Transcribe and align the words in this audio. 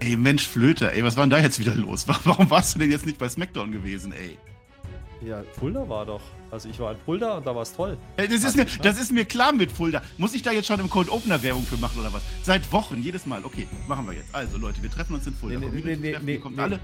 Ey, 0.00 0.16
Mensch, 0.16 0.48
Flöter, 0.48 0.92
ey, 0.92 1.04
was 1.04 1.16
war 1.16 1.24
denn 1.24 1.30
da 1.30 1.38
jetzt 1.38 1.58
wieder 1.58 1.74
los? 1.74 2.08
Warum 2.24 2.50
warst 2.50 2.74
du 2.74 2.78
denn 2.78 2.90
jetzt 2.90 3.04
nicht 3.04 3.18
bei 3.18 3.28
SmackDown 3.28 3.70
gewesen, 3.70 4.12
ey? 4.12 4.38
Ja, 5.20 5.42
Fulda 5.58 5.86
war 5.86 6.06
doch. 6.06 6.22
Also 6.50 6.70
ich 6.70 6.78
war 6.80 6.92
in 6.92 6.98
Fulda 6.98 7.36
und 7.36 7.46
da 7.46 7.54
war 7.54 7.62
es 7.62 7.74
toll. 7.74 7.98
Ey, 8.16 8.26
das, 8.26 8.42
ist 8.42 8.56
mir, 8.56 8.64
das 8.64 8.98
ist 8.98 9.12
mir 9.12 9.26
klar 9.26 9.52
mit 9.52 9.70
Fulda. 9.70 10.02
Muss 10.16 10.34
ich 10.34 10.42
da 10.42 10.50
jetzt 10.50 10.66
schon 10.66 10.80
im 10.80 10.88
Cold 10.88 11.10
Opener 11.10 11.42
Werbung 11.42 11.62
für 11.64 11.76
machen 11.76 12.00
oder 12.00 12.10
was? 12.12 12.22
Seit 12.42 12.72
Wochen, 12.72 13.02
jedes 13.02 13.26
Mal. 13.26 13.44
Okay, 13.44 13.68
machen 13.86 14.06
wir 14.06 14.14
jetzt. 14.14 14.34
Also 14.34 14.56
Leute, 14.56 14.82
wir 14.82 14.90
treffen 14.90 15.14
uns 15.14 15.26
in 15.26 15.34
Fulda. 15.34 15.58
Nee, 15.58 15.68
nee, 15.70 15.82
nee, 15.84 15.96
nee, 15.96 16.18
nee, 16.22 16.38
kommt 16.38 16.56
nee, 16.56 16.62
alle. 16.62 16.80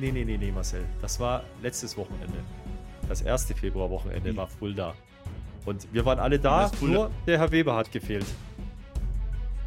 nee, 0.00 0.10
nee, 0.10 0.24
nee, 0.24 0.38
nee, 0.38 0.50
Marcel. 0.50 0.86
Das 1.02 1.20
war 1.20 1.44
letztes 1.62 1.94
Wochenende. 1.98 2.38
Das 3.06 3.20
erste 3.20 3.54
Februarwochenende 3.54 4.30
hm. 4.30 4.36
war 4.38 4.48
Fulda. 4.48 4.94
Und 5.66 5.86
wir 5.92 6.04
waren 6.06 6.18
alle 6.18 6.38
da, 6.38 6.70
nur 6.80 7.10
der 7.26 7.38
Herr 7.38 7.52
Weber 7.52 7.76
hat 7.76 7.92
gefehlt. 7.92 8.26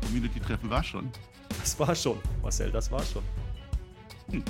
Community-Treffen 0.02 0.70
war 0.70 0.84
schon. 0.84 1.12
Das 1.68 1.78
war 1.80 1.94
schon, 1.94 2.18
Marcel, 2.42 2.72
das 2.72 2.90
war 2.90 3.04
schon. 3.04 3.22
Hm. 4.32 4.44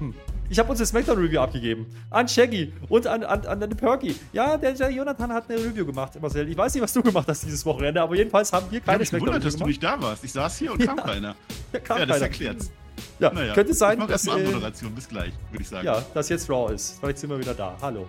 Hm. 0.00 0.14
Ich 0.48 0.58
habe 0.58 0.68
uns 0.70 0.80
eine 0.80 0.86
Smackdown-Review 0.86 1.38
abgegeben. 1.40 1.86
An 2.10 2.26
Shaggy 2.26 2.72
und 2.88 3.06
an, 3.06 3.22
an, 3.22 3.46
an 3.46 3.60
den 3.60 3.70
Perky. 3.70 4.16
Ja, 4.32 4.56
der, 4.56 4.72
der, 4.72 4.90
Jonathan 4.90 5.32
hat 5.32 5.48
eine 5.48 5.60
Review 5.60 5.86
gemacht, 5.86 6.20
Marcel. 6.20 6.48
Ich 6.48 6.56
weiß 6.56 6.74
nicht, 6.74 6.82
was 6.82 6.92
du 6.92 7.00
gemacht 7.00 7.28
hast 7.28 7.44
dieses 7.44 7.64
Wochenende, 7.64 8.02
aber 8.02 8.16
jedenfalls 8.16 8.52
haben 8.52 8.66
wir 8.70 8.80
keine 8.80 9.04
ich 9.04 9.08
Smackdown-Review 9.08 9.40
gemacht. 9.40 9.54
dass 9.54 9.60
du 9.60 9.66
nicht 9.66 9.82
da 9.82 10.02
warst. 10.02 10.24
Ich 10.24 10.32
saß 10.32 10.58
hier 10.58 10.72
und 10.72 10.80
ja. 10.80 10.86
kam 10.86 10.96
keiner. 10.96 11.36
Ja, 11.72 11.78
kam 11.80 11.98
ja 11.98 12.06
das 12.06 12.16
keiner. 12.16 12.26
erklärt's. 12.26 12.72
Ja, 13.20 13.32
naja, 13.32 13.54
könnte 13.54 13.74
sein, 13.74 14.00
ich 14.00 14.06
dass... 14.06 14.26
Erstmal 14.26 14.52
Moderation. 14.52 14.94
Bis 14.94 15.08
gleich, 15.08 15.32
würde 15.50 15.62
ich 15.62 15.68
sagen. 15.68 15.86
Ja, 15.86 16.04
dass 16.12 16.28
jetzt 16.28 16.50
Raw 16.50 16.72
ist. 16.74 16.98
Vielleicht 16.98 17.18
sind 17.18 17.30
wir 17.30 17.38
wieder 17.38 17.54
da. 17.54 17.76
Hallo. 17.80 18.08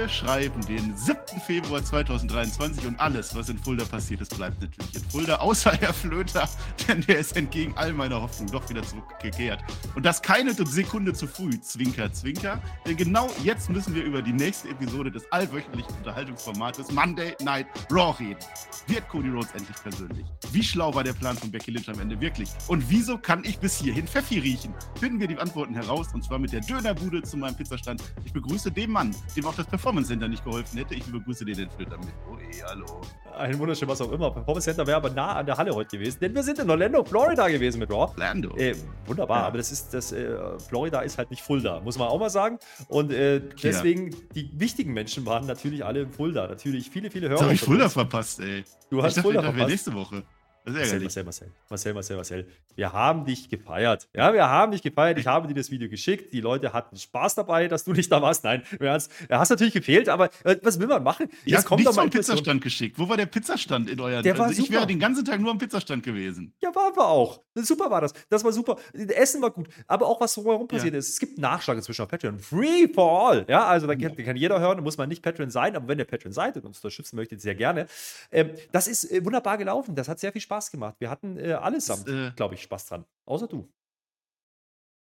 Wir 0.00 0.08
schreiben 0.08 0.64
den 0.64 0.96
7. 0.96 1.18
Februar 1.46 1.84
2023 1.84 2.86
und 2.86 2.98
alles, 2.98 3.34
was 3.34 3.50
in 3.50 3.58
Fulda 3.58 3.84
passiert 3.84 4.22
ist, 4.22 4.34
bleibt 4.34 4.58
natürlich 4.62 4.94
in 4.94 5.10
Fulda, 5.10 5.36
außer 5.36 5.72
Herr 5.72 5.92
Flöter, 5.92 6.48
denn 6.88 7.02
der 7.02 7.18
ist 7.18 7.36
entgegen 7.36 7.74
all 7.76 7.92
meiner 7.92 8.22
Hoffnung 8.22 8.50
doch 8.50 8.66
wieder 8.70 8.82
zurückgekehrt. 8.82 9.62
Und 9.94 10.06
das 10.06 10.22
keine 10.22 10.54
Sekunde 10.54 11.12
zu 11.12 11.26
früh, 11.26 11.50
Zwinker, 11.60 12.10
Zwinker, 12.14 12.62
denn 12.86 12.96
genau 12.96 13.28
jetzt 13.44 13.68
müssen 13.68 13.94
wir 13.94 14.02
über 14.02 14.22
die 14.22 14.32
nächste 14.32 14.70
Episode 14.70 15.10
des 15.10 15.30
allwöchentlichen 15.30 15.94
Unterhaltungsformates 15.98 16.90
Monday 16.92 17.36
Night 17.42 17.66
Raw 17.90 18.16
reden. 18.18 18.40
Wird 18.86 19.06
Cody 19.10 19.28
Rhodes 19.28 19.50
endlich 19.52 19.76
persönlich? 19.82 20.24
Wie 20.50 20.62
schlau 20.62 20.94
war 20.94 21.04
der 21.04 21.12
Plan 21.12 21.36
von 21.36 21.50
Becky 21.50 21.72
Lynch 21.72 21.90
am 21.90 22.00
Ende 22.00 22.18
wirklich? 22.18 22.48
Und 22.68 22.88
wieso 22.88 23.18
kann 23.18 23.44
ich 23.44 23.58
bis 23.58 23.78
hierhin 23.78 24.08
Pfeffi 24.08 24.38
riechen? 24.38 24.72
Finden 24.98 25.20
wir 25.20 25.28
die 25.28 25.36
Antworten 25.36 25.74
heraus 25.74 26.06
und 26.14 26.24
zwar 26.24 26.38
mit 26.38 26.54
der 26.54 26.62
Dönerbude 26.62 27.20
zu 27.20 27.36
meinem 27.36 27.54
Pizzastand. 27.54 28.02
Ich 28.24 28.32
begrüße 28.32 28.70
den 28.70 28.90
Mann, 28.90 29.14
dem 29.36 29.44
auch 29.44 29.54
das 29.54 29.66
Performance 29.66 29.89
Center 30.04 30.28
nicht 30.28 30.44
geholfen 30.44 30.78
hätte. 30.78 30.94
Ich 30.94 31.04
begrüße 31.04 31.44
den 31.44 31.68
Filter 31.70 31.98
mit. 31.98 32.08
Oh, 32.30 32.36
ey, 32.36 32.58
hallo. 32.66 33.00
Ein 33.36 33.58
wunderschön, 33.58 33.88
was 33.88 34.00
auch 34.00 34.12
immer. 34.12 34.30
Performance 34.30 34.64
Center 34.64 34.86
wäre 34.86 34.96
aber 34.96 35.10
nah 35.10 35.36
an 35.36 35.46
der 35.46 35.56
Halle 35.56 35.74
heute 35.74 35.96
gewesen, 35.96 36.18
denn 36.20 36.34
wir 36.34 36.42
sind 36.42 36.58
in 36.58 36.70
Orlando, 36.70 37.04
Florida 37.04 37.48
gewesen 37.48 37.78
mit 37.78 37.90
Raw. 37.90 38.10
Orlando. 38.12 38.56
Äh, 38.56 38.74
wunderbar, 39.06 39.40
ja. 39.40 39.46
aber 39.46 39.58
das 39.58 39.72
ist, 39.72 39.92
das, 39.92 40.12
äh, 40.12 40.36
Florida 40.68 41.00
ist 41.00 41.18
halt 41.18 41.30
nicht 41.30 41.42
Fulda, 41.42 41.80
muss 41.80 41.98
man 41.98 42.08
auch 42.08 42.18
mal 42.18 42.30
sagen. 42.30 42.58
Und 42.88 43.12
äh, 43.12 43.40
deswegen, 43.62 44.12
ja. 44.12 44.18
die 44.34 44.50
wichtigen 44.54 44.92
Menschen 44.92 45.26
waren 45.26 45.46
natürlich 45.46 45.84
alle 45.84 46.02
in 46.02 46.12
Fulda. 46.12 46.46
Natürlich 46.46 46.90
viele, 46.90 47.10
viele 47.10 47.28
Hörer. 47.28 47.38
Jetzt 47.38 47.44
habe 47.44 47.54
ich 47.54 47.60
Fulda 47.60 47.88
verpasst, 47.88 48.40
ey. 48.40 48.64
Du 48.90 49.02
hast 49.02 49.16
ich 49.16 49.22
Fulda 49.22 49.42
verpasst. 49.42 49.68
nächste 49.68 49.94
Woche. 49.94 50.22
Marcel, 50.64 51.00
Marcel, 51.00 51.24
Marcel, 51.24 51.52
Marcel, 51.68 51.94
Marcel, 51.94 52.16
Marcel. 52.16 52.46
Wir 52.74 52.92
haben 52.92 53.24
dich 53.24 53.48
gefeiert. 53.48 54.08
Ja, 54.14 54.32
wir 54.32 54.48
haben 54.48 54.72
dich 54.72 54.82
gefeiert. 54.82 55.18
Ich 55.18 55.26
habe 55.26 55.48
dir 55.48 55.54
das 55.54 55.70
Video 55.70 55.88
geschickt. 55.88 56.32
Die 56.32 56.40
Leute 56.40 56.72
hatten 56.72 56.96
Spaß 56.96 57.34
dabei, 57.34 57.66
dass 57.66 57.84
du 57.84 57.92
nicht 57.92 58.12
da 58.12 58.20
warst. 58.20 58.44
Nein, 58.44 58.62
du 58.78 58.88
hast, 58.88 59.10
hast 59.30 59.50
natürlich 59.50 59.72
gefehlt, 59.72 60.08
aber 60.08 60.30
äh, 60.44 60.56
was 60.62 60.78
will 60.78 60.86
man 60.86 61.02
machen? 61.02 61.28
Jetzt 61.44 61.62
ja, 61.62 61.62
kommt 61.62 61.86
doch 61.86 61.96
mal 61.96 62.08
Pizzastand 62.10 62.62
geschickt. 62.62 62.98
Wo 62.98 63.08
war 63.08 63.16
der 63.16 63.26
Pizzastand 63.26 63.88
in 63.90 64.00
euren? 64.00 64.22
Der 64.22 64.36
war 64.38 64.46
also 64.46 64.62
ich 64.62 64.70
wäre 64.70 64.86
den 64.86 64.98
ganzen 64.98 65.24
Tag 65.24 65.40
nur 65.40 65.50
am 65.50 65.58
Pizzastand 65.58 66.02
gewesen. 66.02 66.52
Ja, 66.60 66.74
waren 66.74 66.94
wir 66.94 67.06
auch. 67.06 67.40
Super 67.54 67.90
war 67.90 68.02
das. 68.02 68.12
Das 68.28 68.44
war 68.44 68.52
super. 68.52 68.76
Essen 68.92 69.42
war 69.42 69.50
gut. 69.50 69.68
Aber 69.86 70.06
auch 70.06 70.20
was 70.20 70.34
drumherum 70.34 70.68
passiert 70.68 70.92
ja. 70.92 70.98
ist. 70.98 71.08
Es 71.08 71.18
gibt 71.18 71.38
Nachschlag 71.38 71.76
inzwischen 71.76 72.02
auf 72.02 72.08
Patreon. 72.08 72.38
Free 72.38 72.86
for 72.92 73.28
all. 73.28 73.46
Ja, 73.48 73.66
also 73.66 73.86
da 73.86 73.96
kann, 73.96 74.14
kann, 74.14 74.36
jeder 74.36 74.60
hören. 74.60 74.76
Da 74.76 74.82
muss 74.82 74.98
man 74.98 75.08
nicht 75.08 75.22
Patreon 75.22 75.50
sein. 75.50 75.74
Aber 75.74 75.88
wenn 75.88 75.98
ihr 75.98 76.04
Patreon 76.04 76.32
seid 76.32 76.56
und 76.56 76.66
uns 76.66 76.78
unterstützen 76.78 77.16
möchtet, 77.16 77.40
sehr 77.40 77.54
gerne. 77.54 77.86
Ähm, 78.30 78.50
das 78.72 78.86
ist 78.86 79.10
äh, 79.10 79.24
wunderbar 79.24 79.58
gelaufen. 79.58 79.94
Das 79.94 80.08
hat 80.08 80.20
sehr 80.20 80.32
viel 80.32 80.40
Spaß 80.40 80.49
gemacht. 80.70 80.96
Wir 80.98 81.10
hatten 81.10 81.38
äh, 81.38 81.52
allesamt, 81.52 82.08
äh, 82.08 82.32
glaube 82.36 82.54
ich, 82.54 82.62
Spaß 82.62 82.86
dran. 82.86 83.04
Außer 83.26 83.46
du. 83.46 83.70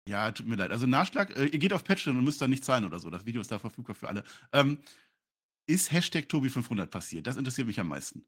Ja, 0.08 0.30
tut 0.32 0.46
mir 0.46 0.56
leid. 0.56 0.70
Also 0.70 0.86
Nachschlag, 0.86 1.36
äh, 1.36 1.46
ihr 1.46 1.58
geht 1.58 1.72
auf 1.72 1.84
Patreon 1.84 2.16
und 2.16 2.24
müsst 2.24 2.40
da 2.42 2.48
nicht 2.48 2.64
zahlen 2.64 2.84
oder 2.84 2.98
so. 2.98 3.10
Das 3.10 3.24
Video 3.24 3.40
ist 3.40 3.50
da 3.50 3.58
verfügbar 3.58 3.94
für 3.94 4.08
alle. 4.08 4.24
Ähm, 4.52 4.78
ist 5.66 5.92
Hashtag 5.92 6.24
Tobi500 6.24 6.86
passiert? 6.86 7.26
Das 7.26 7.36
interessiert 7.36 7.66
mich 7.66 7.78
am 7.78 7.88
meisten. 7.88 8.24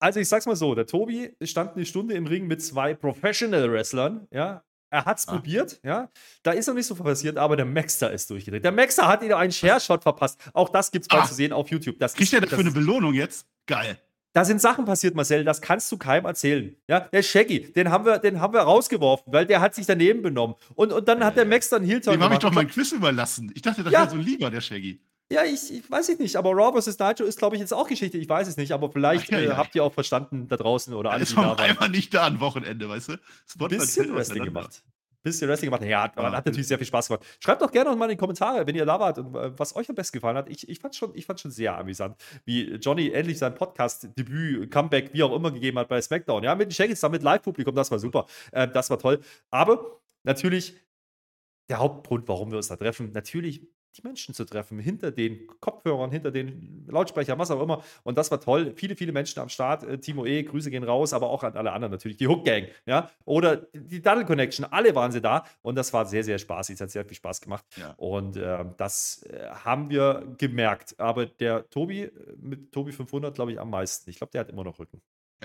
Also 0.00 0.18
ich 0.18 0.28
sag's 0.28 0.46
mal 0.46 0.56
so, 0.56 0.74
der 0.74 0.86
Tobi 0.86 1.36
stand 1.42 1.76
eine 1.76 1.84
Stunde 1.84 2.14
im 2.14 2.26
Ring 2.26 2.46
mit 2.46 2.62
zwei 2.62 2.94
Professional 2.94 3.70
Wrestlern, 3.70 4.26
ja. 4.30 4.64
Er 4.92 5.04
hat's 5.04 5.28
ah. 5.28 5.32
probiert, 5.34 5.78
ja. 5.84 6.10
Da 6.42 6.52
ist 6.52 6.66
noch 6.66 6.74
nicht 6.74 6.86
so 6.86 6.94
viel 6.94 7.04
passiert, 7.04 7.36
aber 7.36 7.54
der 7.54 7.66
Maxter 7.66 8.10
ist 8.10 8.28
durchgedreht. 8.30 8.64
Der 8.64 8.72
Maxter 8.72 9.06
hat 9.06 9.22
ihm 9.22 9.32
einen 9.32 9.52
Share-Shot 9.52 10.02
verpasst. 10.02 10.40
Auch 10.52 10.68
das 10.70 10.90
gibt's 10.90 11.06
bald 11.06 11.24
ah. 11.24 11.26
zu 11.26 11.34
sehen 11.34 11.52
auf 11.52 11.70
YouTube. 11.70 11.98
Das 11.98 12.14
Kriegt 12.14 12.32
er 12.32 12.40
dafür 12.40 12.58
eine 12.58 12.72
Belohnung 12.72 13.14
jetzt? 13.14 13.46
Geil. 13.66 14.00
Da 14.32 14.44
sind 14.44 14.60
Sachen 14.60 14.84
passiert, 14.84 15.16
Marcel, 15.16 15.44
das 15.44 15.60
kannst 15.60 15.90
du 15.90 15.98
keinem 15.98 16.24
erzählen. 16.24 16.76
Ja, 16.88 17.00
der 17.00 17.22
Shaggy, 17.22 17.72
den 17.72 17.90
haben 17.90 18.04
wir, 18.04 18.18
den 18.18 18.40
haben 18.40 18.54
wir 18.54 18.60
rausgeworfen, 18.60 19.32
weil 19.32 19.44
der 19.44 19.60
hat 19.60 19.74
sich 19.74 19.86
daneben 19.86 20.22
benommen. 20.22 20.54
Und, 20.74 20.92
und 20.92 21.08
dann 21.08 21.24
hat 21.24 21.36
der 21.36 21.44
Max 21.44 21.68
dann 21.68 21.82
Heel 21.82 22.00
Dem 22.00 22.22
habe 22.22 22.34
ich 22.34 22.40
doch 22.40 22.52
mein 22.52 22.68
Quiz 22.68 22.92
überlassen. 22.92 23.50
Ich 23.54 23.62
dachte, 23.62 23.82
das 23.82 23.92
ja. 23.92 24.00
wäre 24.00 24.10
so 24.10 24.16
lieber, 24.16 24.50
der 24.50 24.60
Shaggy. 24.60 25.00
Ja, 25.32 25.44
ich, 25.44 25.72
ich 25.72 25.88
weiß 25.88 26.16
nicht, 26.18 26.36
aber 26.36 26.50
Raw 26.50 26.80
vs. 26.80 26.98
Nitro 26.98 27.24
ist, 27.24 27.38
glaube 27.38 27.56
ich, 27.56 27.60
jetzt 27.60 27.72
auch 27.72 27.86
Geschichte. 27.86 28.18
Ich 28.18 28.28
weiß 28.28 28.48
es 28.48 28.56
nicht, 28.56 28.72
aber 28.72 28.90
vielleicht 28.90 29.30
ja, 29.30 29.38
ja. 29.38 29.52
Äh, 29.52 29.56
habt 29.56 29.74
ihr 29.74 29.84
auch 29.84 29.92
verstanden 29.92 30.48
da 30.48 30.56
draußen 30.56 30.92
oder 30.94 31.12
alle, 31.12 31.24
die 31.24 31.34
da 31.34 31.42
waren. 31.42 31.58
einfach 31.58 31.88
nicht 31.88 32.14
da 32.14 32.26
am 32.26 32.40
Wochenende, 32.40 32.88
weißt 32.88 33.10
du? 33.10 33.16
Spot 33.46 33.68
bisschen 33.68 34.14
Wrestling 34.14 34.44
gemacht 34.44 34.82
bisschen 35.22 35.48
Wrestling 35.48 35.70
gemacht. 35.70 35.84
Ja, 35.88 36.04
hat, 36.04 36.16
ah, 36.16 36.32
hat 36.32 36.46
natürlich 36.46 36.68
sehr 36.68 36.78
viel 36.78 36.86
Spaß 36.86 37.08
gemacht. 37.08 37.24
Schreibt 37.40 37.62
doch 37.62 37.70
gerne 37.70 37.90
noch 37.90 37.96
mal 37.96 38.06
in 38.06 38.12
die 38.12 38.16
Kommentare, 38.16 38.66
wenn 38.66 38.74
ihr 38.74 38.86
da 38.86 38.98
wart 38.98 39.18
und 39.18 39.34
äh, 39.34 39.58
was 39.58 39.76
euch 39.76 39.88
am 39.88 39.94
besten 39.94 40.18
gefallen 40.18 40.36
hat. 40.36 40.48
Ich, 40.48 40.68
ich 40.68 40.78
fand 40.78 40.94
schon, 40.94 41.14
ich 41.14 41.26
fand 41.26 41.40
schon 41.40 41.50
sehr 41.50 41.76
amüsant, 41.76 42.16
wie 42.44 42.74
Johnny 42.74 43.10
endlich 43.10 43.38
sein 43.38 43.54
Podcast-Debüt, 43.54 44.70
Comeback, 44.70 45.12
wie 45.12 45.22
auch 45.22 45.34
immer 45.34 45.50
gegeben 45.50 45.78
hat 45.78 45.88
bei 45.88 46.00
SmackDown. 46.00 46.42
Ja, 46.42 46.54
mit 46.54 46.68
den 46.68 46.72
Shaggy 46.72 46.94
mit 47.10 47.22
Live-Publikum, 47.22 47.74
das 47.74 47.90
war 47.90 47.98
super. 47.98 48.26
Äh, 48.52 48.68
das 48.68 48.90
war 48.90 48.98
toll. 48.98 49.20
Aber 49.50 50.00
natürlich 50.22 50.76
der 51.68 51.78
Hauptgrund, 51.78 52.28
warum 52.28 52.50
wir 52.50 52.56
uns 52.56 52.68
da 52.68 52.76
treffen, 52.76 53.12
natürlich 53.12 53.66
die 53.96 54.02
Menschen 54.02 54.34
zu 54.34 54.44
treffen, 54.44 54.78
hinter 54.78 55.10
den 55.10 55.46
Kopfhörern, 55.60 56.10
hinter 56.10 56.30
den 56.30 56.86
Lautsprechern, 56.88 57.38
was 57.38 57.50
auch 57.50 57.62
immer. 57.62 57.82
Und 58.02 58.16
das 58.16 58.30
war 58.30 58.40
toll. 58.40 58.72
Viele, 58.76 58.96
viele 58.96 59.12
Menschen 59.12 59.40
am 59.40 59.48
Start. 59.48 59.82
Äh, 59.82 59.98
Timo 59.98 60.26
E, 60.26 60.42
Grüße 60.42 60.70
gehen 60.70 60.84
raus, 60.84 61.12
aber 61.12 61.28
auch 61.28 61.42
an 61.42 61.56
alle 61.56 61.72
anderen 61.72 61.92
natürlich. 61.92 62.16
Die 62.16 62.28
Hook 62.28 62.44
Gang, 62.44 62.66
ja. 62.86 63.10
Oder 63.24 63.56
die 63.72 64.00
Duddle 64.00 64.24
Connection, 64.24 64.64
alle 64.66 64.94
waren 64.94 65.12
sie 65.12 65.20
da. 65.20 65.44
Und 65.62 65.76
das 65.76 65.92
war 65.92 66.06
sehr, 66.06 66.24
sehr 66.24 66.38
spaßig. 66.38 66.74
Es 66.74 66.80
hat 66.80 66.90
sehr 66.90 67.04
viel 67.04 67.16
Spaß 67.16 67.40
gemacht. 67.40 67.64
Ja. 67.76 67.94
Und 67.96 68.36
äh, 68.36 68.64
das 68.76 69.22
äh, 69.24 69.48
haben 69.48 69.90
wir 69.90 70.34
gemerkt. 70.38 70.98
Aber 70.98 71.26
der 71.26 71.68
Tobi, 71.70 72.02
äh, 72.02 72.10
mit 72.40 72.72
Tobi 72.72 72.92
500, 72.92 73.34
glaube 73.34 73.52
ich, 73.52 73.60
am 73.60 73.70
meisten. 73.70 74.08
Ich 74.10 74.16
glaube, 74.16 74.30
der 74.32 74.42
hat 74.42 74.48
immer 74.48 74.64
noch 74.64 74.78
Rücken. 74.78 75.00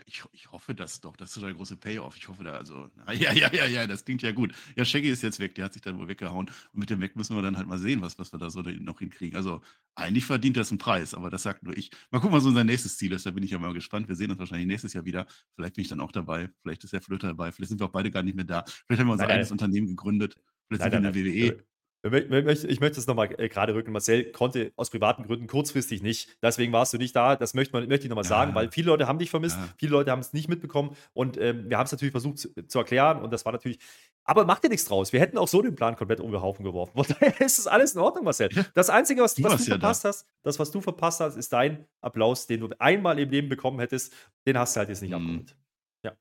Ich, 0.06 0.23
ich 0.33 0.51
hoffe 0.51 0.75
das 0.75 1.00
doch. 1.00 1.16
Das 1.16 1.29
ist 1.29 1.35
so 1.35 1.41
der 1.41 1.53
große 1.53 1.78
Payoff. 1.78 2.17
Ich 2.17 2.28
hoffe 2.28 2.44
da, 2.44 2.53
also, 2.53 2.89
ja, 3.13 3.31
ja, 3.31 3.53
ja, 3.53 3.66
ja, 3.66 3.88
das 3.88 4.03
klingt 4.03 4.22
ja 4.22 4.33
gut. 4.33 4.53
Ja, 4.75 4.83
Shaggy 4.83 5.09
ist 5.09 5.23
jetzt 5.23 5.39
weg, 5.39 5.56
der 5.56 5.66
hat 5.66 5.73
sich 5.73 5.81
dann 5.81 5.97
wohl 5.97 6.07
weggehauen. 6.09 6.47
Und 6.73 6.79
mit 6.79 6.89
dem 6.89 7.00
Weg 7.00 7.16
müssen 7.16 7.35
wir 7.35 7.41
dann 7.41 7.56
halt 7.56 7.67
mal 7.67 7.78
sehen, 7.78 8.01
was, 8.01 8.19
was 8.19 8.34
wir 8.34 8.39
da 8.39 8.50
so 8.50 8.61
noch 8.61 9.00
hinkriegen. 9.00 9.37
Also, 9.37 9.61
eigentlich 9.96 10.25
verdient 10.25 10.58
das 10.58 10.70
einen 10.72 10.79
Preis, 10.79 11.14
aber 11.14 11.29
das 11.29 11.43
sagt 11.43 11.64
nur 11.64 11.78
ich. 11.78 11.91
Mal 12.11 12.20
gucken, 12.20 12.35
was 12.35 12.46
unser 12.46 12.66
nächstes 12.66 12.97
Ziel 12.97 13.14
ist. 13.14 13.25
Da 13.25 13.31
bin 13.31 13.43
ich 13.43 13.52
ja 13.52 13.59
mal 13.59 13.73
gespannt. 13.73 14.09
Wir 14.09 14.16
sehen 14.16 14.31
uns 14.31 14.40
wahrscheinlich 14.40 14.67
nächstes 14.67 14.93
Jahr 14.93 15.05
wieder. 15.05 15.28
Vielleicht 15.55 15.75
bin 15.75 15.84
ich 15.84 15.90
dann 15.90 16.02
auch 16.02 16.11
dabei. 16.11 16.49
Vielleicht 16.61 16.84
ist 16.84 16.91
der 16.91 17.02
Flöter 17.02 17.28
dabei. 17.28 17.53
Vielleicht 17.53 17.70
sind 17.70 17.79
wir 17.79 17.85
auch 17.85 17.91
beide 17.91 18.11
gar 18.11 18.23
nicht 18.23 18.35
mehr 18.35 18.46
da. 18.46 18.66
Vielleicht 18.66 18.99
haben 18.99 19.08
wir 19.08 19.14
unser 19.14 19.25
nein, 19.25 19.35
eigenes. 19.35 19.52
Unternehmen 19.52 19.87
gegründet. 19.87 20.35
Vielleicht 20.67 20.81
nein, 20.81 21.03
sind 21.03 21.14
wir 21.16 21.25
in 21.25 21.49
der 21.49 21.53
WWE. 21.53 21.66
Ich 22.05 22.79
möchte 22.79 22.99
es 22.99 23.07
nochmal 23.07 23.34
äh, 23.40 23.49
gerade 23.49 23.73
rücken. 23.73 23.91
Marcel 23.91 24.31
konnte 24.31 24.72
aus 24.75 24.91
privaten 24.91 25.23
Gründen 25.23 25.47
kurzfristig 25.47 26.03
nicht. 26.03 26.37
Deswegen 26.41 26.72
warst 26.72 26.93
du 26.93 26.97
nicht 26.97 27.16
da. 27.16 27.35
Das 27.35 27.55
möchte, 27.55 27.73
man, 27.73 27.87
möchte 27.87 28.05
ich 28.05 28.09
nochmal 28.09 28.25
ja. 28.25 28.29
sagen, 28.29 28.53
weil 28.53 28.72
viele 28.72 28.87
Leute 28.87 29.07
haben 29.07 29.17
dich 29.17 29.31
vermisst. 29.31 29.57
Ja. 29.57 29.69
Viele 29.78 29.91
Leute 29.93 30.11
haben 30.11 30.19
es 30.19 30.31
nicht 30.31 30.47
mitbekommen. 30.47 30.96
Und 31.13 31.37
ähm, 31.37 31.67
wir 31.67 31.79
haben 31.79 31.85
es 31.85 31.91
natürlich 31.91 32.11
versucht 32.11 32.37
zu, 32.37 32.49
zu, 32.67 32.78
erklären. 32.78 33.23
Und 33.23 33.34
das 33.34 33.43
war 33.46 33.53
natürlich. 33.53 33.79
Aber 34.23 34.46
mach 34.46 34.59
dir 34.59 34.69
nichts 34.69 34.85
draus. 34.85 35.13
Wir 35.13 35.19
hätten 35.19 35.37
auch 35.40 35.47
so 35.47 35.63
den 35.63 35.75
Plan 35.75 35.96
komplett 35.96 36.19
um 36.19 36.31
den 36.31 36.41
Haufen 36.41 36.63
geworfen. 36.63 36.91
Von 36.93 37.05
daher 37.07 37.41
ist 37.46 37.57
es 37.57 37.66
alles 37.66 37.96
in 37.96 38.02
Ordnung, 38.02 38.23
Marcel. 38.23 38.49
Das 38.75 38.91
Einzige, 38.91 39.23
was, 39.23 39.34
du, 39.34 39.43
was 39.43 39.66
du 39.66 39.72
verpasst 39.72 40.05
da. 40.05 40.09
hast, 40.09 40.28
das, 40.43 40.59
was 40.59 40.69
du 40.69 40.81
verpasst 40.81 41.22
hast, 41.22 41.37
ist 41.37 41.51
dein 41.53 41.87
Applaus, 42.01 42.46
den 42.46 42.59
du 42.59 42.69
einmal 42.78 43.17
im 43.17 43.29
Leben 43.31 43.49
bekommen 43.49 43.79
hättest. 43.79 44.13
Den 44.46 44.59
hast 44.59 44.75
du 44.75 44.79
halt 44.79 44.90
jetzt 44.90 45.01
nicht 45.01 45.11
mhm. 45.11 45.16
abgeholt. 45.17 45.58
Ja. 46.03 46.11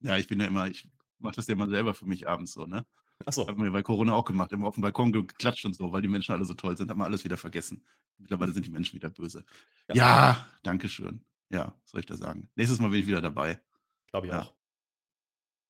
Ja, 0.00 0.16
ich 0.16 0.28
bin 0.28 0.40
ja 0.40 0.46
immer, 0.46 0.68
ich 0.68 0.88
mache 1.18 1.36
das 1.36 1.46
ja 1.46 1.52
immer 1.52 1.68
selber 1.68 1.92
für 1.92 2.06
mich 2.06 2.26
abends 2.26 2.52
so, 2.52 2.64
ne? 2.64 2.86
Achso. 3.24 3.46
Haben 3.46 3.62
wir 3.62 3.70
bei 3.70 3.82
Corona 3.82 4.14
auch 4.14 4.24
gemacht, 4.24 4.52
immer 4.52 4.68
auf 4.68 4.74
dem 4.74 4.82
Balkon 4.82 5.12
geklatscht 5.12 5.64
und 5.64 5.74
so, 5.74 5.92
weil 5.92 6.02
die 6.02 6.08
Menschen 6.08 6.32
alle 6.32 6.44
so 6.44 6.54
toll 6.54 6.76
sind, 6.76 6.90
haben 6.90 6.98
wir 6.98 7.04
alles 7.04 7.24
wieder 7.24 7.36
vergessen. 7.36 7.84
Mittlerweile 8.18 8.52
sind 8.52 8.66
die 8.66 8.70
Menschen 8.70 8.94
wieder 8.94 9.10
böse. 9.10 9.44
Ja, 9.88 9.94
ja 9.94 10.46
danke 10.62 10.88
schön. 10.88 11.24
Ja, 11.50 11.74
soll 11.84 12.00
ich 12.00 12.06
da 12.06 12.16
sagen. 12.16 12.48
Nächstes 12.56 12.78
Mal 12.78 12.90
bin 12.90 13.00
ich 13.00 13.06
wieder 13.06 13.20
dabei. 13.20 13.60
Glaube 14.10 14.26
ich 14.26 14.32
ja. 14.32 14.42
auch. 14.42 14.54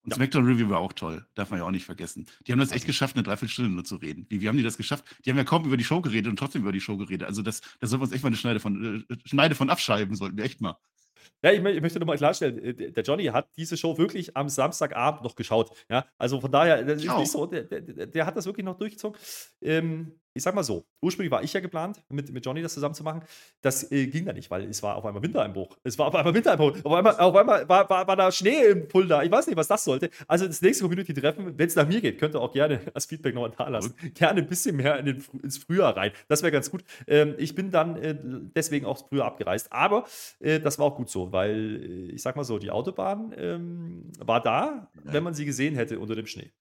Und 0.03 0.11
ja. 0.11 0.17
Smackdown 0.17 0.47
Review 0.47 0.69
war 0.69 0.79
auch 0.79 0.93
toll. 0.93 1.27
Darf 1.35 1.51
man 1.51 1.59
ja 1.59 1.67
auch 1.67 1.71
nicht 1.73 1.85
vergessen. 1.85 2.27
Die 2.47 2.53
haben 2.53 2.61
das 2.61 2.71
echt 2.71 2.87
geschafft, 2.87 3.17
eine 3.17 3.25
Dreiviertelstunde 3.25 3.71
nur 3.73 3.85
zu 3.85 3.97
reden. 3.97 4.25
Wie, 4.29 4.41
wie 4.41 4.49
haben 4.49 4.57
die 4.57 4.63
das 4.63 4.77
geschafft? 4.77 5.05
Die 5.25 5.31
haben 5.31 5.37
ja 5.37 5.45
kaum 5.45 5.65
über 5.65 5.77
die 5.77 5.85
Show 5.85 6.01
geredet 6.01 6.31
und 6.31 6.39
trotzdem 6.39 6.63
über 6.63 6.71
die 6.71 6.81
Show 6.81 6.97
geredet. 6.97 7.27
Also 7.27 7.43
das, 7.43 7.61
da 7.81 7.89
sollten 7.89 8.03
wir 8.03 8.05
uns 8.05 8.13
echt 8.13 8.23
mal 8.23 8.29
eine 8.29 8.37
Schneide 8.37 8.61
von, 8.61 9.05
äh, 9.09 9.17
Schneide 9.25 9.55
von 9.57 9.69
abschreiben, 9.69 10.15
sollten 10.15 10.37
wir 10.37 10.45
echt 10.45 10.61
mal. 10.61 10.79
Ja, 11.43 11.53
ich, 11.53 11.65
ich 11.65 11.81
möchte 11.81 11.99
nochmal 11.99 12.17
klarstellen, 12.17 12.59
äh, 12.59 12.93
der 12.93 13.03
Johnny 13.03 13.25
hat 13.27 13.49
diese 13.57 13.77
Show 13.77 13.97
wirklich 13.99 14.37
am 14.37 14.49
Samstagabend 14.49 15.23
noch 15.23 15.35
geschaut. 15.35 15.71
Ja, 15.89 16.07
also 16.19 16.41
von 16.41 16.51
daher, 16.51 16.83
das 16.83 17.03
ist 17.03 17.17
nicht 17.17 17.31
so, 17.31 17.47
der, 17.47 17.65
der, 17.65 18.07
der, 18.07 18.27
hat 18.27 18.37
das 18.37 18.47
wirklich 18.47 18.65
noch 18.65 18.77
durchgezogen. 18.77 19.19
Ähm, 19.61 20.19
ich 20.37 20.43
sag 20.43 20.55
mal 20.55 20.63
so, 20.63 20.85
ursprünglich 21.01 21.31
war 21.31 21.43
ich 21.43 21.53
ja 21.53 21.61
geplant, 21.61 22.03
mit, 22.11 22.31
mit 22.31 22.45
Johnny 22.45 22.63
das 22.63 22.75
zusammen 22.75 22.95
zu 22.95 23.03
machen. 23.03 23.23
Das 23.63 23.91
äh, 23.91 24.07
ging 24.07 24.27
da 24.27 24.33
nicht, 24.33 24.51
weil 24.51 24.65
es 24.65 24.83
war 24.83 24.97
auf 24.97 25.05
einmal 25.05 25.23
Wintereinbruch. 25.23 25.77
Es 25.83 25.99
war 25.99 26.07
auf 26.09 26.15
einmal 26.15 26.35
Wintereinbruch. 26.35 26.77
Auf 26.85 26.93
einmal, 26.93 27.17
auf 27.19 27.35
einmal 27.35 27.69
war, 27.69 27.89
war, 27.89 28.07
war 28.07 28.17
da 28.17 28.31
Schnee 28.31 28.67
im 28.67 28.89
Fulda. 28.89 29.23
Ich 29.23 29.31
weiß 29.31 29.47
nicht, 29.47 29.57
was 29.57 29.69
das 29.69 29.85
sollte. 29.85 30.11
Also 30.29 30.47
das 30.47 30.61
nächste 30.61 30.85
Community-Treffen, 30.85 31.59
wenn 31.59 31.67
es 31.67 31.75
nach 31.75 31.89
mir 31.89 32.01
geht, 32.01 32.19
könnt 32.19 32.35
ihr 32.35 32.41
auch 32.41 32.53
gerne 32.53 32.81
als 32.95 33.07
Feedback 33.07 33.35
nochmal 33.35 33.53
da 33.57 33.69
lassen. 33.69 33.95
Gerne 34.15 34.43
ein 34.43 34.47
bisschen 34.47 34.77
mehr 34.77 34.99
in 34.99 35.07
den, 35.07 35.25
ins 35.43 35.59
Frühjahr 35.59 35.97
rein. 35.97 36.13
Das 36.29 36.43
wäre 36.43 36.53
ganz 36.53 36.71
gut. 36.71 36.85
Ähm, 37.07 37.35
ich 37.39 37.55
bin 37.55 37.71
dann 37.71 37.97
äh, 37.97 38.15
deswegen 38.55 38.87
auch 38.87 39.09
früher 39.09 39.25
abgereist. 39.25 39.73
Aber 39.73 40.05
äh, 40.41 40.61
das 40.61 40.79
war 40.79 40.87
auch 40.87 40.97
gut 40.97 41.09
so, 41.09 41.33
weil 41.33 41.83
äh, 41.83 42.13
ich 42.13 42.23
sag 42.23 42.37
mal 42.37 42.45
so, 42.45 42.59
die 42.59 42.71
Autobahn 42.71 43.35
ähm, 43.37 44.13
war 44.19 44.43
da, 44.43 44.91
wenn 45.05 45.23
man 45.23 45.35
sie 45.35 45.47
gesehen 45.47 45.75
hätte 45.75 45.99
unter 45.99 46.15
dem 46.15 46.27
Schnee. 46.27 46.53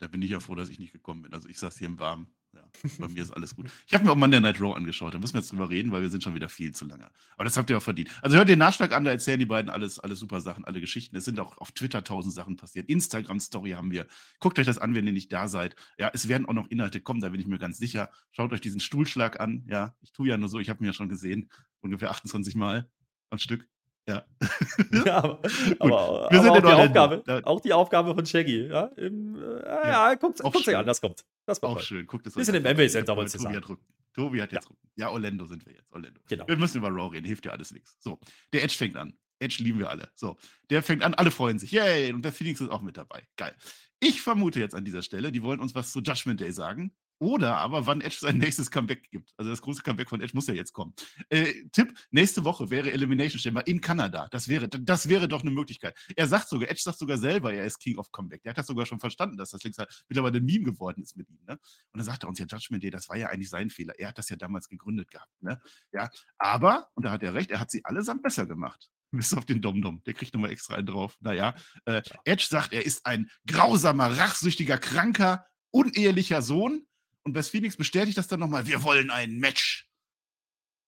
Da 0.00 0.08
bin 0.08 0.22
ich 0.22 0.30
ja 0.30 0.40
froh, 0.40 0.54
dass 0.54 0.70
ich 0.70 0.78
nicht 0.78 0.92
gekommen 0.92 1.22
bin. 1.22 1.34
Also 1.34 1.48
ich 1.48 1.58
saß 1.58 1.76
hier 1.76 1.86
im 1.86 1.98
Warmen. 1.98 2.26
Ja, 2.52 2.62
bei 2.98 3.08
mir 3.08 3.22
ist 3.22 3.30
alles 3.30 3.54
gut. 3.54 3.70
Ich 3.86 3.94
habe 3.94 4.04
mir 4.04 4.10
auch 4.10 4.16
Monday 4.16 4.40
Night 4.40 4.60
Raw 4.60 4.74
angeschaut. 4.74 5.14
Da 5.14 5.18
müssen 5.18 5.34
wir 5.34 5.40
jetzt 5.40 5.52
drüber 5.52 5.70
reden, 5.70 5.92
weil 5.92 6.02
wir 6.02 6.10
sind 6.10 6.22
schon 6.22 6.34
wieder 6.34 6.48
viel 6.48 6.74
zu 6.74 6.84
lange. 6.84 7.08
Aber 7.34 7.44
das 7.44 7.56
habt 7.56 7.70
ihr 7.70 7.78
auch 7.78 7.82
verdient. 7.82 8.10
Also 8.22 8.36
hört 8.36 8.48
den 8.48 8.58
Nachschlag 8.58 8.92
an, 8.92 9.04
da 9.04 9.12
erzählen 9.12 9.38
die 9.38 9.46
beiden 9.46 9.70
alles, 9.70 10.00
alles 10.00 10.18
super 10.18 10.40
Sachen, 10.40 10.64
alle 10.64 10.80
Geschichten. 10.80 11.16
Es 11.16 11.24
sind 11.24 11.38
auch 11.38 11.58
auf 11.58 11.70
Twitter 11.72 12.02
tausend 12.02 12.34
Sachen 12.34 12.56
passiert. 12.56 12.88
Instagram-Story 12.88 13.70
haben 13.70 13.92
wir. 13.92 14.06
Guckt 14.40 14.58
euch 14.58 14.66
das 14.66 14.78
an, 14.78 14.94
wenn 14.94 15.06
ihr 15.06 15.12
nicht 15.12 15.32
da 15.32 15.46
seid. 15.46 15.76
Ja, 15.98 16.10
es 16.12 16.28
werden 16.28 16.46
auch 16.46 16.54
noch 16.54 16.68
Inhalte 16.68 17.00
kommen, 17.00 17.20
da 17.20 17.28
bin 17.28 17.40
ich 17.40 17.46
mir 17.46 17.58
ganz 17.58 17.78
sicher. 17.78 18.10
Schaut 18.32 18.52
euch 18.52 18.60
diesen 18.60 18.80
Stuhlschlag 18.80 19.38
an. 19.38 19.64
Ja, 19.68 19.94
ich 20.00 20.12
tue 20.12 20.28
ja 20.28 20.36
nur 20.36 20.48
so, 20.48 20.58
ich 20.58 20.70
habe 20.70 20.82
ihn 20.82 20.86
ja 20.86 20.92
schon 20.92 21.08
gesehen. 21.08 21.50
Ungefähr 21.80 22.10
28 22.10 22.56
Mal 22.56 22.90
am 23.30 23.38
Stück. 23.38 23.68
Ja. 24.10 24.24
ja 25.04 25.18
aber, 25.18 25.40
aber, 25.78 26.28
wir 26.30 26.42
sind 26.42 26.50
aber 26.50 26.58
auch, 26.58 26.62
die 26.62 26.98
Aufgabe, 26.98 27.42
auch 27.46 27.60
die 27.60 27.72
Aufgabe 27.72 28.14
von 28.14 28.26
Shaggy. 28.26 28.66
Ja, 28.66 28.84
Im, 28.96 29.36
äh, 29.36 29.64
ja, 29.64 30.10
ja 30.10 30.14
guckt 30.14 30.40
es 30.40 30.68
an, 30.68 30.86
das 30.86 31.00
kommt. 31.00 31.24
Das 31.46 31.62
auch 31.62 31.80
schön. 31.80 32.06
Guckt 32.06 32.26
es 32.26 32.36
Wir 32.36 32.44
sind 32.44 32.56
im 32.56 32.62
MBA 32.62 32.88
Center, 32.88 33.16
wollte 33.16 33.36
ich 33.36 33.42
sagen. 33.42 33.78
Tobi 34.12 34.42
hat 34.42 34.52
jetzt 34.52 34.68
ja. 34.68 35.06
Ja, 35.06 35.10
Orlando 35.10 35.46
sind 35.46 35.64
wir 35.66 35.74
jetzt. 35.74 35.92
Orlando. 35.92 36.20
Genau. 36.28 36.46
Wir 36.48 36.56
müssen 36.56 36.78
über 36.78 36.88
Raw 36.88 37.14
reden, 37.14 37.26
hilft 37.26 37.46
ja 37.46 37.52
alles 37.52 37.70
nichts. 37.70 37.96
So, 38.00 38.18
der 38.52 38.64
Edge 38.64 38.74
fängt 38.74 38.96
an. 38.96 39.14
Edge 39.38 39.62
lieben 39.62 39.78
wir 39.78 39.88
alle. 39.88 40.10
So, 40.14 40.36
der 40.68 40.82
fängt 40.82 41.02
an, 41.02 41.14
alle 41.14 41.30
freuen 41.30 41.58
sich. 41.58 41.70
Yay! 41.70 42.12
Und 42.12 42.22
der 42.22 42.32
Phoenix 42.32 42.60
ist 42.60 42.70
auch 42.70 42.82
mit 42.82 42.96
dabei. 42.96 43.22
Geil. 43.36 43.54
Ich 44.00 44.20
vermute 44.20 44.58
jetzt 44.58 44.74
an 44.74 44.84
dieser 44.84 45.02
Stelle, 45.02 45.30
die 45.30 45.42
wollen 45.42 45.60
uns 45.60 45.74
was 45.74 45.92
zu 45.92 46.00
Judgment 46.00 46.40
Day 46.40 46.52
sagen. 46.52 46.92
Oder 47.20 47.58
aber 47.58 47.86
wann 47.86 48.00
Edge 48.00 48.16
sein 48.18 48.38
nächstes 48.38 48.70
Comeback 48.70 49.10
gibt. 49.10 49.34
Also 49.36 49.50
das 49.50 49.60
große 49.60 49.82
Comeback 49.82 50.08
von 50.08 50.22
Edge 50.22 50.32
muss 50.34 50.46
ja 50.46 50.54
jetzt 50.54 50.72
kommen. 50.72 50.94
Äh, 51.28 51.52
Tipp, 51.70 51.92
nächste 52.10 52.44
Woche 52.44 52.70
wäre 52.70 52.90
Elimination 52.90 53.38
Chamber 53.38 53.66
in 53.66 53.82
Kanada. 53.82 54.26
Das 54.30 54.48
wäre, 54.48 54.68
das 54.70 55.06
wäre 55.06 55.28
doch 55.28 55.42
eine 55.42 55.50
Möglichkeit. 55.50 55.94
Er 56.16 56.26
sagt 56.26 56.48
sogar, 56.48 56.70
Edge 56.70 56.80
sagt 56.82 56.98
sogar 56.98 57.18
selber, 57.18 57.52
er 57.52 57.66
ist 57.66 57.78
King 57.78 57.98
of 57.98 58.10
Comeback. 58.10 58.42
Der 58.42 58.50
hat 58.50 58.58
das 58.58 58.66
sogar 58.66 58.86
schon 58.86 59.00
verstanden, 59.00 59.36
dass 59.36 59.50
das 59.50 59.62
links 59.62 59.76
mittlerweile 60.08 60.38
ein 60.38 60.44
Meme 60.46 60.64
geworden 60.64 61.02
ist 61.02 61.14
mit 61.14 61.28
ihm. 61.28 61.38
Ne? 61.46 61.52
Und 61.52 61.98
dann 61.98 62.04
sagt 62.04 62.24
er 62.24 62.28
uns 62.30 62.38
ja, 62.38 62.46
Judgment 62.46 62.82
Day, 62.82 62.90
das 62.90 63.10
war 63.10 63.18
ja 63.18 63.28
eigentlich 63.28 63.50
sein 63.50 63.68
Fehler. 63.68 63.92
Er 63.98 64.08
hat 64.08 64.16
das 64.16 64.30
ja 64.30 64.36
damals 64.36 64.66
gegründet 64.68 65.10
gehabt. 65.10 65.42
Ne? 65.42 65.60
Ja, 65.92 66.08
aber, 66.38 66.88
und 66.94 67.04
da 67.04 67.10
hat 67.10 67.22
er 67.22 67.34
recht, 67.34 67.50
er 67.50 67.60
hat 67.60 67.70
sie 67.70 67.84
allesamt 67.84 68.22
besser 68.22 68.46
gemacht. 68.46 68.88
Bis 69.10 69.34
auf 69.34 69.44
den 69.44 69.60
Dom-Dom. 69.60 70.02
Der 70.04 70.14
kriegt 70.14 70.32
nochmal 70.32 70.52
extra 70.52 70.76
einen 70.76 70.86
drauf. 70.86 71.16
Naja, 71.20 71.54
äh, 71.84 72.00
Edge 72.24 72.46
sagt, 72.48 72.72
er 72.72 72.86
ist 72.86 73.04
ein 73.04 73.30
grausamer, 73.46 74.16
rachsüchtiger, 74.16 74.78
kranker, 74.78 75.44
unehelicher 75.70 76.40
Sohn 76.40 76.86
und 77.24 77.34
West 77.34 77.50
Phoenix 77.50 77.76
bestätigt 77.76 78.18
das 78.18 78.28
dann 78.28 78.40
nochmal, 78.40 78.66
wir 78.66 78.82
wollen 78.82 79.10
ein 79.10 79.38
Match. 79.38 79.88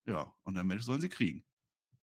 Ja, 0.06 0.34
und 0.42 0.56
ein 0.58 0.66
Match 0.66 0.84
sollen 0.84 1.00
sie 1.00 1.08
kriegen. 1.08 1.44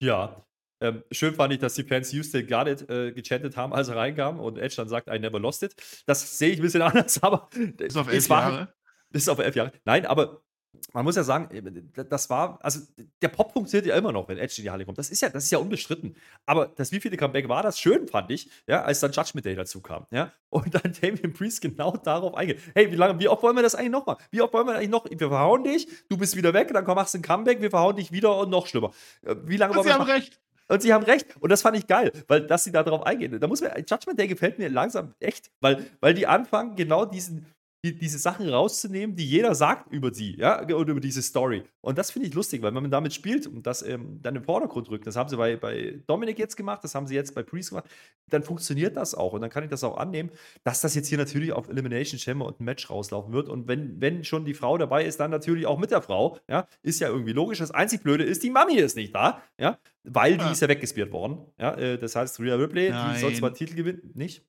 Ja, 0.01 0.47
ähm, 0.81 1.03
schön 1.11 1.35
fand 1.35 1.53
ich, 1.53 1.59
dass 1.59 1.75
die 1.75 1.83
Fans 1.83 2.13
Houston 2.13 2.47
Garnet 2.47 2.89
äh, 2.89 3.13
gechantet 3.13 3.57
haben, 3.57 3.73
als 3.73 3.89
er 3.89 3.97
reinkam 3.97 4.39
und 4.39 4.59
Edge 4.59 4.77
dann 4.77 4.89
sagt, 4.89 5.09
I 5.09 5.19
never 5.19 5.41
lost 5.41 5.63
it. 5.63 5.75
Das 6.07 6.39
sehe 6.39 6.51
ich 6.51 6.59
ein 6.59 6.63
bisschen 6.63 6.83
anders, 6.83 7.23
aber. 7.23 7.49
Bis 7.77 7.97
auf 7.97 8.09
elf 8.09 8.29
Jahre. 8.29 8.75
Bis 9.11 9.29
auf 9.29 9.39
elf 9.39 9.57
Jahre. 9.57 9.73
Nein, 9.85 10.07
aber 10.07 10.43
man 10.93 11.05
muss 11.05 11.17
ja 11.17 11.23
sagen, 11.23 11.55
äh, 11.55 12.05
das 12.05 12.31
war, 12.31 12.59
also 12.63 12.81
der 13.23 13.29
Pop 13.29 13.53
funktioniert 13.53 13.87
ja 13.87 13.97
immer 13.97 14.13
noch, 14.13 14.29
wenn 14.29 14.39
Edge 14.39 14.55
in 14.59 14.65
die 14.65 14.71
Halle 14.71 14.85
kommt. 14.85 14.99
Das 14.99 15.11
ist 15.11 15.21
ja, 15.21 15.29
das 15.29 15.45
ist 15.45 15.51
ja 15.51 15.59
unbestritten. 15.59 16.17
Aber 16.47 16.67
das 16.67 16.93
wievielte 16.93 17.17
Comeback 17.17 17.49
war 17.49 17.63
das 17.63 17.79
schön, 17.79 18.09
fand 18.09 18.31
ich, 18.31 18.51
ja, 18.67 18.83
als 18.83 19.01
dann 19.01 19.13
Judgment 19.13 19.47
Day 19.47 19.55
dazu 19.55 19.81
kam, 19.81 20.07
ja. 20.11 20.33
Und 20.51 20.75
dann 20.75 20.95
Damien 20.99 21.35
Priest 21.35 21.61
genau 21.61 21.97
darauf 21.97 22.35
eingeht. 22.35 22.59
Hey, 22.75 22.91
wie 22.91 22.97
lange, 22.97 23.21
wie 23.21 23.29
oft 23.29 23.43
wollen 23.43 23.55
wir 23.55 23.63
das 23.63 23.75
eigentlich 23.75 23.91
nochmal? 23.91 24.17
Wie 24.31 24.41
oft 24.41 24.55
wollen 24.55 24.67
wir 24.67 24.77
eigentlich 24.77 24.89
noch? 24.89 25.05
Wir 25.11 25.29
verhauen 25.29 25.63
dich, 25.63 25.87
du 26.09 26.17
bist 26.17 26.37
wieder 26.37 26.55
weg, 26.55 26.73
dann 26.73 26.85
machst 26.85 27.13
du 27.13 27.19
ein 27.19 27.23
Comeback, 27.23 27.61
wir 27.61 27.71
verhauen 27.71 27.97
dich 27.97 28.13
wieder 28.13 28.39
und 28.39 28.49
noch 28.49 28.67
schlimmer. 28.67 28.93
Äh, 29.23 29.37
wie 29.45 29.59
lange 29.59 29.75
wollen 29.75 29.85
wir 29.85 29.93
Sie 29.93 29.99
haben 29.99 30.11
recht. 30.11 30.41
Und 30.69 30.83
sie 30.83 30.93
haben 30.93 31.05
recht. 31.05 31.27
Und 31.41 31.51
das 31.51 31.63
fand 31.63 31.77
ich 31.79 31.87
geil, 31.87 32.13
weil 32.29 32.47
dass 32.47 32.65
sie 32.65 32.73
da 32.73 32.83
drauf 32.83 33.03
eingehen. 33.05 33.41
Da 33.41 33.47
muss 33.47 33.63
man, 33.63 33.73
Judgment 33.79 34.19
Day 34.19 34.29
gefällt 34.29 34.59
mir 34.59 34.69
langsam 34.69 35.15
echt, 35.19 35.51
weil, 35.61 35.87
weil 36.01 36.15
die 36.15 36.27
anfangen, 36.27 36.77
genau 36.77 37.07
diesen, 37.07 37.47
die, 37.85 37.97
diese 37.97 38.19
Sachen 38.19 38.49
rauszunehmen, 38.49 39.15
die 39.15 39.25
jeder 39.25 39.55
sagt 39.55 39.93
über 39.93 40.13
sie, 40.13 40.37
ja, 40.37 40.63
oder 40.63 40.91
über 40.91 41.01
diese 41.01 41.23
Story. 41.23 41.63
Und 41.81 41.97
das 41.97 42.11
finde 42.11 42.27
ich 42.27 42.35
lustig, 42.35 42.61
weil 42.61 42.75
wenn 42.75 42.83
man 42.83 42.91
damit 42.91 43.15
spielt 43.15 43.47
und 43.47 43.67
das 43.67 43.83
ähm, 43.83 44.19
dann 44.21 44.35
im 44.35 44.43
Vordergrund 44.43 44.91
rückt, 44.91 45.07
das 45.07 45.15
haben 45.15 45.29
sie 45.29 45.37
bei, 45.37 45.57
bei 45.57 46.03
Dominik 46.09 46.39
jetzt 46.41 46.57
gemacht, 46.57 46.83
das 46.83 46.97
haben 46.97 47.07
sie 47.07 47.15
jetzt 47.15 47.37
bei 47.37 47.45
Priest 47.45 47.71
gemacht, 47.71 47.89
dann 48.31 48.43
funktioniert 48.43 48.97
das 48.97 49.15
auch 49.15 49.33
und 49.33 49.43
dann 49.43 49.51
kann 49.51 49.63
ich 49.63 49.71
das 49.71 49.85
auch 49.85 49.97
annehmen, 49.97 50.31
dass 50.65 50.81
das 50.81 50.97
jetzt 50.97 51.09
hier 51.09 51.19
natürlich 51.19 51.53
auf 51.53 51.69
Elimination 51.69 52.19
Chamber 52.19 52.47
und 52.47 52.61
ein 52.61 52.65
Match 52.65 52.91
rauslaufen 52.91 53.33
wird. 53.33 53.49
Und 53.49 53.69
wenn, 53.69 54.01
wenn 54.01 54.25
schon 54.25 54.45
die 54.45 54.55
Frau 54.55 54.77
dabei 54.77 55.05
ist, 55.05 55.21
dann 55.21 55.31
natürlich 55.31 55.67
auch 55.67 55.79
mit 55.79 55.93
der 55.93 56.03
Frau, 56.03 56.39
ja, 56.49 56.67
ist 56.83 57.01
ja 57.01 57.09
irgendwie 57.09 57.33
logisch. 57.33 57.59
Das 57.59 57.71
einzig 57.71 58.03
Blöde 58.03 58.25
ist, 58.25 58.43
die 58.43 58.51
Mami 58.51 58.75
ist 58.75 58.97
nicht 58.97 59.15
da, 59.15 59.41
ja, 59.57 59.79
weil 60.03 60.37
die 60.37 60.45
ja. 60.45 60.51
ist 60.51 60.61
ja 60.61 60.69
weggespielt 60.69 61.13
worden, 61.13 61.47
ja, 61.59 61.75
äh, 61.75 61.97
das 61.97 62.17
heißt, 62.17 62.41
Rhea 62.41 62.57
Ripley, 62.57 62.91
Nein. 62.91 63.15
die 63.15 63.21
soll 63.21 63.35
zwar 63.35 63.55
Titel 63.55 63.77
gewinnen, 63.77 64.11
nicht? 64.15 64.45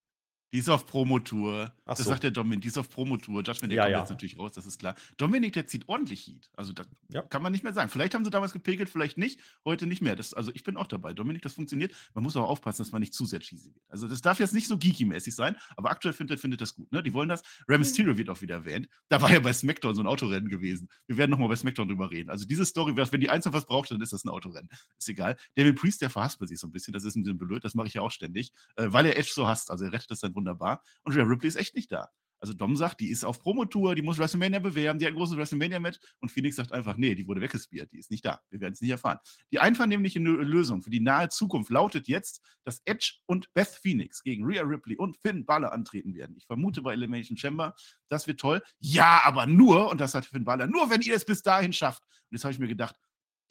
Die 0.51 0.59
ist 0.59 0.69
auf 0.69 0.85
Promotour. 0.85 1.73
Das 1.85 1.99
so. 1.99 2.05
sagt 2.05 2.23
der 2.23 2.31
Dominik, 2.31 2.61
die 2.61 2.69
ist 2.69 2.77
auf 2.77 2.89
Promotour. 2.89 3.43
Judgment, 3.43 3.71
der 3.71 3.77
ja, 3.77 3.83
kommt 3.83 3.93
ja. 3.93 3.99
jetzt 3.99 4.09
natürlich 4.09 4.39
raus, 4.39 4.51
das 4.53 4.65
ist 4.65 4.79
klar. 4.79 4.95
Dominik, 5.17 5.53
der 5.53 5.67
zieht 5.67 5.87
ordentlich 5.87 6.25
Heat. 6.25 6.49
Also 6.55 6.73
das 6.73 6.87
ja. 7.09 7.21
kann 7.21 7.43
man 7.43 7.51
nicht 7.51 7.63
mehr 7.63 7.73
sagen. 7.73 7.89
Vielleicht 7.89 8.15
haben 8.15 8.25
sie 8.25 8.31
damals 8.31 8.53
gepegelt, 8.53 8.89
vielleicht 8.89 9.17
nicht. 9.17 9.39
Heute 9.63 9.85
nicht 9.85 10.01
mehr. 10.01 10.15
Das, 10.15 10.33
also 10.33 10.51
ich 10.53 10.63
bin 10.63 10.77
auch 10.77 10.87
dabei. 10.87 11.13
Dominik, 11.13 11.43
das 11.43 11.53
funktioniert. 11.53 11.93
Man 12.13 12.23
muss 12.23 12.35
aber 12.35 12.47
aufpassen, 12.47 12.83
dass 12.83 12.91
man 12.91 13.01
nicht 13.01 13.13
zu 13.13 13.25
sehr 13.25 13.39
cheesy 13.39 13.73
wird. 13.73 13.85
Also 13.89 14.07
das 14.07 14.21
darf 14.21 14.39
jetzt 14.39 14.53
nicht 14.53 14.67
so 14.67 14.77
geeky-mäßig 14.77 15.35
sein, 15.35 15.55
aber 15.77 15.91
aktuell 15.91 16.13
findet, 16.13 16.39
findet 16.39 16.61
das 16.61 16.75
gut. 16.75 16.91
Ne? 16.91 17.03
Die 17.03 17.13
wollen 17.13 17.29
das. 17.29 17.43
Rey 17.67 17.77
mhm. 17.77 17.81
Mysterio 17.81 18.17
wird 18.17 18.29
auch 18.29 18.41
wieder 18.41 18.55
erwähnt. 18.55 18.87
Da 19.09 19.21
war 19.21 19.31
ja 19.31 19.39
bei 19.39 19.53
SmackDown 19.53 19.95
so 19.95 20.01
ein 20.01 20.07
Autorennen 20.07 20.49
gewesen. 20.49 20.89
Wir 21.07 21.17
werden 21.17 21.31
nochmal 21.31 21.49
bei 21.49 21.55
SmackDown 21.55 21.87
drüber 21.87 22.09
reden. 22.09 22.29
Also 22.29 22.45
diese 22.45 22.65
Story, 22.65 22.95
wenn 22.95 23.21
die 23.21 23.29
Einzelne 23.29 23.53
was 23.53 23.65
braucht, 23.65 23.91
dann 23.91 24.01
ist 24.01 24.13
das 24.13 24.25
ein 24.25 24.29
Autorennen. 24.29 24.69
Ist 24.97 25.09
egal. 25.09 25.37
David 25.55 25.75
Priest, 25.75 26.01
der 26.01 26.09
verhaspelt 26.09 26.49
sich 26.49 26.59
so 26.59 26.67
ein 26.67 26.71
bisschen. 26.71 26.93
Das 26.93 27.03
ist 27.03 27.15
ein 27.15 27.23
bisschen 27.23 27.37
blöd. 27.37 27.63
Das 27.63 27.75
mache 27.75 27.87
ich 27.87 27.93
ja 27.93 28.01
auch 28.01 28.11
ständig. 28.11 28.51
Äh, 28.75 28.87
weil 28.89 29.05
er 29.05 29.17
Edge 29.17 29.31
so 29.33 29.47
hasst. 29.47 29.69
Also 29.69 29.85
er 29.85 29.93
rettet 29.93 30.11
das 30.11 30.19
dann 30.19 30.33
wunderbar. 30.39 30.83
Und 31.03 31.15
Rhea 31.15 31.23
Ripley 31.23 31.47
ist 31.47 31.55
echt 31.55 31.75
nicht 31.75 31.91
da. 31.91 32.09
Also 32.41 32.53
Dom 32.53 32.75
sagt, 32.75 33.01
die 33.01 33.09
ist 33.09 33.25
auf 33.25 33.41
Promotour, 33.41 33.95
die 33.95 34.01
muss 34.01 34.17
WrestleMania 34.17 34.59
bewerben, 34.59 34.97
die 34.97 35.05
hat 35.05 35.11
ein 35.11 35.17
großes 35.17 35.35
WrestleMania-Match 35.35 35.99
und 36.21 36.31
Phoenix 36.31 36.55
sagt 36.55 36.71
einfach, 36.71 36.95
nee, 36.95 37.13
die 37.13 37.27
wurde 37.27 37.41
weggespielt, 37.41 37.91
die 37.91 37.99
ist 37.99 38.09
nicht 38.11 38.25
da. 38.25 38.39
Wir 38.49 38.61
werden 38.61 38.73
es 38.73 38.81
nicht 38.81 38.91
erfahren. 38.91 39.19
Die 39.51 39.59
einvernehmliche 39.59 40.19
Lösung 40.19 40.81
für 40.81 40.89
die 40.89 41.01
nahe 41.01 41.27
Zukunft 41.29 41.69
lautet 41.69 42.07
jetzt, 42.07 42.41
dass 42.63 42.81
Edge 42.85 43.15
und 43.25 43.53
Beth 43.53 43.67
Phoenix 43.67 44.23
gegen 44.23 44.45
Rhea 44.45 44.61
Ripley 44.61 44.95
und 44.95 45.17
Finn 45.17 45.45
Balor 45.45 45.73
antreten 45.73 46.15
werden. 46.15 46.35
Ich 46.37 46.45
vermute 46.45 46.81
bei 46.81 46.93
Elimination 46.93 47.37
Chamber, 47.37 47.75
das 48.07 48.25
wird 48.25 48.39
toll. 48.39 48.61
Ja, 48.79 49.21
aber 49.25 49.45
nur, 49.45 49.89
und 49.89 49.99
das 49.99 50.13
hat 50.13 50.25
Finn 50.25 50.45
Balor, 50.45 50.67
nur 50.67 50.89
wenn 50.89 51.01
ihr 51.01 51.15
es 51.15 51.25
bis 51.25 51.41
dahin 51.41 51.73
schafft. 51.73 52.03
Und 52.03 52.37
jetzt 52.37 52.45
habe 52.45 52.53
ich 52.53 52.59
mir 52.59 52.67
gedacht, 52.67 52.95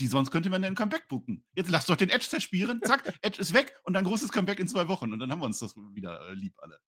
die 0.00 0.06
sonst 0.06 0.30
könnte 0.30 0.50
man 0.50 0.64
einen 0.64 0.76
Comeback 0.76 1.08
buchen. 1.08 1.44
Jetzt 1.54 1.70
lasst 1.70 1.88
doch 1.88 1.96
den 1.96 2.10
Edge 2.10 2.26
zerspielen, 2.28 2.80
zack, 2.82 3.12
Edge 3.22 3.40
ist 3.40 3.54
weg 3.54 3.74
und 3.84 3.94
dann 3.94 4.04
großes 4.04 4.30
Comeback 4.30 4.58
in 4.60 4.68
zwei 4.68 4.88
Wochen 4.88 5.12
und 5.12 5.18
dann 5.18 5.30
haben 5.30 5.40
wir 5.40 5.46
uns 5.46 5.58
das 5.58 5.74
wieder 5.76 6.20
äh, 6.28 6.34
lieb 6.34 6.54
alle. 6.58 6.78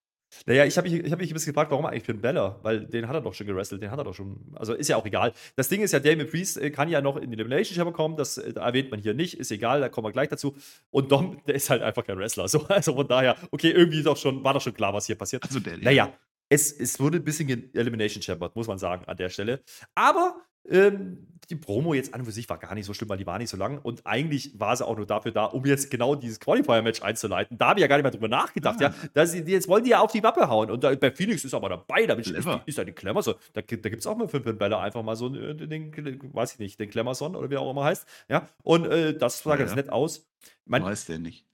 Naja, 0.47 0.65
ich 0.65 0.77
habe 0.79 0.89
mich, 0.89 1.11
hab 1.11 1.19
mich 1.19 1.31
ein 1.31 1.35
bisschen 1.35 1.53
gefragt, 1.53 1.71
warum 1.73 1.87
eigentlich 1.87 2.05
Finn 2.05 2.21
Bella? 2.21 2.61
Weil 2.63 2.87
den 2.87 3.09
hat 3.09 3.15
er 3.15 3.21
doch 3.21 3.35
schon 3.35 3.49
gewrestelt, 3.49 3.83
den 3.83 3.91
hat 3.91 3.99
er 3.99 4.05
doch 4.05 4.15
schon. 4.15 4.39
Also 4.55 4.75
ist 4.75 4.89
ja 4.89 4.97
auch 4.97 5.05
egal. 5.05 5.33
Das 5.57 5.69
Ding 5.69 5.83
ist 5.83 5.93
ja, 5.93 5.99
Damien 5.99 6.29
Priest 6.29 6.57
äh, 6.57 6.71
kann 6.71 6.89
ja 6.89 7.01
noch 7.01 7.17
in 7.17 7.31
die 7.31 7.37
Elimination 7.37 7.75
Chamber 7.75 7.93
kommen, 7.93 8.17
das 8.17 8.39
äh, 8.39 8.53
erwähnt 8.55 8.91
man 8.91 9.01
hier 9.01 9.15
nicht, 9.15 9.35
ist 9.35 9.51
egal, 9.51 9.81
da 9.81 9.89
kommen 9.89 10.07
wir 10.07 10.13
gleich 10.13 10.29
dazu. 10.29 10.57
Und 10.91 11.11
Dom, 11.11 11.41
der 11.47 11.57
ist 11.57 11.69
halt 11.69 11.83
einfach 11.83 12.05
kein 12.05 12.19
Wrestler. 12.19 12.47
So, 12.49 12.65
also 12.69 12.95
von 12.95 13.09
daher, 13.09 13.37
okay, 13.51 13.71
irgendwie 13.71 14.03
doch 14.03 14.17
schon, 14.17 14.45
war 14.45 14.55
doch 14.55 14.63
schon 14.63 14.75
klar, 14.75 14.95
was 14.95 15.07
hier 15.07 15.17
passiert. 15.17 15.43
Also 15.43 15.59
der, 15.59 15.79
naja, 15.79 16.13
es, 16.51 16.71
es 16.73 17.01
wurde 17.01 17.17
ein 17.17 17.25
bisschen 17.25 17.75
Elimination 17.75 18.23
Chamber, 18.23 18.51
muss 18.55 18.67
man 18.67 18.79
sagen, 18.79 19.07
an 19.07 19.17
der 19.17 19.31
Stelle. 19.31 19.63
Aber 19.95 20.43
Ähm, 20.69 21.27
die 21.49 21.57
Promo 21.57 21.95
jetzt 21.95 22.13
an 22.13 22.21
und 22.21 22.27
für 22.27 22.33
sich 22.33 22.49
war 22.49 22.59
gar 22.59 22.75
nicht 22.75 22.85
so 22.85 22.93
schlimm, 22.93 23.09
weil 23.09 23.17
die 23.17 23.27
war 23.27 23.39
nicht 23.39 23.49
so 23.49 23.57
lang. 23.57 23.79
Und 23.79 24.07
eigentlich 24.07 24.61
war 24.61 24.77
sie 24.77 24.87
auch 24.87 24.95
nur 24.95 25.07
dafür 25.07 25.33
da, 25.33 25.47
um 25.47 25.65
jetzt 25.65 25.91
genau 25.91 26.15
dieses 26.15 26.39
Qualifier-Match 26.39 27.03
einzuleiten. 27.03 27.57
Da 27.57 27.71
habe 27.71 27.81
ich 27.81 27.83
ja 27.83 27.89
gar 27.89 27.97
nicht 27.97 28.05
mehr 28.05 28.13
drüber 28.13 28.29
nachgedacht. 28.29 28.77
Ah. 28.81 28.83
Ja, 28.83 28.95
dass 29.15 29.33
sie, 29.33 29.39
jetzt 29.41 29.67
wollen 29.69 29.83
die 29.83 29.91
ja 29.91 30.01
auf 30.01 30.13
die 30.13 30.23
Wappe 30.23 30.49
hauen. 30.49 30.71
Und 30.71 30.85
da, 30.85 30.95
bei 30.95 31.11
Phoenix 31.11 31.45
ist 31.45 31.55
aber 31.55 31.71
dabei. 31.71 32.07
Da 32.07 32.15
ist, 32.15 32.31
ist 32.31 32.79
ja 32.79 32.85
den 32.85 32.95
Klemmer 32.95 33.23
so. 33.23 33.33
Da, 33.55 33.63
da 33.63 33.63
gibt 33.63 34.01
es 34.01 34.07
auch 34.07 34.17
mal 34.17 34.29
fünf 34.29 34.45
Bälle 34.59 34.79
einfach 34.79 35.03
mal 35.03 35.17
so 35.17 35.35
äh, 35.35 35.55
den, 35.57 35.93
weiß 36.35 36.53
ich 36.53 36.59
nicht, 36.61 36.79
den 36.79 36.91
Klemmerson 36.91 37.35
oder 37.35 37.49
wie 37.51 37.55
er 37.55 37.63
auch 37.63 37.71
immer 37.71 37.85
heißt. 37.85 38.07
Ja, 38.29 38.47
und 38.63 38.87
äh, 38.87 39.17
das 39.17 39.43
sah 39.43 39.51
ja, 39.51 39.57
ganz 39.57 39.71
ja. 39.71 39.77
nett 39.77 39.91
aus. 39.91 40.31
Mein, 40.67 40.85
heißt 40.85 41.09
der 41.09 41.19
nicht. 41.19 41.47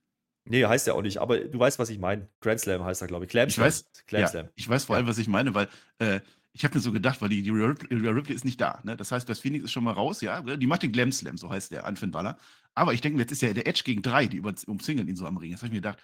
Nee, 0.49 0.65
heißt 0.65 0.87
ja 0.87 0.95
auch 0.95 1.03
nicht, 1.03 1.19
aber 1.19 1.39
du 1.41 1.59
weißt, 1.59 1.79
was 1.79 1.91
ich 1.91 1.99
meine. 1.99 2.29
Grand 2.41 2.61
Slam 2.61 2.85
heißt 2.85 3.03
er, 3.03 3.09
glaube 3.09 3.25
ich. 3.25 3.31
Clam 3.31 3.49
ich 3.49 3.59
weiß, 3.59 3.85
Clam 4.07 4.21
ja, 4.23 4.29
Slam. 4.29 4.49
Ich 4.55 4.69
weiß 4.69 4.85
vor 4.85 4.97
allem, 4.97 5.07
was 5.07 5.19
ich 5.19 5.29
meine, 5.29 5.55
weil 5.55 5.69
äh, 5.99 6.21
ich 6.53 6.65
habe 6.65 6.75
mir 6.75 6.81
so 6.81 6.93
gedacht, 6.93 7.21
weil 7.21 7.29
die, 7.29 7.43
die 7.43 7.51
Rhea 7.51 8.11
Ripley 8.11 8.35
ist 8.35 8.45
nicht 8.45 8.61
da. 8.61 8.81
Ne? 8.85 8.97
Das 8.97 9.13
heißt, 9.13 9.29
das 9.29 9.41
Phoenix 9.41 9.65
ist 9.65 9.73
schon 9.73 9.85
mal 9.85 9.93
raus, 9.93 10.21
ja. 10.21 10.41
Die 10.41 10.67
macht 10.67 10.83
den 10.83 10.93
Glam 10.93 11.13
Slam, 11.13 11.37
so 11.37 11.51
heißt 11.51 11.73
der 11.73 11.85
an 11.85 11.97
Finn 11.97 12.13
Balor. 12.13 12.39
Aber 12.75 12.95
ich 12.95 13.01
denke, 13.01 13.19
jetzt 13.19 13.33
ist 13.33 13.43
ja 13.43 13.53
der 13.53 13.67
Edge 13.67 13.83
gegen 13.85 14.03
drei, 14.03 14.27
die 14.27 14.41
umzingeln 14.41 15.09
ihn 15.09 15.17
so 15.17 15.27
am 15.27 15.37
Ring. 15.37 15.51
Jetzt 15.51 15.61
habe 15.61 15.67
ich 15.67 15.73
mir 15.73 15.79
gedacht, 15.81 15.99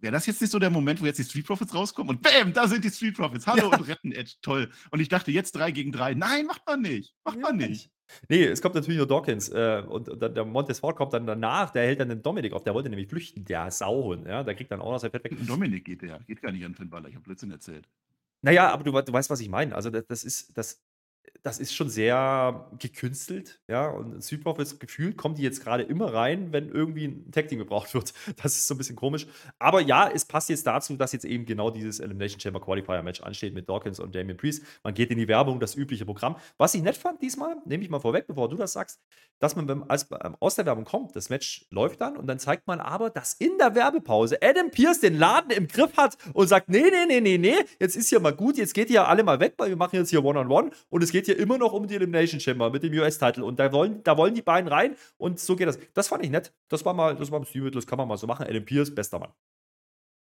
wäre 0.00 0.12
das 0.12 0.26
jetzt 0.26 0.40
nicht 0.40 0.50
so 0.50 0.58
der 0.58 0.70
Moment, 0.70 1.00
wo 1.00 1.06
jetzt 1.06 1.18
die 1.18 1.24
Street 1.24 1.46
Profits 1.46 1.74
rauskommen 1.74 2.16
und 2.16 2.22
bam, 2.22 2.52
da 2.52 2.68
sind 2.68 2.84
die 2.84 2.90
Street 2.90 3.16
Profits. 3.16 3.46
Hallo 3.46 3.70
ja. 3.70 3.78
und 3.78 3.88
retten 3.88 4.12
Edge. 4.12 4.34
Toll. 4.42 4.70
Und 4.90 5.00
ich 5.00 5.08
dachte, 5.08 5.30
jetzt 5.32 5.52
drei 5.56 5.72
gegen 5.72 5.92
drei. 5.92 6.14
Nein, 6.14 6.46
macht 6.46 6.62
man 6.66 6.82
nicht. 6.82 7.14
Macht 7.24 7.36
ja, 7.36 7.42
man 7.42 7.56
nicht. 7.56 7.90
Nee, 8.28 8.44
es 8.44 8.62
kommt 8.62 8.74
natürlich 8.74 8.98
nur 8.98 9.06
Dawkins 9.06 9.48
äh, 9.48 9.82
und, 9.86 10.08
und 10.08 10.20
der 10.20 10.44
Montesfort 10.44 10.94
kommt 10.94 11.12
dann 11.12 11.26
danach, 11.26 11.70
der 11.70 11.84
hält 11.84 12.00
dann 12.00 12.08
den 12.08 12.22
Dominik 12.22 12.52
auf, 12.52 12.64
der 12.64 12.74
wollte 12.74 12.88
nämlich 12.88 13.08
flüchten, 13.08 13.44
der 13.44 13.70
Sauhund, 13.70 14.26
ja, 14.26 14.42
der 14.42 14.54
kriegt 14.54 14.70
dann 14.70 14.80
auch 14.80 14.92
noch 14.92 14.98
sein 14.98 15.10
Fett 15.10 15.24
weg. 15.24 15.36
Dominik 15.46 15.84
geht 15.84 16.02
der, 16.02 16.20
geht 16.26 16.42
gar 16.42 16.52
nicht 16.52 16.64
an 16.64 16.74
Finn 16.74 16.90
Balor, 16.90 17.08
ich 17.08 17.14
habe 17.14 17.24
Blödsinn 17.24 17.50
erzählt. 17.50 17.88
Naja, 18.42 18.70
aber 18.70 18.84
du, 18.84 18.92
du 18.92 19.12
weißt, 19.12 19.30
was 19.30 19.40
ich 19.40 19.48
meine. 19.48 19.74
Also, 19.74 19.90
das, 19.90 20.06
das 20.06 20.24
ist, 20.24 20.56
das, 20.56 20.80
das 21.42 21.58
ist 21.58 21.74
schon 21.74 21.88
sehr 21.88 22.68
gekünstelt, 22.78 23.60
ja. 23.68 23.88
Und 23.88 24.22
Street 24.22 24.42
Profits 24.42 24.78
gefühlt 24.78 25.16
kommen 25.16 25.34
die 25.34 25.42
jetzt 25.42 25.62
gerade 25.62 25.82
immer 25.82 26.12
rein, 26.12 26.52
wenn 26.52 26.68
irgendwie 26.68 27.06
ein 27.06 27.30
Tag 27.30 27.48
Team 27.48 27.58
gebraucht 27.58 27.94
wird. 27.94 28.12
Das 28.42 28.56
ist 28.56 28.68
so 28.68 28.74
ein 28.74 28.78
bisschen 28.78 28.96
komisch. 28.96 29.26
Aber 29.58 29.80
ja, 29.80 30.08
es 30.08 30.24
passt 30.24 30.48
jetzt 30.48 30.66
dazu, 30.66 30.96
dass 30.96 31.12
jetzt 31.12 31.24
eben 31.24 31.44
genau 31.44 31.70
dieses 31.70 31.98
Elimination 32.00 32.40
Chamber 32.40 32.60
Qualifier 32.60 33.02
Match 33.02 33.20
ansteht 33.20 33.54
mit 33.54 33.68
Dawkins 33.68 34.00
und 34.00 34.14
Damien 34.14 34.36
Priest. 34.36 34.62
Man 34.82 34.94
geht 34.94 35.10
in 35.10 35.18
die 35.18 35.28
Werbung, 35.28 35.60
das 35.60 35.74
übliche 35.74 36.04
Programm. 36.04 36.36
Was 36.56 36.74
ich 36.74 36.82
nett 36.82 36.96
fand 36.96 37.20
diesmal, 37.22 37.56
nehme 37.64 37.82
ich 37.82 37.90
mal 37.90 38.00
vorweg, 38.00 38.26
bevor 38.26 38.48
du 38.48 38.56
das 38.56 38.72
sagst, 38.72 39.00
dass 39.38 39.56
man 39.56 39.66
beim, 39.66 39.84
als, 39.88 40.08
ähm, 40.22 40.36
aus 40.40 40.54
der 40.54 40.66
Werbung 40.66 40.84
kommt, 40.84 41.14
das 41.16 41.30
Match 41.30 41.66
läuft 41.70 42.00
dann 42.00 42.16
und 42.16 42.26
dann 42.26 42.38
zeigt 42.38 42.66
man 42.66 42.80
aber, 42.80 43.10
dass 43.10 43.34
in 43.34 43.58
der 43.58 43.74
Werbepause 43.74 44.38
Adam 44.42 44.70
Pierce 44.70 45.00
den 45.00 45.18
Laden 45.18 45.50
im 45.50 45.68
Griff 45.68 45.96
hat 45.96 46.16
und 46.32 46.48
sagt: 46.48 46.68
Nee, 46.68 46.84
nee, 46.90 47.06
nee, 47.06 47.20
nee, 47.20 47.38
nee, 47.38 47.64
jetzt 47.80 47.96
ist 47.96 48.08
hier 48.08 48.20
mal 48.20 48.34
gut, 48.34 48.56
jetzt 48.56 48.74
geht 48.74 48.90
ihr 48.90 49.06
alle 49.06 49.22
mal 49.22 49.40
weg, 49.40 49.54
weil 49.58 49.68
wir 49.68 49.76
machen 49.76 49.96
jetzt 49.96 50.10
hier 50.10 50.24
One-on-One 50.24 50.68
-on 50.68 50.70
-One 50.70 50.76
und 50.90 51.02
es 51.02 51.12
geht 51.12 51.17
hier 51.26 51.38
immer 51.38 51.58
noch 51.58 51.72
um 51.72 51.86
die 51.86 51.94
Elimination 51.94 52.40
Chamber 52.40 52.70
mit 52.70 52.82
dem 52.82 52.92
US-Title. 52.92 53.44
Und 53.44 53.58
da 53.58 53.72
wollen, 53.72 54.02
da 54.02 54.16
wollen 54.16 54.34
die 54.34 54.42
beiden 54.42 54.68
rein 54.68 54.96
und 55.16 55.40
so 55.40 55.56
geht 55.56 55.68
das. 55.68 55.78
Das 55.94 56.08
fand 56.08 56.24
ich 56.24 56.30
nett. 56.30 56.52
Das 56.68 56.84
war 56.84 56.94
mal, 56.94 57.16
das 57.16 57.30
war 57.30 57.38
im 57.38 57.44
Stil, 57.44 57.70
das 57.70 57.86
kann 57.86 57.98
man 57.98 58.08
mal 58.08 58.16
so 58.16 58.26
machen. 58.26 58.46
Adam 58.46 58.64
Pierce, 58.64 58.94
bester 58.94 59.18
Mann. 59.18 59.32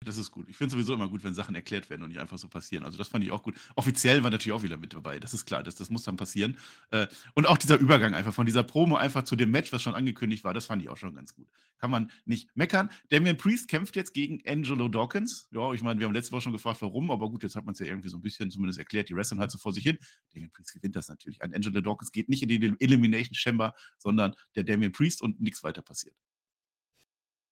Das 0.05 0.19
ist 0.19 0.31
gut. 0.31 0.49
Ich 0.49 0.57
finde 0.57 0.73
sowieso 0.73 0.95
immer 0.95 1.09
gut, 1.09 1.25
wenn 1.25 1.35
Sachen 1.35 1.55
erklärt 1.55 1.91
werden 1.91 2.03
und 2.03 2.11
nicht 2.11 2.21
einfach 2.21 2.39
so 2.39 2.49
passieren. 2.49 2.85
Also 2.85 2.99
das 2.99 3.09
fand 3.09 3.25
ich 3.25 3.33
auch 3.33 3.43
gut. 3.43 3.57
Offiziell 3.75 4.23
war 4.23 4.31
natürlich 4.31 4.53
auch 4.53 4.63
wieder 4.63 4.77
mit 4.77 4.93
dabei. 4.93 5.19
Das 5.19 5.35
ist 5.35 5.47
klar, 5.47 5.63
das, 5.63 5.75
das 5.75 5.91
muss 5.91 6.05
dann 6.05 6.17
passieren. 6.17 6.59
Äh, 6.91 7.07
und 7.35 7.47
auch 7.47 7.59
dieser 7.59 7.79
Übergang 7.79 8.15
einfach 8.15 8.35
von 8.35 8.47
dieser 8.47 8.63
Promo 8.63 8.97
einfach 8.97 9.25
zu 9.25 9.37
dem 9.37 9.51
Match, 9.51 9.73
was 9.73 9.83
schon 9.83 9.95
angekündigt 9.95 10.45
war, 10.45 10.55
das 10.55 10.67
fand 10.67 10.83
ich 10.83 10.91
auch 10.91 10.97
schon 10.97 11.15
ganz 11.15 11.35
gut. 11.35 11.49
Kann 11.79 11.91
man 11.91 12.13
nicht 12.25 12.55
meckern. 12.55 12.91
Damian 13.09 13.37
Priest 13.37 13.69
kämpft 13.69 13.97
jetzt 13.97 14.13
gegen 14.13 14.41
Angelo 14.47 14.89
Dawkins. 14.89 15.49
Ja, 15.51 15.73
ich 15.73 15.83
meine, 15.83 15.99
wir 15.99 16.07
haben 16.07 16.15
letzte 16.15 16.33
Woche 16.33 16.43
schon 16.43 16.53
gefragt, 16.53 16.83
warum, 16.83 17.11
aber 17.11 17.29
gut, 17.29 17.43
jetzt 17.43 17.57
hat 17.57 17.65
man 17.65 17.73
es 17.73 17.79
ja 17.81 17.87
irgendwie 17.87 18.11
so 18.11 18.19
ein 18.19 18.23
bisschen 18.23 18.51
zumindest 18.51 18.79
erklärt. 18.79 19.09
Die 19.09 19.17
Wrestling 19.17 19.41
halt 19.41 19.51
so 19.51 19.59
vor 19.59 19.73
sich 19.73 19.83
hin. 19.83 19.99
Damian 20.33 20.53
Priest 20.53 20.75
gewinnt 20.75 20.95
das 20.95 21.09
natürlich. 21.09 21.43
Ein 21.43 21.55
Angelo 21.55 21.81
Dawkins 21.81 22.13
geht 22.13 22.29
nicht 22.29 22.43
in 22.43 22.49
die 22.49 22.77
Elimination 22.79 23.35
Chamber, 23.35 23.75
sondern 23.99 24.35
der 24.55 24.63
Damian 24.63 24.93
Priest 24.93 25.23
und 25.23 25.41
nichts 25.41 25.65
weiter 25.65 25.83
passiert. 25.83 26.15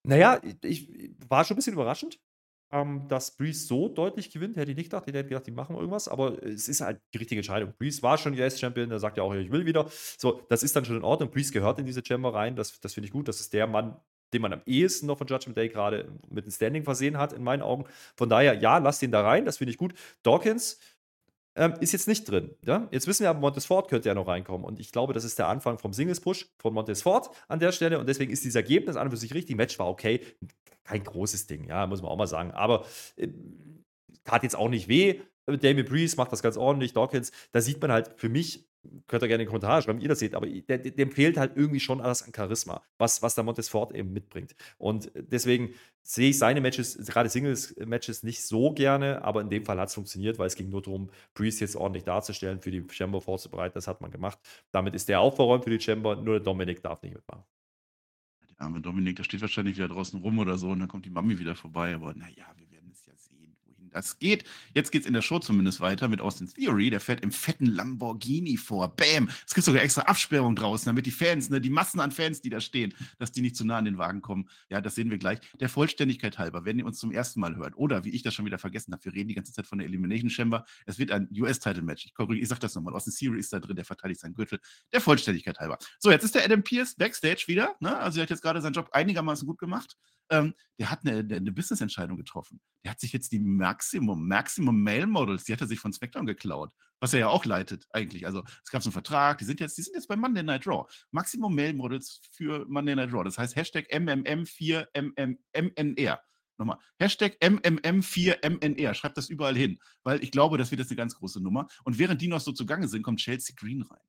Naja, 0.07 0.41
ich 0.63 0.89
war 1.29 1.45
schon 1.45 1.55
ein 1.55 1.57
bisschen 1.57 1.73
überraschend, 1.73 2.21
ähm, 2.75 3.07
dass 3.09 3.37
Breeze 3.37 3.67
so 3.67 3.89
deutlich 3.89 4.31
gewinnt. 4.31 4.57
Hätte 4.57 4.73
ich 4.73 4.77
nicht 4.77 4.91
gedacht. 4.91 5.05
Ich 5.07 5.15
hätte 5.15 5.29
gedacht, 5.29 5.47
die 5.47 5.53
machen 5.53 5.77
irgendwas. 5.77 6.09
Aber 6.09 6.43
es 6.43 6.69
ist 6.69 6.81
halt 6.81 7.01
die 7.15 7.19
richtige 7.19 7.39
Entscheidung. 7.39 7.73
Breeze 7.79 8.03
war 8.03 8.19
schon 8.19 8.35
US-Champion. 8.35 8.89
Der 8.91 8.99
sagt 8.99 9.17
ja 9.17 9.23
auch, 9.23 9.33
ich 9.33 9.53
will 9.53 9.65
wieder. 9.65 9.89
So, 10.19 10.43
das 10.49 10.63
ist 10.65 10.75
dann 10.75 10.85
schon 10.85 10.97
in 10.97 11.05
Ordnung. 11.05 11.31
Breeze 11.31 11.53
gehört 11.53 11.79
in 11.79 11.87
diese 11.87 12.03
Chamber 12.05 12.35
rein. 12.35 12.57
Das, 12.57 12.81
das 12.81 12.95
finde 12.95 13.07
ich 13.07 13.13
gut. 13.13 13.29
Das 13.29 13.41
ist 13.41 13.53
der 13.53 13.69
Mann, 13.69 13.97
den 14.33 14.43
man 14.43 14.53
am 14.53 14.63
ehesten 14.67 15.07
noch 15.07 15.19
von 15.19 15.29
Judgment 15.29 15.57
Day 15.57 15.69
gerade 15.69 16.11
mit 16.29 16.45
dem 16.45 16.51
Standing 16.51 16.83
versehen 16.83 17.17
hat, 17.17 17.33
in 17.33 17.45
meinen 17.45 17.63
Augen. 17.63 17.85
Von 18.17 18.29
daher, 18.29 18.55
ja, 18.55 18.79
lass 18.79 18.99
den 18.99 19.13
da 19.13 19.23
rein. 19.23 19.45
Das 19.45 19.59
finde 19.59 19.71
ich 19.71 19.79
gut. 19.79 19.95
Dawkins. 20.25 20.81
Ähm, 21.57 21.75
ist 21.81 21.93
jetzt 21.93 22.09
nicht 22.09 22.29
drin. 22.29 22.55
Ja? 22.65 22.89
Jetzt 22.91 23.07
wissen 23.07 23.23
wir 23.23 23.31
aber, 23.31 23.39
Montesfort 23.39 23.89
könnte 23.89 24.09
ja 24.09 24.15
noch 24.15 24.27
reinkommen. 24.27 24.65
Und 24.65 24.81
ich 24.81 24.91
glaube, 24.91 25.13
das 25.13 25.25
ist 25.25 25.39
der 25.39 25.49
Anfang 25.49 25.79
vom 25.79 25.93
Singles-Push 25.93 26.47
von 26.59 26.75
Montesfort 26.75 27.31
an 27.49 27.61
der 27.61 27.73
Stelle. 27.73 27.99
Und 27.99 28.09
deswegen 28.09 28.33
ist 28.33 28.43
dieses 28.43 28.57
Ergebnis 28.57 28.97
an 28.97 29.07
und 29.07 29.11
für 29.11 29.17
sich 29.17 29.35
richtig. 29.35 29.57
Match 29.57 29.79
war 29.79 29.89
okay 29.89 30.21
kein 30.85 31.03
großes 31.03 31.47
Ding, 31.47 31.65
ja, 31.65 31.87
muss 31.87 32.03
man 32.03 32.11
auch 32.11 32.17
mal 32.17 32.27
sagen. 32.27 32.53
Aber 32.53 32.85
äh, 33.17 33.29
tat 34.25 34.43
jetzt 34.43 34.57
auch 34.57 34.69
nicht 34.69 34.89
weh. 34.89 35.21
Damien 35.47 35.87
Breeze 35.87 36.17
macht 36.17 36.33
das 36.33 36.43
ganz 36.43 36.57
ordentlich. 36.57 36.93
Dawkins, 36.93 37.33
da 37.53 37.61
sieht 37.61 37.81
man 37.81 37.93
halt 37.93 38.15
für 38.17 38.29
mich, 38.29 38.67
könnt 39.07 39.23
ihr 39.23 39.29
gerne 39.29 39.43
in 39.43 39.47
die 39.47 39.51
Kommentare 39.51 39.83
schreiben, 39.83 39.99
wie 39.99 40.05
ihr 40.05 40.09
das 40.09 40.19
seht, 40.19 40.35
aber 40.35 40.47
der, 40.47 40.79
dem 40.79 41.11
fehlt 41.11 41.37
halt 41.37 41.57
irgendwie 41.57 41.81
schon 41.81 42.01
alles 42.01 42.23
an 42.23 42.33
Charisma, 42.35 42.83
was, 42.99 43.23
was 43.23 43.35
der 43.35 43.45
Montesfort 43.45 43.95
eben 43.95 44.13
mitbringt. 44.13 44.55
Und 44.79 45.11
deswegen 45.15 45.75
sehe 46.03 46.31
ich 46.31 46.39
seine 46.39 46.61
Matches, 46.61 46.97
gerade 47.07 47.29
Singles-Matches, 47.29 48.23
nicht 48.23 48.43
so 48.43 48.73
gerne, 48.73 49.23
aber 49.23 49.41
in 49.41 49.51
dem 49.51 49.65
Fall 49.65 49.79
hat 49.79 49.89
es 49.89 49.95
funktioniert, 49.95 50.39
weil 50.39 50.47
es 50.47 50.57
ging 50.57 50.69
nur 50.69 50.83
darum, 50.83 51.11
Breeze 51.35 51.61
jetzt 51.61 51.77
ordentlich 51.77 52.05
darzustellen, 52.05 52.61
für 52.61 52.71
die 52.71 52.85
Chamber 52.91 53.21
vorzubereiten. 53.21 53.75
Das 53.75 53.87
hat 53.87 54.01
man 54.01 54.11
gemacht. 54.11 54.39
Damit 54.71 54.95
ist 54.95 55.09
der 55.09 55.21
auch 55.21 55.35
verräumt 55.35 55.65
für 55.65 55.71
die 55.71 55.81
Chamber, 55.81 56.17
nur 56.17 56.35
der 56.35 56.41
Dominik 56.41 56.83
darf 56.83 57.03
nicht 57.03 57.15
mitmachen 57.15 57.45
arme 58.59 58.81
Dominik, 58.81 59.17
der 59.17 59.25
steht 59.25 59.41
wahrscheinlich 59.41 59.77
wieder 59.77 59.89
draußen 59.89 60.21
rum 60.21 60.39
oder 60.39 60.57
so 60.57 60.71
und 60.71 60.81
dann 60.81 60.89
kommt 60.89 61.05
die 61.05 61.11
Mami 61.11 61.39
wieder 61.39 61.55
vorbei. 61.55 61.95
Aber 61.95 62.15
naja, 62.15 62.47
wir 62.57 62.71
werden 62.71 62.91
es 62.93 63.05
ja 63.07 63.15
sehen, 63.17 63.57
wohin 63.65 63.84
das 63.95 64.19
geht. 64.19 64.45
Jetzt 64.75 64.91
geht 64.91 65.03
es 65.03 65.07
in 65.07 65.15
der 65.15 65.23
Show 65.23 65.39
zumindest 65.39 65.81
weiter 65.81 66.09
mit 66.09 66.21
Austin 66.21 66.49
Theory. 66.49 66.91
Der 66.91 67.01
fährt 67.01 67.23
im 67.23 67.33
fetten 67.33 67.67
Lamborghini 67.67 68.57
vor. 68.57 68.95
Bam! 68.95 69.29
Es 69.47 69.55
gibt 69.55 69.65
sogar 69.65 69.83
extra 69.83 70.03
Absperrung 70.03 70.57
draußen, 70.57 70.87
damit 70.87 71.07
die 71.07 71.11
Fans, 71.11 71.51
ne, 71.51 71.61
die 71.61 71.71
Massen 71.71 72.01
an 72.01 72.11
Fans, 72.11 72.41
die 72.41 72.51
da 72.51 72.61
stehen, 72.61 72.95
dass 73.19 73.33
die 73.33 73.41
nicht 73.41 73.57
zu 73.57 73.65
nah 73.65 73.79
an 73.79 73.85
den 73.85 73.99
Wagen 73.99 74.21
kommen. 74.21 74.49
Ja, 74.69 74.81
das 74.81 74.95
sehen 74.95 75.11
wir 75.11 75.19
gleich. 75.19 75.39
Der 75.61 75.69
Vollständigkeit 75.69 76.39
halber, 76.39 76.65
wenn 76.65 76.79
ihr 76.79 76.87
uns 76.87 76.99
zum 76.99 77.13
ersten 77.13 77.41
Mal 77.41 77.57
hört 77.57 77.77
oder 77.77 78.05
wie 78.05 78.11
ich 78.11 78.23
das 78.23 78.35
schon 78.35 78.45
wieder 78.45 78.59
vergessen 78.59 78.93
habe, 78.93 79.05
wir 79.05 79.15
reden 79.15 79.29
die 79.29 79.35
ganze 79.35 79.53
Zeit 79.53 79.67
von 79.67 79.79
der 79.79 79.87
Elimination 79.87 80.31
Chamber. 80.31 80.65
Es 80.87 80.99
wird 80.99 81.11
ein 81.11 81.29
US-Title-Match. 81.37 82.07
Ich, 82.07 82.29
ich 82.31 82.49
sag 82.49 82.61
das 82.61 82.75
nochmal. 82.75 82.95
Austin 82.95 83.15
Theory 83.15 83.39
ist 83.39 83.53
da 83.53 83.61
drin, 83.61 83.77
der 83.77 83.85
verteidigt 83.85 84.21
seinen 84.21 84.35
Gürtel. 84.35 84.59
Der 84.93 85.01
Vollständigkeit 85.01 85.59
halber. 85.59 85.79
So, 85.99 86.11
jetzt 86.11 86.25
ist 86.25 86.35
der 86.35 86.45
Adam 86.45 86.63
Pierce 86.63 86.95
backstage 86.97 87.45
wieder. 87.47 87.75
Ne? 87.81 87.97
Also, 87.97 88.21
er 88.21 88.25
hat 88.25 88.31
jetzt 88.31 88.43
gerade 88.43 88.61
seinen 88.61 88.73
Job 88.73 88.89
einigermaßen 88.93 89.47
gut 89.47 89.59
gemacht. 89.59 89.97
Ähm, 90.31 90.55
der 90.79 90.91
hat 90.91 91.07
eine, 91.07 91.19
eine 91.19 91.53
Business-Entscheidung 91.53 92.17
getroffen. 92.17 92.59
Der 92.85 92.93
hat 92.93 93.01
sich 93.01 93.13
jetzt 93.13 93.33
die 93.33 93.39
Maximum, 93.39 94.27
Maximum 94.27 94.83
Male 94.83 95.07
Models, 95.07 95.45
die 95.45 95.53
hat 95.53 95.61
er 95.61 95.67
sich 95.67 95.81
von 95.81 95.93
SmackDown 95.93 96.25
geklaut, 96.27 96.73
was 97.01 97.13
er 97.13 97.19
ja 97.21 97.29
auch 97.29 97.45
leitet 97.45 97.87
eigentlich. 97.91 98.25
Also 98.27 98.43
es 98.65 98.71
gab 98.71 98.83
so 98.83 98.89
einen 98.89 98.95
Vertrag, 98.95 99.37
die 99.39 99.45
sind 99.45 99.61
jetzt, 99.61 99.79
die 99.79 99.83
sind 99.83 99.95
jetzt 99.95 100.09
bei 100.09 100.17
Monday 100.17 100.43
Night 100.43 100.67
Raw. 100.67 100.91
Maximum 101.11 101.55
Male 101.55 101.75
Models 101.75 102.23
für 102.33 102.67
Monday 102.69 102.97
Night 102.97 103.13
Raw. 103.13 103.25
Das 103.25 103.37
heißt 103.39 103.55
Hashtag 103.57 103.93
MMM4MNR. 103.93 106.19
Nochmal, 106.57 106.79
Hashtag 106.99 107.37
MMM4MNR. 107.41 108.95
Schreibt 108.95 109.19
das 109.19 109.29
überall 109.29 109.57
hin, 109.57 109.81
weil 110.05 110.23
ich 110.23 110.31
glaube, 110.31 110.57
das 110.57 110.71
wird 110.71 110.79
jetzt 110.79 110.91
eine 110.91 110.97
ganz 110.97 111.17
große 111.17 111.41
Nummer. 111.41 111.67
Und 111.83 111.99
während 111.99 112.23
die 112.23 112.29
noch 112.29 112.41
so 112.41 112.53
zugange 112.53 112.87
sind, 112.89 113.03
kommt 113.03 113.21
Chelsea 113.21 113.55
Green 113.59 113.83
rein. 113.83 114.01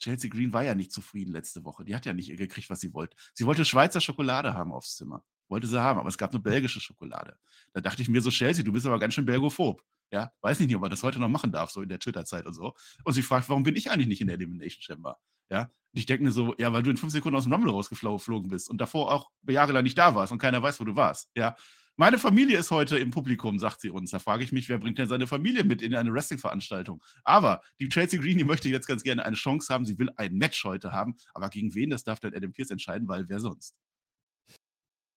Chelsea 0.00 0.28
Green 0.28 0.52
war 0.52 0.64
ja 0.64 0.74
nicht 0.74 0.92
zufrieden 0.92 1.32
letzte 1.32 1.64
Woche. 1.64 1.84
Die 1.84 1.94
hat 1.94 2.04
ja 2.04 2.12
nicht 2.12 2.36
gekriegt, 2.36 2.68
was 2.70 2.80
sie 2.80 2.92
wollte. 2.92 3.16
Sie 3.34 3.46
wollte 3.46 3.64
Schweizer 3.64 4.00
Schokolade 4.00 4.54
haben 4.54 4.72
aufs 4.72 4.96
Zimmer. 4.96 5.24
Wollte 5.52 5.66
sie 5.66 5.78
haben, 5.78 6.00
aber 6.00 6.08
es 6.08 6.16
gab 6.16 6.32
nur 6.32 6.42
belgische 6.42 6.80
Schokolade. 6.80 7.36
Da 7.74 7.82
dachte 7.82 8.00
ich 8.00 8.08
mir 8.08 8.22
so, 8.22 8.30
Chelsea, 8.30 8.64
du 8.64 8.72
bist 8.72 8.86
aber 8.86 8.98
ganz 8.98 9.12
schön 9.12 9.26
belgophob. 9.26 9.82
Ja, 10.10 10.32
weiß 10.40 10.60
nicht, 10.60 10.74
ob 10.74 10.80
man 10.80 10.90
das 10.90 11.02
heute 11.02 11.18
noch 11.18 11.28
machen 11.28 11.52
darf, 11.52 11.70
so 11.70 11.82
in 11.82 11.90
der 11.90 11.98
Twitter-Zeit 11.98 12.46
und 12.46 12.54
so. 12.54 12.72
Und 13.04 13.12
sie 13.12 13.20
fragt, 13.20 13.50
warum 13.50 13.62
bin 13.62 13.76
ich 13.76 13.90
eigentlich 13.90 14.08
nicht 14.08 14.22
in 14.22 14.28
der 14.28 14.36
Elimination 14.36 14.80
Chamber? 14.80 15.18
Ja, 15.50 15.64
und 15.64 15.70
ich 15.92 16.06
denke 16.06 16.24
mir 16.24 16.32
so, 16.32 16.54
ja, 16.56 16.72
weil 16.72 16.82
du 16.82 16.88
in 16.88 16.96
fünf 16.96 17.12
Sekunden 17.12 17.36
aus 17.36 17.44
dem 17.44 17.52
Rumble 17.52 17.70
rausgeflogen 17.70 18.48
bist 18.48 18.70
und 18.70 18.80
davor 18.80 19.12
auch 19.12 19.30
jahrelang 19.46 19.84
nicht 19.84 19.98
da 19.98 20.14
warst 20.14 20.32
und 20.32 20.38
keiner 20.38 20.62
weiß, 20.62 20.80
wo 20.80 20.84
du 20.84 20.96
warst. 20.96 21.28
Ja, 21.36 21.54
meine 21.98 22.16
Familie 22.16 22.56
ist 22.58 22.70
heute 22.70 22.96
im 22.96 23.10
Publikum, 23.10 23.58
sagt 23.58 23.82
sie 23.82 23.90
uns. 23.90 24.10
Da 24.10 24.20
frage 24.20 24.44
ich 24.44 24.52
mich, 24.52 24.70
wer 24.70 24.78
bringt 24.78 24.96
denn 24.96 25.08
seine 25.08 25.26
Familie 25.26 25.64
mit 25.64 25.82
in 25.82 25.94
eine 25.94 26.14
Wrestling-Veranstaltung? 26.14 27.04
Aber 27.24 27.60
die 27.78 27.90
Chelsea 27.90 28.18
Green, 28.18 28.38
die 28.38 28.44
möchte 28.44 28.70
jetzt 28.70 28.86
ganz 28.86 29.02
gerne 29.02 29.26
eine 29.26 29.36
Chance 29.36 29.70
haben. 29.72 29.84
Sie 29.84 29.98
will 29.98 30.08
ein 30.16 30.32
Match 30.32 30.64
heute 30.64 30.92
haben. 30.92 31.18
Aber 31.34 31.50
gegen 31.50 31.74
wen, 31.74 31.90
das 31.90 32.04
darf 32.04 32.20
dann 32.20 32.32
Adam 32.32 32.52
Pierce 32.52 32.70
entscheiden, 32.70 33.06
weil 33.06 33.28
wer 33.28 33.38
sonst? 33.38 33.76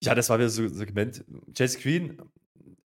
Ja, 0.05 0.15
das 0.15 0.29
war 0.29 0.37
wieder 0.37 0.49
so 0.49 0.63
ein 0.63 0.73
Segment. 0.73 1.23
Chelsea 1.53 1.81
Green 1.81 2.17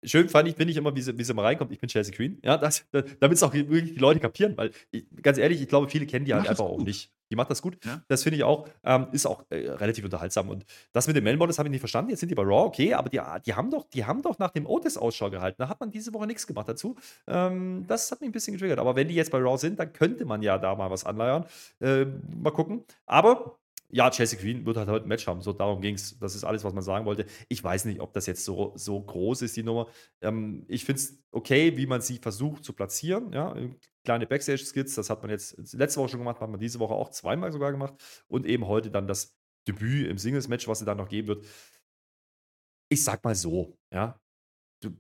schön 0.04 0.28
fand 0.28 0.48
ich, 0.48 0.56
finde 0.56 0.70
ich 0.70 0.76
immer, 0.76 0.94
wie 0.94 1.02
sie, 1.02 1.16
wie 1.16 1.24
sie 1.24 1.34
mal 1.34 1.42
reinkommt. 1.42 1.72
Ich 1.72 1.78
bin 1.78 1.88
Chelsea 1.88 2.14
Queen. 2.14 2.38
Ja, 2.44 2.56
das, 2.56 2.84
damit 2.90 3.36
es 3.36 3.42
auch 3.42 3.52
wirklich 3.52 3.94
die 3.94 3.98
Leute 3.98 4.20
kapieren, 4.20 4.56
weil 4.56 4.70
ich, 4.90 5.04
ganz 5.22 5.38
ehrlich, 5.38 5.60
ich 5.60 5.68
glaube, 5.68 5.88
viele 5.88 6.06
kennen 6.06 6.24
die, 6.24 6.30
die 6.30 6.34
halt 6.34 6.48
einfach 6.48 6.64
auch 6.64 6.78
nicht. 6.78 7.10
Die 7.30 7.36
macht 7.36 7.50
das 7.50 7.60
gut. 7.60 7.76
Ja. 7.84 8.00
Das 8.08 8.22
finde 8.22 8.38
ich 8.38 8.44
auch. 8.44 8.68
Ähm, 8.84 9.08
ist 9.12 9.26
auch 9.26 9.44
äh, 9.50 9.68
relativ 9.68 10.04
unterhaltsam. 10.04 10.48
Und 10.48 10.64
das 10.92 11.06
mit 11.06 11.16
den 11.16 11.24
Melmodels 11.24 11.58
habe 11.58 11.68
ich 11.68 11.72
nicht 11.72 11.80
verstanden. 11.80 12.10
Jetzt 12.10 12.20
sind 12.20 12.30
die 12.30 12.34
bei 12.34 12.42
Raw, 12.42 12.66
okay, 12.66 12.94
aber 12.94 13.10
die, 13.10 13.20
die, 13.44 13.54
haben, 13.54 13.70
doch, 13.70 13.84
die 13.84 14.04
haben 14.04 14.22
doch 14.22 14.38
nach 14.38 14.50
dem 14.50 14.66
Otis 14.66 14.96
Ausschau 14.96 15.28
gehalten. 15.28 15.56
Da 15.58 15.68
hat 15.68 15.78
man 15.78 15.90
diese 15.90 16.14
Woche 16.14 16.26
nichts 16.26 16.46
gemacht 16.46 16.68
dazu. 16.68 16.96
Ähm, 17.26 17.84
das 17.86 18.10
hat 18.10 18.20
mich 18.20 18.30
ein 18.30 18.32
bisschen 18.32 18.54
getriggert. 18.54 18.78
Aber 18.78 18.96
wenn 18.96 19.08
die 19.08 19.14
jetzt 19.14 19.30
bei 19.30 19.38
Raw 19.38 19.58
sind, 19.58 19.78
dann 19.78 19.92
könnte 19.92 20.24
man 20.24 20.40
ja 20.40 20.56
da 20.56 20.74
mal 20.74 20.90
was 20.90 21.04
anleiern. 21.04 21.44
Äh, 21.80 22.06
mal 22.34 22.50
gucken. 22.50 22.84
Aber 23.04 23.58
ja, 23.90 24.10
Chelsea 24.10 24.38
Queen 24.38 24.66
wird 24.66 24.76
halt 24.76 24.88
heute 24.88 25.06
ein 25.06 25.08
Match 25.08 25.26
haben. 25.26 25.40
So, 25.40 25.52
darum 25.52 25.80
ging 25.80 25.94
es. 25.94 26.18
Das 26.18 26.34
ist 26.34 26.44
alles, 26.44 26.62
was 26.64 26.74
man 26.74 26.82
sagen 26.82 27.06
wollte. 27.06 27.24
Ich 27.48 27.62
weiß 27.64 27.86
nicht, 27.86 28.00
ob 28.00 28.12
das 28.12 28.26
jetzt 28.26 28.44
so, 28.44 28.72
so 28.76 29.00
groß 29.00 29.42
ist, 29.42 29.56
die 29.56 29.62
Nummer. 29.62 29.88
Ähm, 30.20 30.64
ich 30.68 30.84
finde 30.84 31.00
es 31.00 31.18
okay, 31.30 31.76
wie 31.76 31.86
man 31.86 32.02
sie 32.02 32.18
versucht 32.18 32.64
zu 32.64 32.74
platzieren. 32.74 33.32
Ja, 33.32 33.56
kleine 34.04 34.26
Backstage-Skits, 34.26 34.94
das 34.94 35.10
hat 35.10 35.22
man 35.22 35.30
jetzt 35.30 35.56
letzte 35.74 36.00
Woche 36.00 36.10
schon 36.10 36.20
gemacht, 36.20 36.40
hat 36.40 36.50
man 36.50 36.60
diese 36.60 36.78
Woche 36.80 36.94
auch 36.94 37.10
zweimal 37.10 37.50
sogar 37.52 37.72
gemacht. 37.72 37.94
Und 38.28 38.46
eben 38.46 38.66
heute 38.66 38.90
dann 38.90 39.06
das 39.06 39.38
Debüt 39.66 40.08
im 40.08 40.18
Singles-Match, 40.18 40.68
was 40.68 40.80
sie 40.80 40.84
dann 40.84 40.98
noch 40.98 41.08
geben 41.08 41.28
wird. 41.28 41.46
Ich 42.90 43.04
sag 43.04 43.24
mal 43.24 43.34
so, 43.34 43.78
ja, 43.92 44.20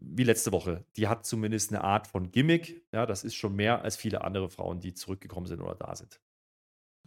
wie 0.00 0.24
letzte 0.24 0.52
Woche, 0.52 0.84
die 0.96 1.08
hat 1.08 1.24
zumindest 1.26 1.72
eine 1.72 1.84
Art 1.84 2.06
von 2.06 2.30
Gimmick. 2.30 2.86
Ja, 2.92 3.06
das 3.06 3.24
ist 3.24 3.34
schon 3.34 3.54
mehr 3.54 3.82
als 3.82 3.96
viele 3.96 4.22
andere 4.22 4.50
Frauen, 4.50 4.80
die 4.80 4.94
zurückgekommen 4.94 5.46
sind 5.46 5.60
oder 5.60 5.74
da 5.74 5.94
sind. 5.94 6.20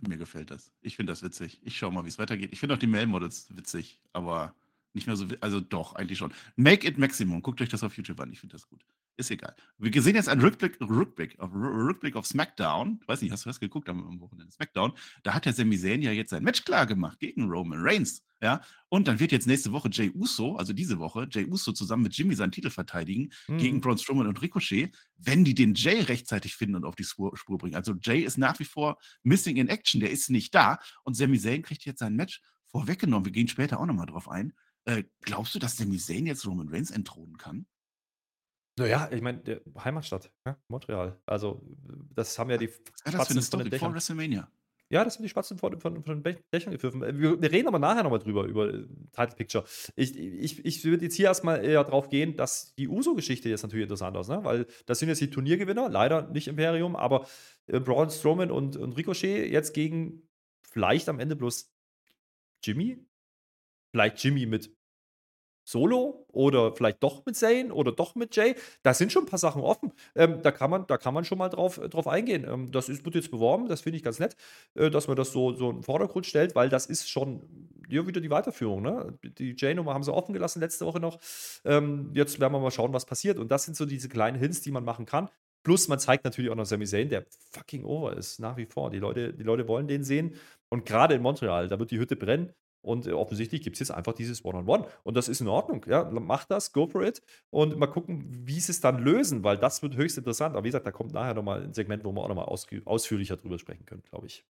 Mir 0.08 0.18
gefällt 0.18 0.50
das. 0.52 0.72
Ich 0.82 0.96
finde 0.96 1.12
das 1.12 1.22
witzig. 1.22 1.60
Ich 1.64 1.78
schaue 1.78 1.92
mal, 1.92 2.04
wie 2.04 2.10
es 2.10 2.18
weitergeht. 2.18 2.52
Ich 2.52 2.60
finde 2.60 2.76
auch 2.76 2.80
die 2.80 2.88
Mail-Models 2.88 3.56
witzig, 3.56 4.00
aber 4.14 4.56
nicht 4.94 5.08
mehr 5.08 5.16
so, 5.16 5.28
also 5.40 5.60
doch, 5.60 5.96
eigentlich 5.96 6.18
schon. 6.18 6.34
Make 6.56 6.88
it 6.88 6.98
Maximum. 6.98 7.42
Guckt 7.42 7.62
euch 7.62 7.70
das 7.70 7.84
auf 7.84 7.96
YouTube 7.96 8.20
an. 8.20 8.32
Ich 8.32 8.40
finde 8.40 8.54
das 8.54 8.68
gut. 8.68 8.84
Ist 9.22 9.30
egal. 9.30 9.56
Wir 9.78 10.02
sehen 10.02 10.16
jetzt 10.16 10.30
einen 10.30 10.42
Rückblick, 10.42 10.82
Rückblick, 10.82 11.40
auf, 11.40 11.52
Rückblick 11.54 12.16
auf 12.16 12.26
SmackDown. 12.26 12.98
Ich 13.04 13.08
weiß 13.08 13.22
nicht, 13.22 13.32
hast 13.32 13.46
du 13.46 13.50
das 13.50 13.60
geguckt 13.60 13.88
am 13.88 14.20
Wochenende? 14.20 14.52
SmackDown. 14.52 14.94
Da 15.22 15.36
hat 15.36 15.46
der 15.46 15.54
Sami 15.54 15.78
Zayn 15.78 16.02
ja 16.02 16.12
jetzt 16.12 16.32
sein 16.32 16.44
Match 16.44 16.66
klar 16.66 16.88
gemacht 16.88 17.20
gegen 17.20 17.48
Roman 17.48 17.78
Reigns. 17.80 18.24
Ja, 18.42 18.62
und 18.90 19.08
dann 19.08 19.20
wird 19.20 19.32
jetzt 19.32 19.46
nächste 19.46 19.72
Woche 19.74 19.90
Jay 19.92 20.10
Uso, 20.16 20.56
also 20.56 20.74
diese 20.74 20.98
Woche, 20.98 21.28
Jay 21.30 21.46
Uso 21.46 21.72
zusammen 21.72 22.02
mit 22.02 22.18
Jimmy 22.18 22.34
seinen 22.34 22.52
Titel 22.52 22.72
verteidigen 22.72 23.32
mhm. 23.48 23.60
gegen 23.60 23.82
Braun 23.82 24.00
Strowman 24.00 24.26
und 24.26 24.42
Ricochet, 24.42 24.92
wenn 25.18 25.44
die 25.44 25.54
den 25.54 25.76
Jay 25.76 26.02
rechtzeitig 26.02 26.56
finden 26.56 26.78
und 26.78 26.86
auf 26.86 26.96
die 26.96 27.04
Spur, 27.04 27.38
Spur, 27.38 27.60
bringen. 27.60 27.76
Also 27.76 27.94
Jay 28.02 28.22
ist 28.22 28.40
nach 28.40 28.58
wie 28.58 28.66
vor 28.66 28.98
missing 29.22 29.58
in 29.58 29.68
action, 29.68 30.02
der 30.02 30.10
ist 30.10 30.32
nicht 30.32 30.56
da 30.56 30.80
und 31.04 31.14
Sami 31.14 31.38
Zayn 31.38 31.62
kriegt 31.62 31.86
jetzt 31.86 32.00
sein 32.00 32.16
Match 32.16 32.42
vorweggenommen. 32.66 33.26
Wir 33.26 33.32
gehen 33.32 33.48
später 33.48 33.80
auch 33.80 33.86
nochmal 33.86 34.08
drauf 34.08 34.28
ein. 34.28 34.54
Äh, 34.86 35.04
glaubst 35.22 35.54
du, 35.54 35.60
dass 35.60 35.78
Sami 35.78 36.00
Zayn 36.00 36.26
jetzt 36.26 36.48
Roman 36.48 36.70
Reigns 36.70 36.90
entthronen 36.90 37.38
kann? 37.38 37.68
Naja, 38.82 39.10
ich 39.12 39.22
meine, 39.22 39.62
Heimatstadt, 39.84 40.32
ja, 40.46 40.58
Montreal. 40.68 41.20
Also, 41.26 41.62
das 42.14 42.38
haben 42.38 42.50
ja 42.50 42.58
die 42.58 42.70
Was 43.06 43.14
das 43.14 43.28
für 43.28 43.34
eine 43.34 43.42
Story 43.42 43.78
vor 43.78 43.94
WrestleMania? 43.94 44.48
Ja, 44.92 45.06
das 45.06 45.14
sind 45.14 45.24
die 45.24 45.30
Spatzen 45.30 45.58
von, 45.58 45.80
von, 45.80 46.04
von 46.04 46.22
den 46.22 46.38
Dächern 46.54 46.74
gepfiffen. 46.74 47.02
Äh, 47.02 47.18
wir, 47.18 47.42
wir, 47.42 47.50
reden 47.50 47.70
aber 47.70 47.80
nachher 47.80 48.04
nochmal 48.04 48.20
drüber, 48.20 48.44
über 48.44 48.74
äh, 48.74 48.86
Title 49.14 49.36
Picture. 49.38 49.64
Ich, 49.96 50.18
ich, 50.18 50.66
ich 50.66 50.84
würde 50.84 51.06
jetzt 51.06 51.16
hier 51.16 51.28
erstmal 51.28 51.64
eher 51.64 51.86
drauf 51.86 52.10
gehen, 52.10 52.36
dass 52.36 52.76
die 52.76 52.90
Uso-Geschichte 52.90 53.48
jetzt 53.48 53.64
natürlich 53.64 53.84
interessant 53.84 54.18
ist, 54.18 54.28
ne? 54.28 54.44
weil 54.44 54.68
das 54.86 55.00
sind 55.00 55.08
jetzt 55.08 55.22
die 55.22 55.30
Turniergewinner, 55.30 55.88
leider 55.88 56.28
nicht 56.28 56.50
Imperium, 56.50 56.98
aber 56.98 57.26
äh, 57.68 57.80
Braun 57.80 58.10
Strowman 58.10 58.52
und, 58.52 58.76
und 58.76 58.98
Ricochet 58.98 59.50
jetzt 59.50 59.74
gegen 59.74 60.28
vielleicht 60.62 61.08
am 61.08 61.22
Ende 61.22 61.38
bloß 61.38 61.74
Jimmy. 62.62 62.98
Vielleicht 63.92 64.22
Jimmy 64.22 64.46
mit 64.46 64.76
Solo 65.64 66.26
oder 66.30 66.76
vielleicht 66.76 67.04
doch 67.04 67.26
mit 67.26 67.36
Zane 67.36 67.74
oder 67.74 67.92
doch 67.92 68.16
mit 68.16 68.36
Jay. 68.36 68.56
Da 68.84 68.94
sind 68.94 69.12
schon 69.12 69.24
ein 69.24 69.30
paar 69.30 69.40
Sachen 69.40 69.62
offen. 69.62 69.94
Ähm, 70.16 70.42
da, 70.42 70.52
kann 70.52 70.70
man, 70.70 70.88
da 70.88 70.98
kann 70.98 71.14
man 71.14 71.26
schon 71.26 71.38
mal 71.38 71.50
drauf, 71.50 71.78
äh, 71.78 71.90
drauf 71.90 72.08
eingehen. 72.08 72.46
Ähm, 72.50 72.72
das 72.72 72.90
ist, 72.90 73.06
wird 73.06 73.16
jetzt 73.16 73.32
beworben, 73.32 73.68
das 73.68 73.82
finde 73.82 73.98
ich 73.98 74.04
ganz 74.04 74.20
nett, 74.20 74.36
äh, 74.76 74.90
dass 74.90 75.08
man 75.08 75.18
das 75.18 75.32
so, 75.32 75.54
so 75.54 75.70
in 75.70 75.78
den 75.78 75.84
Vordergrund 75.84 76.26
stellt, 76.26 76.56
weil 76.56 76.70
das 76.70 76.86
ist 76.86 77.10
schon 77.10 77.70
ja, 77.90 78.08
wieder 78.08 78.22
die 78.22 78.30
Weiterführung. 78.30 78.82
Ne? 78.82 79.18
Die 79.38 79.56
Jay-Nummer 79.58 79.94
haben 79.94 80.04
sie 80.04 80.14
offen 80.14 80.34
gelassen 80.34 80.60
letzte 80.60 80.86
Woche 80.86 81.00
noch. 81.00 81.20
Ähm, 81.66 82.12
jetzt 82.14 82.40
werden 82.40 82.54
wir 82.54 82.60
mal 82.60 82.72
schauen, 82.72 82.94
was 82.94 83.06
passiert. 83.06 83.38
Und 83.38 83.52
das 83.52 83.64
sind 83.64 83.76
so 83.76 83.86
diese 83.86 84.10
kleinen 84.10 84.38
Hints, 84.38 84.62
die 84.62 84.72
man 84.72 84.86
machen 84.86 85.06
kann. 85.06 85.30
Plus, 85.64 85.88
man 85.88 86.00
zeigt 86.00 86.24
natürlich 86.24 86.50
auch 86.50 86.56
noch 86.56 86.66
Sami 86.66 86.86
Zayn, 86.86 87.10
der 87.10 87.26
fucking 87.52 87.84
over 87.84 88.18
ist, 88.18 88.40
nach 88.40 88.58
wie 88.58 88.66
vor. 88.66 88.90
Die 88.90 88.98
Leute, 88.98 89.34
die 89.34 89.44
Leute 89.44 89.68
wollen 89.68 89.88
den 89.88 90.04
sehen. 90.04 90.36
Und 90.70 90.86
gerade 90.86 91.16
in 91.16 91.22
Montreal, 91.22 91.68
da 91.68 91.78
wird 91.80 91.92
die 91.92 92.00
Hütte 92.00 92.16
brennen. 92.16 92.54
Und 92.82 93.08
äh, 93.08 93.12
offensichtlich 93.12 93.62
gibt 93.62 93.76
es 93.76 93.80
jetzt 93.80 93.92
einfach 93.92 94.14
dieses 94.14 94.44
One-on-One. 94.44 94.84
-on 94.84 94.88
-One. 94.88 94.92
Und 95.04 95.18
das 95.18 95.28
ist 95.28 95.42
in 95.42 95.48
Ordnung. 95.48 95.86
Ja, 95.88 96.10
mach 96.12 96.46
das, 96.46 96.74
go 96.74 96.88
for 96.88 97.04
it. 97.04 97.22
Und 97.50 97.78
mal 97.78 97.88
gucken, 97.88 98.26
wie 98.30 98.60
sie 98.60 98.72
es 98.72 98.82
dann 98.82 99.00
lösen, 99.00 99.44
weil 99.44 99.58
das 99.58 99.82
wird 99.84 99.96
höchst 99.96 100.18
interessant. 100.18 100.56
Aber 100.56 100.64
wie 100.64 100.70
gesagt, 100.70 100.86
da 100.86 100.92
kommt 100.92 101.14
nachher 101.14 101.34
nochmal 101.34 101.64
ein 101.64 101.74
Segment, 101.74 102.04
wo 102.04 102.12
wir 102.12 102.22
auch 102.24 102.28
nochmal 102.28 102.46
ausführlicher 102.46 103.38
drüber 103.38 103.60
sprechen 103.60 103.86
können, 103.86 104.04
glaube 104.04 104.28
ich. 104.28 104.46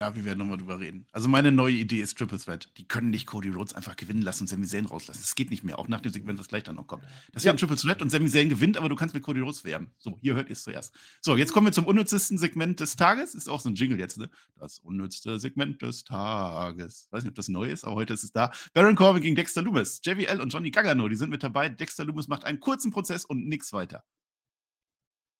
Ja, 0.00 0.14
wir 0.14 0.24
werden 0.24 0.38
nochmal 0.38 0.58
drüber 0.58 0.78
reden. 0.78 1.08
Also 1.10 1.28
meine 1.28 1.50
neue 1.50 1.74
Idee 1.74 2.00
ist 2.00 2.16
Triple 2.16 2.38
Threat. 2.38 2.68
Die 2.76 2.86
können 2.86 3.10
nicht 3.10 3.26
Cody 3.26 3.48
Rhodes 3.48 3.74
einfach 3.74 3.96
gewinnen 3.96 4.22
lassen 4.22 4.44
und 4.44 4.46
Sami 4.46 4.64
Zayn 4.64 4.86
rauslassen. 4.86 5.20
Das 5.20 5.34
geht 5.34 5.50
nicht 5.50 5.64
mehr, 5.64 5.76
auch 5.76 5.88
nach 5.88 6.00
dem 6.00 6.12
Segment, 6.12 6.38
was 6.38 6.46
gleich 6.46 6.62
dann 6.62 6.76
noch 6.76 6.86
kommt. 6.86 7.02
Das 7.32 7.42
ja. 7.42 7.50
ein 7.50 7.56
Triple 7.56 7.76
Threat 7.76 8.00
und 8.00 8.10
Sami 8.10 8.28
Zayn 8.28 8.48
gewinnt, 8.48 8.76
aber 8.76 8.88
du 8.88 8.94
kannst 8.94 9.12
mit 9.12 9.24
Cody 9.24 9.40
Rhodes 9.40 9.64
werben. 9.64 9.90
So, 9.98 10.16
hier 10.20 10.36
hört 10.36 10.50
ihr 10.50 10.52
es 10.52 10.62
zuerst. 10.62 10.94
So, 11.20 11.36
jetzt 11.36 11.52
kommen 11.52 11.66
wir 11.66 11.72
zum 11.72 11.84
unnützesten 11.84 12.38
Segment 12.38 12.78
des 12.78 12.94
Tages. 12.94 13.34
Ist 13.34 13.48
auch 13.48 13.60
so 13.60 13.70
ein 13.70 13.74
Jingle 13.74 13.98
jetzt, 13.98 14.18
ne? 14.18 14.30
Das 14.56 14.78
unnützte 14.78 15.40
Segment 15.40 15.82
des 15.82 16.04
Tages. 16.04 17.08
Weiß 17.10 17.24
nicht, 17.24 17.30
ob 17.30 17.34
das 17.36 17.48
neu 17.48 17.68
ist, 17.68 17.84
aber 17.84 17.96
heute 17.96 18.14
ist 18.14 18.22
es 18.22 18.30
da. 18.30 18.52
Baron 18.74 18.94
Corbin 18.94 19.20
gegen 19.20 19.34
Dexter 19.34 19.62
Loomis. 19.62 20.00
JVL 20.04 20.40
und 20.40 20.52
Johnny 20.52 20.70
Gargano, 20.70 21.08
die 21.08 21.16
sind 21.16 21.30
mit 21.30 21.42
dabei. 21.42 21.70
Dexter 21.70 22.04
Loomis 22.04 22.28
macht 22.28 22.44
einen 22.44 22.60
kurzen 22.60 22.92
Prozess 22.92 23.24
und 23.24 23.48
nichts 23.48 23.72
weiter. 23.72 24.04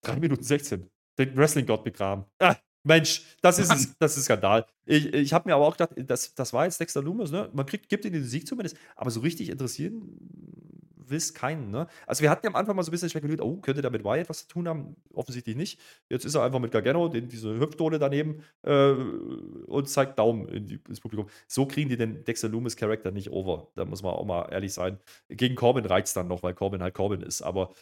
3 0.03 0.17
Minuten 0.19 0.43
16. 0.43 0.91
Den 1.17 1.37
Wrestling-Gott 1.37 1.85
begraben. 1.85 2.25
Ah. 2.41 2.57
Mensch, 2.85 3.23
das 3.43 3.59
ist, 3.59 3.71
ein, 3.71 3.95
das 3.99 4.17
ist 4.17 4.25
Skandal. 4.25 4.67
Ich, 4.87 5.13
ich 5.13 5.33
habe 5.33 5.49
mir 5.49 5.55
aber 5.55 5.67
auch 5.67 5.77
gedacht, 5.77 5.91
das, 5.97 6.35
das 6.35 6.53
war 6.53 6.65
jetzt 6.65 6.81
Dexter 6.81 7.03
Loomis, 7.03 7.31
ne? 7.31 7.51
Man 7.53 7.67
kriegt, 7.67 7.89
gibt 7.89 8.05
ihm 8.05 8.13
den 8.13 8.25
Sieg 8.25 8.47
zumindest, 8.47 8.77
aber 8.97 9.11
so 9.11 9.21
richtig 9.21 9.51
interessieren 9.51 10.03
will 11.11 11.19
es 11.19 11.35
keinen, 11.35 11.71
ne? 11.71 11.87
Also 12.07 12.23
wir 12.23 12.31
hatten 12.31 12.47
ja 12.47 12.51
am 12.51 12.57
Anfang 12.57 12.77
mal 12.77 12.83
so 12.83 12.91
ein 12.91 12.93
bisschen 12.93 13.11
spekuliert, 13.11 13.41
oh, 13.41 13.57
könnte 13.57 13.83
der 13.83 13.91
mit 13.91 14.05
Wyatt 14.05 14.29
was 14.29 14.41
zu 14.41 14.49
tun 14.49 14.69
haben? 14.69 14.97
Offensichtlich 15.13 15.57
nicht. 15.57 15.81
Jetzt 16.09 16.25
ist 16.25 16.35
er 16.35 16.43
einfach 16.43 16.59
mit 16.59 16.73
Gargano, 16.73 17.09
den, 17.09 17.29
diese 17.29 17.59
Hüpfdole 17.59 17.99
daneben 17.99 18.43
äh, 18.63 18.93
und 18.93 19.89
zeigt 19.89 20.19
Daumen 20.19 20.49
in 20.49 20.67
die, 20.67 20.81
ins 20.89 21.01
Publikum. 21.01 21.29
So 21.47 21.67
kriegen 21.67 21.89
die 21.89 21.97
den 21.97 22.25
Dexter 22.25 22.49
Loomis 22.49 22.77
Charakter 22.77 23.11
nicht 23.11 23.31
over. 23.31 23.69
Da 23.75 23.85
muss 23.85 24.03
man 24.03 24.13
auch 24.13 24.25
mal 24.25 24.49
ehrlich 24.51 24.73
sein. 24.73 24.99
Gegen 25.29 25.55
Corbin 25.55 25.85
reicht 25.85 26.09
es 26.09 26.15
dann 26.15 26.29
noch, 26.29 26.43
weil 26.43 26.55
Corbin 26.55 26.83
halt 26.83 26.95
Corbin 26.95 27.23
ist, 27.23 27.43
aber 27.43 27.73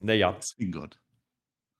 naja. 0.00 0.36
Gott. 0.70 0.98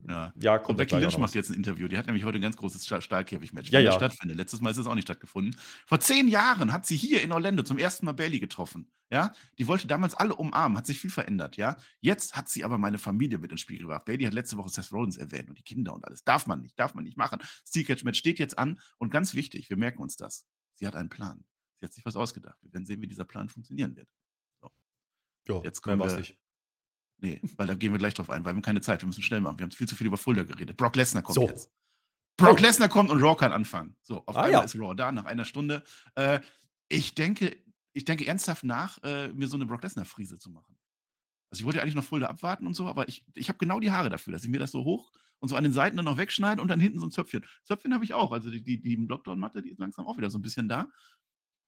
Ja, 0.06 0.32
ja 0.40 0.58
kommt 0.58 0.70
Und 0.70 0.76
Becky 0.76 0.96
Lynch 0.96 1.18
macht 1.18 1.34
jetzt 1.34 1.50
ein 1.50 1.54
Interview. 1.54 1.88
Die 1.88 1.98
hat 1.98 2.06
nämlich 2.06 2.24
heute 2.24 2.38
ein 2.38 2.42
ganz 2.42 2.56
großes 2.56 2.86
Stahlkäfig-Match, 2.86 3.70
ja, 3.70 3.80
ja. 3.80 3.92
stattfindet. 3.92 4.36
Letztes 4.36 4.60
Mal 4.60 4.70
ist 4.70 4.78
es 4.78 4.86
auch 4.86 4.94
nicht 4.94 5.06
stattgefunden. 5.06 5.56
Vor 5.86 6.00
zehn 6.00 6.28
Jahren 6.28 6.72
hat 6.72 6.86
sie 6.86 6.96
hier 6.96 7.22
in 7.22 7.32
Orlando 7.32 7.62
zum 7.62 7.78
ersten 7.78 8.06
Mal 8.06 8.12
Bailey 8.12 8.38
getroffen. 8.38 8.90
Ja, 9.10 9.32
die 9.58 9.66
wollte 9.66 9.86
damals 9.86 10.14
alle 10.14 10.34
umarmen, 10.34 10.76
hat 10.76 10.86
sich 10.86 11.00
viel 11.00 11.10
verändert. 11.10 11.56
Ja, 11.56 11.78
jetzt 12.00 12.36
hat 12.36 12.48
sie 12.48 12.62
aber 12.62 12.76
meine 12.76 12.98
Familie 12.98 13.38
mit 13.38 13.50
ins 13.50 13.62
Spiel 13.62 13.78
gebracht. 13.78 14.04
Bailey 14.04 14.24
hat 14.24 14.34
letzte 14.34 14.56
Woche 14.58 14.68
Seth 14.68 14.92
Rollins 14.92 15.16
erwähnt 15.16 15.48
und 15.48 15.58
die 15.58 15.62
Kinder 15.62 15.94
und 15.94 16.04
alles. 16.04 16.24
Darf 16.24 16.46
man 16.46 16.60
nicht, 16.60 16.78
darf 16.78 16.94
man 16.94 17.04
nicht 17.04 17.16
machen. 17.16 17.40
Steel 17.66 17.84
Catch 17.84 18.04
Match 18.04 18.18
steht 18.18 18.38
jetzt 18.38 18.58
an 18.58 18.80
und 18.98 19.10
ganz 19.10 19.34
wichtig, 19.34 19.70
wir 19.70 19.78
merken 19.78 20.02
uns 20.02 20.16
das. 20.16 20.46
Sie 20.74 20.86
hat 20.86 20.94
einen 20.94 21.08
Plan. 21.08 21.44
Sie 21.80 21.86
hat 21.86 21.92
sich 21.92 22.04
was 22.04 22.16
ausgedacht. 22.16 22.58
Wir 22.62 22.72
werden 22.72 22.86
sehen, 22.86 23.00
wie 23.00 23.06
dieser 23.06 23.24
Plan 23.24 23.48
funktionieren 23.48 23.96
wird. 23.96 24.08
So. 24.60 24.70
Jo, 25.46 25.62
jetzt 25.64 25.80
kommen 25.80 25.98
wir. 25.98 26.18
Nicht. 26.18 26.38
Nee, 27.20 27.40
weil 27.56 27.66
da 27.66 27.74
gehen 27.74 27.92
wir 27.92 27.98
gleich 27.98 28.14
drauf 28.14 28.30
ein, 28.30 28.44
weil 28.44 28.52
wir 28.52 28.56
haben 28.56 28.62
keine 28.62 28.80
Zeit, 28.80 29.02
wir 29.02 29.06
müssen 29.06 29.22
schnell 29.22 29.40
machen. 29.40 29.58
Wir 29.58 29.64
haben 29.64 29.72
viel 29.72 29.88
zu 29.88 29.96
viel 29.96 30.06
über 30.06 30.16
Fulda 30.16 30.44
geredet. 30.44 30.76
Brock 30.76 30.94
Lesnar 30.94 31.22
kommt 31.22 31.34
so. 31.34 31.48
jetzt. 31.48 31.70
Brock 32.36 32.58
oh. 32.58 32.62
Lesnar 32.62 32.88
kommt 32.88 33.10
und 33.10 33.20
Raw 33.20 33.36
kann 33.36 33.52
anfangen. 33.52 33.96
So, 34.02 34.22
auf 34.26 34.36
ah, 34.36 34.42
einmal 34.42 34.52
ja. 34.52 34.60
ist 34.62 34.76
Raw 34.76 34.94
da 34.94 35.10
nach 35.10 35.24
einer 35.24 35.44
Stunde. 35.44 35.82
Äh, 36.14 36.40
ich 36.88 37.14
denke, 37.14 37.56
ich 37.92 38.04
denke 38.04 38.26
ernsthaft 38.26 38.62
nach, 38.62 39.02
äh, 39.02 39.28
mir 39.28 39.48
so 39.48 39.56
eine 39.56 39.66
Brock 39.66 39.82
Lesnar-Friese 39.82 40.38
zu 40.38 40.50
machen. 40.50 40.78
Also 41.50 41.62
ich 41.62 41.64
wollte 41.64 41.82
eigentlich 41.82 41.96
noch 41.96 42.04
Fulda 42.04 42.28
abwarten 42.28 42.66
und 42.66 42.74
so, 42.74 42.86
aber 42.86 43.08
ich, 43.08 43.24
ich 43.34 43.48
habe 43.48 43.58
genau 43.58 43.80
die 43.80 43.90
Haare 43.90 44.10
dafür, 44.10 44.32
dass 44.32 44.44
ich 44.44 44.50
mir 44.50 44.60
das 44.60 44.70
so 44.70 44.84
hoch 44.84 45.10
und 45.40 45.48
so 45.48 45.56
an 45.56 45.64
den 45.64 45.72
Seiten 45.72 45.96
dann 45.96 46.04
noch 46.04 46.18
wegschneide 46.18 46.62
und 46.62 46.68
dann 46.68 46.78
hinten 46.78 47.00
so 47.00 47.06
ein 47.06 47.10
Zöpfchen. 47.10 47.44
Zöpfchen 47.64 47.94
habe 47.94 48.04
ich 48.04 48.14
auch. 48.14 48.30
Also 48.30 48.50
die, 48.50 48.62
die, 48.62 48.80
die 48.80 48.96
Lockdown-Matte, 48.96 49.62
die 49.62 49.70
ist 49.70 49.80
langsam 49.80 50.06
auch 50.06 50.16
wieder 50.18 50.30
so 50.30 50.38
ein 50.38 50.42
bisschen 50.42 50.68
da. 50.68 50.88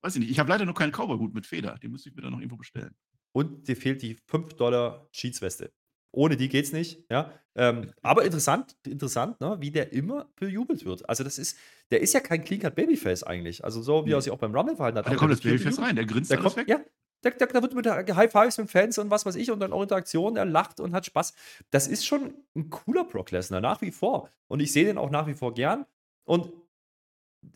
Weiß 0.03 0.15
ich 0.15 0.21
nicht. 0.21 0.31
Ich 0.31 0.39
habe 0.39 0.49
leider 0.49 0.65
noch 0.65 0.75
keinen 0.75 0.93
Cowboy-Hut 0.93 1.35
mit 1.35 1.47
Feder. 1.47 1.79
Den 1.79 1.91
müsste 1.91 2.09
ich 2.09 2.15
mir 2.15 2.23
dann 2.23 2.33
noch 2.33 2.39
irgendwo 2.39 2.57
bestellen. 2.57 2.95
Und 3.33 3.69
dir 3.69 3.77
fehlt 3.77 4.03
die 4.03 4.17
5 4.27 4.55
Dollar 4.55 5.09
Schiedsweste. 5.13 5.73
Ohne 6.13 6.37
die 6.37 6.49
geht's 6.49 6.73
nicht, 6.73 7.05
ja. 7.11 7.33
Ähm, 7.55 7.93
aber 8.03 8.25
interessant, 8.25 8.77
interessant, 8.87 9.41
ne, 9.41 9.57
wie 9.61 9.71
der 9.71 9.93
immer 9.93 10.29
bejubelt 10.37 10.85
wird. 10.85 11.09
Also, 11.09 11.23
das 11.25 11.39
ist, 11.39 11.57
der 11.91 12.01
ist 12.01 12.15
ja 12.15 12.21
kein 12.21 12.45
Clean 12.45 12.61
Babyface 12.61 13.23
eigentlich. 13.23 13.65
Also, 13.65 13.83
so 13.83 14.07
wie 14.07 14.13
er 14.13 14.21
sich 14.21 14.33
auch 14.33 14.39
beim 14.39 14.55
Rumble 14.55 14.77
verhalten 14.77 14.99
hat. 14.99 15.07
Da 15.07 15.15
kommt 15.15 15.33
das 15.33 15.41
Babyface 15.41 15.79
rein, 15.79 15.97
der 15.97 16.07
grinst 16.07 16.31
der 16.31 16.39
kommt, 16.39 16.57
weg. 16.57 16.69
Ja, 16.69 16.81
da, 17.23 17.31
da, 17.31 17.47
da, 17.47 17.63
wird 17.63 17.75
mit 17.75 17.87
High 17.87 18.33
Fives 18.33 18.59
mit 18.59 18.71
Fans 18.71 18.99
und 18.99 19.11
was 19.11 19.27
weiß 19.27 19.37
ich 19.37 19.51
und 19.51 19.61
dann 19.61 19.73
auch 19.73 19.83
Interaktion, 19.83 20.37
er 20.37 20.47
lacht 20.47 20.81
und 20.81 20.95
hat 20.95 21.07
Spaß. 21.07 21.35
Das 21.71 21.87
ist 21.87 22.07
schon 22.07 22.35
ein 22.57 22.71
cooler 22.71 23.05
Brock 23.05 23.31
Lesnar, 23.31 23.61
nach 23.61 23.81
wie 23.83 23.91
vor. 23.91 24.31
Und 24.49 24.61
ich 24.61 24.73
sehe 24.73 24.85
den 24.85 24.99
auch 24.99 25.11
nach 25.11 25.27
wie 25.27 25.35
vor 25.35 25.55
gern. 25.55 25.87
Und 26.25 26.53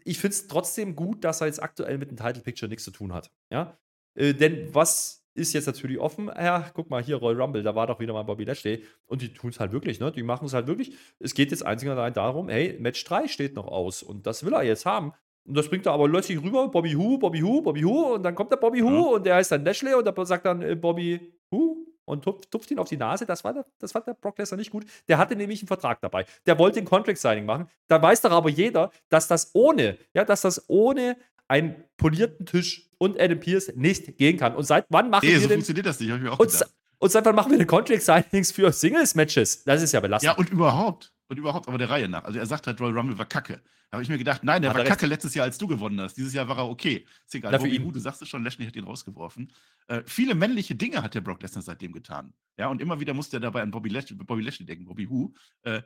ich 0.05 0.19
finde 0.19 0.35
es 0.35 0.47
trotzdem 0.49 0.97
gut, 0.97 1.25
dass 1.25 1.41
er 1.41 1.47
jetzt 1.47 1.63
aktuell 1.63 1.99
mit 1.99 2.11
dem 2.11 2.17
Title 2.17 2.43
Picture 2.43 2.69
nichts 2.69 2.85
zu 2.85 2.91
tun 2.91 3.13
hat. 3.13 3.31
Ja? 3.51 3.79
Äh, 4.15 4.35
denn 4.35 4.75
was 4.75 5.24
ist 5.35 5.53
jetzt 5.53 5.67
natürlich 5.67 5.99
offen. 5.99 6.29
Ja, 6.29 6.71
guck 6.73 6.91
mal 6.91 7.03
hier, 7.03 7.17
Royal 7.17 7.41
Rumble, 7.41 7.63
da 7.63 7.75
war 7.75 7.87
doch 7.87 8.01
wieder 8.01 8.13
mal 8.13 8.23
Bobby 8.23 8.45
Lashley. 8.45 8.85
Und 9.07 9.21
die 9.21 9.33
tun 9.33 9.51
es 9.51 9.61
halt 9.61 9.73
wirklich, 9.73 10.01
ne? 10.01 10.13
Die 10.13 10.23
machen 10.23 10.47
es 10.47 10.55
halt 10.55 10.67
wirklich. 10.67 10.97
Es 11.19 11.35
geht 11.35 11.51
jetzt 11.51 11.65
einzig 11.67 11.89
und 11.89 11.97
allein 11.97 12.15
darum, 12.15 12.49
hey, 12.49 12.77
Match 12.81 13.05
3 13.05 13.29
steht 13.29 13.55
noch 13.55 13.67
aus 13.67 14.03
und 14.03 14.27
das 14.27 14.45
will 14.45 14.55
er 14.55 14.63
jetzt 14.63 14.87
haben. 14.87 15.13
Und 15.47 15.57
das 15.57 15.69
bringt 15.69 15.87
er 15.87 15.93
aber 15.93 16.09
plötzlich 16.09 16.43
rüber, 16.43 16.69
Bobby 16.69 16.93
Hu, 16.93 17.19
Bobby 17.19 17.41
Hu, 17.41 17.61
Bobby 17.61 17.83
Hu. 17.83 18.15
Und 18.15 18.23
dann 18.23 18.35
kommt 18.35 18.51
der 18.51 18.57
Bobby 18.57 18.81
Hu 18.81 18.89
ja. 18.89 19.17
und 19.17 19.27
der 19.27 19.35
heißt 19.35 19.53
dann 19.53 19.65
Lashley 19.65 19.95
und 19.95 20.07
der 20.07 20.27
sagt 20.27 20.47
dann 20.47 20.63
äh, 20.63 20.75
Bobby 20.75 21.35
Hu 21.51 21.85
und 22.07 22.25
tupft, 22.25 22.51
tupft, 22.51 22.71
ihn 22.71 22.79
auf 22.79 22.89
die 22.89 22.97
Nase. 22.97 23.27
Das 23.27 23.45
war, 23.45 23.53
der, 23.53 23.67
das 23.79 23.93
fand 23.93 24.07
der 24.07 24.15
Brock 24.15 24.39
Lesnar 24.39 24.59
nicht 24.59 24.71
gut. 24.71 24.85
Der 25.09 25.19
hatte 25.19 25.37
nämlich 25.37 25.61
einen 25.61 25.69
Vertrag 25.69 26.01
dabei. 26.01 26.27
Der 26.47 26.59
wollte 26.59 26.79
ein 26.79 26.85
Contract-Signing 26.85 27.45
machen. 27.45 27.69
Da 27.89 28.01
weiß 28.01 28.23
doch 28.23 28.31
aber 28.31 28.49
jeder, 28.49 28.91
dass 29.09 29.29
das 29.29 29.51
ohne, 29.55 29.99
ja, 30.13 30.25
dass 30.25 30.43
das 30.43 30.69
ohne 30.69 31.17
einen 31.49 31.85
polierten 31.97 32.47
Tisch 32.47 32.91
und 32.99 33.21
Adam 33.21 33.41
Pierce 33.41 33.73
nicht 33.75 34.17
gehen 34.17 34.37
kann. 34.39 34.55
Und 34.55 34.65
seit 34.65 34.87
wann 34.89 35.11
machen 35.11 35.27
nee, 35.27 35.33
wir 35.33 35.41
so 35.41 35.49
denn, 35.49 35.59
funktioniert 35.59 35.87
das 35.87 36.01
nicht, 36.01 36.11
habe 36.11 36.19
ich 36.19 36.25
mir 36.25 36.33
auch 36.33 36.39
und, 36.39 36.51
gedacht. 36.51 36.71
Und 36.99 37.13
seit 37.13 37.25
wann 37.25 37.35
machen 37.35 37.51
wir 37.51 37.59
denn 37.59 37.67
Contract-Signings 37.67 38.53
für 38.53 38.73
Singles-Matches? 38.73 39.65
Das 39.65 39.83
ist 39.83 39.93
ja 39.93 40.01
belastend. 40.01 40.33
Ja, 40.33 40.39
und 40.39 40.51
überhaupt. 40.51 41.13
Und 41.29 41.39
überhaupt, 41.39 41.69
aber 41.69 41.79
der 41.79 41.91
Reihe 41.91 42.09
nach. 42.09 42.25
Also 42.25 42.39
er 42.39 42.47
sagt 42.47 42.67
halt, 42.67 42.81
Royal 42.81 42.97
Rumble 42.97 43.19
war 43.19 43.27
kacke. 43.27 43.61
Da 43.91 43.97
habe 43.97 44.03
ich 44.03 44.09
mir 44.09 44.19
gedacht, 44.19 44.43
nein, 44.43 44.61
der 44.61 44.71
hat 44.71 44.79
war 44.79 44.85
kacke 44.85 45.07
letztes 45.07 45.35
Jahr, 45.35 45.45
als 45.45 45.57
du 45.57 45.67
gewonnen 45.67 46.01
hast. 46.01 46.15
Dieses 46.17 46.33
Jahr 46.35 46.49
war 46.49 46.59
er 46.59 46.69
okay. 46.69 47.07
Ist 47.27 47.35
egal. 47.35 47.57
Bobby 47.59 47.79
Hu, 47.79 47.93
du 47.93 48.01
sagst 48.01 48.23
es 48.23 48.29
schon, 48.29 48.43
Lashley 48.43 48.67
hat 48.67 48.77
ihn 48.77 48.85
rausgeworfen. 48.85 49.53
Äh, 49.87 50.03
viele 50.07 50.35
männliche 50.35 50.75
Dinge 50.75 51.03
hat 51.03 51.15
der 51.15 51.21
Brock 51.21 51.43
Lesnar 51.43 51.63
seitdem 51.63 51.93
getan. 51.93 52.33
Ja, 52.59 52.69
und 52.69 52.83
immer 52.83 53.01
wieder 53.01 53.15
musste 53.15 53.37
er 53.37 53.41
dabei 53.41 53.63
an 53.63 53.71
Bobby 53.71 53.89
Lashley, 53.91 54.17
Bobby 54.17 54.43
Lashley 54.43 54.67
denken, 54.67 54.85
Bobby 54.85 55.07
Hu. 55.07 55.33
Äh, 55.63 55.83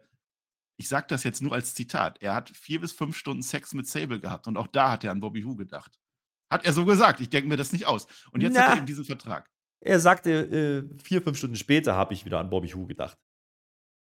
ich 0.78 0.88
sage 0.88 1.06
das 1.08 1.24
jetzt 1.24 1.42
nur 1.42 1.52
als 1.52 1.74
Zitat. 1.74 2.22
Er 2.22 2.34
hat 2.34 2.50
vier 2.50 2.80
bis 2.80 2.92
fünf 2.92 3.16
Stunden 3.16 3.42
Sex 3.42 3.74
mit 3.74 3.86
Sable 3.86 4.20
gehabt 4.20 4.46
und 4.46 4.56
auch 4.56 4.68
da 4.68 4.92
hat 4.92 5.04
er 5.04 5.10
an 5.10 5.20
Bobby 5.20 5.42
Hu 5.42 5.56
gedacht. 5.56 5.98
Hat 6.50 6.64
er 6.64 6.72
so 6.72 6.84
gesagt. 6.84 7.20
Ich 7.20 7.28
denke 7.28 7.48
mir 7.48 7.56
das 7.56 7.72
nicht 7.72 7.86
aus. 7.86 8.06
Und 8.30 8.40
jetzt 8.40 8.54
Na, 8.54 8.62
hat 8.62 8.70
er 8.70 8.76
eben 8.78 8.86
diesen 8.86 9.04
Vertrag. 9.04 9.50
Er 9.80 10.00
sagte, 10.00 10.30
äh, 10.30 11.02
vier, 11.02 11.20
fünf 11.20 11.36
Stunden 11.36 11.56
später 11.56 11.94
habe 11.94 12.14
ich 12.14 12.24
wieder 12.24 12.38
an 12.38 12.48
Bobby 12.48 12.68
Hu 12.68 12.86
gedacht. 12.86 13.18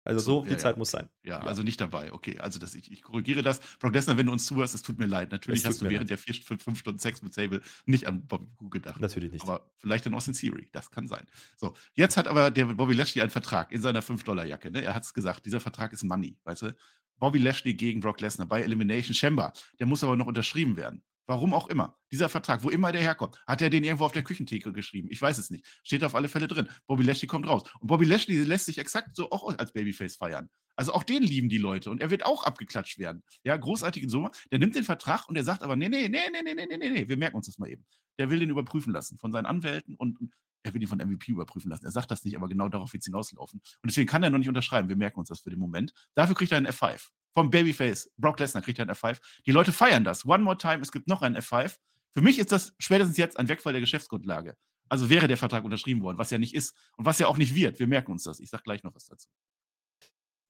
Also 0.05 0.19
so, 0.19 0.39
so 0.39 0.43
viel 0.43 0.53
ja, 0.53 0.57
Zeit 0.57 0.75
ja. 0.75 0.79
muss 0.79 0.91
sein. 0.91 1.09
Ja, 1.23 1.39
ja, 1.39 1.45
also 1.45 1.63
nicht 1.63 1.79
dabei. 1.79 2.11
Okay, 2.11 2.37
also 2.39 2.59
das, 2.59 2.75
ich, 2.75 2.91
ich 2.91 3.01
korrigiere 3.01 3.41
das. 3.41 3.59
Brock 3.79 3.93
Lesnar, 3.93 4.17
wenn 4.17 4.25
du 4.25 4.31
uns 4.31 4.45
zuhörst, 4.45 4.75
es 4.75 4.81
tut 4.81 4.99
mir 4.99 5.05
leid. 5.05 5.31
Natürlich 5.31 5.65
hast 5.65 5.81
du 5.81 5.85
während 5.85 6.09
leid. 6.09 6.09
der 6.09 6.17
vier, 6.17 6.35
fünf, 6.35 6.63
fünf, 6.63 6.79
Stunden 6.79 6.99
Sex 6.99 7.21
mit 7.21 7.33
Sable 7.33 7.61
nicht 7.85 8.07
an 8.07 8.25
Bobby 8.27 8.47
Hu 8.59 8.69
gedacht. 8.69 8.99
Natürlich 8.99 9.31
nicht. 9.31 9.43
Aber 9.43 9.69
vielleicht 9.77 10.05
in 10.05 10.13
Austin 10.13 10.33
Theory, 10.33 10.67
das 10.71 10.91
kann 10.91 11.07
sein. 11.07 11.25
So, 11.57 11.73
jetzt 11.93 12.17
hat 12.17 12.27
aber 12.27 12.51
der 12.51 12.65
Bobby 12.65 12.93
Lashley 12.93 13.21
einen 13.21 13.31
Vertrag 13.31 13.71
in 13.71 13.81
seiner 13.81 14.01
5-Dollar-Jacke. 14.01 14.71
Ne? 14.71 14.83
Er 14.83 14.93
hat 14.93 15.03
es 15.03 15.13
gesagt, 15.13 15.45
dieser 15.45 15.59
Vertrag 15.59 15.93
ist 15.93 16.03
Money, 16.03 16.37
weißt 16.43 16.63
du? 16.63 16.75
Bobby 17.19 17.39
Lashley 17.39 17.73
gegen 17.73 18.01
Brock 18.01 18.19
Lesnar 18.19 18.47
bei 18.47 18.61
Elimination 18.61 19.13
Chamber. 19.13 19.53
Der 19.79 19.87
muss 19.87 20.03
aber 20.03 20.17
noch 20.17 20.27
unterschrieben 20.27 20.75
werden. 20.75 21.03
Warum 21.25 21.53
auch 21.53 21.67
immer. 21.67 21.97
Dieser 22.11 22.27
Vertrag, 22.27 22.63
wo 22.63 22.69
immer 22.69 22.91
der 22.91 23.01
herkommt, 23.01 23.41
hat 23.47 23.61
er 23.61 23.69
den 23.69 23.83
irgendwo 23.83 24.05
auf 24.05 24.11
der 24.11 24.23
Küchentheke 24.23 24.73
geschrieben? 24.73 25.07
Ich 25.09 25.21
weiß 25.21 25.37
es 25.37 25.49
nicht. 25.49 25.65
Steht 25.83 26.03
auf 26.03 26.15
alle 26.15 26.27
Fälle 26.27 26.47
drin. 26.47 26.67
Bobby 26.85 27.03
Lashley 27.03 27.27
kommt 27.27 27.47
raus. 27.47 27.63
Und 27.79 27.87
Bobby 27.87 28.05
Lashley 28.05 28.43
lässt 28.43 28.65
sich 28.65 28.77
exakt 28.77 29.15
so 29.15 29.31
auch 29.31 29.57
als 29.57 29.71
Babyface 29.71 30.17
feiern. 30.17 30.49
Also 30.75 30.93
auch 30.93 31.03
den 31.03 31.23
lieben 31.23 31.49
die 31.49 31.59
Leute 31.59 31.91
und 31.91 32.01
er 32.01 32.09
wird 32.09 32.25
auch 32.25 32.43
abgeklatscht 32.43 32.97
werden. 32.97 33.23
Ja, 33.43 33.55
großartige 33.55 34.09
Summe. 34.09 34.31
Der 34.51 34.59
nimmt 34.59 34.75
den 34.75 34.83
Vertrag 34.83 35.29
und 35.29 35.35
er 35.35 35.43
sagt 35.43 35.61
aber, 35.61 35.75
nee, 35.75 35.87
nee, 35.87 36.09
nee, 36.09 36.19
nee, 36.31 36.41
nee, 36.43 36.53
nee, 36.55 36.77
nee, 36.77 36.89
nee, 36.89 37.07
wir 37.07 37.17
merken 37.17 37.37
uns 37.37 37.45
das 37.45 37.59
mal 37.59 37.69
eben. 37.69 37.85
Der 38.17 38.29
will 38.29 38.39
den 38.39 38.49
überprüfen 38.49 38.91
lassen 38.91 39.17
von 39.19 39.31
seinen 39.31 39.45
Anwälten 39.45 39.95
und 39.95 40.17
er 40.63 40.73
will 40.73 40.81
ihn 40.81 40.87
von 40.87 40.97
MVP 40.97 41.31
überprüfen 41.31 41.69
lassen. 41.69 41.85
Er 41.85 41.91
sagt 41.91 42.09
das 42.09 42.23
nicht, 42.23 42.35
aber 42.35 42.47
genau 42.47 42.69
darauf 42.69 42.93
wird 42.93 43.01
es 43.01 43.05
hinauslaufen. 43.05 43.59
Und 43.59 43.89
deswegen 43.89 44.07
kann 44.07 44.23
er 44.23 44.29
noch 44.29 44.39
nicht 44.39 44.47
unterschreiben. 44.47 44.89
Wir 44.89 44.95
merken 44.95 45.19
uns 45.19 45.29
das 45.29 45.41
für 45.41 45.49
den 45.49 45.59
Moment. 45.59 45.93
Dafür 46.15 46.35
kriegt 46.35 46.51
er 46.51 46.57
einen 46.57 46.67
F5. 46.67 47.09
Vom 47.33 47.49
Babyface. 47.49 48.11
Brock 48.17 48.39
Lesnar 48.39 48.63
kriegt 48.63 48.79
er 48.79 48.83
einen 48.83 48.95
F5. 48.95 49.19
Die 49.45 49.51
Leute 49.51 49.71
feiern 49.71 50.03
das. 50.03 50.25
One 50.25 50.43
more 50.43 50.57
time, 50.57 50.81
es 50.81 50.91
gibt 50.91 51.07
noch 51.07 51.21
einen 51.21 51.37
F5. 51.37 51.75
Für 52.15 52.21
mich 52.21 52.37
ist 52.37 52.51
das 52.51 52.73
spätestens 52.77 53.17
jetzt 53.17 53.37
ein 53.37 53.49
Wegfall 53.49 53.73
der 53.73 53.81
Geschäftsgrundlage. 53.81 54.55
Also 54.89 55.09
wäre 55.09 55.27
der 55.27 55.37
Vertrag 55.37 55.63
unterschrieben 55.63 56.03
worden, 56.03 56.17
was 56.17 56.29
ja 56.29 56.37
nicht 56.37 56.53
ist 56.53 56.75
und 56.97 57.05
was 57.05 57.17
ja 57.17 57.27
auch 57.27 57.37
nicht 57.37 57.55
wird. 57.55 57.79
Wir 57.79 57.87
merken 57.87 58.11
uns 58.11 58.23
das. 58.23 58.39
Ich 58.39 58.49
sage 58.49 58.63
gleich 58.63 58.83
noch 58.83 58.93
was 58.93 59.05
dazu. 59.05 59.27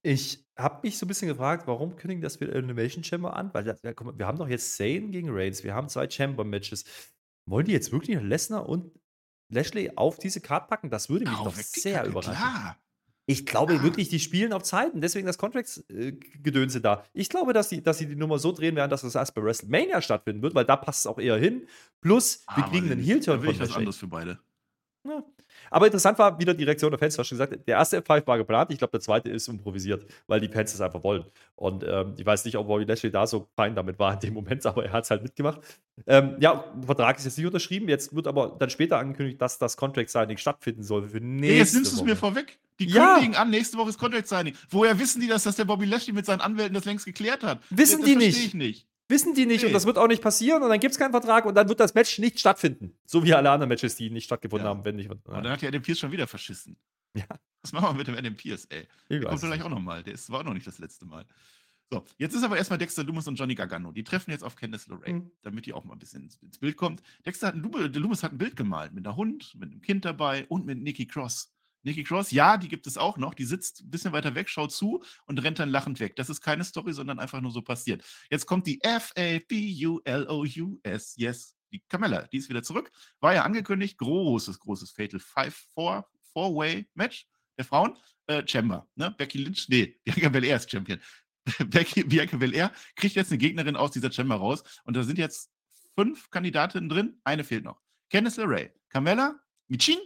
Ich 0.05 0.45
habe 0.57 0.81
mich 0.83 0.97
so 0.97 1.05
ein 1.05 1.07
bisschen 1.07 1.29
gefragt, 1.29 1.65
warum 1.65 1.95
kündigen 1.95 2.21
das 2.21 2.35
für 2.35 2.45
Innovation 2.45 3.05
Chamber 3.05 3.37
an? 3.37 3.53
Weil 3.53 3.65
ja, 3.65 3.75
mal, 4.01 4.19
wir 4.19 4.27
haben 4.27 4.37
doch 4.37 4.49
jetzt 4.49 4.75
Zane 4.75 5.11
gegen 5.11 5.29
Reigns, 5.31 5.63
wir 5.63 5.73
haben 5.73 5.87
zwei 5.87 6.09
Chamber-Matches. 6.09 6.83
Wollen 7.45 7.65
die 7.65 7.71
jetzt 7.71 7.93
wirklich 7.93 8.19
Lesnar 8.21 8.67
und 8.67 8.91
Lashley 9.49 9.91
auf 9.95 10.19
diese 10.19 10.41
Card 10.41 10.67
packen? 10.67 10.89
Das 10.89 11.09
würde 11.09 11.25
mich 11.29 11.39
oh, 11.39 11.45
doch 11.45 11.55
sehr 11.55 12.05
überraschen. 12.05 12.33
Klar. 12.33 12.77
Ich 13.25 13.45
glaube 13.45 13.77
ah. 13.79 13.83
wirklich, 13.83 14.09
die 14.09 14.19
spielen 14.19 14.51
auf 14.51 14.63
Zeiten, 14.63 14.99
deswegen 14.99 15.25
das 15.25 15.37
Contracts-Gedönse 15.37 16.77
äh, 16.79 16.81
da. 16.81 17.05
Ich 17.13 17.29
glaube, 17.29 17.53
dass 17.53 17.69
sie, 17.69 17.81
dass 17.81 17.97
sie 17.97 18.07
die 18.07 18.15
Nummer 18.15 18.37
so 18.37 18.51
drehen 18.51 18.75
werden, 18.75 18.89
dass 18.89 19.01
das 19.01 19.15
erst 19.15 19.33
bei 19.33 19.41
WrestleMania 19.41 20.01
stattfinden 20.01 20.41
wird, 20.41 20.55
weil 20.55 20.65
da 20.65 20.75
passt 20.75 21.01
es 21.01 21.07
auch 21.07 21.19
eher 21.19 21.37
hin. 21.37 21.67
Plus, 22.01 22.43
wir 22.53 22.65
ah, 22.65 22.69
kriegen 22.69 22.91
einen 22.91 23.01
Heel-Turn 23.01 23.39
von 23.39 23.47
Lashley. 23.47 23.69
was 23.69 23.75
anderes 23.75 23.97
für 23.97 24.07
beide. 24.07 24.39
Ja. 25.05 25.23
Aber 25.69 25.85
interessant 25.85 26.17
war 26.17 26.39
wieder 26.39 26.53
die 26.53 26.63
Reaktion 26.63 26.91
der 26.91 26.99
Fans. 26.99 27.15
Du 27.15 27.19
hast 27.19 27.27
schon 27.27 27.37
gesagt, 27.37 27.67
der 27.67 27.77
erste 27.77 27.99
F5 27.99 28.25
war 28.25 28.37
geplant. 28.37 28.71
Ich 28.71 28.77
glaube, 28.77 28.91
der 28.91 29.01
zweite 29.01 29.29
ist 29.29 29.47
improvisiert, 29.47 30.05
weil 30.27 30.39
die 30.39 30.47
Fans 30.47 30.73
es 30.73 30.81
einfach 30.81 31.03
wollen. 31.03 31.25
Und 31.55 31.83
ähm, 31.87 32.13
ich 32.17 32.25
weiß 32.25 32.45
nicht, 32.45 32.57
ob 32.57 32.67
Bobby 32.67 32.85
Lashley 32.85 33.11
da 33.11 33.27
so 33.27 33.47
fein 33.55 33.75
damit 33.75 33.99
war 33.99 34.13
in 34.13 34.19
dem 34.19 34.33
Moment, 34.33 34.65
aber 34.65 34.85
er 34.85 34.93
hat 34.93 35.03
es 35.03 35.11
halt 35.11 35.23
mitgemacht. 35.23 35.59
Ähm, 36.07 36.37
ja, 36.39 36.65
der 36.75 36.85
Vertrag 36.85 37.17
ist 37.17 37.25
jetzt 37.25 37.37
nicht 37.37 37.47
unterschrieben. 37.47 37.89
Jetzt 37.89 38.15
wird 38.15 38.27
aber 38.27 38.55
dann 38.57 38.69
später 38.69 38.97
angekündigt, 38.97 39.41
dass 39.41 39.57
das 39.57 39.77
Contract 39.77 40.09
Signing 40.09 40.37
stattfinden 40.37 40.83
soll 40.83 41.07
für 41.07 41.19
nächste 41.19 41.47
hey, 41.47 41.57
jetzt 41.59 41.73
nimmst 41.73 41.91
du 41.93 41.97
es 41.97 42.03
mir 42.03 42.15
vorweg. 42.15 42.57
Die 42.79 42.87
ja. 42.87 43.15
kündigen 43.15 43.35
an, 43.35 43.49
nächste 43.49 43.77
Woche 43.77 43.89
ist 43.89 43.99
Contract 43.99 44.27
Signing. 44.27 44.55
Woher 44.69 44.97
wissen 44.97 45.21
die 45.21 45.27
das, 45.27 45.43
dass 45.43 45.55
der 45.55 45.65
Bobby 45.65 45.85
Lashley 45.85 46.13
mit 46.13 46.25
seinen 46.25 46.41
Anwälten 46.41 46.73
das 46.73 46.85
längst 46.85 47.05
geklärt 47.05 47.43
hat? 47.43 47.59
Wissen 47.69 47.99
das, 47.99 48.09
die 48.09 48.15
nicht. 48.15 48.45
ich 48.45 48.53
nicht. 48.53 48.87
Wissen 49.13 49.35
die 49.35 49.45
nicht 49.45 49.61
nee. 49.61 49.67
und 49.67 49.73
das 49.73 49.85
wird 49.85 49.99
auch 49.99 50.07
nicht 50.07 50.23
passieren 50.23 50.63
und 50.63 50.69
dann 50.69 50.79
gibt 50.79 50.93
es 50.93 50.97
keinen 50.97 51.11
Vertrag 51.11 51.45
und 51.45 51.53
dann 51.53 51.69
wird 51.69 51.79
das 51.79 51.93
Match 51.93 52.17
nicht 52.17 52.39
stattfinden. 52.39 52.97
So 53.05 53.23
wie 53.23 53.33
alle 53.33 53.51
anderen 53.51 53.69
Matches, 53.69 53.95
die 53.95 54.09
nicht 54.09 54.25
stattgefunden 54.25 54.65
ja. 54.65 54.71
haben, 54.71 54.83
wenn 54.83 54.95
nicht. 54.95 55.09
Und 55.09 55.21
dann 55.27 55.47
hat 55.49 55.61
ja 55.61 55.67
Adam 55.67 55.83
Pierce 55.83 55.99
schon 55.99 56.11
wieder 56.11 56.25
verschissen. 56.25 56.77
Ja. 57.15 57.25
Was 57.61 57.71
machen 57.71 57.89
wir 57.89 57.93
mit 57.93 58.07
dem 58.07 58.15
Adam 58.15 58.35
Pierce, 58.35 58.65
ey? 58.71 58.87
Der 59.09 59.21
kommt 59.21 59.39
vielleicht 59.39 59.61
auch 59.61 59.69
nochmal. 59.69 60.03
Der 60.03 60.15
ist, 60.15 60.31
war 60.31 60.39
auch 60.39 60.43
noch 60.43 60.55
nicht 60.55 60.65
das 60.65 60.79
letzte 60.79 61.05
Mal. 61.05 61.25
So, 61.91 62.03
jetzt 62.17 62.33
ist 62.33 62.43
aber 62.43 62.57
erstmal 62.57 62.79
Dexter 62.79 63.03
Loomis 63.03 63.27
und 63.27 63.35
Johnny 63.35 63.53
Gargano. 63.53 63.91
Die 63.91 64.03
treffen 64.03 64.31
jetzt 64.31 64.43
auf 64.43 64.55
Candice 64.55 64.87
LeRae, 64.87 65.13
mhm. 65.13 65.31
damit 65.43 65.67
die 65.67 65.73
auch 65.73 65.83
mal 65.83 65.93
ein 65.93 65.99
bisschen 65.99 66.23
ins, 66.23 66.37
ins 66.37 66.57
Bild 66.57 66.75
kommt. 66.75 67.03
Dexter 67.23 67.47
hat 67.47 67.53
ein, 67.53 67.61
Loomis 67.61 68.23
hat 68.23 68.31
ein 68.31 68.39
Bild 68.39 68.55
gemalt 68.55 68.93
mit 68.93 69.05
einer 69.05 69.15
Hund, 69.15 69.53
mit 69.59 69.69
einem 69.69 69.81
Kind 69.81 70.05
dabei 70.05 70.47
und 70.47 70.65
mit 70.65 70.81
Nikki 70.81 71.05
Cross. 71.05 71.53
Nikki 71.83 72.03
Cross, 72.03 72.31
ja, 72.31 72.57
die 72.57 72.69
gibt 72.69 72.87
es 72.87 72.97
auch 72.97 73.17
noch. 73.17 73.33
Die 73.33 73.45
sitzt 73.45 73.81
ein 73.81 73.89
bisschen 73.89 74.11
weiter 74.13 74.35
weg, 74.35 74.47
schaut 74.49 74.71
zu 74.71 75.03
und 75.25 75.43
rennt 75.43 75.59
dann 75.59 75.69
lachend 75.69 75.99
weg. 75.99 76.15
Das 76.15 76.29
ist 76.29 76.39
keine 76.41 76.63
Story, 76.63 76.93
sondern 76.93 77.19
einfach 77.19 77.41
nur 77.41 77.51
so 77.51 77.61
passiert. 77.61 78.05
Jetzt 78.29 78.45
kommt 78.45 78.65
die 78.67 78.81
F-A-B-U-L-O-U-S. 78.81 79.55
Yes, 81.17 81.57
die 81.71 81.83
Camilla, 81.89 82.27
die 82.27 82.37
ist 82.37 82.47
wieder 82.49 82.63
zurück. 82.63 82.89
War 83.19 83.33
ja 83.33 83.43
angekündigt. 83.43 83.97
Großes, 83.97 84.59
großes 84.59 84.91
Fatal 84.91 85.19
Five-Four-Way-Match 85.19 87.27
der 87.57 87.65
Frauen. 87.65 87.97
Äh, 88.27 88.47
Chamber, 88.47 88.87
ne? 88.95 89.11
Becky 89.11 89.39
Lynch, 89.39 89.67
nee, 89.67 89.99
Bianca 90.05 90.29
Belair 90.29 90.55
ist 90.55 90.71
Champion. 90.71 91.01
Becky, 91.67 92.05
Bianca 92.05 92.37
Belair 92.37 92.71
kriegt 92.95 93.15
jetzt 93.15 93.31
eine 93.31 93.37
Gegnerin 93.37 93.75
aus 93.75 93.91
dieser 93.91 94.09
Chamber 94.09 94.35
raus. 94.35 94.63
Und 94.85 94.95
da 94.95 95.03
sind 95.03 95.17
jetzt 95.17 95.51
fünf 95.95 96.29
Kandidatinnen 96.29 96.87
drin. 96.87 97.19
Eine 97.25 97.43
fehlt 97.43 97.65
noch. 97.65 97.81
Candice 98.09 98.37
LeRae, 98.37 98.69
Carmella, 98.89 99.37
Michin 99.67 99.97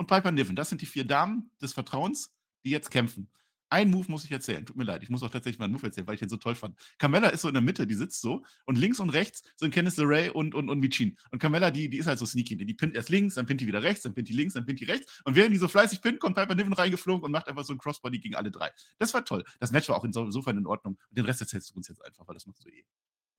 und 0.00 0.06
Piper 0.06 0.32
Niven. 0.32 0.56
Das 0.56 0.70
sind 0.70 0.80
die 0.80 0.86
vier 0.86 1.04
Damen 1.04 1.50
des 1.60 1.74
Vertrauens, 1.74 2.32
die 2.64 2.70
jetzt 2.70 2.90
kämpfen. 2.90 3.30
Ein 3.68 3.90
Move 3.90 4.10
muss 4.10 4.24
ich 4.24 4.32
erzählen. 4.32 4.64
Tut 4.64 4.76
mir 4.76 4.84
leid, 4.84 5.02
ich 5.02 5.10
muss 5.10 5.22
auch 5.22 5.28
tatsächlich 5.28 5.58
mal 5.58 5.66
einen 5.66 5.74
Move 5.74 5.84
erzählen, 5.84 6.06
weil 6.06 6.14
ich 6.14 6.20
den 6.20 6.30
so 6.30 6.38
toll 6.38 6.54
fand. 6.54 6.74
Carmella 6.96 7.28
ist 7.28 7.42
so 7.42 7.48
in 7.48 7.54
der 7.54 7.62
Mitte, 7.62 7.86
die 7.86 7.94
sitzt 7.94 8.22
so 8.22 8.42
und 8.64 8.78
links 8.78 8.98
und 8.98 9.10
rechts 9.10 9.42
sind 9.56 9.74
Kenneth 9.74 9.98
LeRae 9.98 10.30
und, 10.30 10.54
und, 10.54 10.70
und 10.70 10.80
Michin. 10.80 11.18
Und 11.30 11.38
Carmella, 11.38 11.70
die, 11.70 11.90
die 11.90 11.98
ist 11.98 12.06
halt 12.06 12.18
so 12.18 12.24
sneaky. 12.24 12.56
Die 12.56 12.74
pinnt 12.74 12.96
erst 12.96 13.10
links, 13.10 13.34
dann 13.34 13.44
pinnt 13.44 13.60
die 13.60 13.66
wieder 13.66 13.82
rechts, 13.82 14.02
dann 14.02 14.14
pinnt 14.14 14.30
die 14.30 14.32
links, 14.32 14.54
dann 14.54 14.64
pinnt 14.64 14.80
die 14.80 14.86
rechts. 14.86 15.20
Und 15.24 15.36
während 15.36 15.52
die 15.54 15.58
so 15.58 15.68
fleißig 15.68 16.00
pinnt, 16.00 16.18
kommt 16.18 16.34
Piper 16.34 16.54
Niven 16.54 16.72
reingeflogen 16.72 17.22
und 17.22 17.30
macht 17.30 17.46
einfach 17.46 17.64
so 17.64 17.74
ein 17.74 17.78
Crossbody 17.78 18.18
gegen 18.20 18.36
alle 18.36 18.50
drei. 18.50 18.70
Das 18.98 19.12
war 19.12 19.22
toll. 19.22 19.44
Das 19.60 19.70
Match 19.70 19.88
war 19.90 19.96
auch 19.96 20.04
insofern 20.04 20.56
in 20.56 20.66
Ordnung. 20.66 20.98
Den 21.10 21.26
Rest 21.26 21.42
erzählst 21.42 21.70
du 21.70 21.74
uns 21.74 21.88
jetzt 21.88 22.02
einfach, 22.02 22.26
weil 22.26 22.34
das 22.34 22.46
machst 22.46 22.64
du 22.64 22.70
eh. 22.70 22.79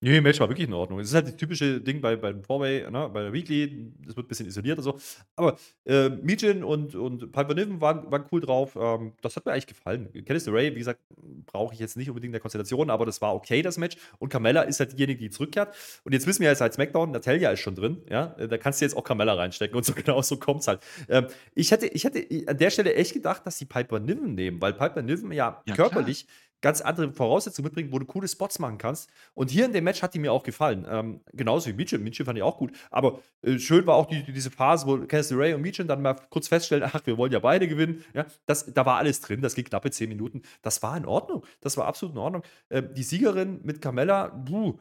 Nee, 0.04 0.20
Match 0.20 0.40
war 0.40 0.50
wirklich 0.50 0.68
in 0.68 0.74
Ordnung. 0.74 1.00
Es 1.00 1.10
ist 1.10 1.14
halt 1.14 1.28
das 1.28 1.36
typische 1.36 1.80
Ding 1.80 2.02
bei, 2.02 2.16
beim 2.16 2.44
Four-Way, 2.44 2.90
ne, 2.90 3.08
bei 3.14 3.22
der 3.22 3.34
Weekly, 3.34 3.92
das 4.04 4.16
wird 4.16 4.26
ein 4.26 4.30
bisschen 4.30 4.48
isoliert 4.48 4.80
und 4.80 4.84
so. 4.84 4.98
Aber 5.36 5.58
äh, 5.86 6.10
Mijin 6.10 6.64
und, 6.64 6.96
und 6.96 7.32
Piper 7.32 7.54
Niven 7.54 7.82
waren, 7.82 8.12
waren 8.12 8.26
cool 8.32 8.42
drauf. 8.42 8.76
Ähm, 8.76 9.14
das 9.22 9.36
hat 9.36 9.46
mir 9.46 9.52
eigentlich 9.52 9.68
gefallen. 9.68 10.10
Candice 10.26 10.48
Ray, 10.48 10.74
wie 10.74 10.80
gesagt, 10.80 11.02
brauche 11.46 11.76
ich 11.76 11.80
jetzt 11.80 11.98
nicht 11.98 12.10
unbedingt 12.10 12.30
in 12.30 12.34
der 12.34 12.42
Konstellation, 12.42 12.90
aber 12.90 13.06
das 13.06 13.22
war 13.22 13.36
okay, 13.36 13.62
das 13.62 13.78
Match. 13.78 13.96
Und 14.18 14.30
Carmella 14.30 14.64
ist 14.64 14.80
halt 14.80 14.94
diejenige, 14.94 15.20
die 15.20 15.30
zurückkehrt. 15.30 15.76
Und 16.04 16.14
jetzt 16.14 16.26
wissen 16.26 16.42
wir 16.42 16.48
ja 16.48 16.56
seit 16.56 16.74
SmackDown, 16.74 17.12
Natalia 17.12 17.52
ist 17.52 17.60
schon 17.60 17.76
drin. 17.76 18.02
Ja? 18.10 18.28
Da 18.28 18.58
kannst 18.58 18.82
du 18.82 18.86
jetzt 18.86 18.98
auch 18.98 19.04
Carmella 19.04 19.36
reinstecken 19.36 19.78
und 19.78 19.86
so 19.86 19.94
genau 19.96 20.24
so 20.24 20.38
kommt 20.38 20.62
es 20.62 20.68
halt. 20.68 20.82
Ähm, 21.10 21.28
ich, 21.54 21.70
hätte, 21.70 21.86
ich 21.86 22.06
hätte 22.06 22.26
an 22.48 22.58
der 22.58 22.72
Stelle 22.72 22.96
echt 22.96 23.14
gedacht, 23.14 23.46
dass 23.46 23.60
sie 23.60 23.66
Piper 23.66 24.00
Niven 24.00 24.34
nehmen, 24.34 24.60
weil 24.64 24.74
Piper 24.74 25.04
Niven 25.04 25.32
ja, 25.32 25.62
ja 25.68 25.76
körperlich 25.76 26.26
klar 26.26 26.38
ganz 26.62 26.82
andere 26.82 27.12
Voraussetzungen 27.12 27.66
mitbringen, 27.66 27.92
wo 27.92 28.00
du 28.00 28.06
coole 28.06 28.28
Spots 28.28 28.60
machen 28.60 28.78
kannst. 28.78 29.10
Und 29.34 29.52
hier 29.52 29.66
in 29.66 29.74
dem 29.74 29.84
Match 29.84 30.02
hat 30.02 30.14
die 30.14 30.20
mir 30.20 30.32
auch 30.32 30.44
gefallen. 30.44 30.86
Ähm, 30.90 31.22
genauso 31.34 31.70
wie 31.70 31.74
Mitchell. 31.74 32.00
Mitchell 32.00 32.26
fand 32.26 32.38
ich 32.38 32.44
auch 32.44 32.58
gut. 32.58 32.72
Aber 32.90 33.20
äh, 33.42 33.58
schön 33.60 33.86
war 33.86 33.96
auch 33.96 34.06
die, 34.06 34.24
diese 34.24 34.52
Phase, 34.52 34.86
wo 34.88 34.98
Cassie 35.06 35.36
Ray 35.36 35.54
und 35.54 35.62
Mitchell 35.62 35.86
dann 35.86 36.02
mal 36.02 36.16
kurz 36.30 36.48
feststellen, 36.48 36.90
ach, 36.92 37.02
wir 37.06 37.18
wollen 37.18 37.32
ja 37.32 37.40
beide 37.40 37.68
gewinnen. 37.68 38.04
Ja, 38.14 38.26
das, 38.46 38.74
da 38.74 38.86
war 38.86 38.98
alles 38.98 39.22
drin. 39.22 39.42
Das 39.42 39.56
ging 39.56 39.66
knappe 39.66 39.92
zehn 39.92 40.10
Minuten. 40.10 40.42
Das 40.62 40.82
war 40.84 40.96
in 40.96 41.06
Ordnung. 41.06 41.46
Das 41.62 41.78
war 41.78 41.86
absolut 41.86 42.16
in 42.16 42.20
Ordnung. 42.22 42.44
Äh, 42.70 42.84
die 42.84 43.04
Siegerin 43.04 43.60
mit 43.64 43.82
Carmella, 43.82 44.28
buh, 44.28 44.78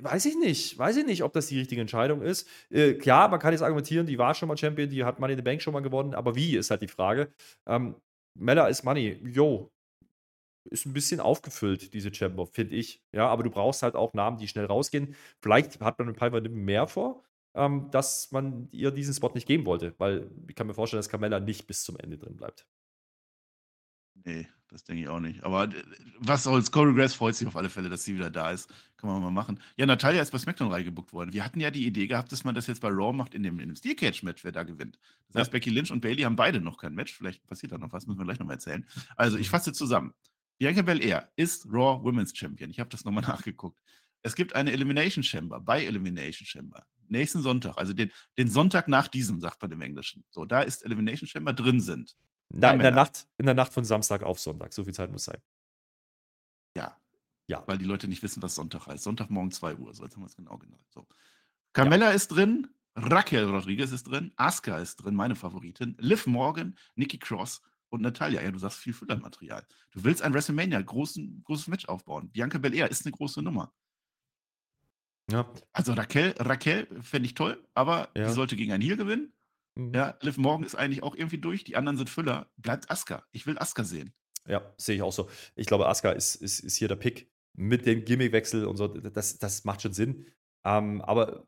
weiß 0.00 0.26
ich 0.26 0.36
nicht. 0.36 0.78
Weiß 0.78 0.96
ich 0.96 1.06
nicht, 1.06 1.22
ob 1.22 1.32
das 1.32 1.46
die 1.46 1.58
richtige 1.58 1.80
Entscheidung 1.80 2.22
ist. 2.22 2.48
Äh, 2.70 2.94
klar, 2.94 3.28
man 3.28 3.40
kann 3.40 3.52
jetzt 3.52 3.62
argumentieren, 3.62 4.06
die 4.06 4.18
war 4.18 4.34
schon 4.34 4.48
mal 4.48 4.56
Champion, 4.56 4.88
die 4.88 5.04
hat 5.04 5.20
Money 5.20 5.34
in 5.34 5.38
the 5.38 5.42
Bank 5.42 5.62
schon 5.62 5.72
mal 5.72 5.80
gewonnen, 5.80 6.14
aber 6.14 6.34
wie 6.34 6.56
ist 6.56 6.70
halt 6.70 6.82
die 6.82 6.88
Frage. 6.88 7.32
Ähm, 7.66 7.96
Mella 8.38 8.66
ist 8.68 8.84
Money. 8.84 9.18
Yo, 9.24 9.70
ist 10.64 10.86
ein 10.86 10.92
bisschen 10.92 11.20
aufgefüllt, 11.20 11.94
diese 11.94 12.14
Chamber, 12.14 12.46
finde 12.46 12.76
ich. 12.76 13.02
Ja, 13.12 13.28
aber 13.28 13.42
du 13.42 13.50
brauchst 13.50 13.82
halt 13.82 13.94
auch 13.94 14.14
Namen, 14.14 14.38
die 14.38 14.48
schnell 14.48 14.66
rausgehen. 14.66 15.14
Vielleicht 15.40 15.80
hat 15.80 15.98
man 15.98 16.08
mit 16.08 16.16
Piper 16.16 16.40
mehr 16.48 16.86
vor, 16.86 17.24
ähm, 17.54 17.90
dass 17.90 18.30
man 18.32 18.68
ihr 18.70 18.90
diesen 18.90 19.14
Spot 19.14 19.30
nicht 19.34 19.46
geben 19.46 19.66
wollte, 19.66 19.94
weil 19.98 20.30
ich 20.48 20.54
kann 20.54 20.66
mir 20.66 20.74
vorstellen, 20.74 20.98
dass 20.98 21.08
Carmella 21.08 21.40
nicht 21.40 21.66
bis 21.66 21.84
zum 21.84 21.96
Ende 21.98 22.18
drin 22.18 22.36
bleibt. 22.36 22.66
Nee, 24.24 24.46
das 24.68 24.84
denke 24.84 25.02
ich 25.02 25.08
auch 25.08 25.20
nicht. 25.20 25.42
Aber 25.42 25.68
was 26.18 26.44
soll's? 26.44 26.70
Corey 26.70 26.94
Grass 26.94 27.14
freut 27.14 27.34
sich 27.34 27.46
auf 27.48 27.56
alle 27.56 27.70
Fälle, 27.70 27.88
dass 27.88 28.04
sie 28.04 28.14
wieder 28.14 28.30
da 28.30 28.52
ist. 28.52 28.70
Kann 28.96 29.10
man 29.10 29.22
mal 29.22 29.30
machen. 29.30 29.58
Ja, 29.76 29.86
Natalia 29.86 30.22
ist 30.22 30.30
bei 30.30 30.38
SmackDown 30.38 30.70
reingebuckt 30.70 31.12
worden. 31.12 31.32
Wir 31.32 31.44
hatten 31.44 31.60
ja 31.60 31.70
die 31.70 31.86
Idee 31.86 32.06
gehabt, 32.06 32.30
dass 32.30 32.44
man 32.44 32.54
das 32.54 32.68
jetzt 32.68 32.80
bei 32.80 32.88
Raw 32.88 33.12
macht 33.12 33.34
in 33.34 33.42
dem, 33.42 33.58
in 33.58 33.68
dem 33.68 33.76
Steel 33.76 33.96
Cage 33.96 34.22
Match, 34.22 34.44
wer 34.44 34.52
da 34.52 34.62
gewinnt. 34.62 34.98
Das 35.28 35.40
heißt, 35.40 35.50
Becky 35.50 35.70
Lynch 35.70 35.90
und 35.90 36.00
Bailey 36.00 36.22
haben 36.22 36.36
beide 36.36 36.60
noch 36.60 36.78
kein 36.78 36.94
Match. 36.94 37.14
Vielleicht 37.14 37.44
passiert 37.46 37.72
da 37.72 37.78
noch 37.78 37.92
was, 37.92 38.06
müssen 38.06 38.20
wir 38.20 38.24
gleich 38.24 38.38
nochmal 38.38 38.56
erzählen. 38.56 38.86
Also, 39.16 39.38
ich 39.38 39.50
fasse 39.50 39.72
zusammen. 39.72 40.14
Bianca 40.62 40.82
Belair 40.82 41.28
ist 41.34 41.66
Raw 41.66 42.04
Women's 42.04 42.38
Champion. 42.38 42.70
Ich 42.70 42.78
habe 42.78 42.88
das 42.88 43.04
nochmal 43.04 43.24
nachgeguckt. 43.26 43.82
Es 44.22 44.36
gibt 44.36 44.54
eine 44.54 44.70
Elimination 44.70 45.24
Chamber 45.24 45.58
bei 45.58 45.84
Elimination 45.84 46.46
Chamber. 46.46 46.86
Nächsten 47.08 47.42
Sonntag, 47.42 47.76
also 47.78 47.92
den, 47.92 48.12
den 48.38 48.48
Sonntag 48.48 48.86
nach 48.86 49.08
diesem, 49.08 49.40
sagt 49.40 49.60
man 49.60 49.72
im 49.72 49.80
Englischen. 49.80 50.24
So, 50.30 50.44
da 50.44 50.62
ist 50.62 50.84
Elimination 50.84 51.26
Chamber 51.26 51.52
drin 51.52 51.80
sind. 51.80 52.14
Na, 52.48 52.70
in, 52.70 52.78
der 52.78 52.92
Nacht, 52.92 53.26
in 53.38 53.46
der 53.46 53.56
Nacht 53.56 53.72
von 53.72 53.84
Samstag 53.84 54.22
auf 54.22 54.38
Sonntag. 54.38 54.72
So 54.72 54.84
viel 54.84 54.94
Zeit 54.94 55.10
muss 55.10 55.24
sein. 55.24 55.42
Ja. 56.76 56.96
Ja. 57.48 57.64
Weil 57.66 57.78
die 57.78 57.84
Leute 57.84 58.06
nicht 58.06 58.22
wissen, 58.22 58.40
was 58.40 58.54
Sonntag 58.54 58.86
heißt. 58.86 59.02
Sonntagmorgen 59.02 59.50
2 59.50 59.74
Uhr. 59.78 59.92
So, 59.92 60.04
jetzt 60.04 60.14
haben 60.14 60.22
wir 60.22 60.26
es 60.26 60.36
genau 60.36 60.58
genannt. 60.58 60.86
So. 60.90 61.08
Carmella 61.72 62.10
ja. 62.10 62.12
ist 62.12 62.28
drin. 62.28 62.68
Raquel 62.94 63.50
Rodriguez 63.50 63.90
ist 63.90 64.04
drin. 64.04 64.30
Asuka 64.36 64.78
ist 64.78 64.98
drin, 64.98 65.16
meine 65.16 65.34
Favoritin. 65.34 65.96
Liv 65.98 66.28
Morgan, 66.28 66.76
Nikki 66.94 67.18
Cross 67.18 67.62
und 67.92 68.02
Natalia. 68.02 68.42
Ja, 68.42 68.50
du 68.50 68.58
sagst 68.58 68.78
viel 68.78 68.92
Füllermaterial. 68.92 69.66
Du 69.92 70.04
willst 70.04 70.22
ein 70.22 70.32
WrestleMania, 70.32 70.80
großen, 70.80 71.42
großes 71.44 71.68
Match 71.68 71.86
aufbauen. 71.86 72.30
Bianca 72.30 72.58
Belair 72.58 72.90
ist 72.90 73.04
eine 73.04 73.12
große 73.12 73.42
Nummer. 73.42 73.72
Ja. 75.30 75.52
Also 75.72 75.92
Raquel, 75.92 76.34
Raquel 76.38 76.88
fände 77.02 77.26
ich 77.26 77.34
toll, 77.34 77.62
aber 77.74 78.10
ja. 78.16 78.26
die 78.26 78.32
sollte 78.32 78.56
gegen 78.56 78.72
einen 78.72 78.82
Heal 78.82 78.96
gewinnen. 78.96 79.32
Mhm. 79.76 79.94
Ja, 79.94 80.16
Liv 80.20 80.36
Morgan 80.36 80.66
ist 80.66 80.74
eigentlich 80.74 81.02
auch 81.02 81.14
irgendwie 81.14 81.38
durch. 81.38 81.64
Die 81.64 81.76
anderen 81.76 81.96
sind 81.96 82.10
Füller. 82.10 82.50
Bleibt 82.56 82.90
Asuka. 82.90 83.24
Ich 83.30 83.46
will 83.46 83.58
Asuka 83.58 83.84
sehen. 83.84 84.12
Ja, 84.48 84.74
sehe 84.76 84.96
ich 84.96 85.02
auch 85.02 85.12
so. 85.12 85.30
Ich 85.54 85.66
glaube, 85.66 85.88
Asuka 85.88 86.12
ist, 86.12 86.34
ist, 86.36 86.60
ist 86.60 86.76
hier 86.76 86.88
der 86.88 86.96
Pick 86.96 87.30
mit 87.54 87.86
dem 87.86 88.04
Gimmickwechsel 88.04 88.64
und 88.64 88.76
so. 88.76 88.88
Das, 88.88 89.38
das 89.38 89.64
macht 89.64 89.82
schon 89.82 89.92
Sinn. 89.92 90.26
Ähm, 90.64 91.00
aber 91.02 91.46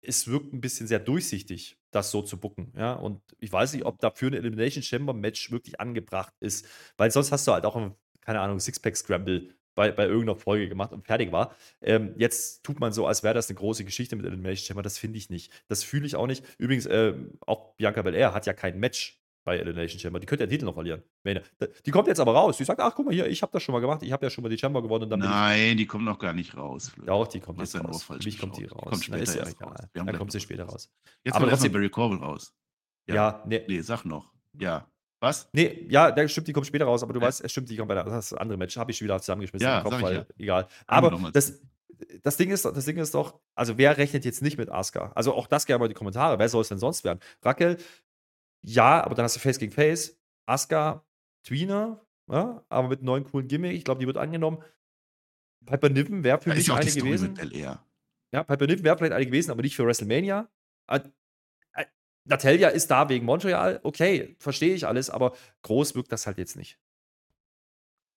es 0.00 0.26
wirkt 0.26 0.52
ein 0.52 0.60
bisschen 0.60 0.86
sehr 0.86 0.98
durchsichtig, 0.98 1.78
das 1.92 2.10
so 2.10 2.22
zu 2.22 2.38
bucken. 2.38 2.72
Ja? 2.76 2.94
Und 2.94 3.22
ich 3.38 3.52
weiß 3.52 3.72
nicht, 3.74 3.84
ob 3.84 4.00
dafür 4.00 4.30
ein 4.30 4.34
Elimination 4.34 4.82
Chamber 4.82 5.12
Match 5.14 5.50
wirklich 5.52 5.80
angebracht 5.80 6.34
ist, 6.40 6.66
weil 6.96 7.10
sonst 7.10 7.30
hast 7.30 7.46
du 7.46 7.52
halt 7.52 7.64
auch, 7.64 7.76
keine 8.20 8.40
Ahnung, 8.40 8.58
Sixpack 8.58 8.96
Scramble 8.96 9.54
bei, 9.74 9.90
bei 9.90 10.04
irgendeiner 10.04 10.36
Folge 10.38 10.68
gemacht 10.68 10.92
und 10.92 11.06
fertig 11.06 11.32
war. 11.32 11.54
Ähm, 11.80 12.14
jetzt 12.18 12.62
tut 12.64 12.80
man 12.80 12.92
so, 12.92 13.06
als 13.06 13.22
wäre 13.22 13.34
das 13.34 13.48
eine 13.48 13.58
große 13.58 13.84
Geschichte 13.84 14.16
mit 14.16 14.26
Elimination 14.26 14.66
Chamber. 14.66 14.82
Das 14.82 14.98
finde 14.98 15.18
ich 15.18 15.30
nicht. 15.30 15.52
Das 15.68 15.82
fühle 15.82 16.06
ich 16.06 16.16
auch 16.16 16.26
nicht. 16.26 16.44
Übrigens, 16.58 16.86
äh, 16.86 17.14
auch 17.46 17.74
Bianca 17.76 18.02
Belair 18.02 18.34
hat 18.34 18.46
ja 18.46 18.52
kein 18.52 18.78
Match 18.78 19.21
bei 19.44 19.58
Elimination 19.58 19.98
Chamber. 19.98 20.20
Die 20.20 20.26
könnte 20.26 20.44
ja 20.44 20.46
den 20.46 20.52
Titel 20.52 20.64
noch 20.66 20.74
verlieren. 20.74 21.02
Die 21.84 21.90
kommt 21.90 22.08
jetzt 22.08 22.20
aber 22.20 22.32
raus. 22.32 22.56
Die 22.56 22.64
sagt, 22.64 22.80
ach 22.80 22.94
guck 22.94 23.06
mal 23.06 23.14
hier, 23.14 23.26
ich 23.26 23.42
habe 23.42 23.52
das 23.52 23.62
schon 23.62 23.72
mal 23.72 23.80
gemacht. 23.80 24.02
Ich 24.02 24.12
habe 24.12 24.24
ja 24.24 24.30
schon 24.30 24.42
mal 24.42 24.48
die 24.48 24.58
Chamber 24.58 24.82
gewonnen. 24.82 25.08
Nein, 25.18 25.76
die 25.76 25.86
kommt 25.86 26.04
noch 26.04 26.18
gar 26.18 26.32
nicht 26.32 26.56
raus. 26.56 26.92
Ja, 27.06 27.12
auch 27.12 27.26
die 27.26 27.40
kommt 27.40 27.58
jetzt 27.58 27.74
raus. 27.76 28.04
Für 28.04 28.14
mich 28.14 28.38
kommt 28.38 28.56
die 28.56 28.66
raus. 28.66 28.90
Kommt 28.90 29.04
später 29.04 29.22
ist 29.22 29.34
ja 29.34 29.46
egal. 29.46 29.88
Dann 29.92 30.18
kommt 30.18 30.32
sie 30.32 30.40
später 30.40 30.64
raus. 30.64 30.90
Jetzt 31.24 31.34
aber 31.34 31.48
trotzdem 31.48 31.72
Barry 31.72 31.90
Corbin 31.90 32.18
raus. 32.18 32.54
Ja, 33.06 33.14
ja 33.14 33.42
nee. 33.46 33.62
nee, 33.66 33.80
sag 33.80 34.04
noch. 34.04 34.32
Ja. 34.58 34.86
Was? 35.20 35.48
Nee, 35.52 35.86
ja, 35.88 36.10
der 36.10 36.26
stimmt, 36.26 36.48
die 36.48 36.52
kommt 36.52 36.66
später 36.66 36.84
raus, 36.84 37.02
aber 37.04 37.12
du 37.12 37.20
ja. 37.20 37.26
weißt, 37.26 37.44
es 37.44 37.52
stimmt, 37.52 37.70
die 37.70 37.76
kommt 37.76 37.88
bei 37.88 37.94
der, 37.94 38.02
das 38.02 38.32
andere 38.32 38.58
Match, 38.58 38.76
habe 38.76 38.90
ich 38.90 38.96
schon 38.96 39.04
wieder 39.04 39.20
zusammengeschmissen 39.20 39.68
ja, 39.68 39.78
im 39.78 39.84
Kopf, 39.84 40.02
weil, 40.02 40.14
ja. 40.16 40.26
egal. 40.36 40.66
Aber 40.88 41.30
das, 41.32 41.62
das 42.22 42.36
Ding, 42.36 42.50
ist, 42.50 42.64
das 42.64 42.84
Ding 42.84 42.96
ist 42.96 43.14
doch, 43.14 43.38
also 43.54 43.78
wer 43.78 43.96
rechnet 43.96 44.24
jetzt 44.24 44.42
nicht 44.42 44.58
mit 44.58 44.68
Asuka? 44.68 45.12
Also 45.14 45.32
auch 45.34 45.46
das 45.46 45.66
gerne 45.66 45.78
mal 45.78 45.84
in 45.84 45.90
die 45.90 45.94
Kommentare, 45.94 46.40
wer 46.40 46.48
soll 46.48 46.62
es 46.62 46.68
denn 46.68 46.78
sonst 46.78 47.04
werden? 47.04 47.20
Raquel, 47.40 47.76
ja, 48.62 49.02
aber 49.04 49.14
dann 49.14 49.24
hast 49.24 49.36
du 49.36 49.40
Face 49.40 49.58
gegen 49.58 49.72
Face, 49.72 50.18
Asuka, 50.46 51.04
Tweener, 51.44 52.04
ja, 52.30 52.64
aber 52.68 52.88
mit 52.88 53.02
neuen 53.02 53.24
coolen 53.24 53.48
Gimmick, 53.48 53.72
ich 53.72 53.84
glaube, 53.84 54.00
die 54.00 54.06
wird 54.06 54.16
angenommen. 54.16 54.62
Piper 55.66 55.88
Niven 55.88 56.24
wäre 56.24 56.40
für 56.40 56.50
ja, 56.50 56.56
mich 56.56 56.72
eine 56.72 56.90
gewesen. 56.90 57.36
Ja, 58.32 58.42
Piper 58.44 58.66
Niven 58.66 58.84
wäre 58.84 58.96
vielleicht 58.96 59.12
eine 59.12 59.26
gewesen, 59.26 59.50
aber 59.50 59.62
nicht 59.62 59.76
für 59.76 59.86
WrestleMania. 59.86 60.48
Äh, 60.88 61.00
Natalia 62.24 62.68
ist 62.68 62.90
da 62.90 63.08
wegen 63.08 63.26
Montreal, 63.26 63.80
okay, 63.82 64.36
verstehe 64.38 64.74
ich 64.74 64.86
alles, 64.86 65.10
aber 65.10 65.34
groß 65.62 65.94
wirkt 65.94 66.12
das 66.12 66.26
halt 66.26 66.38
jetzt 66.38 66.56
nicht. 66.56 66.78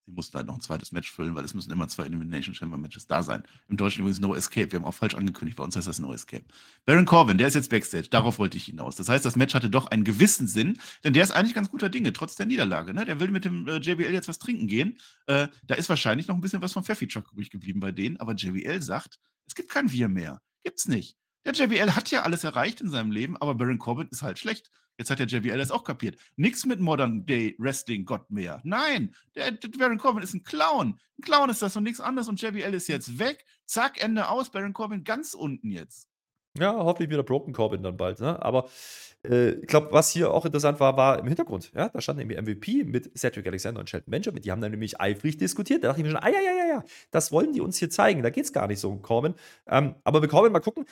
Sie 0.05 0.11
mussten 0.11 0.37
halt 0.37 0.45
noch 0.45 0.55
ein 0.55 0.61
zweites 0.61 0.91
Match 0.91 1.11
füllen, 1.11 1.33
weil 1.33 1.43
es 1.43 1.55
müssen 1.55 1.71
immer 1.71 1.87
zwei 1.87 2.03
Elimination 2.03 2.53
Chamber 2.53 2.77
Matches 2.77 3.07
da 3.07 3.23
sein. 3.23 3.43
Im 3.67 3.77
Deutschen 3.77 4.01
übrigens 4.01 4.19
No 4.19 4.35
Escape. 4.35 4.71
Wir 4.71 4.79
haben 4.79 4.85
auch 4.85 4.93
falsch 4.93 5.15
angekündigt, 5.15 5.57
bei 5.57 5.63
uns 5.63 5.75
heißt 5.75 5.87
das 5.87 5.97
No 5.97 6.13
Escape. 6.13 6.45
Baron 6.85 7.05
Corbin, 7.05 7.39
der 7.39 7.47
ist 7.47 7.55
jetzt 7.55 7.71
Backstage. 7.71 8.09
Darauf 8.09 8.37
wollte 8.37 8.57
ich 8.57 8.65
hinaus. 8.65 8.95
Das 8.95 9.09
heißt, 9.09 9.25
das 9.25 9.35
Match 9.35 9.55
hatte 9.55 9.69
doch 9.69 9.87
einen 9.87 10.03
gewissen 10.03 10.47
Sinn, 10.47 10.79
denn 11.03 11.13
der 11.13 11.23
ist 11.23 11.31
eigentlich 11.31 11.55
ganz 11.55 11.71
guter 11.71 11.89
Dinge, 11.89 12.13
trotz 12.13 12.35
der 12.35 12.45
Niederlage. 12.45 12.93
Ne? 12.93 13.05
Der 13.05 13.19
will 13.19 13.29
mit 13.29 13.45
dem 13.45 13.67
äh, 13.67 13.77
JBL 13.77 14.13
jetzt 14.13 14.27
was 14.27 14.37
trinken 14.37 14.67
gehen. 14.67 14.99
Äh, 15.25 15.47
da 15.63 15.73
ist 15.73 15.89
wahrscheinlich 15.89 16.27
noch 16.27 16.35
ein 16.35 16.41
bisschen 16.41 16.61
was 16.61 16.73
vom 16.73 16.83
Pfeffi 16.83 17.07
Truck 17.07 17.31
übrig 17.31 17.49
geblieben 17.49 17.79
bei 17.79 17.91
denen, 17.91 18.17
aber 18.17 18.35
JBL 18.35 18.83
sagt, 18.83 19.19
es 19.47 19.55
gibt 19.55 19.69
kein 19.69 19.91
Wir 19.91 20.07
mehr. 20.07 20.39
Gibt's 20.63 20.87
nicht. 20.87 21.17
Der 21.45 21.53
JBL 21.53 21.95
hat 21.95 22.11
ja 22.11 22.23
alles 22.23 22.43
erreicht 22.43 22.81
in 22.81 22.89
seinem 22.89 23.11
Leben, 23.11 23.37
aber 23.37 23.55
Baron 23.55 23.79
Corbin 23.79 24.07
ist 24.09 24.21
halt 24.21 24.37
schlecht. 24.39 24.69
Jetzt 24.97 25.09
hat 25.09 25.19
der 25.19 25.27
JBL 25.27 25.57
das 25.57 25.71
auch 25.71 25.83
kapiert. 25.83 26.17
Nichts 26.37 26.65
mit 26.65 26.79
Modern 26.79 27.25
Day 27.25 27.55
Wrestling 27.59 28.05
Gott 28.05 28.29
mehr. 28.31 28.61
Nein, 28.63 29.13
der, 29.35 29.51
der 29.51 29.67
Baron 29.77 29.97
Corbin 29.97 30.23
ist 30.23 30.33
ein 30.33 30.43
Clown. 30.43 30.99
Ein 31.17 31.21
Clown 31.21 31.49
ist 31.49 31.61
das 31.61 31.75
und 31.75 31.83
nichts 31.83 31.99
anderes 31.99 32.27
und 32.27 32.41
JBL 32.41 32.73
ist 32.73 32.87
jetzt 32.87 33.19
weg. 33.19 33.45
Zack, 33.65 34.01
Ende 34.01 34.29
aus. 34.29 34.49
Baron 34.49 34.73
Corbin 34.73 35.03
ganz 35.03 35.33
unten 35.33 35.71
jetzt. 35.71 36.07
Ja, 36.57 36.73
hoffentlich 36.73 37.09
wieder 37.09 37.23
Broken 37.23 37.53
Corbin 37.53 37.83
dann 37.83 37.97
bald. 37.97 38.21
Ne? 38.21 38.41
Aber 38.41 38.69
äh, 39.25 39.51
ich 39.51 39.67
glaube, 39.67 39.91
was 39.91 40.11
hier 40.11 40.31
auch 40.31 40.45
interessant 40.45 40.79
war, 40.79 40.95
war 40.95 41.19
im 41.19 41.27
Hintergrund. 41.27 41.71
Ja, 41.75 41.89
da 41.89 41.99
stand 41.99 42.19
nämlich 42.19 42.39
MVP 42.39 42.85
mit 42.85 43.17
Cedric 43.17 43.45
Alexander 43.47 43.81
und 43.81 43.89
Shelton 43.89 44.11
Benjamin. 44.11 44.41
Die 44.41 44.51
haben 44.51 44.61
dann 44.61 44.71
nämlich 44.71 45.01
eifrig 45.01 45.37
diskutiert. 45.37 45.83
Da 45.83 45.89
dachte 45.89 46.01
ich 46.01 46.05
mir 46.05 46.11
schon, 46.11 46.23
ah 46.23 46.29
ja, 46.29 46.39
ja, 46.39 46.51
ja, 46.51 46.67
ja, 46.67 46.83
das 47.11 47.31
wollen 47.33 47.51
die 47.51 47.61
uns 47.61 47.77
hier 47.77 47.89
zeigen. 47.89 48.23
Da 48.23 48.29
geht 48.29 48.45
es 48.45 48.53
gar 48.53 48.67
nicht 48.67 48.79
so 48.79 48.89
um 48.89 49.01
Corbin. 49.01 49.33
Ähm, 49.67 49.95
aber 50.05 50.21
mit 50.21 50.29
Corbin 50.29 50.53
mal 50.53 50.59
gucken. 50.59 50.85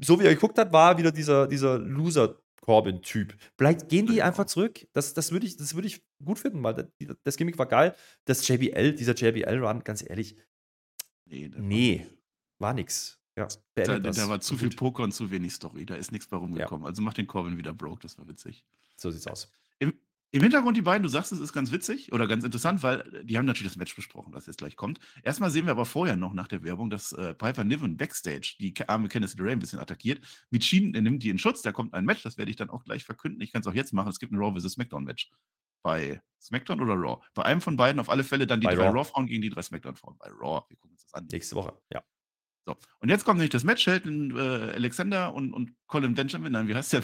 So 0.00 0.20
wie 0.20 0.24
er 0.24 0.34
geguckt 0.34 0.58
hat, 0.58 0.72
war 0.72 0.98
wieder 0.98 1.12
dieser, 1.12 1.46
dieser 1.46 1.78
Loser 1.78 2.36
Corbin-Typ. 2.64 3.36
Vielleicht 3.58 3.90
gehen 3.90 4.06
die 4.06 4.22
einfach 4.22 4.46
zurück. 4.46 4.86
Das, 4.94 5.12
das 5.12 5.32
würde 5.32 5.46
ich, 5.46 5.58
würd 5.58 5.84
ich 5.84 6.02
gut 6.24 6.38
finden, 6.38 6.62
weil 6.62 6.72
das, 6.72 6.86
das 7.22 7.36
Gimmick 7.36 7.58
war 7.58 7.66
geil. 7.66 7.94
Das 8.24 8.48
JBL, 8.48 8.94
dieser 8.94 9.14
JBL-Run, 9.14 9.84
ganz 9.84 10.02
ehrlich, 10.08 10.34
nee, 11.26 11.50
nee 11.58 12.06
war 12.58 12.72
nix. 12.72 13.20
Ja, 13.36 13.48
da, 13.74 13.98
da, 13.98 14.28
war 14.28 14.40
zu 14.40 14.56
viel 14.56 14.70
Poker 14.70 15.02
und 15.02 15.12
zu 15.12 15.30
wenig 15.30 15.52
Story. 15.52 15.84
Da 15.84 15.96
ist 15.96 16.10
nichts 16.10 16.26
bei 16.26 16.38
rumgekommen. 16.38 16.84
Ja. 16.84 16.88
Also 16.88 17.02
macht 17.02 17.18
den 17.18 17.26
Corbin 17.26 17.58
wieder 17.58 17.74
broke, 17.74 18.00
das 18.00 18.16
war 18.16 18.26
witzig. 18.28 18.64
So 18.96 19.10
sieht's 19.10 19.26
aus. 19.26 19.50
Im, 20.34 20.42
Hintergrund 20.42 20.76
die 20.76 20.82
beiden, 20.82 21.04
du 21.04 21.08
sagst, 21.08 21.30
es 21.30 21.38
ist 21.38 21.52
ganz 21.52 21.70
witzig 21.70 22.12
oder 22.12 22.26
ganz 22.26 22.42
interessant, 22.42 22.82
weil 22.82 23.00
äh, 23.00 23.24
die 23.24 23.38
haben 23.38 23.46
natürlich 23.46 23.70
das 23.70 23.78
Match 23.78 23.94
besprochen, 23.94 24.32
das 24.32 24.46
jetzt 24.46 24.58
gleich 24.58 24.74
kommt. 24.74 24.98
Erstmal 25.22 25.50
sehen 25.50 25.66
wir 25.66 25.70
aber 25.70 25.86
vorher 25.86 26.16
noch 26.16 26.34
nach 26.34 26.48
der 26.48 26.64
Werbung, 26.64 26.90
dass 26.90 27.12
äh, 27.12 27.34
Piper 27.34 27.62
Niven 27.62 27.96
backstage 27.96 28.56
die 28.58 28.74
arme 28.88 29.08
Candice 29.08 29.36
LeRae 29.36 29.52
ein 29.52 29.60
bisschen 29.60 29.78
attackiert. 29.78 30.20
Mit 30.50 30.64
nimmt 30.72 31.22
die 31.22 31.28
in 31.28 31.38
Schutz, 31.38 31.62
da 31.62 31.70
kommt 31.70 31.94
ein 31.94 32.04
Match, 32.04 32.24
das 32.24 32.36
werde 32.36 32.50
ich 32.50 32.56
dann 32.56 32.68
auch 32.68 32.82
gleich 32.82 33.04
verkünden. 33.04 33.40
Ich 33.42 33.52
kann 33.52 33.60
es 33.60 33.68
auch 33.68 33.74
jetzt 33.74 33.92
machen. 33.92 34.08
Es 34.08 34.18
gibt 34.18 34.32
ein 34.32 34.38
Raw 34.38 34.58
vs. 34.58 34.72
SmackDown 34.72 35.04
Match. 35.04 35.30
Bei 35.82 36.20
SmackDown 36.40 36.80
oder 36.80 36.94
Raw? 36.94 37.22
Bei 37.34 37.44
einem 37.44 37.60
von 37.60 37.76
beiden 37.76 38.00
auf 38.00 38.10
alle 38.10 38.24
Fälle 38.24 38.46
dann 38.46 38.60
die 38.60 38.66
Bei 38.66 38.74
drei 38.74 38.88
Raw-Frauen 38.88 39.26
gegen 39.26 39.42
die 39.42 39.50
drei 39.50 39.62
SmackDown-Frauen. 39.62 40.16
Bei 40.18 40.30
Raw, 40.30 40.64
wir 40.68 40.76
gucken 40.76 40.92
uns 40.92 41.04
das 41.04 41.14
an. 41.14 41.28
Nächste 41.30 41.54
Woche, 41.54 41.78
ja. 41.92 42.02
So, 42.66 42.76
und 43.00 43.10
jetzt 43.10 43.26
kommt 43.26 43.38
nämlich 43.38 43.50
das 43.50 43.62
Match, 43.62 43.82
Shelton 43.82 44.34
äh, 44.36 44.72
Alexander 44.74 45.34
und, 45.34 45.52
und 45.52 45.74
Colin 45.86 46.14
Benjamin, 46.14 46.52
nein, 46.52 46.66
wie 46.66 46.74
heißt 46.74 46.94
der? 46.94 47.02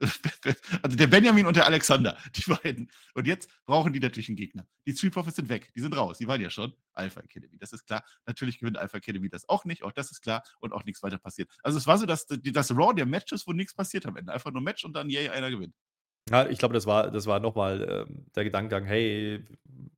also 0.82 0.96
der 0.96 1.06
Benjamin 1.06 1.44
und 1.44 1.54
der 1.54 1.66
Alexander, 1.66 2.16
die 2.34 2.50
beiden. 2.50 2.90
Und 3.14 3.26
jetzt 3.26 3.50
brauchen 3.66 3.92
die 3.92 4.00
natürlich 4.00 4.28
einen 4.28 4.36
Gegner. 4.36 4.66
Die 4.86 4.92
Street 4.92 5.12
Profits 5.12 5.36
sind 5.36 5.50
weg, 5.50 5.70
die 5.74 5.80
sind 5.80 5.94
raus, 5.94 6.16
die 6.16 6.26
waren 6.26 6.40
ja 6.40 6.48
schon 6.48 6.72
Alpha 6.94 7.20
Academy, 7.20 7.58
das 7.58 7.74
ist 7.74 7.84
klar. 7.84 8.02
Natürlich 8.26 8.58
gewinnt 8.58 8.78
Alpha 8.78 8.96
Academy 8.96 9.28
das 9.28 9.46
auch 9.50 9.66
nicht, 9.66 9.82
auch 9.82 9.92
das 9.92 10.10
ist 10.10 10.22
klar 10.22 10.42
und 10.60 10.72
auch 10.72 10.84
nichts 10.84 11.02
weiter 11.02 11.18
passiert. 11.18 11.50
Also 11.62 11.76
es 11.76 11.86
war 11.86 11.98
so, 11.98 12.06
dass 12.06 12.26
das 12.26 12.70
Raw 12.70 12.94
der 12.94 13.06
Matches, 13.06 13.46
wo 13.46 13.52
nichts 13.52 13.74
passiert 13.74 14.06
am 14.06 14.16
Ende. 14.16 14.32
Einfach 14.32 14.50
nur 14.50 14.62
Match 14.62 14.82
und 14.84 14.94
dann 14.94 15.10
yay, 15.10 15.28
einer 15.28 15.50
gewinnt. 15.50 15.74
Ja, 16.30 16.48
ich 16.48 16.58
glaube, 16.58 16.72
das 16.72 16.86
war, 16.86 17.10
das 17.10 17.26
war 17.26 17.40
nochmal 17.40 18.06
ähm, 18.08 18.26
der 18.34 18.44
Gedankengang, 18.44 18.84
hey, 18.84 19.44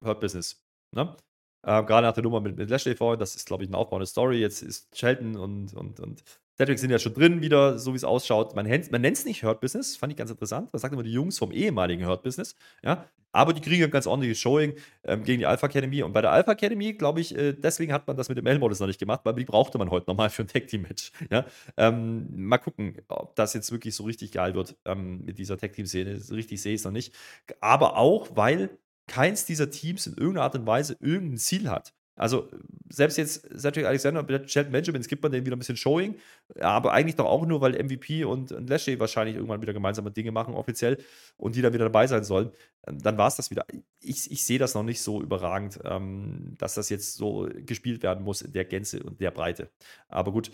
Hurt 0.02 0.20
Business. 0.20 0.66
Ne? 0.90 1.16
Äh, 1.64 1.82
Gerade 1.84 2.06
nach 2.06 2.14
der 2.14 2.22
Nummer 2.22 2.40
mit, 2.40 2.56
mit 2.56 2.70
Lashley 2.70 2.94
vorhin, 2.94 3.18
das 3.18 3.34
ist, 3.34 3.46
glaube 3.46 3.64
ich, 3.64 3.68
eine 3.68 3.78
aufbauende 3.78 4.06
Story. 4.06 4.38
Jetzt 4.38 4.62
ist 4.62 4.96
Shelton 4.96 5.36
und, 5.36 5.74
und, 5.74 6.00
und 6.00 6.22
Cedric 6.56 6.78
sind 6.78 6.90
ja 6.90 6.98
schon 6.98 7.14
drin 7.14 7.42
wieder, 7.42 7.78
so 7.78 7.92
wie 7.92 7.96
es 7.96 8.04
ausschaut. 8.04 8.54
Man, 8.54 8.66
man 8.66 9.00
nennt 9.02 9.16
es 9.16 9.24
nicht 9.24 9.42
Hurt 9.42 9.60
Business, 9.60 9.96
fand 9.96 10.12
ich 10.12 10.16
ganz 10.16 10.30
interessant. 10.30 10.72
Man 10.72 10.78
sagt 10.78 10.94
immer 10.94 11.02
die 11.02 11.12
Jungs 11.12 11.38
vom 11.38 11.50
ehemaligen 11.50 12.06
Hurt 12.06 12.22
Business. 12.22 12.54
Ja? 12.82 13.06
Aber 13.32 13.52
die 13.52 13.60
kriegen 13.60 13.82
ein 13.82 13.90
ganz 13.90 14.06
ordentliches 14.06 14.38
Showing 14.38 14.74
ähm, 15.02 15.24
gegen 15.24 15.40
die 15.40 15.46
Alpha 15.46 15.66
Academy. 15.66 16.04
Und 16.04 16.12
bei 16.12 16.22
der 16.22 16.30
Alpha 16.30 16.52
Academy, 16.52 16.92
glaube 16.92 17.20
ich, 17.20 17.36
äh, 17.36 17.52
deswegen 17.52 17.92
hat 17.92 18.06
man 18.06 18.16
das 18.16 18.28
mit 18.28 18.38
dem 18.38 18.46
L-Modus 18.46 18.78
noch 18.78 18.86
nicht 18.86 19.00
gemacht, 19.00 19.22
weil 19.24 19.34
die 19.34 19.44
brauchte 19.44 19.76
man 19.78 19.90
heute 19.90 20.08
nochmal 20.08 20.30
für 20.30 20.42
ein 20.42 20.46
Tag 20.46 20.68
Team 20.68 20.82
Match. 20.82 21.10
Ja? 21.28 21.44
Ähm, 21.76 22.28
mal 22.30 22.58
gucken, 22.58 22.98
ob 23.08 23.34
das 23.34 23.52
jetzt 23.54 23.72
wirklich 23.72 23.96
so 23.96 24.04
richtig 24.04 24.30
geil 24.30 24.54
wird 24.54 24.76
ähm, 24.84 25.24
mit 25.24 25.38
dieser 25.38 25.58
Tag 25.58 25.72
Team 25.72 25.86
Szene. 25.86 26.20
Richtig 26.30 26.62
sehe 26.62 26.74
ich 26.74 26.80
es 26.82 26.84
noch 26.84 26.92
nicht. 26.92 27.12
Aber 27.60 27.96
auch, 27.96 28.28
weil 28.36 28.78
keins 29.06 29.44
dieser 29.44 29.70
Teams 29.70 30.06
in 30.06 30.14
irgendeiner 30.14 30.44
Art 30.44 30.54
und 30.54 30.66
Weise 30.66 30.96
irgendein 31.00 31.38
Ziel 31.38 31.68
hat. 31.70 31.94
Also, 32.16 32.48
selbst 32.88 33.18
jetzt 33.18 33.48
Cedric 33.58 33.86
Alexander 33.86 34.24
Shelton 34.46 34.70
Benjamin, 34.70 35.00
es 35.00 35.08
gibt 35.08 35.22
man 35.22 35.32
denen 35.32 35.44
wieder 35.46 35.56
ein 35.56 35.58
bisschen 35.58 35.76
Showing, 35.76 36.14
aber 36.60 36.92
eigentlich 36.92 37.16
doch 37.16 37.26
auch 37.26 37.44
nur, 37.44 37.60
weil 37.60 37.82
MVP 37.82 38.24
und, 38.24 38.52
und 38.52 38.70
Lashley 38.70 39.00
wahrscheinlich 39.00 39.34
irgendwann 39.34 39.62
wieder 39.62 39.72
gemeinsame 39.72 40.12
Dinge 40.12 40.30
machen, 40.30 40.54
offiziell, 40.54 41.02
und 41.36 41.56
die 41.56 41.62
dann 41.62 41.72
wieder 41.72 41.86
dabei 41.86 42.06
sein 42.06 42.22
sollen. 42.22 42.52
Ähm, 42.86 43.02
dann 43.02 43.18
war 43.18 43.26
es 43.26 43.34
das 43.34 43.50
wieder. 43.50 43.66
Ich, 44.00 44.30
ich 44.30 44.46
sehe 44.46 44.60
das 44.60 44.74
noch 44.74 44.84
nicht 44.84 45.02
so 45.02 45.20
überragend, 45.20 45.80
ähm, 45.84 46.54
dass 46.58 46.74
das 46.74 46.88
jetzt 46.88 47.16
so 47.16 47.48
gespielt 47.52 48.04
werden 48.04 48.22
muss 48.22 48.42
in 48.42 48.52
der 48.52 48.64
Gänze 48.64 49.02
und 49.02 49.20
der 49.20 49.32
Breite. 49.32 49.70
Aber 50.08 50.30
gut, 50.30 50.52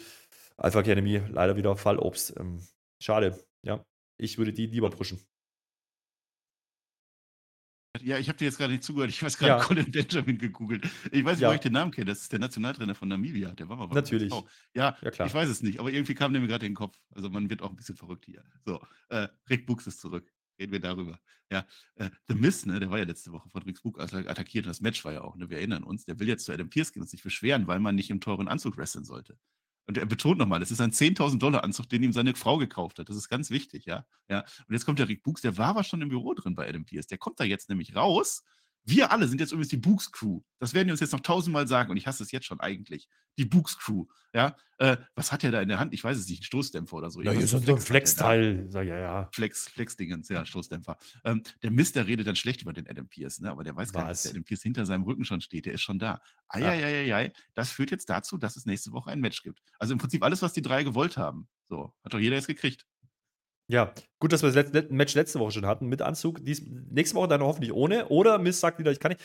Alpha 0.57 0.81
Academy 0.81 1.21
leider 1.31 1.57
wieder 1.57 1.77
Fallobst. 1.77 2.35
Ähm, 2.39 2.61
schade, 3.01 3.39
ja. 3.63 3.85
Ich 4.17 4.39
würde 4.39 4.53
die 4.53 4.67
lieber 4.67 4.91
pushen. 4.91 5.21
Ja, 8.03 8.19
ich 8.19 8.29
habe 8.29 8.39
dir 8.39 8.45
jetzt 8.45 8.57
gerade 8.57 8.73
nicht 8.73 8.85
zugehört. 8.85 9.11
Ich 9.11 9.23
weiß 9.23 9.37
gerade 9.37 9.61
ja. 9.61 9.65
Colin 9.65 9.91
Benjamin 9.91 10.39
gegoogelt. 10.39 10.89
Ich 11.11 11.25
weiß 11.25 11.37
nicht, 11.37 11.41
ja. 11.43 11.51
wo 11.51 11.55
ich 11.55 11.61
den 11.61 11.73
Namen 11.73 11.91
kenne. 11.91 12.07
Das 12.07 12.21
ist 12.21 12.33
der 12.33 12.39
Nationaltrainer 12.39 12.95
von 12.95 13.09
Namibia. 13.09 13.51
Der 13.53 13.69
war 13.69 13.77
mal 13.77 13.89
Natürlich. 13.89 14.33
Ja, 14.75 14.97
ja, 15.03 15.11
klar. 15.11 15.27
ich 15.27 15.35
weiß 15.35 15.49
es 15.49 15.63
nicht. 15.63 15.81
Aber 15.81 15.91
irgendwie 15.91 16.15
kam 16.15 16.33
der 16.33 16.41
mir 16.41 16.47
gerade 16.49 16.67
in 16.67 16.73
den 16.73 16.77
Kopf. 16.77 16.97
Also 17.15 17.31
man 17.31 17.51
wird 17.51 17.63
auch 17.63 17.71
ein 17.71 17.77
bisschen 17.77 17.97
verrückt 17.97 18.27
hier. 18.27 18.45
So, 18.65 18.81
äh, 19.09 19.29
Rick 19.49 19.67
Buchs 19.67 19.87
ist 19.89 20.01
zurück. 20.01 20.33
Reden 20.61 20.73
wir 20.73 20.81
darüber. 20.81 21.19
Ja, 21.51 21.67
äh, 21.97 22.11
The 22.29 22.35
Miss, 22.37 22.65
ne, 22.65 22.79
der 22.79 22.91
war 22.91 22.99
ja 22.99 23.05
letzte 23.05 23.33
Woche 23.33 23.49
von 23.49 23.63
Rick 23.63 23.83
Buch 23.83 23.99
attackiert. 23.99 24.67
Das 24.67 24.81
Match 24.81 25.05
war 25.05 25.13
ja 25.13 25.23
auch, 25.23 25.35
ne, 25.35 25.51
wir 25.51 25.59
erinnern 25.59 25.83
uns. 25.83 26.05
Der 26.05 26.21
will 26.21 26.29
jetzt 26.29 26.45
zu 26.45 26.53
Adam 26.53 26.71
Pierce 26.71 26.93
gehen 26.93 27.03
und 27.03 27.09
sich 27.09 27.23
beschweren, 27.23 27.67
weil 27.67 27.81
man 27.81 27.97
nicht 27.97 28.11
im 28.11 28.21
teuren 28.21 28.47
Anzug 28.47 28.77
wresteln 28.77 29.05
sollte. 29.05 29.37
Und 29.87 29.99
er 29.99 30.07
betont 30.07 30.39
nochmal, 30.39 30.61
das 30.61 30.71
ist 30.71 30.81
ein 30.81 30.93
10.000 30.93 31.39
Dollar 31.39 31.65
Anzug, 31.65 31.89
den 31.89 32.03
ihm 32.03 32.13
seine 32.13 32.35
Frau 32.35 32.59
gekauft 32.59 32.99
hat. 32.99 33.09
Das 33.09 33.17
ist 33.17 33.29
ganz 33.29 33.51
wichtig, 33.51 33.87
ja. 33.87 34.05
ja. 34.29 34.41
Und 34.69 34.75
jetzt 34.75 34.87
kommt 34.87 34.99
der 34.99 35.09
Rick 35.09 35.23
Books, 35.23 35.43
der 35.43 35.59
war 35.59 35.69
aber 35.69 35.85
schon 35.85 36.01
im 36.03 36.09
Büro 36.09 36.35
drin 36.35 36.55
bei 36.55 36.69
Adam 36.69 36.85
Pierce. 36.85 37.09
Der 37.09 37.19
kommt 37.19 37.41
da 37.41 37.45
jetzt 37.45 37.69
nämlich 37.69 37.97
raus 37.97 38.45
wir 38.85 39.13
alle 39.13 39.29
sind 39.29 39.41
jetzt 39.41 39.53
übrigens 39.53 39.69
die 39.69 39.77
Books 39.77 40.11
Crew. 40.11 40.41
Das 40.59 40.75
werden 40.75 40.89
die 40.89 40.93
uns 40.93 41.01
jetzt 41.01 41.13
noch 41.13 41.21
tausendmal 41.21 41.69
sagen 41.69 41.91
und 41.91 41.97
ich 41.97 42.07
hasse 42.07 42.23
es 42.23 42.33
jetzt 42.33 42.47
schon 42.47 42.61
eigentlich. 42.61 43.09
Die 43.39 43.45
Books 43.45 43.79
Crew. 43.79 44.07
Ja, 44.33 44.57
äh, 44.79 44.97
was 45.15 45.33
hat 45.33 45.45
er 45.45 45.51
da 45.51 45.61
in 45.61 45.69
der 45.69 45.79
Hand? 45.79 45.93
Ich 45.93 46.05
weiß 46.05 46.17
es 46.17 46.29
nicht, 46.29 46.43
ein 46.43 46.45
Stoßdämpfer 46.45 46.97
oder 46.97 47.11
so. 47.11 47.21
Ja, 47.21 47.33
hier 47.33 47.43
ist 47.43 47.51
so 47.51 47.59
ein 47.59 47.81
Flex-Teil. 47.81 48.69
Ja, 48.73 48.83
ja. 48.83 49.29
Flex, 49.33 49.69
Flex-Dingens, 49.69 50.29
ja, 50.29 50.45
Stoßdämpfer. 50.45 50.97
Ähm, 51.25 51.43
der 51.63 51.71
Mister 51.71 52.07
redet 52.07 52.27
dann 52.27 52.37
schlecht 52.37 52.63
über 52.63 52.73
den 52.73 52.89
Adam 52.89 53.09
Pierce, 53.09 53.41
ne? 53.41 53.51
aber 53.51 53.65
der 53.65 53.75
weiß 53.75 53.93
gar 53.93 54.03
nicht, 54.03 54.11
dass 54.11 54.23
der 54.23 54.33
Adam 54.33 54.45
Pierce 54.45 54.63
hinter 54.63 54.87
seinem 54.87 55.03
Rücken 55.03 55.25
schon 55.25 55.41
steht. 55.41 55.67
Der 55.67 55.75
ist 55.75 55.83
schon 55.83 55.99
da. 55.99 56.21
Eieieiei, 56.49 57.33
das 57.55 57.73
führt 57.73 57.91
jetzt 57.91 58.09
dazu, 58.09 58.39
dass 58.39 58.57
es 58.57 58.67
nächste 58.67 58.93
Woche 58.93 59.11
ein 59.11 59.21
Match 59.21 59.43
gibt. 59.43 59.61
Also 59.79 59.93
im 59.93 59.99
Prinzip 59.99 60.23
alles, 60.23 60.43
was 60.43 60.53
die 60.53 60.63
drei 60.63 60.85
gewollt 60.85 61.17
haben. 61.17 61.49
So, 61.69 61.93
hat 62.05 62.15
doch 62.15 62.19
jeder 62.19 62.37
jetzt 62.37 62.49
gekriegt. 62.49 62.87
Ja, 63.71 63.93
gut, 64.19 64.33
dass 64.33 64.43
wir 64.43 64.51
das 64.51 64.57
letzte, 64.57 64.93
Match 64.93 65.15
letzte 65.15 65.39
Woche 65.39 65.53
schon 65.53 65.67
hatten 65.67 65.87
mit 65.87 66.03
Anzug. 66.03 66.45
Dies, 66.45 66.63
nächste 66.91 67.17
Woche 67.17 67.29
dann 67.29 67.43
hoffentlich 67.43 67.73
ohne. 67.73 68.09
Oder 68.09 68.39
Miss 68.39 68.59
sagt 68.59 68.79
wieder, 68.81 68.91
ich 68.91 68.99
kann 68.99 69.13
nicht. 69.13 69.23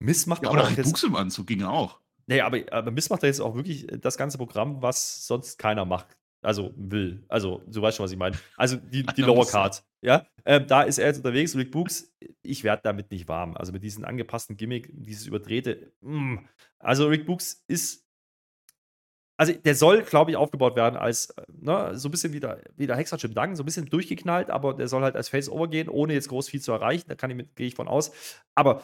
Miss 0.00 0.26
macht 0.26 0.42
ja, 0.42 0.50
oder 0.50 0.64
auch 0.64 0.72
Buchs 0.72 1.02
im 1.04 1.14
Anzug 1.14 1.46
ging 1.46 1.62
auch. 1.62 2.00
Nee, 2.26 2.40
aber, 2.40 2.58
aber 2.72 2.90
Miss 2.90 3.10
macht 3.10 3.22
da 3.22 3.28
jetzt 3.28 3.40
auch 3.40 3.54
wirklich 3.54 3.86
das 4.00 4.16
ganze 4.16 4.38
Programm, 4.38 4.82
was 4.82 5.26
sonst 5.26 5.58
keiner 5.58 5.84
macht. 5.84 6.16
Also 6.42 6.72
will. 6.76 7.22
Also, 7.28 7.62
du 7.66 7.82
weißt 7.82 7.96
schon, 7.96 8.04
was 8.04 8.12
ich 8.12 8.18
meine. 8.18 8.36
Also 8.56 8.76
die, 8.76 9.04
die 9.04 9.22
Lower 9.22 9.46
Card. 9.46 9.84
Ja, 10.02 10.26
ähm, 10.46 10.66
da 10.66 10.82
ist 10.82 10.98
er 10.98 11.06
jetzt 11.06 11.18
unterwegs. 11.18 11.54
Rick 11.54 11.70
Books, 11.70 12.12
ich 12.42 12.64
werde 12.64 12.82
damit 12.82 13.10
nicht 13.10 13.28
warm. 13.28 13.56
Also 13.56 13.72
mit 13.72 13.82
diesem 13.82 14.04
angepassten 14.04 14.56
Gimmick, 14.56 14.88
dieses 14.92 15.26
überdrehte. 15.26 15.92
Mm. 16.00 16.38
Also 16.78 17.08
Rick 17.08 17.26
Books 17.26 17.62
ist 17.68 18.06
also 19.40 19.54
der 19.54 19.74
soll, 19.74 20.02
glaube 20.02 20.30
ich, 20.30 20.36
aufgebaut 20.36 20.76
werden 20.76 20.96
als 20.96 21.30
äh, 21.30 21.42
ne, 21.62 21.92
so 21.94 22.08
ein 22.08 22.10
bisschen 22.10 22.34
wie 22.34 22.40
der, 22.40 22.60
wie 22.76 22.86
der 22.86 22.96
Hexer 22.96 23.16
Jim 23.16 23.32
Duggan, 23.32 23.56
so 23.56 23.62
ein 23.62 23.66
bisschen 23.66 23.86
durchgeknallt, 23.86 24.50
aber 24.50 24.74
der 24.74 24.86
soll 24.86 25.02
halt 25.02 25.16
als 25.16 25.30
Face 25.30 25.48
overgehen, 25.48 25.88
ohne 25.88 26.12
jetzt 26.12 26.28
groß 26.28 26.50
viel 26.50 26.60
zu 26.60 26.72
erreichen. 26.72 27.06
Da 27.08 27.14
kann 27.14 27.30
ich 27.30 27.54
gehe 27.54 27.66
ich 27.66 27.74
von 27.74 27.88
aus. 27.88 28.12
Aber 28.54 28.82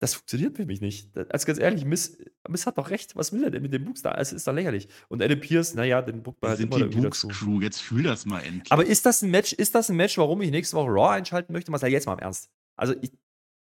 das 0.00 0.14
funktioniert 0.14 0.56
für 0.56 0.66
mich 0.66 0.80
nicht. 0.80 1.16
Also 1.16 1.46
ganz 1.46 1.60
ehrlich, 1.60 1.84
Miss, 1.84 2.18
Miss 2.48 2.66
hat 2.66 2.78
doch 2.78 2.90
recht. 2.90 3.14
Was 3.14 3.32
will 3.32 3.44
er 3.44 3.52
denn 3.52 3.62
mit 3.62 3.72
dem 3.72 3.84
Books 3.84 4.02
da? 4.02 4.12
Es 4.18 4.32
ist 4.32 4.48
doch 4.48 4.52
lächerlich. 4.52 4.88
Und 5.06 5.22
Adam 5.22 5.38
Pierce, 5.38 5.74
naja, 5.74 6.02
den 6.02 6.24
buckt 6.24 6.42
man 6.42 6.50
halt 6.50 6.60
immer 6.60 6.88
die 6.88 6.96
Books 6.96 7.24
Crew. 7.28 7.60
Jetzt 7.60 7.80
fühl 7.80 8.02
das 8.02 8.26
mal 8.26 8.40
endlich. 8.40 8.72
Aber 8.72 8.84
ist 8.84 9.06
das 9.06 9.22
ein 9.22 9.30
Match? 9.30 9.52
Ist 9.52 9.76
das 9.76 9.88
ein 9.88 9.96
Match, 9.96 10.18
warum 10.18 10.42
ich 10.42 10.50
nächste 10.50 10.76
Woche 10.76 10.90
Raw 10.90 11.10
einschalten 11.10 11.52
möchte? 11.52 11.70
Mal 11.70 11.80
jetzt 11.86 12.06
mal 12.06 12.14
im 12.14 12.18
Ernst. 12.18 12.50
Also 12.74 12.94
ich, 13.00 13.12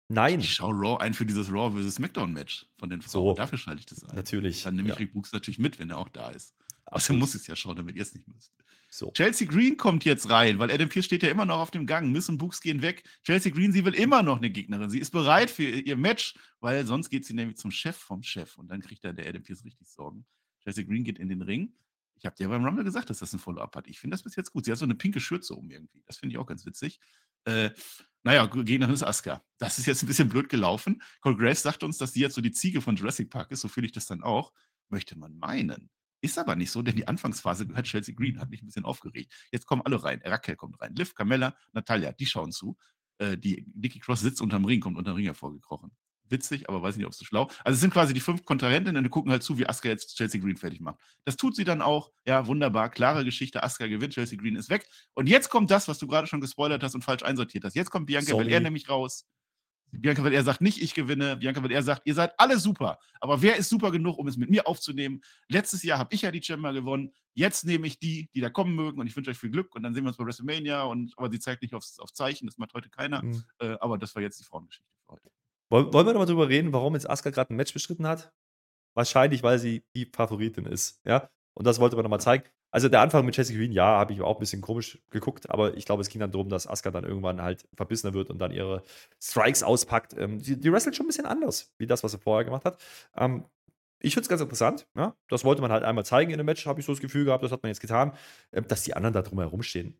Nein. 0.09 0.39
Ich 0.39 0.53
schaue 0.53 0.73
Raw 0.73 1.01
ein 1.01 1.13
für 1.13 1.25
dieses 1.25 1.51
Raw 1.51 1.71
vs. 1.71 1.95
SmackDown-Match 1.95 2.67
von 2.77 2.89
den 2.89 3.01
Frauen. 3.01 3.11
So, 3.11 3.33
Dafür 3.33 3.57
schalte 3.57 3.79
ich 3.79 3.85
das 3.85 4.03
ein. 4.03 4.15
Natürlich. 4.15 4.63
Dann 4.63 4.75
nehme 4.75 4.89
ich 4.89 4.95
ja. 4.95 4.99
Rick 4.99 5.13
Books 5.13 5.31
natürlich 5.31 5.59
mit, 5.59 5.79
wenn 5.79 5.89
er 5.89 5.97
auch 5.97 6.09
da 6.09 6.29
ist. 6.29 6.55
Außerdem 6.85 7.19
muss 7.19 7.33
es 7.35 7.47
ja 7.47 7.55
schauen, 7.55 7.75
damit 7.75 7.95
ihr 7.95 8.01
es 8.01 8.13
nicht 8.13 8.27
müsst. 8.27 8.51
So. 8.89 9.11
Chelsea 9.11 9.47
Green 9.47 9.75
kommt 9.75 10.05
jetzt 10.05 10.29
rein, 10.29 10.59
weil 10.59 10.69
Adam 10.69 10.87
Pierce 10.87 11.05
steht 11.05 11.23
ja 11.23 11.29
immer 11.29 11.45
noch 11.45 11.57
auf 11.57 11.71
dem 11.71 11.87
Gang. 11.87 12.11
Miss 12.11 12.29
und 12.29 12.37
Books 12.37 12.61
gehen 12.61 12.83
weg. 12.83 13.03
Chelsea 13.23 13.51
Green, 13.51 13.71
sie 13.71 13.83
will 13.85 13.95
immer 13.95 14.21
noch 14.21 14.37
eine 14.37 14.51
Gegnerin. 14.51 14.91
Sie 14.91 14.99
ist 14.99 15.09
bereit 15.09 15.49
für 15.49 15.63
ihr 15.63 15.97
Match, 15.97 16.35
weil 16.59 16.85
sonst 16.85 17.09
geht 17.09 17.25
sie 17.25 17.33
nämlich 17.33 17.57
zum 17.57 17.71
Chef 17.71 17.97
vom 17.97 18.21
Chef 18.21 18.55
und 18.59 18.67
dann 18.69 18.81
kriegt 18.81 19.03
dann 19.03 19.15
der 19.15 19.27
Adam 19.27 19.41
Pierce 19.41 19.65
richtig 19.65 19.87
Sorgen. 19.87 20.25
Chelsea 20.61 20.83
Green 20.83 21.03
geht 21.03 21.17
in 21.17 21.27
den 21.27 21.41
Ring. 21.41 21.73
Ich 22.19 22.25
habe 22.25 22.35
dir 22.35 22.47
beim 22.47 22.63
Rumble 22.63 22.83
gesagt, 22.83 23.09
dass 23.09 23.17
das 23.17 23.33
ein 23.33 23.39
Follow-up 23.39 23.75
hat. 23.75 23.87
Ich 23.87 23.99
finde 23.99 24.13
das 24.13 24.21
bis 24.21 24.35
jetzt 24.35 24.53
gut. 24.53 24.65
Sie 24.65 24.71
hat 24.71 24.77
so 24.77 24.85
eine 24.85 24.95
pinke 24.95 25.19
Schürze 25.19 25.55
um 25.55 25.71
irgendwie. 25.71 26.03
Das 26.05 26.17
finde 26.17 26.33
ich 26.33 26.37
auch 26.37 26.45
ganz 26.45 26.63
witzig. 26.65 26.99
Äh, 27.45 27.71
naja, 28.23 28.45
Gegnerin 28.45 28.93
ist 28.93 29.03
Asuka. 29.03 29.43
Das 29.57 29.79
ist 29.79 29.85
jetzt 29.85 30.03
ein 30.03 30.07
bisschen 30.07 30.29
blöd 30.29 30.49
gelaufen. 30.49 31.01
Cole 31.21 31.35
Grace 31.35 31.61
sagt 31.61 31.83
uns, 31.83 31.97
dass 31.97 32.13
sie 32.13 32.21
jetzt 32.21 32.35
so 32.35 32.41
die 32.41 32.51
Ziege 32.51 32.81
von 32.81 32.95
Jurassic 32.95 33.29
Park 33.29 33.51
ist. 33.51 33.61
So 33.61 33.67
fühle 33.67 33.85
ich 33.85 33.91
das 33.91 34.05
dann 34.05 34.23
auch. 34.23 34.53
Möchte 34.89 35.17
man 35.17 35.37
meinen. 35.37 35.89
Ist 36.21 36.39
aber 36.39 36.55
nicht 36.55 36.71
so, 36.71 36.81
denn 36.81 36.95
die 36.95 37.07
Anfangsphase 37.07 37.67
gehört 37.67 37.85
Chelsea 37.85 38.15
Green, 38.15 38.39
hat 38.39 38.49
mich 38.49 38.61
ein 38.61 38.67
bisschen 38.67 38.85
aufgeregt. 38.85 39.33
Jetzt 39.51 39.65
kommen 39.65 39.81
alle 39.83 40.01
rein. 40.01 40.21
Raquel 40.23 40.55
kommt 40.55 40.79
rein. 40.79 40.95
Liv, 40.95 41.13
Carmella, 41.13 41.53
Natalia, 41.73 42.13
die 42.13 42.25
schauen 42.25 42.53
zu. 42.53 42.77
Äh, 43.17 43.37
die 43.37 43.65
Nikki 43.75 43.99
Cross 43.99 44.21
sitzt 44.21 44.41
unterm 44.41 44.63
Ring, 44.63 44.79
kommt 44.79 44.97
unterm 44.97 45.15
Ring 45.15 45.25
hervorgekrochen. 45.25 45.91
Witzig, 46.29 46.69
aber 46.69 46.81
weiß 46.81 46.95
nicht, 46.95 47.05
ob 47.05 47.11
es 47.11 47.17
so 47.17 47.25
schlau. 47.25 47.49
Also 47.63 47.75
es 47.75 47.81
sind 47.81 47.93
quasi 47.93 48.13
die 48.13 48.19
fünf 48.19 48.45
Kontrahentinnen, 48.45 49.03
die 49.03 49.09
gucken 49.09 49.31
halt 49.31 49.43
zu, 49.43 49.57
wie 49.57 49.67
Asuka 49.67 49.89
jetzt 49.89 50.15
Chelsea 50.15 50.39
Green 50.41 50.55
fertig 50.55 50.79
macht. 50.79 50.97
Das 51.25 51.35
tut 51.35 51.55
sie 51.55 51.63
dann 51.63 51.81
auch. 51.81 52.11
Ja, 52.25 52.47
wunderbar. 52.47 52.89
Klare 52.89 53.25
Geschichte. 53.25 53.61
Asuka 53.61 53.87
gewinnt, 53.87 54.13
Chelsea 54.13 54.39
Green 54.39 54.55
ist 54.55 54.69
weg. 54.69 54.87
Und 55.13 55.27
jetzt 55.27 55.49
kommt 55.49 55.69
das, 55.69 55.87
was 55.87 55.99
du 55.99 56.07
gerade 56.07 56.27
schon 56.27 56.41
gespoilert 56.41 56.81
hast 56.81 56.95
und 56.95 57.03
falsch 57.03 57.23
einsortiert 57.23 57.65
hast. 57.65 57.75
Jetzt 57.75 57.91
kommt 57.91 58.07
Bianca, 58.07 58.31
Sorry. 58.31 58.51
er 58.51 58.61
nämlich 58.61 58.89
raus. 58.89 59.25
Bianca 59.91 60.27
er 60.27 60.43
sagt 60.43 60.61
nicht, 60.61 60.81
ich 60.81 60.93
gewinne. 60.95 61.37
Bianca 61.37 61.63
er 61.69 61.83
sagt, 61.83 62.01
ihr 62.05 62.15
seid 62.15 62.33
alle 62.39 62.57
super. 62.57 62.97
Aber 63.19 63.41
wer 63.41 63.57
ist 63.57 63.69
super 63.69 63.91
genug, 63.91 64.17
um 64.17 64.27
es 64.27 64.37
mit 64.37 64.49
mir 64.49 64.65
aufzunehmen? 64.65 65.21
Letztes 65.49 65.83
Jahr 65.83 65.99
habe 65.99 66.15
ich 66.15 66.23
ja 66.23 66.31
die 66.31 66.41
Chamber 66.41 66.73
gewonnen. 66.73 67.11
Jetzt 67.35 67.65
nehme 67.65 67.85
ich 67.85 67.99
die, 67.99 68.29
die 68.33 68.41
da 68.41 68.49
kommen 68.49 68.75
mögen. 68.75 68.99
Und 68.99 69.07
ich 69.07 69.15
wünsche 69.15 69.29
euch 69.29 69.37
viel 69.37 69.51
Glück. 69.51 69.75
Und 69.75 69.83
dann 69.83 69.93
sehen 69.93 70.03
wir 70.03 70.07
uns 70.07 70.17
bei 70.17 70.25
WrestleMania. 70.25 70.83
Und, 70.83 71.13
aber 71.17 71.29
sie 71.29 71.39
zeigt 71.39 71.61
nicht 71.61 71.75
aufs, 71.75 71.99
auf 71.99 72.11
Zeichen. 72.11 72.47
Das 72.47 72.57
macht 72.57 72.73
heute 72.73 72.89
keiner. 72.89 73.23
Mhm. 73.23 73.43
Äh, 73.59 73.75
aber 73.79 73.97
das 73.97 74.15
war 74.15 74.21
jetzt 74.21 74.39
die 74.39 74.45
Frauengeschichte 74.45 74.89
für 75.05 75.13
heute. 75.13 75.29
Wollen 75.73 75.91
wir 75.91 76.13
nochmal 76.13 76.27
drüber 76.27 76.49
reden, 76.49 76.71
warum 76.71 76.93
jetzt 76.93 77.09
Asuka 77.09 77.31
gerade 77.31 77.51
ein 77.51 77.55
Match 77.55 77.73
bestritten 77.73 78.05
hat? 78.05 78.31
Wahrscheinlich, 78.93 79.41
weil 79.41 79.57
sie 79.57 79.83
die 79.95 80.05
Favoritin 80.05 80.67
ist. 80.67 81.01
Ja? 81.03 81.31
Und 81.55 81.65
das 81.65 81.79
wollte 81.79 81.95
man 81.95 82.03
nochmal 82.03 82.21
zeigen. 82.21 82.43
Also 82.69 82.89
der 82.89 83.01
Anfang 83.01 83.25
mit 83.25 83.35
Jessica 83.35 83.57
Green, 83.57 83.71
ja, 83.71 83.85
habe 83.85 84.13
ich 84.13 84.21
auch 84.21 84.37
ein 84.37 84.39
bisschen 84.39 84.61
komisch 84.61 84.99
geguckt, 85.09 85.49
aber 85.49 85.75
ich 85.75 85.85
glaube, 85.85 86.01
es 86.01 86.09
ging 86.09 86.19
dann 86.19 86.31
darum, 86.31 86.49
dass 86.49 86.67
Asuka 86.67 86.91
dann 86.91 87.05
irgendwann 87.05 87.41
halt 87.41 87.67
verbissener 87.75 88.13
wird 88.13 88.29
und 88.29 88.37
dann 88.37 88.51
ihre 88.51 88.83
Strikes 89.19 89.63
auspackt. 89.63 90.15
Ähm, 90.15 90.39
die, 90.39 90.59
die 90.59 90.71
wrestelt 90.71 90.95
schon 90.95 91.05
ein 91.05 91.07
bisschen 91.07 91.25
anders, 91.25 91.73
wie 91.79 91.87
das, 91.87 92.03
was 92.03 92.11
sie 92.11 92.19
vorher 92.19 92.45
gemacht 92.45 92.65
hat. 92.65 92.79
Ähm, 93.17 93.45
ich 93.99 94.13
finde 94.13 94.25
es 94.25 94.29
ganz 94.29 94.41
interessant, 94.41 94.85
ja. 94.95 95.15
Das 95.29 95.43
wollte 95.43 95.63
man 95.63 95.71
halt 95.71 95.83
einmal 95.83 96.05
zeigen 96.05 96.31
in 96.31 96.37
dem 96.37 96.45
Match, 96.45 96.67
habe 96.67 96.79
ich 96.79 96.85
so 96.85 96.91
das 96.91 97.01
Gefühl 97.01 97.25
gehabt, 97.25 97.43
das 97.43 97.51
hat 97.51 97.63
man 97.63 97.69
jetzt 97.69 97.79
getan. 97.79 98.13
Ähm, 98.51 98.67
dass 98.67 98.83
die 98.83 98.95
anderen 98.95 99.13
da 99.13 99.23
drumherum 99.23 99.63
stehen. 99.63 99.97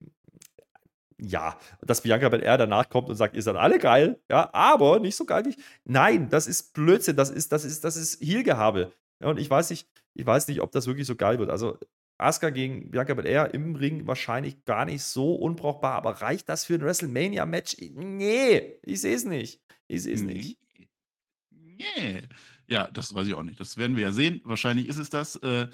Ja, 1.26 1.58
dass 1.82 2.02
Bianca 2.02 2.28
Belair 2.28 2.58
danach 2.58 2.90
kommt 2.90 3.08
und 3.08 3.16
sagt, 3.16 3.36
ihr 3.36 3.42
seid 3.42 3.56
alle 3.56 3.80
geil, 3.80 4.20
ja, 4.30 4.50
aber 4.54 5.00
nicht 5.00 5.16
so 5.16 5.26
geil 5.26 5.46
wie 5.46 5.52
ich. 5.52 5.58
Nein, 5.86 6.30
das 6.30 6.48
ist 6.48 6.74
Blödsinn, 6.74 7.16
das 7.16 7.30
ist, 7.30 7.54
das 7.54 7.64
ist, 7.64 7.86
das 7.86 7.96
ist 7.96 8.22
Heel-Gehabe. 8.22 8.92
Ja, 9.22 9.30
und 9.30 9.40
ich 9.40 9.50
weiß 9.50 9.70
nicht, 9.70 9.88
ich 10.16 10.26
weiß 10.26 10.50
nicht, 10.50 10.60
ob 10.62 10.74
das 10.74 10.86
wirklich 10.86 11.08
so 11.08 11.16
geil 11.16 11.40
wird. 11.40 11.50
Also 11.50 11.78
Asuka 12.18 12.50
gegen 12.50 12.92
Bianca 12.92 13.14
Belair 13.14 13.54
im 13.54 13.76
Ring 13.76 14.06
wahrscheinlich 14.06 14.66
gar 14.66 14.84
nicht 14.84 15.04
so 15.04 15.36
unbrauchbar, 15.36 15.94
aber 15.94 16.22
reicht 16.22 16.50
das 16.50 16.66
für 16.66 16.76
ein 16.76 16.82
WrestleMania-Match? 16.82 17.78
Nee, 17.94 18.80
ich 18.84 19.00
sehe 19.00 19.16
es 19.16 19.24
nicht. 19.24 19.62
Ich 19.88 20.04
sehe 20.04 20.16
es 20.16 20.22
nicht. 20.24 20.58
Nee. 21.50 22.24
Ja, 22.68 22.90
das 22.92 23.14
weiß 23.14 23.28
ich 23.28 23.34
auch 23.34 23.44
nicht. 23.44 23.60
Das 23.60 23.78
werden 23.78 23.96
wir 23.96 24.04
ja 24.04 24.12
sehen. 24.12 24.42
Wahrscheinlich 24.44 24.90
ist 24.90 24.98
es 24.98 25.10
das. 25.10 25.38
Äh, 25.38 25.68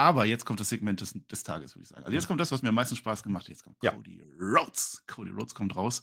aber 0.00 0.24
jetzt 0.24 0.46
kommt 0.46 0.60
das 0.60 0.70
Segment 0.70 1.02
des, 1.02 1.12
des 1.30 1.42
Tages, 1.42 1.74
würde 1.74 1.82
ich 1.82 1.88
sagen. 1.90 2.04
Also 2.04 2.14
jetzt 2.14 2.26
kommt 2.26 2.40
das, 2.40 2.50
was 2.50 2.62
mir 2.62 2.70
am 2.70 2.74
meisten 2.74 2.96
Spaß 2.96 3.22
gemacht 3.22 3.44
hat. 3.44 3.50
Jetzt 3.50 3.64
kommt 3.64 3.76
ja. 3.82 3.92
Cody 3.92 4.22
Rhodes. 4.40 5.02
Cody 5.06 5.30
Rhodes 5.30 5.54
kommt 5.54 5.76
raus. 5.76 6.02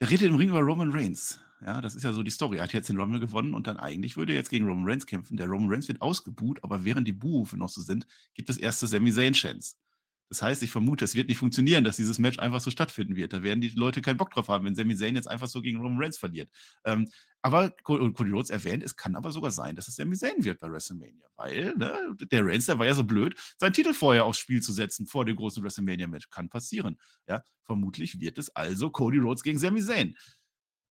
Er 0.00 0.10
redet 0.10 0.28
im 0.28 0.34
Ring 0.34 0.48
über 0.48 0.58
Roman 0.58 0.90
Reigns. 0.90 1.38
Ja, 1.64 1.80
das 1.80 1.94
ist 1.94 2.02
ja 2.02 2.12
so 2.12 2.24
die 2.24 2.32
Story. 2.32 2.56
Er 2.56 2.64
hat 2.64 2.72
jetzt 2.72 2.88
den 2.88 2.98
Rumble 2.98 3.20
gewonnen 3.20 3.54
und 3.54 3.68
dann 3.68 3.76
eigentlich 3.76 4.16
würde 4.16 4.32
er 4.32 4.38
jetzt 4.38 4.50
gegen 4.50 4.66
Roman 4.66 4.84
Reigns 4.88 5.06
kämpfen. 5.06 5.36
Der 5.36 5.46
Roman 5.46 5.70
Reigns 5.70 5.86
wird 5.86 6.02
ausgebuht, 6.02 6.58
aber 6.64 6.84
während 6.84 7.06
die 7.06 7.12
Buhrufe 7.12 7.56
noch 7.56 7.68
so 7.68 7.82
sind, 7.82 8.04
gibt 8.34 8.50
es 8.50 8.56
erste 8.56 8.88
Sami 8.88 9.12
Zayn-Chance. 9.12 9.76
Das 10.34 10.42
heißt, 10.42 10.64
ich 10.64 10.72
vermute, 10.72 11.04
es 11.04 11.14
wird 11.14 11.28
nicht 11.28 11.38
funktionieren, 11.38 11.84
dass 11.84 11.94
dieses 11.94 12.18
Match 12.18 12.40
einfach 12.40 12.58
so 12.58 12.68
stattfinden 12.68 13.14
wird. 13.14 13.32
Da 13.32 13.44
werden 13.44 13.60
die 13.60 13.68
Leute 13.68 14.02
keinen 14.02 14.16
Bock 14.16 14.32
drauf 14.32 14.48
haben, 14.48 14.64
wenn 14.64 14.74
Sami 14.74 14.96
Zayn 14.96 15.14
jetzt 15.14 15.28
einfach 15.28 15.46
so 15.46 15.62
gegen 15.62 15.80
Roman 15.80 16.02
Reigns 16.02 16.18
verliert. 16.18 16.50
Ähm, 16.84 17.08
aber 17.40 17.70
Cody 17.84 18.32
Rhodes 18.32 18.50
erwähnt, 18.50 18.82
es 18.82 18.96
kann 18.96 19.14
aber 19.14 19.30
sogar 19.30 19.52
sein, 19.52 19.76
dass 19.76 19.86
es 19.86 19.94
Sami 19.94 20.16
Zayn 20.16 20.44
wird 20.44 20.58
bei 20.58 20.68
WrestleMania, 20.68 21.24
weil 21.36 21.76
ne, 21.76 22.16
der 22.32 22.44
Reigns, 22.44 22.66
der 22.66 22.80
war 22.80 22.86
ja 22.86 22.94
so 22.94 23.04
blöd, 23.04 23.38
seinen 23.58 23.74
Titel 23.74 23.94
vorher 23.94 24.24
aufs 24.24 24.40
Spiel 24.40 24.60
zu 24.60 24.72
setzen 24.72 25.06
vor 25.06 25.24
dem 25.24 25.36
großen 25.36 25.62
WrestleMania-Match. 25.62 26.30
Kann 26.30 26.48
passieren. 26.48 26.98
Ja, 27.28 27.44
vermutlich 27.62 28.18
wird 28.18 28.36
es 28.36 28.50
also 28.56 28.90
Cody 28.90 29.18
Rhodes 29.18 29.44
gegen 29.44 29.60
Sami 29.60 29.82
Zayn. 29.82 30.16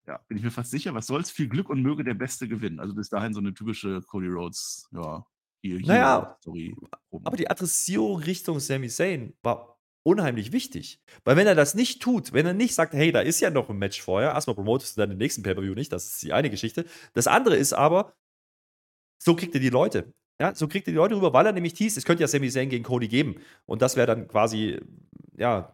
Ja, 0.07 0.19
bin 0.29 0.37
ich 0.37 0.43
mir 0.45 0.51
fast 0.51 0.71
sicher. 0.71 0.93
Was 0.93 1.07
soll's? 1.07 1.31
Viel 1.31 1.49
Glück 1.49 1.69
und 1.69 1.81
möge 1.81 2.05
der 2.05 2.13
Beste 2.13 2.47
gewinnen. 2.47 2.79
Also 2.79 2.95
bis 2.95 3.09
dahin 3.09 3.33
so 3.33 3.41
eine 3.41 3.53
typische 3.53 4.01
Cody 4.03 4.27
Rhodes, 4.27 4.87
ja, 4.93 5.25
hier, 5.63 5.79
naja, 5.85 6.37
Story. 6.41 6.75
Aber 7.23 7.37
die 7.37 7.49
Adressierung 7.49 8.19
Richtung 8.19 8.59
Sami 8.59 8.89
Zayn 8.89 9.33
war 9.41 9.79
unheimlich 10.03 10.51
wichtig. 10.51 10.99
Weil 11.23 11.37
wenn 11.37 11.47
er 11.47 11.55
das 11.55 11.73
nicht 11.73 12.01
tut, 12.01 12.33
wenn 12.33 12.45
er 12.45 12.53
nicht 12.53 12.75
sagt, 12.75 12.93
hey, 12.93 13.11
da 13.11 13.21
ist 13.21 13.39
ja 13.39 13.49
noch 13.49 13.69
ein 13.69 13.77
Match 13.77 14.01
vorher, 14.01 14.33
erstmal 14.33 14.55
promotest 14.55 14.97
du 14.97 15.01
dann 15.01 15.09
den 15.09 15.17
nächsten 15.17 15.43
Pay-Per-View 15.43 15.73
nicht, 15.73 15.91
das 15.93 16.05
ist 16.05 16.23
die 16.23 16.33
eine 16.33 16.49
Geschichte. 16.49 16.85
Das 17.13 17.27
andere 17.27 17.55
ist 17.55 17.73
aber, 17.73 18.13
so 19.17 19.35
kriegt 19.35 19.55
er 19.55 19.61
die 19.61 19.69
Leute. 19.69 20.13
Ja, 20.41 20.53
so 20.53 20.67
kriegt 20.67 20.87
er 20.87 20.91
die 20.91 20.97
Leute 20.97 21.15
rüber, 21.15 21.31
weil 21.31 21.45
er 21.45 21.53
nämlich 21.53 21.73
hieß, 21.77 21.95
es 21.95 22.03
könnte 22.03 22.21
ja 22.21 22.27
Sami 22.27 22.49
Zayn 22.49 22.69
gegen 22.69 22.83
Cody 22.83 23.07
geben. 23.07 23.35
Und 23.65 23.81
das 23.81 23.95
wäre 23.95 24.07
dann 24.07 24.27
quasi, 24.27 24.81
ja, 25.37 25.73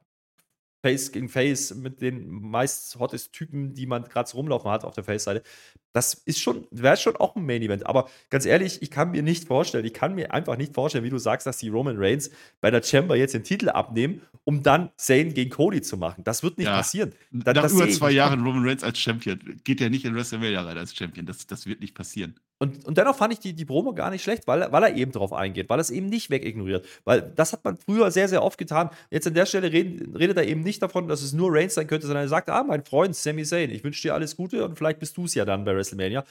Face 0.82 1.12
gegen 1.12 1.28
Face 1.28 1.76
mit 1.76 2.02
den 2.02 2.30
meist 2.30 2.98
hottest 3.00 3.34
Typen, 3.34 3.74
die 3.74 3.86
man 3.86 4.04
gerade 4.04 4.30
so 4.30 4.38
rumlaufen 4.38 4.72
hat 4.72 4.86
auf 4.86 4.96
der 4.96 5.04
Face-Seite. 5.04 5.44
Das 5.92 6.14
ist 6.14 6.40
schon, 6.40 6.68
wäre 6.72 6.96
schon 6.96 7.16
auch 7.18 7.36
ein 7.36 7.46
Main-Event. 7.46 7.86
Aber 7.86 8.10
ganz 8.30 8.46
ehrlich, 8.46 8.82
ich 8.82 8.92
kann 8.92 9.12
mir 9.12 9.24
nicht 9.24 9.48
vorstellen, 9.48 9.84
ich 9.86 9.94
kann 9.94 10.16
mir 10.16 10.34
einfach 10.34 10.56
nicht 10.56 10.74
vorstellen, 10.74 11.04
wie 11.04 11.10
du 11.10 11.18
sagst, 11.18 11.48
dass 11.48 11.58
die 11.58 11.70
Roman 11.70 11.98
Reigns 11.98 12.30
bei 12.62 12.72
der 12.72 12.82
Chamber 12.82 13.16
jetzt 13.16 13.34
den 13.34 13.44
Titel 13.44 13.70
abnehmen, 13.70 14.22
um 14.46 14.64
dann 14.64 14.92
Zayn 14.96 15.34
gegen 15.34 15.50
Cody 15.50 15.82
zu 15.82 15.98
machen. 15.98 16.24
Das 16.24 16.44
wird 16.44 16.58
nicht 16.58 16.68
ja. 16.68 16.78
passieren. 16.78 17.14
Nach 17.32 17.54
das 17.54 17.74
über 17.74 17.90
zwei 17.90 18.12
Jahren 18.12 18.44
Roman 18.44 18.66
Reigns 18.66 18.84
als 18.84 19.00
Champion 19.00 19.40
geht 19.64 19.82
er 19.82 19.90
nicht 19.90 20.06
in 20.06 20.16
WrestleMania 20.16 20.62
rein 20.62 20.78
als 20.78 20.96
Champion. 20.96 21.26
Das, 21.26 21.46
das 21.48 21.66
wird 21.66 21.82
nicht 21.82 21.96
passieren. 21.96 22.36
Und, 22.62 22.86
und 22.86 22.98
dennoch 22.98 23.16
fand 23.16 23.32
ich 23.32 23.40
die, 23.40 23.54
die 23.54 23.64
Promo 23.64 23.94
gar 23.94 24.10
nicht 24.10 24.22
schlecht, 24.22 24.46
weil, 24.46 24.70
weil 24.72 24.84
er 24.84 24.96
eben 24.96 25.14
darauf 25.14 25.32
eingeht, 25.32 25.70
weil 25.70 25.80
er 25.80 25.82
es 25.82 25.92
eben 25.92 26.08
nicht 26.08 26.30
wegignoriert. 26.30 26.86
Weil 27.06 27.22
das 27.22 27.54
hat 27.54 27.64
man 27.64 27.78
früher 27.78 28.12
sehr, 28.12 28.28
sehr 28.28 28.44
oft 28.44 28.58
getan. 28.58 28.90
Jetzt 29.10 29.28
an 29.28 29.34
der 29.34 29.46
Stelle 29.46 29.72
reden, 29.72 30.14
redet 30.16 30.38
er 30.38 30.46
eben 30.46 30.62
nicht 30.62 30.82
davon, 30.82 31.08
dass 31.08 31.22
es 31.22 31.32
nur 31.32 31.54
Reigns 31.54 31.76
sein 31.76 31.88
könnte, 31.88 32.06
sondern 32.06 32.26
er 32.26 32.30
sagt, 32.30 32.50
ah, 32.50 32.64
mein 32.64 32.84
Freund 32.84 33.16
Sami 33.16 33.44
Zayn, 33.44 33.70
ich 33.72 33.84
wünsche 33.84 34.02
dir 34.02 34.14
alles 34.14 34.36
Gute 34.36 34.66
und 34.66 34.78
vielleicht 34.78 35.00
bist 35.00 35.16
du 35.16 35.24
es 35.24 35.36
ja 35.36 35.46
dann 35.46 35.64
bei 35.64 35.74
WrestleMania. 35.74 36.26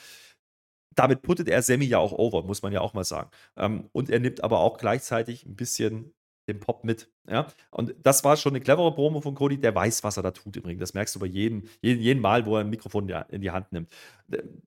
Damit 0.94 1.22
puttet 1.22 1.48
er 1.48 1.62
Sammy 1.62 1.86
ja 1.86 1.98
auch 1.98 2.12
over, 2.12 2.42
muss 2.42 2.60
man 2.60 2.72
ja 2.72 2.80
auch 2.80 2.92
mal 2.92 3.04
sagen. 3.04 3.30
Ähm, 3.56 3.88
und 3.92 4.10
er 4.10 4.18
nimmt 4.18 4.44
aber 4.44 4.58
auch 4.60 4.78
gleichzeitig 4.78 5.46
ein 5.46 5.56
bisschen 5.56 6.12
den 6.48 6.60
Pop 6.60 6.82
mit. 6.82 7.08
Ja? 7.28 7.46
Und 7.70 7.94
das 8.02 8.24
war 8.24 8.36
schon 8.36 8.52
eine 8.52 8.60
clevere 8.60 8.92
Promo 8.94 9.20
von 9.20 9.34
Cody, 9.34 9.58
der 9.58 9.74
weiß, 9.74 10.02
was 10.02 10.16
er 10.16 10.22
da 10.22 10.30
tut 10.30 10.56
im 10.56 10.64
Ring. 10.64 10.78
Das 10.78 10.94
merkst 10.94 11.14
du 11.14 11.20
bei 11.20 11.26
jedem, 11.26 11.64
jeden, 11.80 12.00
jeden 12.00 12.20
Mal, 12.20 12.46
wo 12.46 12.56
er 12.56 12.62
ein 12.62 12.70
Mikrofon 12.70 13.08
in 13.28 13.40
die 13.42 13.50
Hand 13.50 13.70
nimmt. 13.72 13.90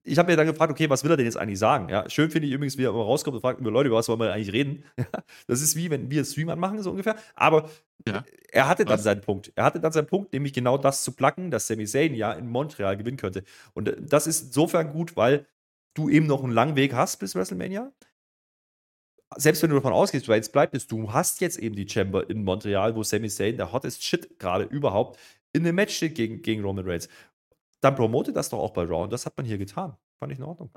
Ich 0.04 0.18
habe 0.18 0.32
mir 0.32 0.38
dann 0.38 0.48
gefragt, 0.48 0.72
okay, 0.72 0.90
was 0.90 1.04
will 1.04 1.12
er 1.12 1.18
denn 1.18 1.26
jetzt 1.26 1.38
eigentlich 1.38 1.60
sagen? 1.60 1.90
Ja, 1.90 2.10
schön 2.10 2.30
finde 2.30 2.48
ich 2.48 2.54
übrigens, 2.54 2.78
wie 2.78 2.86
er 2.86 2.92
immer 2.92 3.04
rauskommt 3.04 3.36
und 3.36 3.42
fragt, 3.42 3.60
Leute, 3.62 3.88
über 3.88 3.98
was 3.98 4.08
wollen 4.08 4.20
wir 4.20 4.34
eigentlich 4.34 4.54
reden? 4.54 4.84
das 5.48 5.62
ist 5.62 5.76
wie, 5.76 5.90
wenn 5.90 6.10
wir 6.10 6.24
Stream 6.24 6.50
anmachen, 6.50 6.82
so 6.82 6.92
ungefähr. 6.92 7.16
Aber 7.36 7.70
ja. 8.08 8.24
er 8.52 8.68
hatte 8.68 8.86
dann 8.86 8.96
was? 8.96 9.04
seinen 9.04 9.22
Punkt. 9.22 9.52
Er 9.56 9.66
hatte 9.66 9.80
dann 9.80 9.92
seinen 9.92 10.08
Punkt, 10.08 10.34
nämlich 10.34 10.54
genau 10.54 10.78
das 10.78 11.04
zu 11.04 11.12
placken, 11.12 11.52
dass 11.52 11.68
Sami 11.68 11.86
Zayn 11.86 12.16
ja 12.16 12.32
in 12.34 12.48
Montreal 12.48 12.96
gewinnen 12.98 13.18
könnte. 13.18 13.44
Und 13.74 13.90
äh, 13.90 13.98
das 14.00 14.28
ist 14.28 14.48
insofern 14.48 14.92
gut, 14.92 15.16
weil 15.18 15.46
du 15.94 16.10
eben 16.10 16.28
noch 16.28 16.44
einen 16.44 16.54
langen 16.54 16.76
Weg 16.76 16.94
hast 16.94 17.18
bis 17.18 17.36
WrestleMania 17.36 17.92
selbst 19.38 19.64
wenn 19.64 19.70
du 19.70 19.76
davon 19.76 19.94
ausgehst, 19.94 20.28
jetzt 20.28 20.52
bleibt 20.52 20.76
es, 20.76 20.88
du 20.88 21.12
hast 21.12 21.42
jetzt 21.42 21.58
eben 21.58 21.76
die 21.76 21.88
Chamber 21.88 22.30
in 22.30 22.44
Montreal, 22.44 22.96
wo 22.96 23.04
Sami 23.04 23.30
Zayn, 23.30 23.58
der 23.58 23.72
hottest 23.72 24.04
Shit 24.04 24.40
gerade 24.40 24.66
überhaupt, 24.66 25.20
in 25.54 25.66
einem 25.66 25.76
Match 25.76 25.96
steht 25.96 26.16
gegen, 26.16 26.42
gegen 26.42 26.64
Roman 26.64 26.86
Reigns. 26.88 27.10
Dann 27.82 27.96
promote 27.96 28.34
das 28.34 28.50
doch 28.50 28.60
auch 28.60 28.72
bei 28.72 28.84
Raw 28.84 29.04
und 29.04 29.14
das 29.14 29.26
hat 29.26 29.36
man 29.38 29.46
hier 29.46 29.58
getan. 29.58 29.96
Fand 30.20 30.32
ich 30.32 30.40
in 30.40 30.46
Ordnung. 30.46 30.70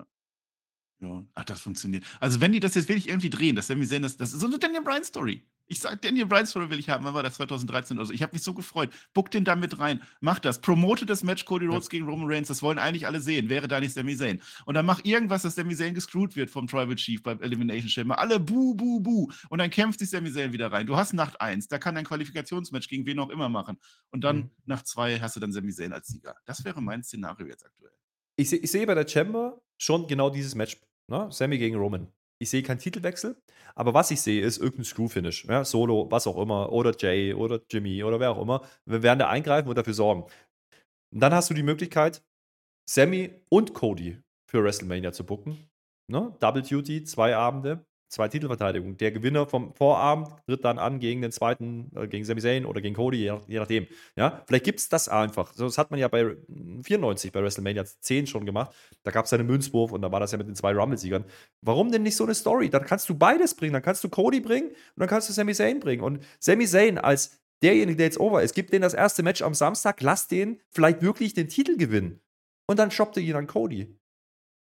Ja, 1.00 1.24
ach, 1.34 1.44
das 1.44 1.60
funktioniert. 1.60 2.04
Also, 2.20 2.40
wenn 2.40 2.52
die 2.52 2.60
das 2.60 2.74
jetzt 2.74 2.88
wirklich 2.88 3.08
irgendwie 3.08 3.30
drehen, 3.30 3.56
dass 3.56 3.66
Sami 3.66 3.86
Zayn, 3.86 4.02
das, 4.02 4.16
das 4.16 4.32
ist 4.32 4.40
so 4.40 4.46
eine 4.46 4.58
Daniel 4.58 4.82
Bryan-Story. 4.82 5.42
Ich 5.66 5.80
sag, 5.80 6.02
Daniel 6.02 6.26
Bryan 6.26 6.46
Story 6.46 6.68
will 6.68 6.78
ich 6.78 6.90
haben. 6.90 7.04
Wann 7.04 7.14
war 7.14 7.22
das? 7.22 7.34
2013 7.34 7.96
oder 7.96 8.06
so. 8.06 8.12
Ich 8.12 8.22
habe 8.22 8.34
mich 8.34 8.42
so 8.42 8.52
gefreut. 8.52 8.90
Book 9.14 9.30
den 9.30 9.44
da 9.44 9.56
mit 9.56 9.78
rein. 9.78 10.02
Mach 10.20 10.38
das. 10.38 10.60
Promote 10.60 11.06
das 11.06 11.22
Match 11.22 11.44
Cody 11.46 11.66
Rhodes 11.66 11.86
ja. 11.86 11.90
gegen 11.90 12.06
Roman 12.06 12.30
Reigns. 12.30 12.48
Das 12.48 12.62
wollen 12.62 12.78
eigentlich 12.78 13.06
alle 13.06 13.20
sehen. 13.20 13.48
Wäre 13.48 13.66
da 13.66 13.80
nicht 13.80 13.94
Sami 13.94 14.16
Zayn. 14.16 14.42
Und 14.66 14.74
dann 14.74 14.84
mach 14.84 15.04
irgendwas, 15.04 15.42
dass 15.42 15.54
Sami 15.54 15.74
Zayn 15.74 15.94
gescrewt 15.94 16.36
wird 16.36 16.50
vom 16.50 16.66
Tribal 16.66 16.96
Chief 16.96 17.22
beim 17.22 17.40
Elimination 17.40 17.88
Chamber. 17.88 18.18
Alle 18.18 18.38
buh, 18.38 18.74
buh, 18.74 19.00
buh. 19.00 19.30
Und 19.48 19.58
dann 19.58 19.70
kämpft 19.70 20.00
sich 20.00 20.10
Sami 20.10 20.30
Zayn 20.32 20.52
wieder 20.52 20.70
rein. 20.70 20.86
Du 20.86 20.96
hast 20.96 21.14
Nacht 21.14 21.40
1. 21.40 21.68
Da 21.68 21.78
kann 21.78 21.96
ein 21.96 22.04
Qualifikationsmatch 22.04 22.88
gegen 22.88 23.06
wen 23.06 23.18
auch 23.18 23.30
immer 23.30 23.48
machen. 23.48 23.78
Und 24.10 24.22
dann 24.22 24.36
mhm. 24.36 24.50
nach 24.66 24.82
2 24.82 25.20
hast 25.20 25.36
du 25.36 25.40
dann 25.40 25.52
Sami 25.52 25.72
Zayn 25.72 25.92
als 25.92 26.08
Sieger. 26.08 26.34
Das 26.44 26.64
wäre 26.64 26.82
mein 26.82 27.02
Szenario 27.02 27.46
jetzt 27.46 27.64
aktuell. 27.64 27.92
Ich, 28.36 28.52
ich 28.52 28.70
sehe 28.70 28.86
bei 28.86 28.94
der 28.94 29.08
Chamber 29.08 29.62
schon 29.78 30.06
genau 30.06 30.28
dieses 30.28 30.54
Match. 30.54 30.80
Ne? 31.06 31.28
Sammy 31.30 31.58
gegen 31.58 31.76
Roman. 31.76 32.08
Ich 32.40 32.50
sehe 32.50 32.62
keinen 32.62 32.78
Titelwechsel, 32.78 33.36
aber 33.74 33.94
was 33.94 34.10
ich 34.10 34.20
sehe, 34.20 34.42
ist 34.42 34.58
irgendein 34.58 34.84
Screw-Finish. 34.84 35.44
Ja, 35.46 35.64
Solo, 35.64 36.10
was 36.10 36.26
auch 36.26 36.38
immer, 36.38 36.72
oder 36.72 36.94
Jay 36.98 37.32
oder 37.32 37.60
Jimmy 37.70 38.02
oder 38.02 38.20
wer 38.20 38.30
auch 38.32 38.42
immer. 38.42 38.66
Wir 38.84 39.02
werden 39.02 39.18
da 39.18 39.28
eingreifen 39.28 39.68
und 39.68 39.78
dafür 39.78 39.94
sorgen. 39.94 40.24
Und 41.12 41.20
dann 41.20 41.32
hast 41.32 41.50
du 41.50 41.54
die 41.54 41.62
Möglichkeit, 41.62 42.22
Sammy 42.88 43.40
und 43.48 43.72
Cody 43.72 44.18
für 44.50 44.62
WrestleMania 44.62 45.12
zu 45.12 45.24
bucken. 45.24 45.70
Ne? 46.10 46.36
Double 46.40 46.62
Duty, 46.62 47.04
zwei 47.04 47.36
Abende 47.36 47.86
zwei 48.08 48.28
Titelverteidigungen. 48.28 48.96
Der 48.96 49.12
Gewinner 49.12 49.46
vom 49.46 49.74
Vorabend 49.74 50.28
tritt 50.46 50.64
dann 50.64 50.78
an 50.78 51.00
gegen 51.00 51.22
den 51.22 51.32
zweiten, 51.32 51.90
äh, 51.96 52.06
gegen 52.06 52.24
Sami 52.24 52.40
Zayn 52.40 52.64
oder 52.64 52.80
gegen 52.80 52.94
Cody, 52.94 53.18
je, 53.18 53.38
je 53.46 53.58
nachdem. 53.58 53.86
Ja, 54.16 54.42
vielleicht 54.46 54.64
gibt 54.64 54.80
es 54.80 54.88
das 54.88 55.08
einfach. 55.08 55.52
das 55.54 55.78
hat 55.78 55.90
man 55.90 56.00
ja 56.00 56.08
bei 56.08 56.36
94 56.82 57.32
bei 57.32 57.42
WrestleMania 57.42 57.84
10 57.84 58.26
schon 58.26 58.46
gemacht. 58.46 58.74
Da 59.02 59.10
gab 59.10 59.26
es 59.26 59.32
einen 59.32 59.46
Münzwurf 59.46 59.92
und 59.92 60.02
da 60.02 60.12
war 60.12 60.20
das 60.20 60.32
ja 60.32 60.38
mit 60.38 60.48
den 60.48 60.54
zwei 60.54 60.72
Rumble-Siegern. 60.72 61.24
Warum 61.60 61.90
denn 61.90 62.02
nicht 62.02 62.16
so 62.16 62.24
eine 62.24 62.34
Story? 62.34 62.70
Dann 62.70 62.84
kannst 62.84 63.08
du 63.08 63.14
beides 63.14 63.54
bringen. 63.54 63.72
Dann 63.72 63.82
kannst 63.82 64.04
du 64.04 64.08
Cody 64.08 64.40
bringen 64.40 64.68
und 64.68 64.76
dann 64.96 65.08
kannst 65.08 65.28
du 65.28 65.32
Sami 65.32 65.54
Zayn 65.54 65.80
bringen. 65.80 66.02
Und 66.02 66.24
Sami 66.38 66.66
Zayn 66.66 66.98
als 66.98 67.40
derjenige, 67.62 67.96
der 67.96 68.06
jetzt 68.06 68.20
over 68.20 68.42
ist, 68.42 68.54
gibt 68.54 68.72
denen 68.72 68.82
das 68.82 68.94
erste 68.94 69.22
Match 69.22 69.42
am 69.42 69.54
Samstag, 69.54 70.00
lass 70.02 70.28
den 70.28 70.60
vielleicht 70.70 71.02
wirklich 71.02 71.34
den 71.34 71.48
Titel 71.48 71.76
gewinnen. 71.76 72.20
Und 72.66 72.78
dann 72.78 72.90
shoppt 72.90 73.16
er 73.16 73.22
ihn 73.22 73.36
an 73.36 73.46
Cody 73.46 73.98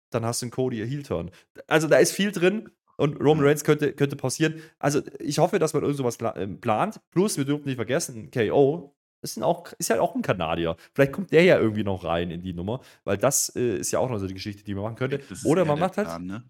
dann 0.09 0.25
hast 0.25 0.41
du 0.41 0.45
einen 0.45 0.51
Cody 0.51 0.77
Heel-Turn. 0.77 1.31
Also 1.67 1.87
da 1.87 1.97
ist 1.97 2.11
viel 2.11 2.31
drin 2.31 2.69
und 2.97 3.19
Roman 3.21 3.45
Reigns 3.45 3.63
könnte, 3.63 3.93
könnte 3.93 4.15
passieren. 4.15 4.61
Also 4.79 5.01
ich 5.19 5.39
hoffe, 5.39 5.59
dass 5.59 5.73
man 5.73 5.83
irgend 5.83 5.97
sowas 5.97 6.17
ähm, 6.35 6.59
plant. 6.59 6.99
Plus, 7.11 7.37
wir 7.37 7.45
dürfen 7.45 7.65
nicht 7.65 7.77
vergessen, 7.77 8.29
KO 8.31 8.93
ist, 9.21 9.41
auch, 9.41 9.71
ist 9.77 9.89
ja 9.89 9.99
auch 10.01 10.15
ein 10.15 10.21
Kanadier. 10.21 10.75
Vielleicht 10.93 11.13
kommt 11.13 11.31
der 11.31 11.43
ja 11.43 11.59
irgendwie 11.59 11.83
noch 11.83 12.03
rein 12.03 12.31
in 12.31 12.41
die 12.41 12.53
Nummer, 12.53 12.81
weil 13.03 13.17
das 13.17 13.55
äh, 13.55 13.77
ist 13.77 13.91
ja 13.91 13.99
auch 13.99 14.09
noch 14.09 14.19
so 14.19 14.27
die 14.27 14.33
Geschichte, 14.33 14.63
die 14.63 14.73
man 14.73 14.83
machen 14.83 14.95
könnte. 14.95 15.21
Oder 15.45 15.65
man 15.65 15.79
macht 15.79 15.97
halt. 15.97 16.07
Plan, 16.07 16.25
ne? 16.25 16.43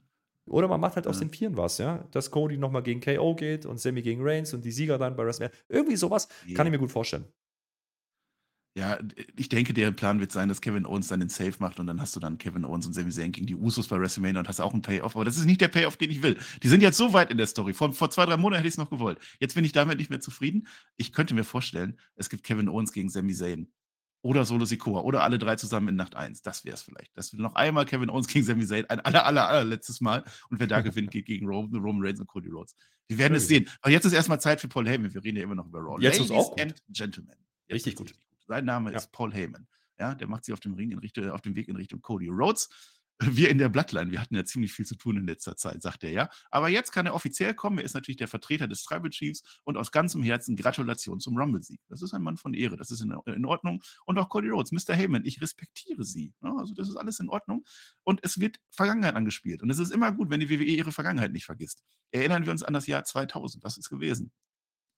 Oder 0.49 0.69
man 0.69 0.79
macht 0.79 0.95
halt 0.95 1.05
ja. 1.05 1.09
aus 1.09 1.19
den 1.19 1.29
Vieren 1.29 1.57
was, 1.57 1.77
ja. 1.77 2.05
Dass 2.11 2.31
Cody 2.31 2.57
nochmal 2.57 2.81
gegen 2.81 3.01
KO 3.01 3.35
geht 3.35 3.65
und 3.65 3.79
Sammy 3.79 4.01
gegen 4.01 4.21
Reigns 4.23 4.53
und 4.53 4.63
die 4.63 4.71
Sieger 4.71 4.97
dann 4.97 5.15
bei 5.15 5.25
WrestleMania. 5.25 5.57
Irgendwie 5.67 5.97
sowas 5.97 6.29
ja. 6.45 6.55
kann 6.55 6.67
ich 6.67 6.71
mir 6.71 6.79
gut 6.79 6.91
vorstellen. 6.91 7.25
Ja, 8.77 8.99
ich 9.35 9.49
denke, 9.49 9.73
der 9.73 9.89
Plan 9.89 10.19
wird 10.19 10.31
sein, 10.31 10.49
dass 10.49 10.61
Kevin 10.61 10.85
Owens 10.85 11.07
dann 11.07 11.19
den 11.19 11.29
Safe 11.29 11.55
macht 11.57 11.79
und 11.79 11.87
dann 11.87 11.99
hast 11.99 12.15
du 12.15 12.19
dann 12.19 12.37
Kevin 12.37 12.63
Owens 12.63 12.85
und 12.85 12.93
Sami 12.93 13.09
Zayn 13.09 13.31
gegen 13.31 13.47
die 13.47 13.55
Usos 13.55 13.87
bei 13.87 13.99
WrestleMania 13.99 14.41
und 14.41 14.47
hast 14.47 14.59
auch 14.59 14.71
einen 14.71 14.83
Payoff. 14.83 15.15
Aber 15.15 15.25
das 15.25 15.35
ist 15.35 15.45
nicht 15.45 15.61
der 15.61 15.67
Payoff, 15.67 15.97
den 15.97 16.11
ich 16.11 16.21
will. 16.21 16.37
Die 16.61 16.67
sind 16.67 16.83
jetzt 16.83 16.95
so 16.97 17.11
weit 17.11 17.31
in 17.31 17.39
der 17.39 17.47
Story. 17.47 17.73
Vor, 17.73 17.91
vor 17.93 18.11
zwei, 18.11 18.27
drei 18.27 18.37
Monaten 18.37 18.59
hätte 18.59 18.67
ich 18.67 18.75
es 18.75 18.77
noch 18.77 18.91
gewollt. 18.91 19.17
Jetzt 19.39 19.55
bin 19.55 19.65
ich 19.65 19.71
damit 19.71 19.97
nicht 19.97 20.11
mehr 20.11 20.19
zufrieden. 20.19 20.67
Ich 20.95 21.11
könnte 21.11 21.33
mir 21.33 21.43
vorstellen, 21.43 21.97
es 22.17 22.29
gibt 22.29 22.43
Kevin 22.43 22.69
Owens 22.69 22.93
gegen 22.93 23.09
Sami 23.09 23.33
Zayn. 23.33 23.67
Oder 24.21 24.45
Solo 24.45 24.65
Sikoa. 24.65 25.01
Oder 25.01 25.23
alle 25.23 25.39
drei 25.39 25.55
zusammen 25.55 25.87
in 25.87 25.95
Nacht 25.95 26.15
1. 26.15 26.43
Das 26.43 26.63
wäre 26.63 26.75
es 26.75 26.83
vielleicht. 26.83 27.17
Das 27.17 27.33
wird 27.33 27.41
noch 27.41 27.55
einmal 27.55 27.85
Kevin 27.85 28.11
Owens 28.11 28.27
gegen 28.27 28.45
Sami 28.45 28.67
Zayn. 28.67 28.85
Ein 28.91 28.99
aller, 28.99 29.25
aller, 29.25 29.47
allerletztes 29.47 30.01
Mal. 30.01 30.23
Und 30.51 30.59
wer 30.59 30.67
da 30.67 30.81
gewinnt, 30.81 31.09
geht 31.09 31.25
gegen 31.25 31.47
Roman, 31.47 31.81
Roman 31.81 32.05
Reigns 32.05 32.19
und 32.19 32.27
Cody 32.27 32.49
Rhodes. 32.49 32.75
Wir 33.07 33.17
werden 33.17 33.33
es 33.33 33.47
sehen. 33.47 33.67
Aber 33.81 33.91
jetzt 33.91 34.05
ist 34.05 34.13
erstmal 34.13 34.39
Zeit 34.39 34.61
für 34.61 34.67
Paul 34.67 34.87
Heyman. 34.87 35.11
Wir 35.15 35.23
reden 35.23 35.37
ja 35.37 35.43
immer 35.43 35.55
noch 35.55 35.65
über 35.65 35.79
Raw. 35.79 35.99
Jetzt 35.99 36.19
ist 36.19 36.29
auch 36.29 36.51
gut. 36.51 36.61
and 36.61 36.79
Gentlemen. 36.89 37.33
Jetzt 37.67 37.77
Richtig 37.77 37.95
gut. 37.95 38.13
Sein 38.47 38.65
Name 38.65 38.91
ja. 38.91 38.97
ist 38.97 39.11
Paul 39.11 39.33
Heyman. 39.33 39.67
Ja, 39.99 40.15
der 40.15 40.27
macht 40.27 40.45
sich 40.45 40.53
auf 40.53 40.59
dem, 40.59 40.73
Ring 40.75 40.91
in 40.91 40.99
Richtung, 40.99 41.29
auf 41.29 41.41
dem 41.41 41.55
Weg 41.55 41.67
in 41.67 41.75
Richtung 41.75 42.01
Cody 42.01 42.27
Rhodes. 42.27 42.69
Wir 43.19 43.49
in 43.49 43.57
der 43.57 43.69
Bloodline, 43.69 44.11
wir 44.11 44.21
hatten 44.21 44.35
ja 44.35 44.45
ziemlich 44.45 44.73
viel 44.73 44.85
zu 44.85 44.95
tun 44.95 45.17
in 45.17 45.25
letzter 45.25 45.57
Zeit, 45.57 45.81
sagt 45.81 46.03
er 46.03 46.11
ja. 46.11 46.29
Aber 46.51 46.69
jetzt 46.69 46.91
kann 46.91 47.07
er 47.07 47.15
offiziell 47.15 47.55
kommen. 47.55 47.79
Er 47.79 47.83
ist 47.83 47.95
natürlich 47.95 48.17
der 48.17 48.27
Vertreter 48.27 48.67
des 48.67 48.83
Tribal 48.83 49.09
Chiefs 49.09 49.41
und 49.63 49.75
aus 49.75 49.91
ganzem 49.91 50.21
Herzen 50.21 50.55
Gratulation 50.55 51.19
zum 51.19 51.35
Rumble-Sieg. 51.35 51.81
Das 51.89 52.03
ist 52.03 52.13
ein 52.13 52.21
Mann 52.21 52.37
von 52.37 52.53
Ehre, 52.53 52.77
das 52.77 52.91
ist 52.91 53.01
in, 53.01 53.15
in, 53.25 53.45
Ordnung. 53.45 53.81
Und 54.05 54.19
auch 54.19 54.29
Cody 54.29 54.49
Rhodes, 54.49 54.71
Mr. 54.71 54.93
Heyman, 54.93 55.25
ich 55.25 55.41
respektiere 55.41 56.03
Sie. 56.03 56.31
Also, 56.41 56.75
das 56.75 56.89
ist 56.89 56.95
alles 56.95 57.19
in 57.19 57.29
Ordnung. 57.29 57.65
Und 58.03 58.19
es 58.23 58.39
wird 58.39 58.59
Vergangenheit 58.69 59.15
angespielt. 59.15 59.63
Und 59.63 59.71
es 59.71 59.79
ist 59.79 59.91
immer 59.91 60.11
gut, 60.11 60.29
wenn 60.29 60.39
die 60.39 60.51
WWE 60.51 60.65
ihre 60.65 60.91
Vergangenheit 60.91 61.31
nicht 61.31 61.45
vergisst. 61.45 61.83
Erinnern 62.11 62.45
wir 62.45 62.51
uns 62.51 62.61
an 62.61 62.75
das 62.75 62.85
Jahr 62.85 63.03
2000, 63.03 63.65
das 63.65 63.79
ist 63.79 63.89
gewesen. 63.89 64.31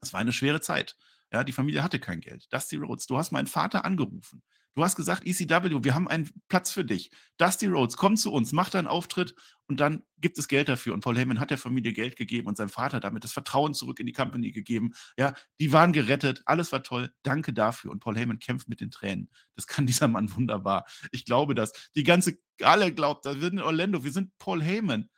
Das 0.01 0.11
war 0.11 0.19
eine 0.19 0.33
schwere 0.33 0.59
Zeit. 0.59 0.97
Ja, 1.31 1.43
die 1.43 1.51
Familie 1.51 1.83
hatte 1.83 1.99
kein 1.99 2.21
Geld. 2.21 2.47
Dusty 2.51 2.77
Rhodes, 2.77 3.05
du 3.05 3.17
hast 3.17 3.31
meinen 3.31 3.47
Vater 3.47 3.85
angerufen. 3.85 4.41
Du 4.75 4.83
hast 4.83 4.95
gesagt, 4.95 5.25
ECW, 5.25 5.83
wir 5.83 5.95
haben 5.95 6.07
einen 6.07 6.29
Platz 6.47 6.71
für 6.71 6.85
dich. 6.85 7.11
Dusty 7.37 7.67
Rhodes, 7.67 7.97
komm 7.97 8.15
zu 8.15 8.31
uns, 8.31 8.51
mach 8.51 8.69
deinen 8.69 8.87
Auftritt 8.87 9.35
und 9.67 9.79
dann 9.79 10.03
gibt 10.19 10.37
es 10.37 10.47
Geld 10.47 10.69
dafür. 10.69 10.93
Und 10.93 11.03
Paul 11.03 11.17
Heyman 11.17 11.39
hat 11.39 11.51
der 11.51 11.57
Familie 11.57 11.91
Geld 11.91 12.15
gegeben 12.15 12.47
und 12.47 12.55
sein 12.55 12.69
Vater 12.69 12.99
damit 12.99 13.23
das 13.23 13.33
Vertrauen 13.33 13.73
zurück 13.73 13.99
in 13.99 14.05
die 14.05 14.13
Company 14.13 14.51
gegeben. 14.51 14.93
Ja, 15.17 15.33
die 15.59 15.73
waren 15.73 15.91
gerettet, 15.91 16.43
alles 16.45 16.71
war 16.71 16.83
toll. 16.83 17.11
Danke 17.23 17.51
dafür. 17.51 17.91
Und 17.91 17.99
Paul 17.99 18.15
Heyman 18.15 18.39
kämpft 18.39 18.69
mit 18.69 18.79
den 18.79 18.91
Tränen. 18.91 19.29
Das 19.55 19.67
kann 19.67 19.85
dieser 19.87 20.07
Mann 20.07 20.33
wunderbar. 20.35 20.85
Ich 21.11 21.25
glaube 21.25 21.55
das. 21.55 21.73
Die 21.95 22.03
ganze, 22.03 22.37
alle 22.61 22.93
glaubt, 22.93 23.25
da 23.25 23.33
sind 23.33 23.53
in 23.53 23.61
Orlando, 23.61 24.03
wir 24.03 24.11
sind 24.11 24.31
Paul 24.37 24.63
Heyman. 24.63 25.09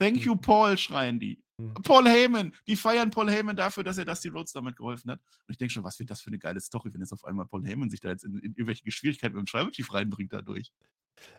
Thank 0.00 0.24
you, 0.24 0.34
Paul, 0.34 0.76
schreien 0.76 1.20
die. 1.20 1.43
Mhm. 1.58 1.74
Paul 1.74 2.08
Heyman, 2.08 2.52
die 2.66 2.76
feiern 2.76 3.10
Paul 3.10 3.30
Heyman 3.30 3.56
dafür, 3.56 3.84
dass 3.84 3.98
er 3.98 4.04
Dusty 4.04 4.28
Rhodes 4.28 4.52
damit 4.52 4.76
geholfen 4.76 5.10
hat. 5.10 5.20
Und 5.20 5.52
ich 5.52 5.58
denke 5.58 5.72
schon, 5.72 5.84
was 5.84 5.98
wird 5.98 6.10
das 6.10 6.20
für 6.20 6.28
eine 6.28 6.38
geile 6.38 6.60
Story, 6.60 6.92
wenn 6.92 7.00
jetzt 7.00 7.12
auf 7.12 7.24
einmal 7.24 7.46
Paul 7.46 7.64
Heyman 7.64 7.90
sich 7.90 8.00
da 8.00 8.10
jetzt 8.10 8.24
in, 8.24 8.34
in 8.38 8.52
irgendwelche 8.52 8.90
Schwierigkeiten 8.90 9.34
mit 9.34 9.46
dem 9.46 9.46
Schreibtisch 9.46 9.92
reinbringt 9.92 10.32
dadurch. 10.32 10.72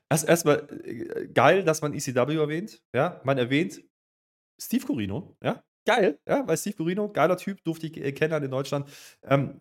Erst 0.09 0.27
erstmal 0.27 0.67
äh, 0.83 1.27
geil, 1.27 1.63
dass 1.63 1.81
man 1.81 1.93
ECW 1.93 2.35
erwähnt. 2.35 2.81
Ja, 2.93 3.21
man 3.23 3.37
erwähnt 3.37 3.83
Steve 4.59 4.85
Corino. 4.85 5.35
Ja, 5.43 5.63
geil. 5.85 6.19
Ja, 6.27 6.47
weil 6.47 6.57
Steve 6.57 6.75
Corino, 6.75 7.11
geiler 7.11 7.37
Typ, 7.37 7.63
durfte 7.63 7.87
ich 7.87 7.97
äh, 7.97 8.11
kennen 8.13 8.43
in 8.43 8.51
Deutschland. 8.51 8.89
Ähm, 9.23 9.59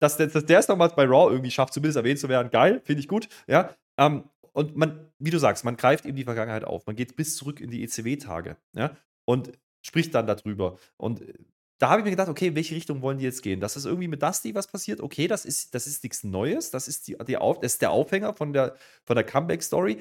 dass, 0.00 0.16
dass, 0.16 0.32
dass 0.32 0.46
der 0.46 0.58
es 0.58 0.68
nochmals 0.68 0.96
bei 0.96 1.04
Raw 1.04 1.30
irgendwie 1.30 1.50
schafft, 1.50 1.74
zumindest 1.74 1.98
erwähnt 1.98 2.18
zu 2.18 2.28
werden, 2.28 2.50
geil, 2.50 2.80
finde 2.84 3.00
ich 3.00 3.08
gut. 3.08 3.28
Ja, 3.46 3.74
ähm, 3.98 4.24
und 4.52 4.76
man, 4.76 5.12
wie 5.18 5.30
du 5.30 5.38
sagst, 5.38 5.64
man 5.64 5.76
greift 5.76 6.06
eben 6.06 6.16
die 6.16 6.24
Vergangenheit 6.24 6.64
auf. 6.64 6.86
Man 6.86 6.96
geht 6.96 7.14
bis 7.16 7.36
zurück 7.36 7.60
in 7.60 7.70
die 7.70 7.84
ECW-Tage. 7.84 8.56
Ja, 8.74 8.96
und 9.24 9.52
spricht 9.82 10.14
dann 10.14 10.26
darüber. 10.26 10.78
Und 10.96 11.22
äh, 11.22 11.34
da 11.78 11.90
habe 11.90 12.00
ich 12.00 12.04
mir 12.04 12.10
gedacht, 12.10 12.28
okay, 12.28 12.48
in 12.48 12.54
welche 12.56 12.74
Richtung 12.74 13.00
wollen 13.00 13.18
die 13.18 13.24
jetzt 13.24 13.42
gehen? 13.42 13.60
Dass 13.60 13.74
es 13.74 13.86
irgendwie 13.86 14.08
mit 14.08 14.22
Dusty 14.22 14.54
was 14.54 14.66
passiert, 14.66 15.00
okay, 15.00 15.26
das 15.26 15.46
ist, 15.46 15.74
das 15.74 15.86
ist 15.86 16.02
nichts 16.02 16.24
Neues, 16.24 16.70
das 16.70 16.88
ist, 16.88 17.08
die, 17.08 17.16
die 17.26 17.38
Auf, 17.38 17.60
das 17.60 17.72
ist 17.74 17.82
der 17.82 17.90
Aufhänger 17.90 18.34
von 18.34 18.52
der, 18.52 18.76
von 19.04 19.16
der 19.16 19.24
Comeback-Story. 19.24 19.98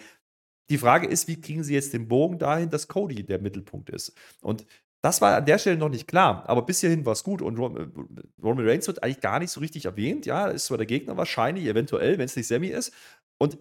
Die 0.70 0.78
Frage 0.78 1.08
ist, 1.08 1.28
wie 1.28 1.40
kriegen 1.40 1.64
sie 1.64 1.74
jetzt 1.74 1.94
den 1.94 2.08
Bogen 2.08 2.38
dahin, 2.38 2.70
dass 2.70 2.90
Cody 2.90 3.24
der 3.24 3.40
Mittelpunkt 3.40 3.90
ist? 3.90 4.14
Und 4.42 4.66
das 5.02 5.22
war 5.22 5.38
an 5.38 5.46
der 5.46 5.58
Stelle 5.58 5.78
noch 5.78 5.90
nicht 5.90 6.08
klar, 6.08 6.44
aber 6.48 6.64
bis 6.64 6.82
hierhin 6.82 7.06
war 7.06 7.14
es 7.14 7.24
gut 7.24 7.42
und 7.42 7.58
äh, 7.58 7.88
Roman 8.44 8.68
Reigns 8.68 8.88
wird 8.88 9.02
eigentlich 9.02 9.22
gar 9.22 9.40
nicht 9.40 9.52
so 9.52 9.62
richtig 9.62 9.86
erwähnt. 9.86 10.26
Ja, 10.26 10.48
ist 10.48 10.66
zwar 10.66 10.78
der 10.78 10.86
Gegner 10.88 11.16
wahrscheinlich, 11.16 11.66
eventuell, 11.66 12.18
wenn 12.18 12.26
es 12.26 12.36
nicht 12.36 12.48
Sammy 12.48 12.68
ist. 12.68 12.94
Und 13.38 13.58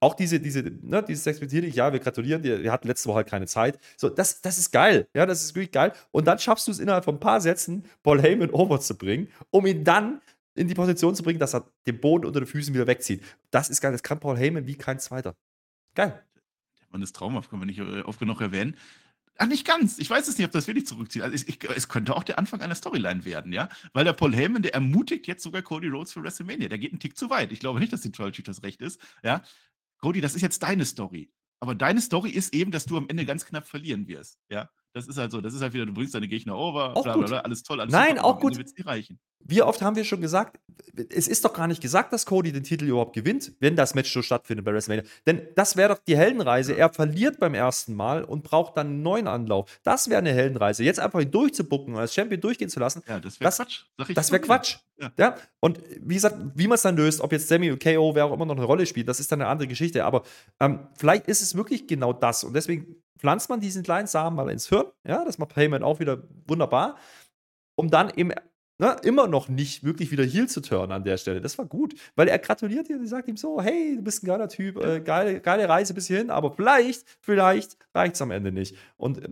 auch 0.00 0.14
diese, 0.14 0.40
diese, 0.40 0.62
ne, 0.62 1.02
dieses 1.02 1.26
Experimentieren, 1.26 1.72
ja, 1.74 1.92
wir 1.92 2.00
gratulieren 2.00 2.42
dir, 2.42 2.62
wir 2.62 2.72
hatten 2.72 2.88
letzte 2.88 3.08
Woche 3.08 3.16
halt 3.16 3.28
keine 3.28 3.46
Zeit. 3.46 3.78
So, 3.96 4.08
das, 4.08 4.40
das 4.40 4.58
ist 4.58 4.72
geil. 4.72 5.06
Ja, 5.14 5.26
das 5.26 5.42
ist 5.42 5.54
wirklich 5.54 5.72
geil. 5.72 5.92
Und 6.10 6.26
dann 6.26 6.38
schaffst 6.38 6.66
du 6.66 6.72
es 6.72 6.78
innerhalb 6.78 7.04
von 7.04 7.16
ein 7.16 7.20
paar 7.20 7.40
Sätzen, 7.40 7.84
Paul 8.02 8.20
Heyman 8.20 8.50
over 8.50 8.80
zu 8.80 8.96
bringen, 8.96 9.28
um 9.50 9.66
ihn 9.66 9.84
dann 9.84 10.20
in 10.54 10.68
die 10.68 10.74
Position 10.74 11.14
zu 11.14 11.22
bringen, 11.22 11.38
dass 11.38 11.54
er 11.54 11.66
den 11.86 12.00
Boden 12.00 12.26
unter 12.26 12.40
den 12.40 12.46
Füßen 12.46 12.74
wieder 12.74 12.86
wegzieht. 12.86 13.22
Das 13.50 13.68
ist 13.68 13.80
geil. 13.80 13.92
Das 13.92 14.02
kann 14.02 14.20
Paul 14.20 14.36
Heyman 14.36 14.66
wie 14.66 14.74
kein 14.74 14.98
zweiter. 14.98 15.36
Geil. 15.94 16.22
Der 16.80 16.86
Mann 16.90 17.02
ist 17.02 17.14
traumhaft, 17.14 17.50
können 17.50 17.62
wir 17.62 17.66
nicht 17.66 17.78
äh, 17.78 18.02
oft 18.02 18.18
genug 18.18 18.40
erwähnen. 18.40 18.76
Ach, 19.42 19.46
nicht 19.46 19.66
ganz. 19.66 19.98
Ich 19.98 20.10
weiß 20.10 20.28
es 20.28 20.36
nicht, 20.36 20.46
ob 20.46 20.52
das 20.52 20.66
wirklich 20.66 20.86
zurückzieht. 20.86 21.22
Also 21.22 21.34
ich, 21.34 21.48
ich, 21.48 21.58
es 21.74 21.88
könnte 21.88 22.14
auch 22.14 22.24
der 22.24 22.38
Anfang 22.38 22.60
einer 22.60 22.74
Storyline 22.74 23.24
werden, 23.24 23.54
ja. 23.54 23.70
Weil 23.94 24.04
der 24.04 24.12
Paul 24.12 24.34
Heyman, 24.34 24.60
der 24.60 24.74
ermutigt 24.74 25.26
jetzt 25.26 25.42
sogar 25.42 25.62
Cody 25.62 25.88
Rhodes 25.88 26.12
für 26.12 26.22
WrestleMania. 26.22 26.68
Der 26.68 26.76
geht 26.76 26.92
einen 26.92 27.00
Tick 27.00 27.16
zu 27.16 27.30
weit. 27.30 27.50
Ich 27.50 27.60
glaube 27.60 27.80
nicht, 27.80 27.90
dass 27.90 28.02
die 28.02 28.12
Troll 28.12 28.32
Chief 28.32 28.44
das 28.44 28.62
recht 28.62 28.82
ist, 28.82 29.00
ja. 29.22 29.42
Cody, 30.00 30.20
das 30.20 30.34
ist 30.34 30.42
jetzt 30.42 30.62
deine 30.62 30.84
Story. 30.84 31.32
Aber 31.60 31.74
deine 31.74 32.00
Story 32.00 32.30
ist 32.30 32.54
eben, 32.54 32.70
dass 32.70 32.86
du 32.86 32.96
am 32.96 33.08
Ende 33.08 33.26
ganz 33.26 33.44
knapp 33.44 33.66
verlieren 33.66 34.08
wirst. 34.08 34.38
Ja, 34.48 34.70
das 34.92 35.06
ist 35.06 35.18
halt 35.18 35.30
so. 35.30 35.40
Das 35.40 35.54
ist 35.54 35.60
halt 35.62 35.72
wieder, 35.72 35.86
du 35.86 35.92
bringst 35.92 36.14
deine 36.14 36.28
Gegner 36.28 36.56
over, 36.56 36.96
auch 36.96 37.04
bla, 37.04 37.16
bla, 37.16 37.26
bla, 37.26 37.38
alles 37.40 37.62
toll, 37.62 37.80
alles 37.80 37.92
Nein, 37.92 38.16
super, 38.16 38.24
auch 38.24 38.40
gut. 38.40 38.58
Wie 39.42 39.62
oft 39.62 39.80
haben 39.82 39.96
wir 39.96 40.04
schon 40.04 40.20
gesagt, 40.20 40.60
es 41.08 41.28
ist 41.28 41.44
doch 41.44 41.52
gar 41.52 41.66
nicht 41.66 41.80
gesagt, 41.80 42.12
dass 42.12 42.26
Cody 42.26 42.52
den 42.52 42.62
Titel 42.62 42.86
überhaupt 42.86 43.14
gewinnt, 43.14 43.52
wenn 43.60 43.76
das 43.76 43.94
Match 43.94 44.12
so 44.12 44.22
stattfindet 44.22 44.64
bei 44.64 44.72
WrestleMania. 44.72 45.08
Denn 45.26 45.42
das 45.54 45.76
wäre 45.76 45.94
doch 45.94 46.02
die 46.06 46.16
Heldenreise. 46.16 46.74
Er 46.74 46.90
verliert 46.90 47.38
beim 47.38 47.54
ersten 47.54 47.94
Mal 47.94 48.24
und 48.24 48.42
braucht 48.42 48.76
dann 48.76 48.88
einen 48.88 49.02
neuen 49.02 49.26
Anlauf. 49.26 49.80
Das 49.82 50.10
wäre 50.10 50.18
eine 50.18 50.32
Heldenreise. 50.32 50.84
Jetzt 50.84 51.00
einfach 51.00 51.20
ihn 51.20 51.30
durchzubucken 51.30 51.94
und 51.94 52.00
als 52.00 52.12
Champion 52.12 52.40
durchgehen 52.40 52.68
zu 52.68 52.80
lassen. 52.80 53.02
Ja, 53.08 53.20
das 53.20 53.40
wäre 53.40 53.50
Quatsch. 53.50 53.84
das 54.14 54.32
wäre 54.32 54.42
Quatsch. 54.42 54.78
Ja. 54.98 55.12
ja. 55.16 55.36
Und 55.60 55.80
wie 56.00 56.14
gesagt, 56.14 56.36
wie 56.54 56.66
man 56.66 56.74
es 56.74 56.82
dann 56.82 56.96
löst, 56.96 57.20
ob 57.20 57.32
jetzt 57.32 57.48
Sammy 57.48 57.70
und 57.70 57.82
KO, 57.82 58.14
wer 58.14 58.26
auch 58.26 58.32
immer 58.32 58.44
noch 58.44 58.56
eine 58.56 58.66
Rolle 58.66 58.84
spielt, 58.84 59.08
das 59.08 59.20
ist 59.20 59.32
dann 59.32 59.40
eine 59.40 59.48
andere 59.48 59.68
Geschichte. 59.68 60.04
Aber 60.04 60.22
ähm, 60.60 60.80
vielleicht 60.96 61.26
ist 61.28 61.40
es 61.40 61.54
wirklich 61.54 61.86
genau 61.86 62.12
das. 62.12 62.44
Und 62.44 62.54
deswegen 62.54 62.99
pflanzt 63.20 63.50
man 63.50 63.60
diesen 63.60 63.82
kleinen 63.82 64.06
Samen 64.06 64.36
mal 64.36 64.50
ins 64.50 64.68
Hirn. 64.68 64.86
Ja, 65.06 65.24
das 65.24 65.38
macht 65.38 65.54
Payment 65.54 65.84
auch 65.84 66.00
wieder 66.00 66.22
wunderbar. 66.46 66.96
Um 67.76 67.90
dann 67.90 68.08
im 68.10 68.32
ne, 68.78 68.96
immer 69.02 69.28
noch 69.28 69.48
nicht 69.48 69.84
wirklich 69.84 70.10
wieder 70.10 70.24
Heel 70.24 70.48
zu 70.48 70.62
turnen 70.62 70.92
an 70.92 71.04
der 71.04 71.18
Stelle. 71.18 71.40
Das 71.40 71.58
war 71.58 71.66
gut, 71.66 71.94
weil 72.16 72.28
er 72.28 72.38
gratuliert 72.38 72.88
dir 72.88 72.98
und 72.98 73.06
sagt 73.06 73.28
ihm 73.28 73.36
so, 73.36 73.60
hey, 73.62 73.96
du 73.96 74.02
bist 74.02 74.22
ein 74.22 74.26
geiler 74.26 74.48
Typ, 74.48 74.82
äh, 74.82 75.00
geile, 75.00 75.40
geile 75.40 75.68
Reise 75.68 75.94
bis 75.94 76.06
hierhin, 76.06 76.30
aber 76.30 76.52
vielleicht, 76.52 77.04
vielleicht 77.20 77.76
reicht 77.94 78.14
es 78.14 78.22
am 78.22 78.30
Ende 78.30 78.52
nicht. 78.52 78.74
Und 78.96 79.22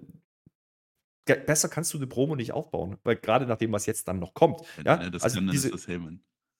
äh, 1.26 1.36
besser 1.46 1.68
kannst 1.68 1.92
du 1.94 1.98
eine 1.98 2.06
Promo 2.06 2.36
nicht 2.36 2.52
aufbauen, 2.52 2.98
weil 3.04 3.16
gerade 3.16 3.46
nach 3.46 3.58
dem, 3.58 3.72
was 3.72 3.86
jetzt 3.86 4.06
dann 4.06 4.18
noch 4.18 4.34
kommt. 4.34 4.60
Ja, 4.84 5.02
ja 5.02 5.10
das 5.10 5.22
also 5.22 5.36
kann, 5.36 5.48
diese, 5.48 5.70
das 5.70 5.86
ja. 5.86 5.98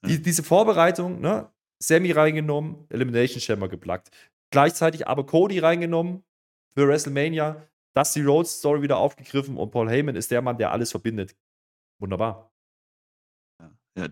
die, 0.07 0.23
diese 0.23 0.43
Vorbereitung, 0.43 1.21
ne, 1.21 1.51
Sammy 1.81 2.11
reingenommen, 2.11 2.87
Elimination 2.89 3.41
Chamber 3.41 3.69
geplagt. 3.69 4.11
Gleichzeitig 4.51 5.07
aber 5.07 5.27
Cody 5.27 5.59
reingenommen 5.59 6.25
für 6.75 6.89
WrestleMania, 6.89 7.69
Dusty 7.95 8.23
Rhodes 8.23 8.59
Story 8.59 8.83
wieder 8.83 8.99
aufgegriffen 8.99 9.57
und 9.57 9.71
Paul 9.71 9.91
Heyman 9.91 10.17
ist 10.17 10.31
der 10.31 10.43
Mann, 10.43 10.59
der 10.59 10.73
alles 10.73 10.91
verbindet. 10.91 11.37
Wunderbar. 11.99 12.53
Ja, 13.99 14.07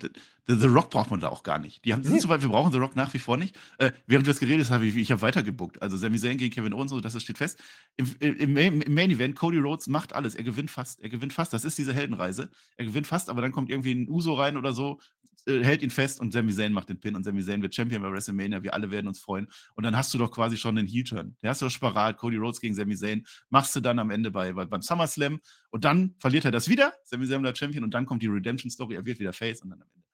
The 0.49 0.67
Rock 0.67 0.91
braucht 0.91 1.11
man 1.11 1.21
da 1.21 1.29
auch 1.29 1.43
gar 1.43 1.59
nicht. 1.59 1.85
Die 1.85 1.93
haben, 1.93 2.03
sind 2.03 2.21
so 2.21 2.29
weit, 2.29 2.43
wir 2.43 2.49
brauchen 2.49 2.73
The 2.73 2.79
Rock 2.79 2.97
nach 2.97 3.15
wie 3.15 3.19
vor 3.19 3.37
nicht. 3.37 3.57
Äh, 3.79 3.93
während 4.07 4.27
wir 4.27 4.33
das 4.33 4.41
geredet 4.41 4.69
haben, 4.71 4.83
ich, 4.85 4.97
ich 4.97 5.13
habe 5.13 5.23
weitergebuckt. 5.23 5.81
Also 5.81 5.97
Sami 5.97 6.19
Zayn 6.19 6.39
gegen 6.39 6.53
Kevin 6.53 6.73
Owens, 6.73 6.91
so, 6.91 7.01
das 7.01 7.21
steht 7.23 7.39
fest. 7.39 7.61
Im, 7.97 8.15
im, 8.19 8.57
Im, 8.57 8.95
Main 8.95 9.11
Event, 9.11 9.37
Cody 9.37 9.59
Rhodes 9.59 9.87
macht 9.87 10.13
alles. 10.13 10.35
Er 10.35 10.45
gewinnt 10.45 10.71
fast. 10.71 11.01
Er 11.01 11.09
gewinnt 11.09 11.33
fast. 11.33 11.53
Das 11.53 11.65
ist 11.65 11.79
diese 11.79 11.93
Heldenreise. 11.93 12.51
Er 12.77 12.85
gewinnt 12.85 13.07
fast, 13.07 13.29
aber 13.29 13.43
dann 13.43 13.53
kommt 13.53 13.71
irgendwie 13.71 13.95
ein 13.95 14.09
Uso 14.09 14.35
rein 14.35 14.57
oder 14.57 14.73
so, 14.73 15.01
äh, 15.47 15.63
hält 15.63 15.83
ihn 15.83 15.91
fest 15.91 16.21
und 16.21 16.33
Sami 16.33 16.53
Zayn 16.53 16.73
macht 16.73 16.89
den 16.89 17.01
Pin 17.01 17.15
und 17.15 17.25
Sami 17.25 17.43
Zayn 17.43 17.63
wird 17.63 17.75
Champion 17.75 18.03
bei 18.03 18.11
WrestleMania. 18.11 18.63
Wir 18.63 18.75
alle 18.75 18.91
werden 18.91 19.09
uns 19.09 19.21
freuen. 19.21 19.49
Und 19.75 19.85
dann 19.85 19.97
hast 19.97 20.13
du 20.15 20.19
doch 20.19 20.31
quasi 20.31 20.57
schon 20.57 20.77
den 20.77 20.87
Heel-Turn. 20.87 21.37
Der 21.43 21.51
hast 21.51 21.63
du 21.63 21.67
doch 21.67 21.73
sparat. 21.73 22.17
Cody 22.17 22.37
Rhodes 22.37 22.61
gegen 22.61 22.75
Sami 22.75 22.97
Zayn. 22.97 23.27
Machst 23.51 23.75
du 23.77 23.81
dann 23.81 23.99
am 23.99 24.11
Ende 24.11 24.31
bei, 24.31 24.53
bei, 24.53 24.65
beim 24.65 24.83
SummerSlam 24.83 25.41
und 25.71 25.85
dann 25.85 26.15
verliert 26.19 26.45
er 26.45 26.51
das 26.51 26.69
wieder. 26.69 26.93
Sami 27.05 27.27
Zayn 27.27 27.43
wird 27.43 27.59
Champion 27.59 27.85
und 27.85 27.95
dann 27.95 28.07
kommt 28.07 28.23
die 28.23 28.29
Redemption-Story. 28.29 28.95
Er 28.95 29.05
wird 29.05 29.19
wieder 29.19 29.33
Face 29.33 29.63
und 29.63 29.71
dann 29.71 29.83
am 29.83 29.89
Ende. 29.95 30.06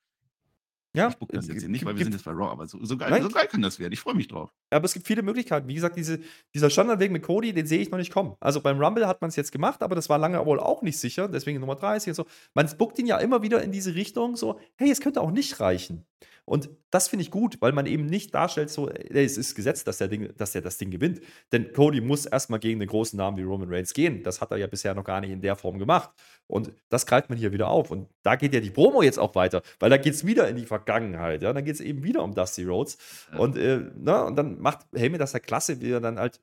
Ja, 0.94 1.08
ich 1.08 1.26
das 1.28 1.48
jetzt 1.48 1.60
hier 1.60 1.70
nicht, 1.70 1.86
weil 1.86 1.96
wir 1.96 2.04
sind 2.04 2.12
jetzt 2.12 2.24
bei 2.24 2.32
Raw, 2.32 2.50
aber 2.50 2.66
so, 2.66 2.78
so, 2.84 2.98
geil, 2.98 3.22
so 3.22 3.30
geil 3.30 3.46
kann 3.46 3.62
das 3.62 3.78
werden. 3.78 3.94
Ich 3.94 4.00
freue 4.00 4.14
mich 4.14 4.28
drauf. 4.28 4.50
Aber 4.70 4.84
es 4.84 4.92
gibt 4.92 5.06
viele 5.06 5.22
Möglichkeiten. 5.22 5.66
Wie 5.66 5.74
gesagt, 5.74 5.96
diese, 5.96 6.20
dieser 6.54 6.68
Standardweg 6.68 7.10
mit 7.10 7.22
Cody, 7.22 7.54
den 7.54 7.66
sehe 7.66 7.80
ich 7.80 7.90
noch 7.90 7.98
nicht 7.98 8.12
kommen. 8.12 8.36
Also 8.40 8.60
beim 8.60 8.78
Rumble 8.78 9.06
hat 9.06 9.22
man 9.22 9.28
es 9.28 9.36
jetzt 9.36 9.52
gemacht, 9.52 9.82
aber 9.82 9.94
das 9.94 10.10
war 10.10 10.18
lange 10.18 10.44
wohl 10.44 10.60
auch 10.60 10.82
nicht 10.82 10.98
sicher. 10.98 11.28
Deswegen 11.28 11.60
Nummer 11.60 11.76
30 11.76 12.10
und 12.10 12.14
so. 12.14 12.26
Man 12.52 12.68
spuckt 12.68 12.98
ihn 12.98 13.06
ja 13.06 13.16
immer 13.18 13.42
wieder 13.42 13.62
in 13.62 13.72
diese 13.72 13.94
Richtung, 13.94 14.36
so, 14.36 14.60
hey, 14.76 14.90
es 14.90 15.00
könnte 15.00 15.22
auch 15.22 15.30
nicht 15.30 15.60
reichen. 15.60 16.04
Und 16.44 16.70
das 16.90 17.08
finde 17.08 17.22
ich 17.22 17.30
gut, 17.30 17.56
weil 17.60 17.72
man 17.72 17.86
eben 17.86 18.06
nicht 18.06 18.34
darstellt, 18.34 18.68
so, 18.68 18.88
ey, 18.88 19.24
es 19.24 19.38
ist 19.38 19.54
gesetzt, 19.54 19.86
dass 19.86 19.98
der, 19.98 20.08
Ding, 20.08 20.34
dass 20.36 20.52
der 20.52 20.60
das 20.60 20.76
Ding 20.76 20.90
gewinnt. 20.90 21.20
Denn 21.52 21.72
Cody 21.72 22.00
muss 22.00 22.26
erstmal 22.26 22.58
gegen 22.58 22.80
den 22.80 22.88
großen 22.88 23.16
Namen 23.16 23.36
wie 23.36 23.42
Roman 23.42 23.72
Reigns 23.72 23.94
gehen. 23.94 24.22
Das 24.24 24.40
hat 24.40 24.50
er 24.50 24.56
ja 24.56 24.66
bisher 24.66 24.94
noch 24.94 25.04
gar 25.04 25.20
nicht 25.20 25.30
in 25.30 25.40
der 25.40 25.54
Form 25.54 25.78
gemacht. 25.78 26.10
Und 26.48 26.72
das 26.88 27.06
greift 27.06 27.30
man 27.30 27.38
hier 27.38 27.52
wieder 27.52 27.68
auf. 27.68 27.90
Und 27.90 28.08
da 28.22 28.34
geht 28.34 28.52
ja 28.52 28.60
die 28.60 28.70
Promo 28.70 29.02
jetzt 29.02 29.18
auch 29.18 29.34
weiter, 29.36 29.62
weil 29.78 29.90
da 29.90 29.96
geht 29.96 30.14
es 30.14 30.26
wieder 30.26 30.48
in 30.48 30.56
die 30.56 30.66
Vergangenheit. 30.66 31.42
Ja? 31.42 31.52
Dann 31.52 31.64
geht 31.64 31.76
es 31.76 31.80
eben 31.80 32.02
wieder 32.02 32.24
um 32.24 32.34
Dusty 32.34 32.64
Rhodes. 32.64 32.98
Ja. 33.32 33.38
Und, 33.38 33.56
äh, 33.56 33.80
na, 33.96 34.24
und 34.24 34.36
dann 34.36 34.60
macht 34.60 34.80
Heyman 34.94 35.20
das 35.20 35.32
ja 35.32 35.38
klasse, 35.38 35.80
wie 35.80 35.92
er 35.92 36.00
dann 36.00 36.18
halt 36.18 36.40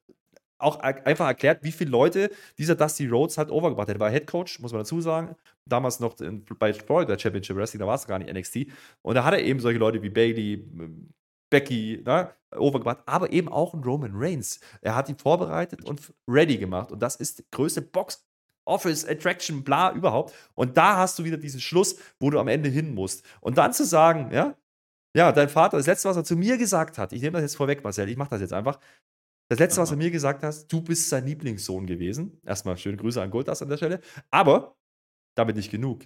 auch 0.60 0.80
einfach 0.80 1.28
erklärt, 1.28 1.64
wie 1.64 1.72
viele 1.72 1.89
Leute 1.89 2.30
dieser 2.57 2.76
Dusty 2.76 3.07
Rhodes 3.07 3.38
halt 3.38 3.49
overgebracht 3.49 3.88
hat. 3.88 3.95
Er 3.95 3.99
war 3.99 4.12
Head 4.12 4.28
Coach, 4.28 4.60
muss 4.60 4.72
man 4.72 4.82
dazu 4.82 5.01
sagen. 5.01 5.36
Damals 5.66 5.99
noch 5.99 6.20
in, 6.20 6.45
bei 6.60 6.74
Florida 6.74 7.18
Championship 7.18 7.55
Wrestling, 7.55 7.80
da 7.80 7.88
war 7.88 7.95
es 7.95 8.05
gar 8.05 8.20
nicht 8.20 8.32
NXT. 8.32 8.68
Und 9.01 9.16
da 9.16 9.24
hat 9.24 9.34
er 9.34 9.41
eben 9.41 9.60
solche 9.60 9.80
Leute 9.80 10.01
wie 10.01 10.10
Bailey, 10.10 10.66
Becky, 11.49 12.03
ne, 12.05 12.34
overgebracht, 12.55 12.99
aber 13.05 13.32
eben 13.32 13.49
auch 13.49 13.74
Roman 13.74 14.12
Reigns. 14.14 14.60
Er 14.82 14.95
hat 14.95 15.10
ihn 15.10 15.18
vorbereitet 15.18 15.84
und 15.86 16.14
ready 16.28 16.57
gemacht. 16.57 16.91
Und 16.91 16.99
das 16.99 17.16
ist 17.16 17.39
die 17.39 17.45
größte 17.51 17.82
Box 17.82 18.26
Office, 18.66 19.05
Attraction, 19.07 19.64
bla, 19.64 19.91
überhaupt. 19.93 20.34
Und 20.53 20.78
da 20.78 20.97
hast 20.97 21.18
du 21.18 21.24
wieder 21.24 21.38
diesen 21.38 21.60
Schluss, 21.60 21.95
wo 22.20 22.30
du 22.30 22.39
am 22.39 22.47
Ende 22.47 22.70
hin 22.70 22.93
musst. 22.93 23.26
Und 23.41 23.57
dann 23.57 23.74
zu 23.74 23.84
sagen, 23.84 24.32
ja, 24.32 24.55
ja, 25.16 25.32
dein 25.32 25.49
Vater, 25.49 25.78
das 25.78 25.88
letzte, 25.88 26.07
was 26.07 26.18
er 26.18 26.24
zu 26.24 26.36
mir 26.36 26.57
gesagt 26.57 26.99
hat, 26.99 27.14
ich 27.14 27.22
nehme 27.22 27.34
das 27.34 27.41
jetzt 27.41 27.55
vorweg, 27.55 27.84
Marcel, 27.84 28.10
ich 28.10 28.18
mache 28.18 28.30
das 28.30 28.41
jetzt 28.41 28.53
einfach. 28.53 28.80
Das 29.50 29.60
letzte, 29.60 29.82
was 29.82 29.89
er 29.91 29.97
mir 29.97 30.12
gesagt 30.12 30.43
hat, 30.43 30.72
du 30.72 30.82
bist 30.82 31.10
sein 31.10 31.26
Lieblingssohn 31.26 31.88
gewesen. 31.88 32.39
Erstmal 32.45 32.78
schöne 32.78 32.97
Grüße 32.97 33.22
an 33.22 33.32
Goldas 33.32 33.62
an 33.62 33.70
der 33.70 33.78
Stelle. 33.78 34.00
Aber 34.30 34.78
damit 35.36 35.56
nicht 35.56 35.72
genug. 35.72 36.06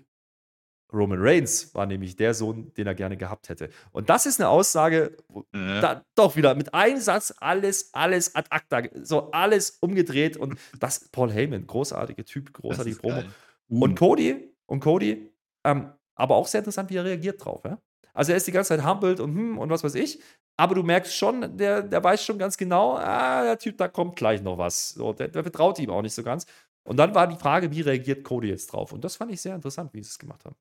Roman 0.94 1.20
Reigns 1.20 1.74
war 1.74 1.86
nämlich 1.86 2.16
der 2.16 2.34
Sohn, 2.34 2.72
den 2.76 2.88
er 2.88 2.96
gerne 2.96 3.18
gehabt 3.18 3.50
hätte. 3.50 3.70
Und 3.92 4.10
das 4.10 4.26
ist 4.26 4.40
eine 4.40 4.48
Aussage, 4.48 5.18
äh. 5.52 5.82
da, 5.82 6.06
doch 6.16 6.36
wieder 6.36 6.54
mit 6.56 6.74
einem 6.74 7.00
Satz 7.00 7.34
alles, 7.38 7.94
alles 7.94 8.36
ad 8.36 8.48
acta, 8.52 8.84
so 9.02 9.32
alles 9.32 9.72
umgedreht 9.82 10.38
und 10.38 10.58
das 10.80 11.10
Paul 11.10 11.32
Heyman, 11.32 11.66
großartiger 11.66 12.24
Typ, 12.24 12.54
großartige 12.54 12.98
Promo. 12.98 13.24
Uh. 13.70 13.84
Und 13.84 13.98
Cody, 13.98 14.56
und 14.68 14.82
Cody, 14.82 15.34
ähm, 15.64 15.92
aber 16.16 16.36
auch 16.36 16.48
sehr 16.48 16.60
interessant, 16.60 16.92
wie 16.92 16.98
er 16.98 17.06
reagiert 17.06 17.44
drauf. 17.44 17.64
Ja? 17.66 17.80
Also 18.14 18.32
er 18.32 18.38
ist 18.38 18.48
die 18.48 18.52
ganze 18.52 18.70
Zeit 18.70 18.86
humbled 18.86 19.20
und 19.20 19.36
hm 19.36 19.58
und 19.58 19.70
was 19.70 19.84
weiß 19.84 19.96
ich. 19.96 20.20
Aber 20.58 20.76
du 20.76 20.84
merkst 20.84 21.16
schon, 21.16 21.58
der, 21.58 21.82
der 21.82 22.04
weiß 22.04 22.24
schon 22.24 22.38
ganz 22.38 22.58
genau, 22.58 22.96
ah, 22.96 23.44
der 23.44 23.58
Typ, 23.58 23.78
da 23.78 23.88
kommt 23.88 24.16
gleich 24.16 24.42
noch 24.42 24.58
was. 24.58 24.90
So, 24.90 25.14
der, 25.14 25.30
der 25.30 25.44
vertraut 25.44 25.80
ihm 25.80 25.90
auch 25.90 26.02
nicht 26.02 26.14
so 26.14 26.24
ganz. 26.24 26.46
Und 26.84 26.98
dann 26.98 27.16
war 27.16 27.28
die 27.28 27.38
Frage, 27.38 27.72
wie 27.72 27.82
reagiert 27.82 28.24
Cody 28.24 28.50
jetzt 28.50 28.68
drauf? 28.68 28.92
Und 28.92 29.04
das 29.04 29.16
fand 29.16 29.32
ich 29.32 29.42
sehr 29.42 29.56
interessant, 29.56 29.94
wie 29.94 30.04
sie 30.04 30.10
es 30.10 30.20
gemacht 30.20 30.46
haben. 30.46 30.56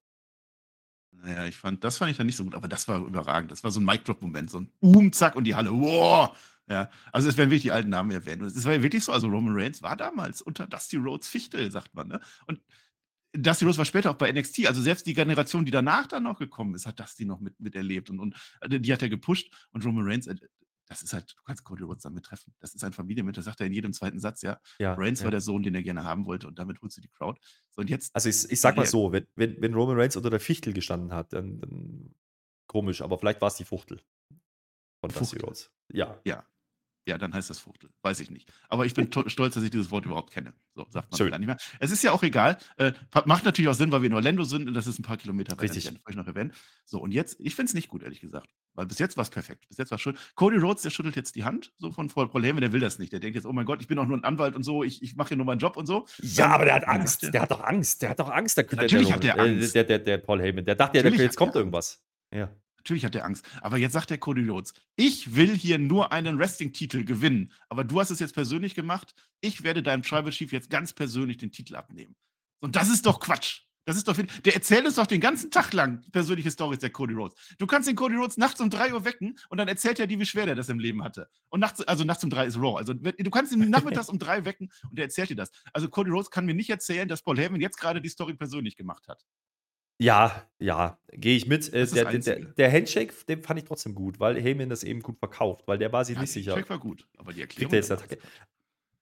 Naja, 1.10 1.46
ich 1.46 1.56
fand, 1.56 1.84
das 1.84 1.98
fand 1.98 2.10
ich 2.10 2.16
dann 2.16 2.26
nicht 2.26 2.36
so 2.36 2.44
gut, 2.44 2.54
aber 2.54 2.68
das 2.68 2.88
war 2.88 2.98
überragend. 2.98 3.50
Das 3.50 3.62
war 3.62 3.70
so 3.70 3.80
ein 3.80 3.84
Mic-Drop-Moment, 3.84 4.50
so 4.50 4.60
ein 4.60 4.72
Boom, 4.80 5.12
zack 5.12 5.36
und 5.36 5.44
die 5.44 5.54
Halle, 5.54 5.70
wow! 5.70 6.36
Ja, 6.68 6.90
also 7.12 7.28
es 7.28 7.36
werden 7.36 7.50
wirklich 7.50 7.62
die 7.62 7.72
alten 7.72 7.90
Namen 7.90 8.12
erwähnt. 8.12 8.40
Es 8.42 8.64
war 8.64 8.72
ja 8.72 8.82
wirklich 8.82 9.04
so, 9.04 9.12
also 9.12 9.26
Roman 9.28 9.54
Reigns 9.54 9.82
war 9.82 9.96
damals 9.96 10.40
unter 10.40 10.66
Dusty 10.66 10.96
Rhodes 10.96 11.28
Fichtel, 11.28 11.70
sagt 11.70 11.94
man, 11.94 12.08
ne? 12.08 12.20
Und 12.46 12.60
Dusty 13.34 13.64
Rhodes 13.64 13.78
war 13.78 13.84
später 13.84 14.10
auch 14.10 14.16
bei 14.16 14.30
NXT, 14.30 14.66
also 14.66 14.82
selbst 14.82 15.06
die 15.06 15.14
Generation, 15.14 15.64
die 15.64 15.70
danach 15.70 16.06
dann 16.06 16.24
noch 16.24 16.38
gekommen 16.38 16.74
ist, 16.74 16.86
hat 16.86 17.00
Dusty 17.00 17.24
noch 17.24 17.40
mit, 17.40 17.58
miterlebt 17.58 18.10
und, 18.10 18.20
und 18.20 18.36
äh, 18.60 18.78
die 18.78 18.92
hat 18.92 19.02
er 19.02 19.08
gepusht 19.08 19.52
und 19.70 19.84
Roman 19.84 20.06
Reigns, 20.06 20.26
äh, 20.26 20.36
das 20.86 21.02
ist 21.02 21.14
halt, 21.14 21.34
du 21.38 21.42
kannst 21.44 21.64
Cody 21.64 21.84
Rhodes 21.84 22.02
damit 22.02 22.24
treffen. 22.24 22.52
Das 22.60 22.74
ist 22.74 22.84
ein 22.84 22.92
Familienmitglied, 22.92 23.38
das 23.38 23.46
sagt 23.46 23.60
er 23.60 23.66
in 23.66 23.72
jedem 23.72 23.94
zweiten 23.94 24.20
Satz, 24.20 24.42
ja. 24.42 24.60
ja 24.78 24.92
Reigns 24.94 25.20
ja. 25.20 25.24
war 25.24 25.30
der 25.30 25.40
Sohn, 25.40 25.62
den 25.62 25.74
er 25.74 25.82
gerne 25.82 26.04
haben 26.04 26.26
wollte 26.26 26.46
und 26.46 26.58
damit 26.58 26.82
holst 26.82 26.98
du 26.98 27.00
die 27.00 27.08
Crowd. 27.08 27.40
So, 27.70 27.80
und 27.80 27.88
jetzt, 27.88 28.14
also 28.14 28.28
ich, 28.28 28.50
ich 28.50 28.60
sag 28.60 28.76
mal 28.76 28.84
so, 28.84 29.12
wenn, 29.12 29.26
wenn, 29.34 29.60
wenn 29.62 29.72
Roman 29.72 29.98
Reigns 29.98 30.16
unter 30.16 30.28
der 30.28 30.40
Fichtel 30.40 30.74
gestanden 30.74 31.14
hat, 31.14 31.32
dann, 31.32 31.58
dann 31.60 32.14
komisch, 32.66 33.00
aber 33.00 33.18
vielleicht 33.18 33.40
war 33.40 33.48
es 33.48 33.54
die 33.54 33.64
Fuchtel 33.64 34.00
von 35.00 35.10
Dusty 35.10 35.38
Rhodes. 35.38 35.70
Ja. 35.90 36.20
Ja, 36.24 36.44
ja, 37.04 37.18
dann 37.18 37.34
heißt 37.34 37.50
das 37.50 37.58
Fuchtel. 37.58 37.90
Weiß 38.02 38.20
ich 38.20 38.30
nicht. 38.30 38.48
Aber 38.68 38.86
ich 38.86 38.94
bin 38.94 39.10
stolz, 39.26 39.54
dass 39.54 39.62
ich 39.64 39.70
dieses 39.70 39.90
Wort 39.90 40.06
überhaupt 40.06 40.32
kenne. 40.32 40.54
So 40.74 40.86
sagt 40.88 41.18
man 41.18 41.30
gar 41.30 41.38
nicht 41.38 41.48
mehr. 41.48 41.56
Es 41.80 41.90
ist 41.90 42.02
ja 42.04 42.12
auch 42.12 42.22
egal. 42.22 42.58
Äh, 42.76 42.92
macht 43.24 43.44
natürlich 43.44 43.68
auch 43.68 43.74
Sinn, 43.74 43.90
weil 43.90 44.02
wir 44.02 44.06
in 44.06 44.14
Orlando 44.14 44.44
sind 44.44 44.68
und 44.68 44.74
das 44.74 44.86
ist 44.86 45.00
ein 45.00 45.02
paar 45.02 45.16
Kilometer 45.16 45.52
weiter. 45.52 45.62
Richtig. 45.62 45.92
Ich 46.08 46.14
noch 46.14 46.26
erwähnen. 46.26 46.52
So, 46.84 47.00
und 47.00 47.10
jetzt, 47.10 47.40
ich 47.40 47.56
finde 47.56 47.70
es 47.70 47.74
nicht 47.74 47.88
gut, 47.88 48.04
ehrlich 48.04 48.20
gesagt. 48.20 48.48
Weil 48.74 48.86
bis 48.86 48.98
jetzt 49.00 49.16
war 49.16 49.22
es 49.22 49.30
perfekt. 49.30 49.66
Bis 49.68 49.78
jetzt 49.78 49.90
war 49.90 49.96
es 49.96 50.02
schön. 50.02 50.16
Cody 50.34 50.58
Rhodes, 50.58 50.82
der 50.82 50.90
schüttelt 50.90 51.16
jetzt 51.16 51.34
die 51.34 51.44
Hand 51.44 51.72
so 51.78 51.90
von 51.90 52.08
Paul 52.08 52.42
Heyman, 52.42 52.60
der 52.60 52.72
will 52.72 52.80
das 52.80 52.98
nicht. 52.98 53.12
Der 53.12 53.20
denkt 53.20 53.34
jetzt, 53.34 53.46
oh 53.46 53.52
mein 53.52 53.66
Gott, 53.66 53.80
ich 53.80 53.88
bin 53.88 53.98
auch 53.98 54.06
nur 54.06 54.16
ein 54.16 54.24
Anwalt 54.24 54.54
und 54.54 54.62
so, 54.62 54.84
ich, 54.84 55.02
ich 55.02 55.16
mache 55.16 55.28
hier 55.28 55.36
nur 55.36 55.46
meinen 55.46 55.58
Job 55.58 55.76
und 55.76 55.86
so. 55.86 56.06
Ja, 56.22 56.50
aber 56.50 56.66
der 56.66 56.74
hat 56.74 56.86
Angst. 56.86 57.34
Der 57.34 57.42
hat 57.42 57.50
doch 57.50 57.62
Angst. 57.62 58.00
Der 58.02 58.10
hat 58.10 58.20
doch 58.20 58.30
Angst. 58.30 58.56
Der, 58.56 58.64
Natürlich 58.64 59.08
der, 59.08 59.16
hat 59.16 59.24
der 59.24 59.38
Angst. 59.38 59.74
Der, 59.74 59.84
der, 59.84 59.98
der, 59.98 60.18
Paul 60.18 60.40
Heyman. 60.40 60.64
Der 60.64 60.76
dachte 60.76 60.98
ja, 60.98 61.06
jetzt 61.08 61.36
kommt 61.36 61.56
irgendwas. 61.56 62.00
Ja. 62.32 62.48
Natürlich 62.82 63.04
hat 63.04 63.14
er 63.14 63.24
Angst. 63.24 63.46
Aber 63.60 63.78
jetzt 63.78 63.92
sagt 63.92 64.10
der 64.10 64.18
Cody 64.18 64.48
Rhodes, 64.48 64.74
ich 64.96 65.36
will 65.36 65.56
hier 65.56 65.78
nur 65.78 66.10
einen 66.10 66.36
Wrestling-Titel 66.38 67.04
gewinnen. 67.04 67.52
Aber 67.68 67.84
du 67.84 68.00
hast 68.00 68.10
es 68.10 68.18
jetzt 68.18 68.34
persönlich 68.34 68.74
gemacht. 68.74 69.14
Ich 69.40 69.62
werde 69.62 69.84
deinem 69.84 70.02
Tribal 70.02 70.32
Chief 70.32 70.50
jetzt 70.50 70.68
ganz 70.68 70.92
persönlich 70.92 71.36
den 71.36 71.52
Titel 71.52 71.76
abnehmen. 71.76 72.16
Und 72.58 72.74
das 72.74 72.88
ist 72.88 73.06
doch 73.06 73.20
Quatsch. 73.20 73.60
Das 73.84 73.96
ist 73.96 74.06
doch, 74.06 74.16
der 74.16 74.54
erzählt 74.54 74.86
es 74.86 74.94
doch 74.94 75.06
den 75.06 75.20
ganzen 75.20 75.50
Tag 75.50 75.72
lang 75.72 76.02
persönliche 76.12 76.50
Stories 76.50 76.78
der 76.78 76.90
Cody 76.90 77.14
Rhodes. 77.14 77.36
Du 77.58 77.66
kannst 77.66 77.88
den 77.88 77.96
Cody 77.96 78.14
Rhodes 78.14 78.36
nachts 78.36 78.60
um 78.60 78.70
3 78.70 78.94
Uhr 78.94 79.04
wecken 79.04 79.38
und 79.48 79.58
dann 79.58 79.66
erzählt 79.66 79.98
er 79.98 80.06
dir, 80.06 80.20
wie 80.20 80.26
schwer 80.26 80.46
der 80.46 80.54
das 80.54 80.68
im 80.68 80.78
Leben 80.78 81.02
hatte. 81.02 81.28
Und 81.48 81.60
nachts, 81.60 81.80
also 81.82 82.04
nachts 82.04 82.22
um 82.22 82.30
3 82.30 82.46
ist 82.46 82.56
Raw. 82.56 82.78
Also 82.78 82.94
du 82.94 83.30
kannst 83.30 83.52
ihn 83.52 83.70
nachmittags 83.70 84.08
um 84.08 84.20
3 84.20 84.44
wecken 84.44 84.70
und 84.88 84.98
er 84.98 85.04
erzählt 85.04 85.30
dir 85.30 85.36
das. 85.36 85.50
Also 85.72 85.88
Cody 85.88 86.10
Rhodes 86.10 86.30
kann 86.30 86.46
mir 86.46 86.54
nicht 86.54 86.70
erzählen, 86.70 87.08
dass 87.08 87.22
Paul 87.22 87.38
Heyman 87.38 87.60
jetzt 87.60 87.78
gerade 87.78 88.00
die 88.00 88.08
Story 88.08 88.34
persönlich 88.34 88.76
gemacht 88.76 89.08
hat. 89.08 89.24
Ja, 89.98 90.48
ja, 90.58 90.98
gehe 91.12 91.36
ich 91.36 91.46
mit. 91.46 91.72
Äh, 91.72 91.86
der, 91.86 92.18
der, 92.18 92.38
der, 92.40 92.72
Handshake, 92.72 93.14
den 93.28 93.42
fand 93.42 93.60
ich 93.60 93.66
trotzdem 93.66 93.94
gut, 93.94 94.18
weil 94.18 94.40
Heyman 94.40 94.68
das 94.68 94.82
eben 94.82 95.00
gut 95.00 95.18
verkauft, 95.18 95.62
weil 95.66 95.78
der 95.78 95.92
war 95.92 96.04
sich 96.04 96.16
ja, 96.16 96.22
nicht 96.22 96.32
sicher. 96.32 96.50
Der 96.52 96.56
Handshake 96.56 96.70
war 96.70 96.78
gut, 96.80 97.06
aber 97.18 97.32
die 97.32 97.42
Erklärung. 97.42 97.74
Jetzt 97.74 97.90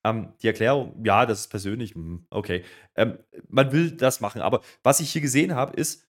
ähm, 0.05 0.33
die 0.43 0.47
Erklärung, 0.47 0.95
ja, 1.05 1.27
das 1.27 1.41
ist 1.41 1.49
persönlich, 1.49 1.95
hm, 1.95 2.27
okay. 2.31 2.65
Ähm, 2.97 3.19
man 3.49 3.73
will 3.73 3.91
das 3.93 4.21
machen, 4.21 4.41
aber 4.41 4.63
was 4.83 5.01
ich 5.01 5.13
hier 5.13 5.21
gesehen 5.21 5.55
habe, 5.55 5.77
ist 5.77 6.09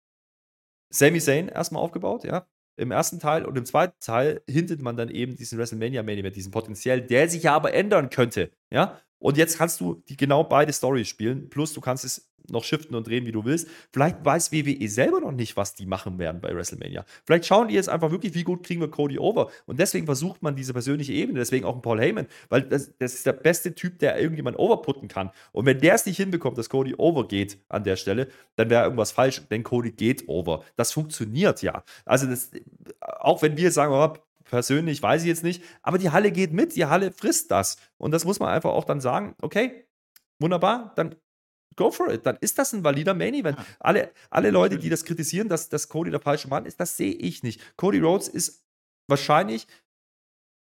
Sami 0.90 1.20
Zayn 1.20 1.48
erstmal 1.48 1.82
aufgebaut, 1.82 2.24
ja, 2.24 2.46
im 2.76 2.92
ersten 2.92 3.18
Teil 3.18 3.44
und 3.44 3.58
im 3.58 3.64
zweiten 3.64 3.98
Teil 4.00 4.42
hintet 4.48 4.80
man 4.80 4.96
dann 4.96 5.10
eben 5.10 5.36
diesen 5.36 5.58
WrestleMania 5.58 6.02
Main 6.02 6.18
Event, 6.18 6.36
diesen 6.36 6.52
potenziell, 6.52 7.00
der 7.02 7.28
sich 7.28 7.42
ja 7.42 7.54
aber 7.54 7.74
ändern 7.74 8.10
könnte, 8.10 8.50
ja. 8.70 9.00
Und 9.18 9.36
jetzt 9.36 9.58
kannst 9.58 9.80
du 9.80 9.96
die 10.08 10.16
genau 10.16 10.44
beide 10.44 10.72
Stories 10.72 11.08
spielen, 11.08 11.50
plus 11.50 11.74
du 11.74 11.82
kannst 11.82 12.04
es 12.04 12.29
noch 12.50 12.64
shiften 12.64 12.94
und 12.94 13.06
drehen, 13.06 13.26
wie 13.26 13.32
du 13.32 13.44
willst. 13.44 13.68
Vielleicht 13.92 14.24
weiß 14.24 14.52
WWE 14.52 14.88
selber 14.88 15.20
noch 15.20 15.32
nicht, 15.32 15.56
was 15.56 15.74
die 15.74 15.86
machen 15.86 16.18
werden 16.18 16.40
bei 16.40 16.54
WrestleMania. 16.54 17.04
Vielleicht 17.24 17.46
schauen 17.46 17.68
die 17.68 17.74
jetzt 17.74 17.88
einfach 17.88 18.10
wirklich, 18.10 18.34
wie 18.34 18.44
gut 18.44 18.64
kriegen 18.64 18.80
wir 18.80 18.90
Cody 18.90 19.18
over. 19.18 19.50
Und 19.66 19.78
deswegen 19.80 20.06
versucht 20.06 20.42
man 20.42 20.56
diese 20.56 20.72
persönliche 20.72 21.12
Ebene, 21.12 21.38
deswegen 21.38 21.64
auch 21.64 21.74
ein 21.74 21.82
Paul 21.82 22.00
Heyman, 22.00 22.26
weil 22.48 22.62
das, 22.62 22.92
das 22.98 23.14
ist 23.14 23.26
der 23.26 23.32
beste 23.32 23.74
Typ, 23.74 23.98
der 23.98 24.20
irgendjemand 24.20 24.58
overputten 24.58 25.08
kann. 25.08 25.30
Und 25.52 25.66
wenn 25.66 25.80
der 25.80 25.94
es 25.94 26.06
nicht 26.06 26.16
hinbekommt, 26.16 26.58
dass 26.58 26.68
Cody 26.68 26.94
overgeht 26.96 27.58
an 27.68 27.84
der 27.84 27.96
Stelle, 27.96 28.28
dann 28.56 28.70
wäre 28.70 28.84
irgendwas 28.84 29.12
falsch, 29.12 29.42
denn 29.50 29.62
Cody 29.62 29.92
geht 29.92 30.28
over. 30.28 30.64
Das 30.76 30.92
funktioniert 30.92 31.62
ja. 31.62 31.84
Also, 32.04 32.26
das, 32.26 32.50
auch 33.00 33.42
wenn 33.42 33.56
wir 33.56 33.70
sagen, 33.70 33.92
oh, 33.92 34.20
persönlich 34.50 35.02
weiß 35.02 35.22
ich 35.22 35.28
jetzt 35.28 35.44
nicht, 35.44 35.62
aber 35.82 35.98
die 35.98 36.10
Halle 36.10 36.32
geht 36.32 36.52
mit, 36.52 36.76
die 36.76 36.86
Halle 36.86 37.12
frisst 37.12 37.50
das. 37.50 37.76
Und 37.98 38.10
das 38.10 38.24
muss 38.24 38.40
man 38.40 38.48
einfach 38.50 38.70
auch 38.70 38.84
dann 38.84 39.00
sagen, 39.00 39.34
okay, 39.40 39.86
wunderbar, 40.38 40.92
dann 40.96 41.14
go 41.76 41.90
for 41.90 42.12
it. 42.12 42.26
Dann 42.26 42.36
ist 42.40 42.58
das 42.58 42.72
ein 42.72 42.84
valider 42.84 43.14
Main 43.14 43.34
Event. 43.34 43.58
Ja. 43.58 43.64
Alle, 43.80 44.10
alle 44.30 44.50
Leute, 44.50 44.78
die 44.78 44.88
das 44.88 45.04
kritisieren, 45.04 45.48
dass, 45.48 45.68
dass 45.68 45.88
Cody 45.88 46.10
der 46.10 46.20
falsche 46.20 46.48
Mann 46.48 46.66
ist, 46.66 46.80
das 46.80 46.96
sehe 46.96 47.12
ich 47.12 47.42
nicht. 47.42 47.60
Cody 47.76 47.98
Rhodes 47.98 48.28
ist 48.28 48.64
wahrscheinlich 49.08 49.66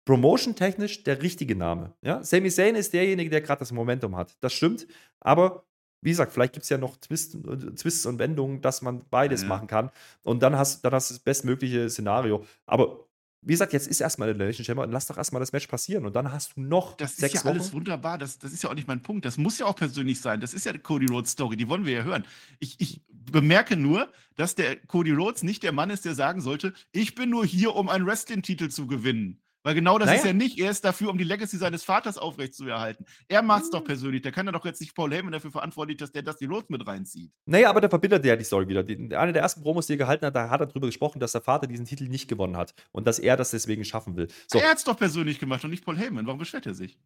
promotion-technisch 0.05 1.03
der 1.03 1.21
richtige 1.21 1.55
Name. 1.55 1.93
Ja? 2.01 2.23
Sami 2.23 2.49
Zayn 2.49 2.75
ist 2.75 2.93
derjenige, 2.93 3.29
der 3.29 3.41
gerade 3.41 3.59
das 3.59 3.71
Momentum 3.71 4.15
hat. 4.15 4.35
Das 4.41 4.53
stimmt. 4.53 4.87
Aber 5.19 5.65
wie 6.01 6.09
gesagt, 6.09 6.31
vielleicht 6.31 6.53
gibt 6.53 6.63
es 6.63 6.69
ja 6.69 6.77
noch 6.77 6.97
Twist, 6.97 7.37
Twists 7.77 8.05
und 8.05 8.19
Wendungen, 8.19 8.61
dass 8.61 8.81
man 8.81 9.03
beides 9.09 9.41
ja. 9.41 9.47
machen 9.49 9.67
kann. 9.67 9.91
Und 10.23 10.41
dann 10.41 10.57
hast, 10.57 10.81
dann 10.81 10.93
hast 10.93 11.09
du 11.09 11.15
das 11.15 11.23
bestmögliche 11.23 11.89
Szenario. 11.89 12.45
Aber 12.65 13.08
wie 13.41 13.53
gesagt, 13.53 13.71
jetzt 13.71 13.87
ist 13.87 14.01
erstmal 14.01 14.27
der 14.27 14.35
Elimination 14.35 14.65
Chamber 14.65 14.83
und 14.83 14.91
lass 14.91 15.07
doch 15.07 15.17
erstmal 15.17 15.39
das 15.39 15.53
Match 15.53 15.67
passieren 15.67 16.05
und 16.05 16.15
dann 16.15 16.31
hast 16.31 16.57
du 16.57 16.61
noch 16.61 16.97
das 16.97 17.15
sechs 17.15 17.35
ist 17.35 17.43
ja 17.43 17.49
Wochen. 17.49 17.57
alles 17.57 17.73
wunderbar. 17.73 18.17
Das, 18.17 18.37
das 18.37 18.51
ist 18.51 18.63
ja 18.63 18.69
auch 18.69 18.75
nicht 18.75 18.87
mein 18.87 19.01
Punkt. 19.01 19.25
Das 19.25 19.37
muss 19.37 19.59
ja 19.59 19.65
auch 19.65 19.75
persönlich 19.75 20.19
sein. 20.19 20.41
Das 20.41 20.53
ist 20.53 20.65
ja 20.65 20.73
die 20.73 20.79
Cody 20.79 21.05
Rhodes 21.05 21.31
Story. 21.31 21.55
Die 21.55 21.69
wollen 21.69 21.85
wir 21.85 21.93
ja 21.93 22.03
hören. 22.03 22.25
Ich, 22.59 22.79
ich 22.79 23.01
bemerke 23.09 23.77
nur, 23.77 24.11
dass 24.35 24.55
der 24.55 24.75
Cody 24.75 25.11
Rhodes 25.11 25.43
nicht 25.43 25.63
der 25.63 25.71
Mann 25.71 25.89
ist, 25.89 26.03
der 26.05 26.15
sagen 26.15 26.41
sollte, 26.41 26.73
ich 26.91 27.15
bin 27.15 27.29
nur 27.29 27.45
hier, 27.45 27.75
um 27.75 27.87
einen 27.87 28.05
Wrestling-Titel 28.05 28.69
zu 28.69 28.87
gewinnen. 28.87 29.39
Weil 29.63 29.75
genau 29.75 29.99
das 29.99 30.07
naja. 30.07 30.19
ist 30.19 30.25
er 30.25 30.33
nicht. 30.33 30.57
Er 30.57 30.71
ist 30.71 30.85
dafür, 30.85 31.09
um 31.09 31.17
die 31.17 31.25
Legacy 31.25 31.57
seines 31.57 31.83
Vaters 31.83 32.17
aufrechtzuerhalten. 32.17 33.05
Er 33.27 33.41
macht 33.41 33.63
es 33.63 33.69
doch 33.69 33.81
mhm. 33.81 33.87
persönlich. 33.87 34.21
Der 34.21 34.31
kann 34.31 34.45
ja 34.45 34.51
doch 34.51 34.65
jetzt 34.65 34.79
nicht 34.79 34.95
Paul 34.95 35.13
Heyman 35.13 35.33
dafür 35.33 35.51
verantwortlich, 35.51 35.97
dass 35.97 36.11
der 36.11 36.21
das 36.21 36.37
die 36.37 36.45
Rhodes 36.45 36.69
mit 36.69 36.87
reinzieht. 36.87 37.31
Naja, 37.45 37.69
aber 37.69 37.81
der 37.81 37.89
verbindet 37.89 38.23
ja 38.25 38.35
die 38.35 38.45
Story 38.45 38.67
wieder. 38.67 38.83
Die, 38.83 39.15
eine 39.15 39.33
der 39.33 39.41
ersten 39.41 39.61
Promos, 39.61 39.87
die 39.87 39.93
er 39.93 39.97
gehalten 39.97 40.25
hat, 40.25 40.35
da 40.35 40.49
hat 40.49 40.61
er 40.61 40.67
darüber 40.67 40.87
gesprochen, 40.87 41.19
dass 41.19 41.33
der 41.33 41.41
Vater 41.41 41.67
diesen 41.67 41.85
Titel 41.85 42.07
nicht 42.07 42.29
gewonnen 42.29 42.55
hat 42.55 42.73
und 42.91 43.05
dass 43.05 43.19
er 43.19 43.35
das 43.35 43.51
deswegen 43.51 43.83
schaffen 43.83 44.15
will. 44.15 44.29
So. 44.47 44.59
Er 44.59 44.69
hat 44.69 44.77
es 44.77 44.85
doch 44.85 44.97
persönlich 44.97 45.39
gemacht 45.39 45.63
und 45.63 45.71
nicht 45.71 45.83
Paul 45.83 45.97
Heyman. 45.97 46.25
Warum 46.25 46.39
beschwert 46.39 46.65
er 46.65 46.73
sich? 46.73 46.97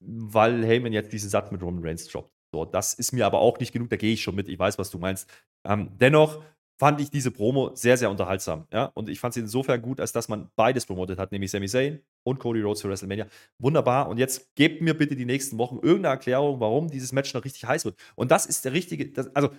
Weil 0.00 0.64
Heyman 0.64 0.92
jetzt 0.92 1.12
diesen 1.12 1.30
Satz 1.30 1.50
mit 1.52 1.62
Roman 1.62 1.84
Reigns 1.84 2.08
droppt. 2.08 2.32
So, 2.52 2.64
das 2.64 2.94
ist 2.94 3.12
mir 3.12 3.26
aber 3.26 3.40
auch 3.40 3.58
nicht 3.58 3.72
genug, 3.72 3.90
da 3.90 3.96
gehe 3.96 4.14
ich 4.14 4.22
schon 4.22 4.34
mit. 4.34 4.48
Ich 4.48 4.58
weiß, 4.58 4.78
was 4.78 4.90
du 4.90 4.98
meinst. 4.98 5.30
Ähm, 5.64 5.90
dennoch 5.98 6.42
fand 6.78 7.00
ich 7.00 7.10
diese 7.10 7.30
Promo 7.30 7.74
sehr, 7.74 7.96
sehr 7.96 8.10
unterhaltsam. 8.10 8.66
Ja? 8.72 8.86
Und 8.94 9.08
ich 9.08 9.18
fand 9.18 9.34
sie 9.34 9.40
insofern 9.40 9.82
gut, 9.82 10.00
als 10.00 10.12
dass 10.12 10.28
man 10.28 10.48
beides 10.56 10.86
promotet 10.86 11.18
hat, 11.18 11.32
nämlich 11.32 11.50
Sami 11.50 11.68
Zayn 11.68 12.00
und 12.22 12.38
Cody 12.38 12.62
Rhodes 12.62 12.82
für 12.82 12.88
WrestleMania. 12.88 13.26
Wunderbar. 13.58 14.08
Und 14.08 14.18
jetzt 14.18 14.54
gebt 14.54 14.80
mir 14.80 14.94
bitte 14.94 15.16
die 15.16 15.24
nächsten 15.24 15.58
Wochen 15.58 15.76
irgendeine 15.76 16.14
Erklärung, 16.14 16.60
warum 16.60 16.88
dieses 16.88 17.12
Match 17.12 17.34
noch 17.34 17.44
richtig 17.44 17.64
heiß 17.64 17.84
wird. 17.84 17.96
Und 18.14 18.30
das 18.30 18.46
ist 18.46 18.64
der 18.64 18.72
richtige, 18.72 19.10
das, 19.10 19.34
also 19.34 19.50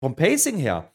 vom 0.00 0.16
Pacing 0.16 0.56
her, 0.56 0.90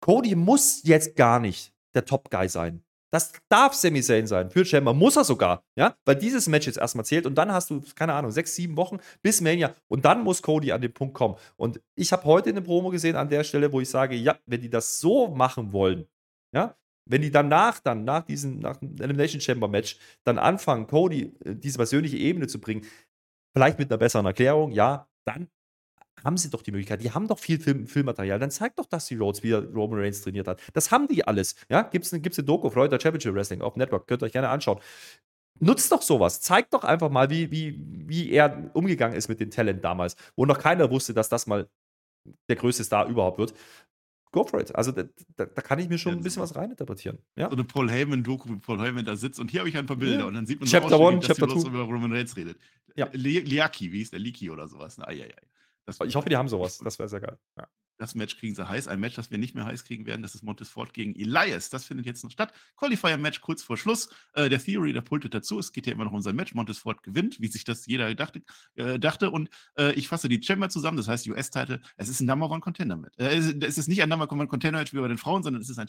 Cody 0.00 0.34
muss 0.34 0.82
jetzt 0.84 1.16
gar 1.16 1.40
nicht 1.40 1.72
der 1.94 2.04
Top-Guy 2.04 2.48
sein. 2.48 2.82
Das 3.12 3.32
darf 3.50 3.74
Sami 3.74 4.00
Zayn 4.00 4.26
sein. 4.26 4.50
Für 4.50 4.64
Chamber 4.64 4.94
muss 4.94 5.16
er 5.16 5.24
sogar. 5.24 5.62
Ja? 5.76 5.94
Weil 6.06 6.16
dieses 6.16 6.48
Match 6.48 6.66
jetzt 6.66 6.78
erstmal 6.78 7.04
zählt 7.04 7.26
und 7.26 7.34
dann 7.36 7.52
hast 7.52 7.68
du, 7.70 7.82
keine 7.94 8.14
Ahnung, 8.14 8.30
sechs, 8.30 8.54
sieben 8.54 8.76
Wochen 8.76 8.98
bis 9.22 9.40
Mania 9.42 9.74
und 9.88 10.04
dann 10.04 10.22
muss 10.22 10.40
Cody 10.40 10.72
an 10.72 10.80
den 10.80 10.92
Punkt 10.92 11.14
kommen. 11.14 11.36
Und 11.56 11.80
ich 11.94 12.12
habe 12.12 12.24
heute 12.24 12.50
eine 12.50 12.62
Promo 12.62 12.88
gesehen 12.90 13.16
an 13.16 13.28
der 13.28 13.44
Stelle, 13.44 13.70
wo 13.72 13.80
ich 13.80 13.90
sage, 13.90 14.16
ja, 14.16 14.38
wenn 14.46 14.62
die 14.62 14.70
das 14.70 14.98
so 14.98 15.28
machen 15.28 15.72
wollen, 15.72 16.06
ja, 16.54 16.74
wenn 17.04 17.20
die 17.20 17.30
danach, 17.30 17.80
dann 17.80 18.04
nach 18.04 18.22
diesem, 18.22 18.60
nach 18.60 18.80
Elimination 18.80 19.40
Chamber 19.40 19.68
Match, 19.68 19.98
dann 20.24 20.38
anfangen, 20.38 20.86
Cody 20.86 21.34
äh, 21.44 21.54
diese 21.54 21.76
persönliche 21.76 22.16
Ebene 22.16 22.46
zu 22.46 22.60
bringen, 22.60 22.86
vielleicht 23.54 23.78
mit 23.78 23.90
einer 23.90 23.98
besseren 23.98 24.24
Erklärung, 24.24 24.72
ja, 24.72 25.06
dann 25.26 25.48
haben 26.24 26.36
sie 26.36 26.50
doch 26.50 26.62
die 26.62 26.70
Möglichkeit. 26.70 27.02
Die 27.02 27.10
haben 27.10 27.28
doch 27.28 27.38
viel 27.38 27.58
Film, 27.58 27.86
Filmmaterial. 27.86 28.38
Dann 28.38 28.50
zeigt 28.50 28.78
doch 28.78 28.86
Dusty 28.86 29.16
Rhodes, 29.16 29.42
wie 29.42 29.52
er 29.52 29.64
Roman 29.64 30.00
Reigns 30.00 30.22
trainiert 30.22 30.48
hat. 30.48 30.60
Das 30.72 30.90
haben 30.90 31.08
die 31.08 31.26
alles. 31.26 31.56
Ja, 31.68 31.82
gibt 31.82 32.04
es 32.04 32.10
gibt's 32.22 32.38
eine 32.38 32.46
Doku 32.46 32.66
auf 32.68 32.76
Reuter 32.76 33.00
Championship 33.00 33.34
Wrestling 33.34 33.62
auf 33.62 33.76
Network. 33.76 34.06
Könnt 34.06 34.22
ihr 34.22 34.26
euch 34.26 34.32
gerne 34.32 34.48
anschauen. 34.48 34.78
Nutzt 35.60 35.92
doch 35.92 36.02
sowas. 36.02 36.40
Zeigt 36.40 36.74
doch 36.74 36.84
einfach 36.84 37.10
mal, 37.10 37.30
wie, 37.30 37.50
wie, 37.50 37.78
wie 38.08 38.30
er 38.30 38.70
umgegangen 38.74 39.16
ist 39.16 39.28
mit 39.28 39.40
dem 39.40 39.50
Talent 39.50 39.84
damals, 39.84 40.16
wo 40.34 40.44
noch 40.44 40.58
keiner 40.58 40.90
wusste, 40.90 41.14
dass 41.14 41.28
das 41.28 41.46
mal 41.46 41.68
der 42.48 42.56
größte 42.56 42.84
Star 42.84 43.08
überhaupt 43.08 43.38
wird. 43.38 43.54
Go 44.32 44.44
for 44.44 44.60
it. 44.60 44.74
Also 44.74 44.92
da, 44.92 45.04
da, 45.36 45.44
da 45.44 45.62
kann 45.62 45.78
ich 45.78 45.90
mir 45.90 45.98
schon 45.98 46.12
ja, 46.12 46.18
ein 46.18 46.22
bisschen 46.22 46.42
was 46.42 46.56
reininterpretieren. 46.56 47.18
Ja? 47.36 47.50
So 47.50 47.56
eine 47.56 47.64
Paul 47.64 47.90
Heyman-Doku, 47.90 48.48
wie 48.48 48.56
Paul 48.56 48.80
Heyman 48.80 49.04
da 49.04 49.14
sitzt 49.14 49.38
und 49.38 49.50
hier 49.50 49.60
habe 49.60 49.68
ich 49.68 49.76
ein 49.76 49.84
paar 49.84 49.96
Bilder 49.96 50.20
ja. 50.20 50.24
und 50.24 50.34
dann 50.34 50.46
sieht 50.46 50.58
man 50.58 50.68
Chapter 50.68 50.88
so 50.88 50.98
One, 50.98 51.20
Chapter 51.20 51.46
Two. 51.46 51.66
über 51.66 51.82
Roman 51.82 52.12
Reigns 52.12 52.34
redet. 52.34 52.56
Ja. 52.96 53.08
Liaki, 53.12 53.92
wie 53.92 54.00
ist 54.00 54.14
der? 54.14 54.20
Leaky 54.20 54.48
oder 54.50 54.66
sowas. 54.68 54.96
Ne? 54.96 55.06
Ai, 55.06 55.22
ai, 55.22 55.34
ai. 55.34 55.46
Ich 55.86 56.14
hoffe, 56.14 56.28
die 56.28 56.36
haben 56.36 56.48
sowas. 56.48 56.78
Das 56.78 56.98
wäre 56.98 57.08
sehr 57.08 57.20
geil. 57.20 57.38
Ja. 57.56 57.68
Das 57.98 58.16
Match 58.16 58.36
kriegen 58.36 58.54
sie 58.54 58.68
heiß. 58.68 58.88
Ein 58.88 58.98
Match, 58.98 59.14
das 59.14 59.30
wir 59.30 59.38
nicht 59.38 59.54
mehr 59.54 59.64
heiß 59.64 59.84
kriegen 59.84 60.06
werden, 60.06 60.22
das 60.22 60.34
ist 60.34 60.42
Montesfort 60.42 60.92
gegen 60.92 61.14
Elias. 61.14 61.70
Das 61.70 61.84
findet 61.84 62.04
jetzt 62.04 62.24
noch 62.24 62.32
statt. 62.32 62.52
Qualifier-Match 62.76 63.40
kurz 63.40 63.62
vor 63.62 63.76
Schluss. 63.76 64.08
Äh, 64.32 64.48
der 64.48 64.58
Theory, 64.58 64.92
der 64.92 65.02
pultet 65.02 65.34
dazu. 65.34 65.58
Es 65.58 65.70
geht 65.72 65.86
ja 65.86 65.92
immer 65.92 66.04
noch 66.04 66.12
um 66.12 66.20
sein 66.20 66.34
Match. 66.34 66.52
Montesfort 66.52 67.04
gewinnt, 67.04 67.40
wie 67.40 67.46
sich 67.46 67.62
das 67.62 67.86
jeder 67.86 68.12
dachte. 68.16 68.42
Äh, 68.74 68.98
dachte. 68.98 69.30
Und 69.30 69.50
äh, 69.78 69.92
ich 69.92 70.08
fasse 70.08 70.28
die 70.28 70.42
Chamber 70.42 70.68
zusammen, 70.68 70.96
das 70.96 71.06
heißt 71.06 71.28
US-Title. 71.28 71.80
Es 71.96 72.08
ist 72.08 72.20
ein 72.20 72.26
Number 72.26 72.50
One 72.50 72.60
Contender 72.60 72.96
Match. 72.96 73.16
Äh, 73.18 73.36
es 73.36 73.78
ist 73.78 73.88
nicht 73.88 74.02
ein 74.02 74.08
Number 74.08 74.30
One 74.32 74.48
Contender 74.48 74.80
Match 74.80 74.92
wie 74.92 74.98
bei 74.98 75.08
den 75.08 75.18
Frauen, 75.18 75.44
sondern 75.44 75.62
es 75.62 75.70
ist 75.70 75.78
ein 75.78 75.86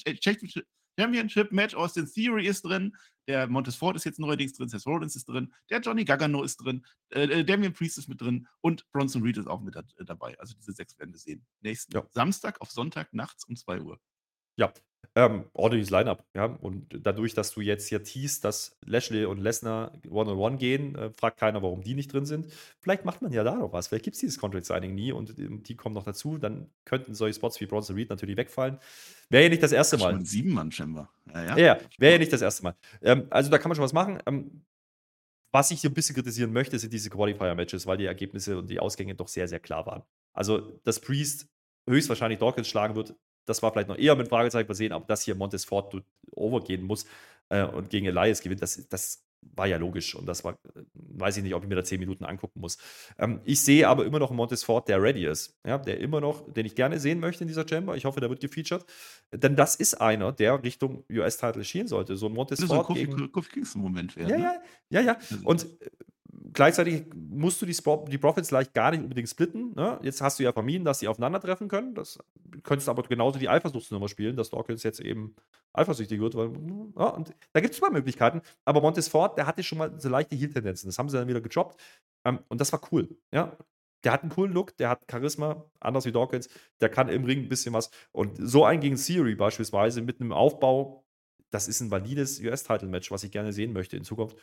Championship-Match. 1.00 1.74
Austin 1.74 2.06
Theory 2.06 2.46
ist 2.46 2.64
drin. 2.64 2.96
Der 3.28 3.48
Montesfort 3.48 3.96
ist 3.96 4.04
jetzt 4.04 4.20
neuerdings 4.20 4.54
drin. 4.54 4.70
Seth 4.70 4.86
Rollins 4.86 5.16
ist 5.16 5.30
drin. 5.30 5.54
Der 5.70 5.80
Johnny 5.80 6.04
Gargano 6.04 6.44
ist 6.44 6.58
drin. 6.58 6.86
Äh, 7.10 7.24
äh 7.24 7.44
Damian 7.44 7.74
Priest 7.74 7.98
ist 7.98 8.10
mit 8.10 8.22
drin. 8.22 8.48
Und 8.62 8.90
Bronson 8.92 9.24
Reed 9.24 9.38
ist 9.38 9.48
auch 9.48 9.62
mit 9.62 9.76
dabei. 10.00 10.38
Also 10.40 10.54
diese 10.56 10.74
sechs 10.74 10.98
werden 11.00 11.14
wir 11.14 11.20
sehen. 11.20 11.46
Nächsten 11.62 11.94
ja. 11.94 12.06
Samstag 12.12 12.60
auf 12.62 12.72
Sonntag 12.72 13.14
nachts 13.14 13.46
um 13.46 13.56
2 13.56 13.82
Uhr. 13.82 14.00
Ja, 14.56 14.74
ähm, 15.16 15.46
ordentliches 15.54 15.92
Line-Up, 15.92 16.26
ja. 16.34 16.46
Und 16.46 16.88
dadurch, 17.02 17.36
dass 17.36 17.52
du 17.54 17.62
jetzt 17.62 17.88
hier 17.88 18.04
teast, 18.04 18.44
dass 18.46 18.78
Lashley 18.84 19.26
und 19.26 19.40
Lesnar 19.40 19.92
One-on-One 20.10 20.58
gehen, 20.58 20.96
äh, 20.96 21.12
fragt 21.12 21.40
keiner, 21.40 21.62
warum 21.62 21.82
die 21.82 21.94
nicht 21.94 22.12
drin 22.12 22.26
sind. 22.26 22.48
Vielleicht 22.80 23.06
macht 23.06 23.22
man 23.22 23.32
ja 23.32 23.44
da 23.44 23.56
noch 23.56 23.74
was. 23.74 23.88
Vielleicht 23.88 24.06
gibt 24.06 24.16
es 24.16 24.22
dieses 24.22 24.40
Contract-Signing 24.40 24.96
nie 24.96 25.12
und 25.12 25.38
ähm, 25.38 25.62
die 25.62 25.76
kommen 25.76 25.94
noch 25.94 26.04
dazu. 26.04 26.40
Dann 26.40 26.68
könnten 26.86 27.14
solche 27.14 27.36
Spots 27.36 27.60
wie 27.62 27.68
Bronson 27.68 27.96
Reed 27.96 28.10
natürlich 28.10 28.38
wegfallen. 28.38 28.80
Wäre 29.30 29.44
ja 29.44 29.50
nicht 29.50 29.62
das 29.62 29.72
erste 29.72 29.98
Mal. 29.98 30.14
Schon 30.14 30.26
sieben 30.26 30.52
Mann 30.52 30.72
Chamber. 30.72 31.10
Ja, 31.32 31.44
ja. 31.44 31.58
ja 31.58 31.78
wäre 32.00 32.14
ja 32.14 32.20
nicht 32.20 32.34
das 32.34 32.42
erste 32.42 32.64
Mal. 32.64 32.76
Ähm, 33.04 33.28
also 33.30 33.52
da 33.52 33.60
kann 33.60 33.70
man 33.70 33.76
schon 33.76 33.86
was 33.86 33.94
machen. 33.94 34.18
Ähm, 34.26 34.64
was 35.52 35.70
ich 35.70 35.82
hier 35.82 35.92
ein 35.92 35.94
bisschen 35.94 36.16
kritisieren 36.16 36.52
möchte, 36.52 36.80
sind 36.80 36.92
diese 36.92 37.12
Qualifier-Matches, 37.12 37.86
weil 37.86 37.98
die 37.98 38.06
Ergebnisse 38.06 38.58
und 38.58 38.68
die 38.68 38.80
Ausgänge 38.80 39.14
doch 39.14 39.28
sehr, 39.28 39.48
sehr 39.48 39.60
klar 39.60 39.86
waren. 39.86 40.02
Also, 40.34 40.80
dass 40.84 41.00
Priest 41.00 41.48
höchstwahrscheinlich 41.88 42.40
Dawkins 42.40 42.68
schlagen 42.68 42.96
wird, 42.96 43.14
das 43.46 43.62
war 43.62 43.72
vielleicht 43.72 43.90
noch 43.90 43.98
eher 43.98 44.16
mit 44.16 44.30
Fragezeichen 44.30 44.66
versehen, 44.66 44.92
aber 44.92 45.06
dass 45.06 45.24
hier 45.24 45.36
Montesfort 45.36 46.04
overgehen 46.32 46.84
muss 46.84 47.06
äh, 47.50 47.64
und 47.64 47.90
gegen 47.90 48.06
Elias 48.06 48.42
gewinnt, 48.42 48.62
das, 48.62 48.88
das 48.90 49.24
war 49.56 49.68
ja 49.68 49.78
logisch 49.78 50.16
und 50.16 50.26
das 50.26 50.44
war, 50.44 50.58
weiß 50.94 51.38
ich 51.38 51.44
nicht, 51.44 51.54
ob 51.54 51.64
ich 51.64 51.70
mir 51.70 51.76
da 51.76 51.84
zehn 51.84 52.00
Minuten 52.00 52.24
angucken 52.26 52.62
muss. 52.62 52.78
Ähm, 53.18 53.42
ich 53.44 53.62
sehe 53.62 53.88
aber 53.88 54.06
immer 54.06 54.20
noch 54.20 54.30
einen 54.30 54.38
Montesfort, 54.38 54.88
der 54.88 55.02
ready 55.02 55.26
ist, 55.26 55.60
ja, 55.66 55.78
der 55.78 56.00
immer 56.00 56.22
noch, 56.22 56.52
den 56.52 56.66
ich 56.66 56.76
gerne 56.76 57.00
sehen 57.00 57.20
möchte 57.20 57.44
in 57.44 57.48
dieser 57.48 57.68
Chamber. 57.68 57.96
Ich 57.96 58.06
hoffe, 58.06 58.20
der 58.20 58.30
wird 58.30 58.40
gefeatured, 58.40 58.86
denn 59.32 59.56
das 59.56 59.76
ist 59.76 59.96
einer, 59.96 60.32
der 60.32 60.64
Richtung 60.64 61.04
US-Title 61.12 61.64
schielen 61.64 61.88
sollte. 61.88 62.16
So 62.16 62.28
ein 62.28 62.34
Montesfort. 62.34 62.70
Das 62.70 62.98
so 62.98 63.12
ein 63.12 63.32
Kofi 63.32 63.50
Kingston-Moment 63.52 64.16
werden. 64.16 64.30
Ja, 64.30 64.38
ne? 64.38 64.44
ja, 64.90 65.02
ja, 65.02 65.02
ja. 65.02 65.18
Also 65.30 65.46
und 65.46 65.68
gleichzeitig 66.54 67.06
musst 67.14 67.62
du 67.62 67.66
die, 67.66 67.76
die 68.10 68.18
Profits 68.18 68.50
vielleicht 68.50 68.74
gar 68.74 68.92
nicht 68.92 69.04
unbedingt 69.04 69.30
splitten. 69.30 69.74
Ne? 69.76 70.00
Jetzt 70.02 70.22
hast 70.22 70.40
du 70.40 70.44
ja 70.44 70.52
vermieden, 70.52 70.86
dass 70.86 71.00
sie 71.00 71.08
aufeinandertreffen 71.08 71.68
können. 71.68 71.96
Das 71.96 72.20
könntest 72.64 72.90
aber 72.90 73.04
genauso 73.04 73.40
die 73.40 73.50
Eifersuchtsnummer 73.50 74.08
spielen, 74.08 74.36
dass 74.36 74.50
Dawkins 74.50 74.84
jetzt 74.84 75.00
eben 75.00 75.36
eifersüchtig 75.74 76.20
wird. 76.20 76.36
Weil, 76.36 76.52
ja, 76.98 77.08
und 77.08 77.34
da 77.54 77.60
gibt 77.60 77.74
es 77.74 77.80
zwei 77.80 77.90
Möglichkeiten. 77.90 78.42
Aber 78.66 78.82
Montesfort, 78.82 79.38
der 79.38 79.48
hatte 79.48 79.64
schon 79.64 79.78
mal 79.78 80.00
so 80.00 80.10
leichte 80.10 80.36
Heal-Tendenzen. 80.36 80.88
Das 80.88 80.98
haben 80.98 81.10
sie 81.10 81.18
dann 81.18 81.28
wieder 81.28 81.42
gedroppt. 81.42 81.80
Ähm, 82.26 82.40
und 82.48 82.62
das 82.62 82.72
war 82.72 82.82
cool. 82.92 83.10
Ja? 83.32 83.58
Der 84.04 84.12
hat 84.12 84.22
einen 84.22 84.32
coolen 84.32 84.52
Look, 84.52 84.76
der 84.78 84.90
hat 84.90 85.04
Charisma, 85.10 85.66
anders 85.80 86.06
wie 86.06 86.12
Dawkins. 86.12 86.50
Der 86.82 86.90
kann 86.90 87.10
im 87.10 87.24
Ring 87.24 87.44
ein 87.44 87.50
bisschen 87.50 87.74
was. 87.74 87.90
Und 88.12 88.38
so 88.38 88.66
ein 88.66 88.82
gegen 88.82 88.98
Theory 88.98 89.36
beispielsweise 89.36 90.02
mit 90.02 90.20
einem 90.20 90.34
Aufbau 90.34 91.03
das 91.54 91.68
ist 91.68 91.82
ein 91.82 91.92
valides 91.92 92.40
US-Title-Match, 92.40 93.12
was 93.12 93.24
ich 93.24 93.32
gerne 93.32 93.54
sehen 93.54 93.74
möchte 93.74 93.96
in 93.96 94.04
Zukunft. 94.04 94.38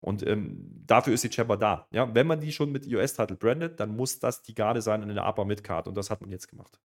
Und 0.00 0.26
ähm, 0.26 0.82
dafür 0.84 1.14
ist 1.14 1.22
die 1.22 1.30
Chamber 1.32 1.56
da. 1.56 1.86
Ja, 1.92 2.12
wenn 2.14 2.26
man 2.26 2.40
die 2.40 2.50
schon 2.52 2.72
mit 2.72 2.86
US-Title 2.86 3.36
brandet, 3.36 3.78
dann 3.78 3.94
muss 3.94 4.18
das 4.18 4.42
die 4.42 4.54
Garde 4.54 4.82
sein 4.82 5.02
in 5.02 5.14
der 5.14 5.26
Upper 5.26 5.44
Mid-Card. 5.44 5.86
Und 5.86 5.96
das 5.96 6.10
hat 6.10 6.20
man 6.22 6.30
jetzt 6.30 6.48
gemacht. 6.48 6.80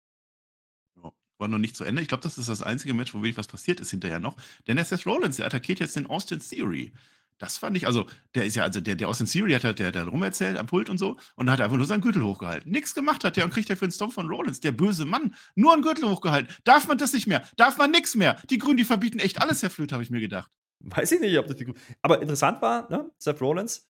war 1.38 1.48
noch 1.48 1.58
nicht 1.58 1.76
zu 1.76 1.84
Ende. 1.84 2.02
Ich 2.02 2.08
glaube, 2.08 2.24
das 2.24 2.38
ist 2.38 2.48
das 2.48 2.62
einzige 2.62 2.92
Match, 2.92 3.14
wo 3.14 3.18
wirklich 3.18 3.36
was 3.36 3.46
passiert 3.46 3.78
ist 3.78 3.90
hinterher 3.90 4.18
noch. 4.18 4.36
Denn 4.66 4.76
der 4.76 4.84
Seth 4.84 5.06
Rollins, 5.06 5.36
der 5.36 5.46
attackiert 5.46 5.78
jetzt 5.78 5.94
den 5.94 6.06
Austin 6.06 6.40
Theory. 6.40 6.92
Das 7.38 7.56
fand 7.56 7.76
ich, 7.76 7.86
also 7.86 8.06
der 8.34 8.46
ist 8.46 8.56
ja, 8.56 8.64
also 8.64 8.80
der, 8.80 8.96
der 8.96 9.08
aus 9.08 9.18
dem 9.18 9.28
Siri 9.28 9.52
hat, 9.52 9.62
der, 9.62 9.92
der 9.92 10.04
rumerzählt 10.06 10.56
am 10.56 10.66
Pult 10.66 10.90
und 10.90 10.98
so 10.98 11.16
und 11.36 11.48
hat 11.48 11.60
einfach 11.60 11.76
nur 11.76 11.86
seinen 11.86 12.00
Gürtel 12.00 12.24
hochgehalten. 12.24 12.70
Nichts 12.70 12.94
gemacht 12.94 13.22
hat 13.22 13.36
der 13.36 13.44
und 13.44 13.52
kriegt 13.52 13.70
dafür 13.70 13.86
einen 13.86 13.92
Stomp 13.92 14.12
von 14.12 14.28
Rollins, 14.28 14.58
der 14.60 14.72
böse 14.72 15.04
Mann. 15.04 15.34
Nur 15.54 15.72
einen 15.72 15.82
Gürtel 15.82 16.08
hochgehalten. 16.08 16.52
Darf 16.64 16.88
man 16.88 16.98
das 16.98 17.12
nicht 17.12 17.28
mehr? 17.28 17.48
Darf 17.56 17.78
man 17.78 17.92
nichts 17.92 18.16
mehr? 18.16 18.42
Die 18.50 18.58
Grünen, 18.58 18.76
die 18.76 18.84
verbieten 18.84 19.20
echt 19.20 19.40
alles, 19.40 19.62
Herr 19.62 19.70
Flöte, 19.70 19.94
habe 19.94 20.02
ich 20.02 20.10
mir 20.10 20.20
gedacht. 20.20 20.50
Weiß 20.80 21.12
ich 21.12 21.20
nicht, 21.20 21.38
ob 21.38 21.46
das 21.46 21.56
die 21.56 21.64
Grünen. 21.64 21.78
Aber 22.02 22.20
interessant 22.20 22.60
war, 22.60 22.90
ne, 22.90 23.08
Seth 23.18 23.40
Rollins, 23.40 23.88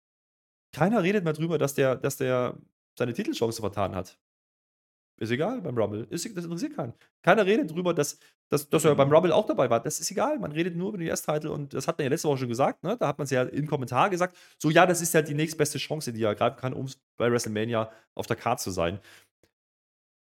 keiner 0.72 1.02
redet 1.02 1.24
mehr 1.24 1.34
drüber, 1.34 1.58
dass 1.58 1.74
der, 1.74 1.96
dass 1.96 2.16
der 2.16 2.58
seine 2.98 3.12
Titelchance 3.12 3.60
vertan 3.60 3.94
hat. 3.94 4.18
Ist 5.16 5.30
egal 5.30 5.60
beim 5.60 5.78
Rumble. 5.78 6.06
Ist, 6.10 6.24
das 6.36 6.44
interessiert 6.44 6.74
keinen. 6.74 6.94
Keiner 7.22 7.46
redet 7.46 7.70
drüber, 7.70 7.94
dass, 7.94 8.18
dass, 8.50 8.68
dass 8.68 8.84
er 8.84 8.94
beim 8.94 9.12
Rumble 9.12 9.32
auch 9.32 9.46
dabei 9.46 9.70
war. 9.70 9.80
Das 9.80 10.00
ist 10.00 10.10
egal. 10.10 10.38
Man 10.38 10.52
redet 10.52 10.76
nur 10.76 10.90
über 10.90 10.98
die 10.98 11.08
S-Title 11.08 11.50
und 11.50 11.74
das 11.74 11.88
hat 11.88 11.98
man 11.98 12.04
ja 12.04 12.10
letzte 12.10 12.28
Woche 12.28 12.38
schon 12.38 12.48
gesagt. 12.48 12.82
Ne? 12.84 12.96
Da 12.98 13.08
hat 13.08 13.18
man 13.18 13.24
es 13.24 13.30
ja 13.30 13.42
im 13.42 13.66
Kommentar 13.66 14.10
gesagt. 14.10 14.36
So, 14.58 14.70
ja, 14.70 14.86
das 14.86 15.00
ist 15.00 15.14
ja 15.14 15.22
die 15.22 15.34
nächstbeste 15.34 15.78
Chance, 15.78 16.12
die 16.12 16.22
er 16.22 16.30
ergreifen 16.30 16.58
kann, 16.58 16.72
um 16.72 16.88
bei 17.16 17.30
WrestleMania 17.30 17.90
auf 18.14 18.26
der 18.26 18.36
Karte 18.36 18.62
zu 18.62 18.70
sein. 18.70 19.00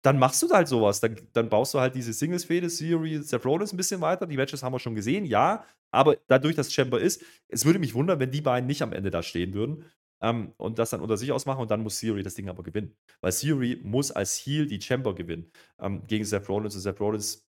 Dann 0.04 0.18
machst 0.18 0.42
du 0.42 0.50
halt 0.50 0.66
sowas. 0.68 1.00
Dann, 1.00 1.16
dann 1.32 1.48
baust 1.48 1.74
du 1.74 1.80
halt 1.80 1.94
diese 1.94 2.12
Singles-Fehde, 2.12 2.68
Theory, 2.68 3.22
Seth 3.22 3.44
Rollins 3.44 3.72
ein 3.72 3.76
bisschen 3.76 4.00
weiter. 4.00 4.26
Die 4.26 4.36
Matches 4.36 4.62
haben 4.62 4.72
wir 4.72 4.80
schon 4.80 4.94
gesehen, 4.94 5.24
ja. 5.24 5.64
Aber 5.92 6.16
dadurch, 6.26 6.56
dass 6.56 6.72
Chamber 6.72 7.00
ist, 7.00 7.22
es 7.48 7.64
würde 7.64 7.78
mich 7.78 7.94
wundern, 7.94 8.18
wenn 8.18 8.30
die 8.30 8.40
beiden 8.40 8.66
nicht 8.66 8.82
am 8.82 8.92
Ende 8.92 9.10
da 9.10 9.22
stehen 9.22 9.52
würden 9.52 9.84
ähm, 10.22 10.54
und 10.56 10.78
das 10.78 10.90
dann 10.90 11.00
unter 11.00 11.16
sich 11.16 11.32
ausmachen 11.32 11.60
und 11.60 11.70
dann 11.70 11.82
muss 11.82 12.00
Theory 12.00 12.22
das 12.22 12.34
Ding 12.34 12.48
aber 12.48 12.62
gewinnen. 12.62 12.96
Weil 13.20 13.32
Theory 13.32 13.80
muss 13.82 14.10
als 14.10 14.36
Heal 14.38 14.66
die 14.66 14.80
Chamber 14.80 15.14
gewinnen 15.14 15.50
ähm, 15.78 16.06
gegen 16.06 16.24
Seth 16.24 16.48
Rollins 16.48 16.74
und 16.74 16.80
Seth 16.80 17.00
Rollins 17.00 17.46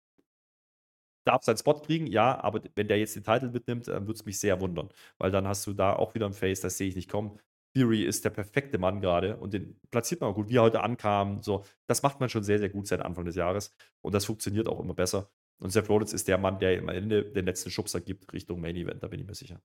darf 1.24 1.42
seinen 1.44 1.58
Spot 1.58 1.74
kriegen, 1.80 2.06
ja, 2.06 2.40
aber 2.42 2.62
wenn 2.74 2.88
der 2.88 2.98
jetzt 2.98 3.16
den 3.16 3.24
Titel 3.24 3.50
mitnimmt, 3.50 3.88
äh, 3.88 4.00
würde 4.00 4.12
es 4.12 4.24
mich 4.24 4.38
sehr 4.38 4.60
wundern, 4.60 4.88
weil 5.18 5.30
dann 5.30 5.46
hast 5.46 5.66
du 5.66 5.72
da 5.72 5.94
auch 5.94 6.14
wieder 6.14 6.26
ein 6.26 6.32
Face, 6.32 6.60
das 6.60 6.78
sehe 6.78 6.88
ich 6.88 6.96
nicht 6.96 7.10
kommen. 7.10 7.38
Theory 7.74 8.02
ist 8.04 8.24
der 8.24 8.30
perfekte 8.30 8.78
Mann 8.78 9.00
gerade 9.00 9.36
und 9.36 9.54
den 9.54 9.78
platziert 9.90 10.20
man 10.20 10.30
auch 10.30 10.34
gut, 10.34 10.48
wie 10.48 10.56
er 10.56 10.62
heute 10.62 10.82
ankam. 10.82 11.42
So, 11.42 11.64
das 11.86 12.02
macht 12.02 12.18
man 12.18 12.28
schon 12.28 12.42
sehr, 12.42 12.58
sehr 12.58 12.70
gut 12.70 12.88
seit 12.88 13.00
Anfang 13.00 13.24
des 13.24 13.36
Jahres 13.36 13.74
und 14.00 14.14
das 14.14 14.24
funktioniert 14.24 14.68
auch 14.68 14.80
immer 14.80 14.94
besser. 14.94 15.30
Und 15.60 15.70
Seth 15.70 15.88
Rollins 15.88 16.12
ist 16.12 16.26
der 16.26 16.38
Mann, 16.38 16.58
der 16.58 16.78
am 16.78 16.88
Ende 16.88 17.24
den 17.24 17.44
letzten 17.44 17.70
Schubser 17.70 18.00
gibt 18.00 18.32
Richtung 18.32 18.60
Main 18.60 18.76
Event, 18.76 19.02
da 19.02 19.08
bin 19.08 19.20
ich 19.20 19.26
mir 19.26 19.34
sicher 19.34 19.60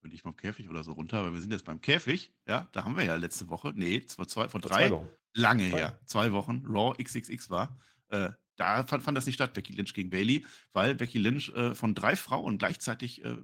bin 0.00 0.12
ich 0.12 0.22
vom 0.22 0.36
Käfig 0.36 0.68
oder 0.68 0.82
so 0.82 0.92
runter, 0.92 1.24
weil 1.24 1.32
wir 1.32 1.40
sind 1.40 1.52
jetzt 1.52 1.64
beim 1.64 1.80
Käfig. 1.80 2.32
Ja, 2.46 2.68
da 2.72 2.84
haben 2.84 2.96
wir 2.96 3.04
ja 3.04 3.16
letzte 3.16 3.48
Woche, 3.48 3.72
nee, 3.74 4.06
vor 4.08 4.26
zwei, 4.28 4.48
vor 4.48 4.60
drei, 4.60 4.88
zwei 4.88 5.06
lange 5.34 5.70
zwei. 5.70 5.78
her, 5.78 6.00
zwei 6.06 6.32
Wochen, 6.32 6.64
Raw 6.66 6.94
XXX 7.02 7.50
war. 7.50 7.78
Äh, 8.08 8.30
da 8.58 8.84
fand, 8.84 9.02
fand, 9.02 9.16
das 9.16 9.26
nicht 9.26 9.36
statt, 9.36 9.54
Becky 9.54 9.72
Lynch 9.72 9.94
gegen 9.94 10.10
Bailey, 10.10 10.44
weil 10.72 10.94
Becky 10.94 11.18
Lynch 11.18 11.50
äh, 11.54 11.74
von 11.74 11.94
drei 11.94 12.16
Frauen 12.16 12.58
gleichzeitig 12.58 13.24
äh, 13.24 13.36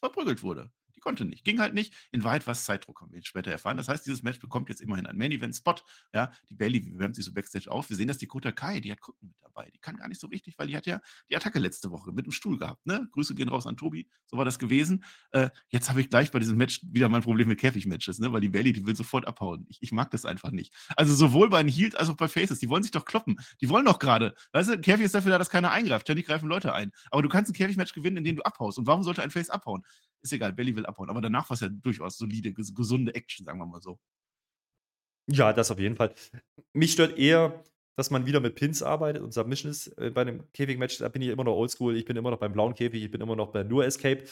verprügelt 0.00 0.42
wurde 0.42 0.70
konnte 1.06 1.24
nicht, 1.24 1.44
ging 1.44 1.60
halt 1.60 1.72
nicht. 1.72 1.94
In 2.10 2.24
Wahrheit 2.24 2.48
war 2.48 2.52
es 2.52 2.64
Zeitdruck, 2.64 3.00
haben 3.00 3.12
wir 3.12 3.22
später 3.22 3.52
erfahren. 3.52 3.76
Das 3.76 3.86
heißt, 3.86 4.04
dieses 4.04 4.24
Match 4.24 4.40
bekommt 4.40 4.68
jetzt 4.70 4.80
immerhin 4.80 5.06
einen 5.06 5.16
Main-Event-Spot. 5.16 5.76
Ja, 6.12 6.32
die 6.50 6.54
Bailey 6.54 6.98
wärmt 6.98 7.14
sich 7.14 7.24
so 7.24 7.32
Backstage 7.32 7.70
auf. 7.70 7.88
Wir 7.88 7.96
sehen, 7.96 8.08
dass 8.08 8.18
die 8.18 8.26
Kota 8.26 8.50
Kai, 8.50 8.80
die 8.80 8.90
hat 8.90 9.00
Gucken 9.00 9.28
mit 9.28 9.36
dabei. 9.40 9.70
Die 9.72 9.78
kann 9.78 9.96
gar 9.96 10.08
nicht 10.08 10.20
so 10.20 10.26
richtig, 10.26 10.58
weil 10.58 10.66
die 10.66 10.76
hat 10.76 10.84
ja 10.84 11.00
die 11.30 11.36
Attacke 11.36 11.60
letzte 11.60 11.92
Woche 11.92 12.10
mit 12.10 12.26
dem 12.26 12.32
Stuhl 12.32 12.58
gehabt. 12.58 12.84
Ne? 12.86 13.06
Grüße 13.12 13.36
gehen 13.36 13.48
raus 13.48 13.68
an 13.68 13.76
Tobi. 13.76 14.08
So 14.26 14.36
war 14.36 14.44
das 14.44 14.58
gewesen. 14.58 15.04
Äh, 15.30 15.50
jetzt 15.68 15.88
habe 15.90 16.00
ich 16.00 16.10
gleich 16.10 16.32
bei 16.32 16.40
diesem 16.40 16.56
Match 16.56 16.80
wieder 16.90 17.08
mein 17.08 17.22
Problem 17.22 17.46
mit 17.46 17.60
Käfig-Matches, 17.60 18.18
ne? 18.18 18.32
weil 18.32 18.40
die 18.40 18.48
Bailey, 18.48 18.72
die 18.72 18.84
will 18.84 18.96
sofort 18.96 19.28
abhauen. 19.28 19.64
Ich, 19.68 19.80
ich, 19.82 19.92
mag 19.92 20.10
das 20.10 20.24
einfach 20.24 20.50
nicht. 20.50 20.74
Also 20.96 21.14
sowohl 21.14 21.50
bei 21.50 21.62
den 21.62 21.70
Heels 21.70 21.94
als 21.94 22.08
auch 22.08 22.16
bei 22.16 22.26
Faces. 22.26 22.58
Die 22.58 22.68
wollen 22.68 22.82
sich 22.82 22.90
doch 22.90 23.04
kloppen. 23.04 23.38
Die 23.60 23.68
wollen 23.68 23.84
doch 23.84 24.00
gerade. 24.00 24.34
Weißt 24.50 24.70
du, 24.70 24.80
Käfig 24.80 25.06
ist 25.06 25.14
dafür 25.14 25.30
da, 25.30 25.38
dass 25.38 25.50
keiner 25.50 25.70
eingreift. 25.70 26.06
Ständig 26.06 26.26
greifen 26.26 26.48
Leute 26.48 26.74
ein. 26.74 26.90
Aber 27.12 27.22
du 27.22 27.28
kannst 27.28 27.48
ein 27.52 27.54
Käfig-Match 27.54 27.92
gewinnen, 27.92 28.16
indem 28.16 28.34
du 28.34 28.42
abhaust. 28.42 28.76
Und 28.78 28.88
warum 28.88 29.04
sollte 29.04 29.22
ein 29.22 29.30
Face 29.30 29.50
abhauen? 29.50 29.84
Ist 30.26 30.32
egal, 30.32 30.52
Belly 30.52 30.74
will 30.74 30.86
abhauen. 30.86 31.08
Aber 31.08 31.20
danach 31.20 31.48
war 31.48 31.54
es 31.54 31.60
ja 31.60 31.68
durchaus 31.68 32.18
solide, 32.18 32.52
gesunde 32.52 33.14
Action, 33.14 33.44
sagen 33.44 33.60
wir 33.60 33.66
mal 33.66 33.80
so. 33.80 33.98
Ja, 35.28 35.52
das 35.52 35.70
auf 35.70 35.78
jeden 35.78 35.94
Fall. 35.94 36.12
Mich 36.72 36.92
stört 36.92 37.16
eher, 37.16 37.62
dass 37.96 38.10
man 38.10 38.26
wieder 38.26 38.40
mit 38.40 38.56
Pins 38.56 38.82
arbeitet 38.82 39.22
und 39.22 39.32
Submissions 39.32 39.86
äh, 39.98 40.10
bei 40.10 40.22
einem 40.22 40.50
Käfig-Match. 40.52 40.98
Da 40.98 41.08
bin 41.08 41.22
ich 41.22 41.28
immer 41.28 41.44
noch 41.44 41.54
oldschool. 41.54 41.96
Ich 41.96 42.04
bin 42.04 42.16
immer 42.16 42.32
noch 42.32 42.38
beim 42.38 42.52
blauen 42.52 42.74
Käfig. 42.74 43.04
Ich 43.04 43.10
bin 43.10 43.20
immer 43.20 43.36
noch 43.36 43.52
bei 43.52 43.62
nur 43.62 43.84
Escape. 43.84 44.24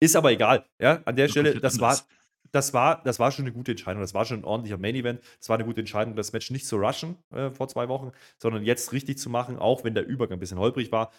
Ist 0.00 0.16
aber 0.16 0.32
egal. 0.32 0.64
Ja, 0.80 1.02
an 1.04 1.14
der 1.16 1.26
das 1.26 1.32
Stelle, 1.32 1.60
das 1.60 1.78
war, 1.78 1.98
das, 2.52 2.72
war, 2.72 3.02
das 3.04 3.18
war 3.18 3.32
schon 3.32 3.44
eine 3.44 3.52
gute 3.52 3.72
Entscheidung. 3.72 4.00
Das 4.00 4.14
war 4.14 4.24
schon 4.24 4.40
ein 4.40 4.44
ordentlicher 4.44 4.78
Main-Event. 4.78 5.20
Es 5.40 5.48
war 5.50 5.56
eine 5.56 5.66
gute 5.66 5.80
Entscheidung, 5.80 6.16
das 6.16 6.32
Match 6.32 6.50
nicht 6.50 6.66
zu 6.66 6.76
rushen 6.76 7.16
äh, 7.32 7.50
vor 7.50 7.68
zwei 7.68 7.88
Wochen, 7.88 8.12
sondern 8.38 8.64
jetzt 8.64 8.92
richtig 8.92 9.18
zu 9.18 9.28
machen, 9.28 9.58
auch 9.58 9.84
wenn 9.84 9.94
der 9.94 10.06
Übergang 10.06 10.38
ein 10.38 10.40
bisschen 10.40 10.58
holprig 10.58 10.90
war. 10.90 11.12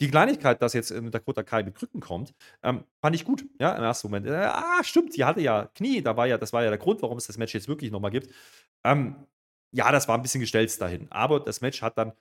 Die 0.00 0.08
Kleinigkeit, 0.08 0.62
dass 0.62 0.74
jetzt 0.74 0.90
in 0.90 1.10
Dakota 1.10 1.42
Kai 1.42 1.62
mit 1.64 1.74
Krücken 1.74 2.00
kommt, 2.00 2.32
ähm, 2.62 2.84
fand 3.00 3.16
ich 3.16 3.24
gut, 3.24 3.44
ja, 3.58 3.74
im 3.74 3.82
ersten 3.82 4.08
Moment. 4.08 4.26
Äh, 4.26 4.34
ah, 4.34 4.82
stimmt, 4.84 5.12
sie 5.12 5.24
hatte 5.24 5.40
ja 5.40 5.66
Knie, 5.74 6.02
da 6.02 6.16
war 6.16 6.26
ja, 6.26 6.38
das 6.38 6.52
war 6.52 6.62
ja 6.62 6.68
der 6.68 6.78
Grund, 6.78 7.02
warum 7.02 7.18
es 7.18 7.26
das 7.26 7.36
Match 7.38 7.54
jetzt 7.54 7.68
wirklich 7.68 7.90
nochmal 7.90 8.12
gibt. 8.12 8.32
Ähm, 8.84 9.16
ja, 9.72 9.90
das 9.92 10.08
war 10.08 10.16
ein 10.16 10.22
bisschen 10.22 10.40
gestellt 10.40 10.80
dahin. 10.80 11.10
Aber 11.10 11.40
das 11.40 11.60
Match 11.60 11.82
hat 11.82 11.98
dann 11.98 12.12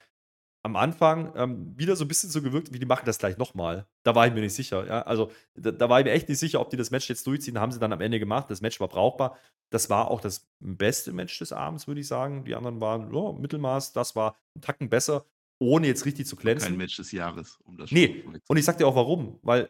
am 0.63 0.75
Anfang 0.75 1.34
ähm, 1.36 1.73
wieder 1.78 1.95
so 1.95 2.03
ein 2.03 2.07
bisschen 2.09 2.30
so 2.30 2.41
gewirkt, 2.41 2.73
wie 2.73 2.80
die 2.80 2.86
machen 2.86 3.05
das 3.05 3.19
gleich 3.19 3.38
nochmal. 3.38 3.88
Da 4.03 4.15
war 4.15 4.28
ich 4.28 4.34
mir 4.34 4.41
nicht 4.41 4.53
sicher. 4.53 4.86
Ja? 4.86 5.01
Also 5.03 5.32
da, 5.55 5.71
da, 5.71 5.89
war 5.89 5.99
ich 5.99 6.05
mir 6.05 6.11
echt 6.11 6.28
nicht 6.28 6.39
sicher, 6.39 6.59
ob 6.59 6.69
die 6.69 6.78
das 6.78 6.91
Match 6.91 7.07
jetzt 7.09 7.25
durchziehen. 7.25 7.59
Haben 7.59 7.71
sie 7.71 7.80
dann 7.80 7.93
am 7.93 8.01
Ende 8.01 8.19
gemacht. 8.19 8.49
Das 8.51 8.61
Match 8.61 8.80
war 8.80 8.89
brauchbar. 8.89 9.38
Das 9.69 9.89
war 9.89 10.11
auch 10.11 10.19
das 10.19 10.47
beste 10.59 11.13
Match 11.13 11.39
des 11.39 11.53
Abends, 11.53 11.88
würde 11.88 12.01
ich 12.01 12.07
sagen. 12.07 12.43
Die 12.43 12.55
anderen 12.55 12.82
waren 12.82 13.13
oh, 13.13 13.34
Mittelmaß. 13.34 13.93
Das 13.93 14.15
war 14.15 14.36
einen 14.55 14.61
Tacken 14.61 14.89
besser, 14.89 15.25
ohne 15.60 15.88
jetzt 15.88 16.05
richtig 16.05 16.28
zu 16.28 16.36
glänzen. 16.36 16.70
Kein 16.70 16.78
Match 16.78 16.97
des 16.97 17.12
Jahres, 17.12 17.60
um 17.64 17.78
das 17.78 17.91
Nee, 17.91 18.24
und 18.47 18.58
ich 18.58 18.66
sag 18.66 18.78
dir 18.78 18.88
auch 18.88 18.95
warum. 18.95 19.39
Weil 19.41 19.70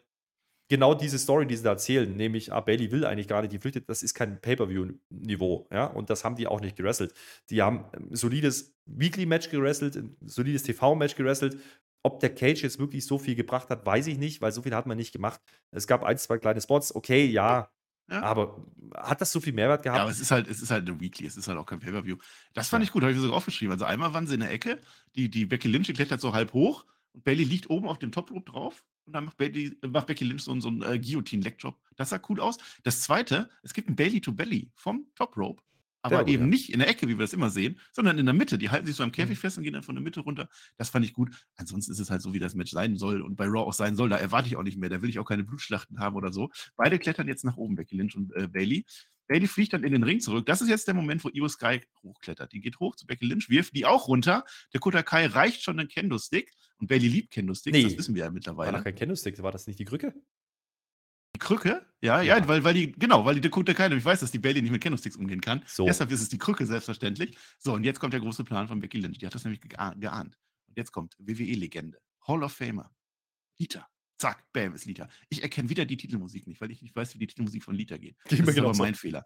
genau 0.68 0.94
diese 0.94 1.18
Story, 1.18 1.46
die 1.46 1.56
sie 1.56 1.62
da 1.62 1.70
erzählen, 1.70 2.14
nämlich, 2.14 2.52
ah, 2.52 2.60
Bailey 2.60 2.90
will 2.92 3.04
eigentlich 3.04 3.28
gar 3.28 3.40
nicht, 3.42 3.52
die 3.52 3.58
flüchtet, 3.58 3.88
das 3.88 4.02
ist 4.02 4.14
kein 4.14 4.40
Pay-Per-View-Niveau, 4.40 5.68
ja, 5.72 5.86
und 5.86 6.10
das 6.10 6.24
haben 6.24 6.36
die 6.36 6.46
auch 6.46 6.60
nicht 6.60 6.76
gerasselt. 6.76 7.14
Die 7.50 7.62
haben 7.62 7.84
ein 7.92 8.14
solides 8.14 8.74
Weekly-Match 8.86 9.50
gerasselt, 9.50 9.96
ein 9.96 10.16
solides 10.20 10.62
TV-Match 10.62 11.16
gerasselt. 11.16 11.58
Ob 12.04 12.20
der 12.20 12.34
Cage 12.34 12.62
jetzt 12.62 12.78
wirklich 12.78 13.04
so 13.06 13.18
viel 13.18 13.34
gebracht 13.34 13.70
hat, 13.70 13.84
weiß 13.84 14.06
ich 14.06 14.18
nicht, 14.18 14.40
weil 14.40 14.52
so 14.52 14.62
viel 14.62 14.74
hat 14.74 14.86
man 14.86 14.96
nicht 14.96 15.12
gemacht. 15.12 15.40
Es 15.72 15.86
gab 15.86 16.04
ein, 16.04 16.16
zwei 16.16 16.38
kleine 16.38 16.60
Spots, 16.60 16.94
okay, 16.94 17.26
ja, 17.26 17.70
ja. 18.10 18.22
Aber 18.22 18.64
hat 18.94 19.20
das 19.20 19.32
so 19.32 19.40
viel 19.40 19.52
Mehrwert 19.52 19.82
gehabt? 19.82 19.96
Ja, 19.96 20.02
aber 20.02 20.10
es 20.10 20.20
ist 20.20 20.30
halt, 20.30 20.48
es 20.48 20.62
ist 20.62 20.70
halt 20.70 20.88
eine 20.88 20.98
Weekly, 21.00 21.26
es 21.26 21.36
ist 21.36 21.48
halt 21.48 21.58
auch 21.58 21.66
kein 21.66 21.78
Pay-Per-View. 21.78 22.16
Das 22.54 22.68
fand 22.68 22.82
ja. 22.82 22.86
ich 22.86 22.92
gut, 22.92 23.02
habe 23.02 23.12
ich 23.12 23.18
so 23.18 23.32
aufgeschrieben. 23.32 23.72
Also 23.72 23.84
einmal 23.84 24.14
waren 24.14 24.26
sie 24.26 24.34
in 24.34 24.40
der 24.40 24.50
Ecke, 24.50 24.78
die, 25.14 25.28
die 25.28 25.44
Becky 25.44 25.68
Lynch 25.68 25.86
die 25.86 25.92
klettert 25.92 26.20
so 26.20 26.32
halb 26.32 26.52
hoch 26.52 26.84
und 27.12 27.24
Bailey 27.24 27.44
liegt 27.44 27.68
oben 27.70 27.88
auf 27.88 27.98
dem 27.98 28.12
Top 28.12 28.30
Rope 28.30 28.50
drauf 28.50 28.82
und 29.04 29.12
dann 29.12 29.26
macht, 29.26 29.36
Bailey, 29.36 29.76
macht 29.86 30.06
Becky 30.06 30.24
Lynch 30.24 30.42
so, 30.42 30.58
so 30.60 30.68
einen 30.68 30.82
äh, 30.82 30.98
Guillotine-Leg-Drop. 30.98 31.78
Das 31.96 32.10
sah 32.10 32.20
cool 32.28 32.40
aus. 32.40 32.58
Das 32.82 33.02
zweite, 33.02 33.50
es 33.62 33.74
gibt 33.74 33.88
ein 33.88 33.96
Bailey 33.96 34.20
to 34.20 34.32
Belly 34.32 34.70
vom 34.74 35.06
Top 35.14 35.36
Rope, 35.36 35.62
aber 36.02 36.20
gut, 36.20 36.28
eben 36.28 36.44
ja. 36.44 36.48
nicht 36.48 36.72
in 36.72 36.78
der 36.78 36.88
Ecke, 36.88 37.08
wie 37.08 37.18
wir 37.18 37.24
das 37.24 37.32
immer 37.32 37.50
sehen, 37.50 37.78
sondern 37.92 38.18
in 38.18 38.26
der 38.26 38.34
Mitte. 38.34 38.58
Die 38.58 38.70
halten 38.70 38.86
sich 38.86 38.96
so 38.96 39.02
am 39.02 39.12
Käfig 39.12 39.36
mhm. 39.36 39.40
fest 39.40 39.58
und 39.58 39.64
gehen 39.64 39.72
dann 39.72 39.82
von 39.82 39.94
der 39.94 40.02
Mitte 40.02 40.20
runter. 40.20 40.48
Das 40.76 40.90
fand 40.90 41.04
ich 41.04 41.12
gut. 41.12 41.30
Ansonsten 41.56 41.92
ist 41.92 41.98
es 41.98 42.10
halt 42.10 42.22
so, 42.22 42.32
wie 42.32 42.38
das 42.38 42.54
Match 42.54 42.72
sein 42.72 42.96
soll 42.96 43.22
und 43.22 43.36
bei 43.36 43.46
Raw 43.46 43.60
auch 43.60 43.72
sein 43.72 43.96
soll. 43.96 44.08
Da 44.08 44.16
erwarte 44.16 44.48
ich 44.48 44.56
auch 44.56 44.62
nicht 44.62 44.78
mehr. 44.78 44.88
Da 44.88 45.02
will 45.02 45.10
ich 45.10 45.18
auch 45.18 45.24
keine 45.24 45.44
Blutschlachten 45.44 45.98
haben 45.98 46.16
oder 46.16 46.32
so. 46.32 46.50
Beide 46.76 46.98
klettern 46.98 47.28
jetzt 47.28 47.44
nach 47.44 47.56
oben, 47.56 47.74
Becky 47.74 47.96
Lynch 47.96 48.16
und 48.16 48.34
äh, 48.34 48.48
Bailey. 48.48 48.84
Bailey 49.28 49.46
fliegt 49.46 49.74
dann 49.74 49.84
in 49.84 49.92
den 49.92 50.02
Ring 50.02 50.20
zurück. 50.20 50.46
Das 50.46 50.62
ist 50.62 50.68
jetzt 50.68 50.86
der 50.86 50.94
Moment, 50.94 51.22
wo 51.22 51.28
Io 51.28 51.48
Sky 51.48 51.82
hochklettert. 52.02 52.52
Die 52.52 52.60
geht 52.60 52.80
hoch 52.80 52.96
zu 52.96 53.06
Becky 53.06 53.26
Lynch, 53.26 53.50
wirft 53.50 53.76
die 53.76 53.84
auch 53.84 54.08
runter. 54.08 54.44
Der 54.72 54.80
Kota 54.80 55.02
Kai 55.02 55.26
reicht 55.26 55.62
schon 55.62 55.76
den 55.76 55.88
Kendo-Stick. 55.88 56.52
Und 56.78 56.88
Bailey 56.88 57.08
liebt 57.08 57.30
Kendo-Sticks, 57.30 57.76
nee. 57.76 57.82
das 57.82 57.98
wissen 57.98 58.14
wir 58.14 58.24
ja 58.24 58.30
mittlerweile. 58.30 58.72
War 58.72 58.78
doch 58.78 58.84
kein 58.84 58.94
Kendo-Stick, 58.94 59.40
war 59.42 59.52
das 59.52 59.66
nicht 59.66 59.78
die 59.78 59.84
Krücke? 59.84 60.14
Die 61.34 61.38
Krücke? 61.38 61.86
Ja, 62.00 62.22
ja, 62.22 62.38
ja, 62.38 62.48
weil, 62.48 62.62
weil 62.62 62.74
die, 62.74 62.92
genau, 62.92 63.24
weil 63.24 63.34
die 63.34 63.40
Dakota 63.40 63.74
Kai 63.74 63.88
ich 63.88 64.04
weiß, 64.04 64.20
dass 64.20 64.30
die 64.30 64.38
Bailey 64.38 64.62
nicht 64.62 64.70
mit 64.70 64.80
Kendo-Sticks 64.80 65.16
umgehen 65.16 65.40
kann. 65.40 65.64
So. 65.66 65.84
Deshalb 65.84 66.10
ist 66.12 66.20
es 66.20 66.28
die 66.28 66.38
Krücke, 66.38 66.64
selbstverständlich. 66.64 67.36
So, 67.58 67.74
und 67.74 67.84
jetzt 67.84 67.98
kommt 67.98 68.12
der 68.12 68.20
große 68.20 68.44
Plan 68.44 68.68
von 68.68 68.80
Becky 68.80 68.98
Lynch. 68.98 69.18
Die 69.18 69.26
hat 69.26 69.34
das 69.34 69.44
nämlich 69.44 69.60
geahnt. 69.60 70.38
Und 70.68 70.76
jetzt 70.76 70.92
kommt 70.92 71.16
WWE-Legende, 71.18 71.98
Hall 72.26 72.42
of 72.44 72.52
Famer, 72.52 72.90
Lita. 73.58 73.88
Zack, 74.18 74.44
bam, 74.52 74.74
ist 74.74 74.84
Lita. 74.84 75.08
Ich 75.28 75.42
erkenne 75.42 75.68
wieder 75.68 75.84
die 75.84 75.96
Titelmusik 75.96 76.46
nicht, 76.46 76.60
weil 76.60 76.70
ich 76.72 76.82
nicht 76.82 76.94
weiß, 76.94 77.14
wie 77.14 77.18
die 77.18 77.28
Titelmusik 77.28 77.62
von 77.62 77.74
Lita 77.74 77.96
geht. 77.96 78.16
Das 78.28 78.38
ist 78.40 78.58
aber 78.58 78.74
mein 78.74 78.94
Fehler. 78.94 79.24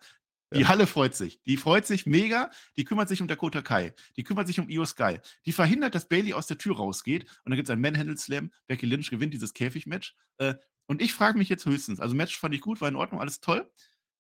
Die 0.54 0.60
ja. 0.60 0.68
Halle 0.68 0.86
freut 0.86 1.14
sich. 1.14 1.40
Die 1.44 1.56
freut 1.56 1.86
sich 1.86 2.06
mega. 2.06 2.50
Die 2.76 2.84
kümmert 2.84 3.08
sich 3.08 3.20
um 3.20 3.28
Dakota 3.28 3.62
Kai. 3.62 3.94
Die 4.16 4.22
kümmert 4.22 4.46
sich 4.46 4.60
um 4.60 4.68
Io 4.68 4.84
Sky. 4.84 5.18
Die 5.46 5.52
verhindert, 5.52 5.94
dass 5.94 6.08
Bailey 6.08 6.34
aus 6.34 6.46
der 6.46 6.58
Tür 6.58 6.76
rausgeht. 6.76 7.22
Und 7.22 7.50
dann 7.50 7.56
gibt 7.56 7.68
es 7.68 7.72
ein 7.72 7.80
Manhandle 7.80 8.16
Slam. 8.18 8.52
Becky 8.66 8.86
Lynch 8.86 9.10
gewinnt 9.10 9.32
dieses 9.32 9.54
Käfigmatch. 9.54 10.14
Äh, 10.38 10.54
und 10.86 11.02
ich 11.02 11.12
frage 11.12 11.38
mich 11.38 11.48
jetzt 11.48 11.66
höchstens, 11.66 12.00
also 12.00 12.14
Match 12.14 12.38
fand 12.38 12.54
ich 12.54 12.60
gut, 12.60 12.80
war 12.80 12.88
in 12.88 12.96
Ordnung, 12.96 13.20
alles 13.20 13.40
toll. 13.40 13.70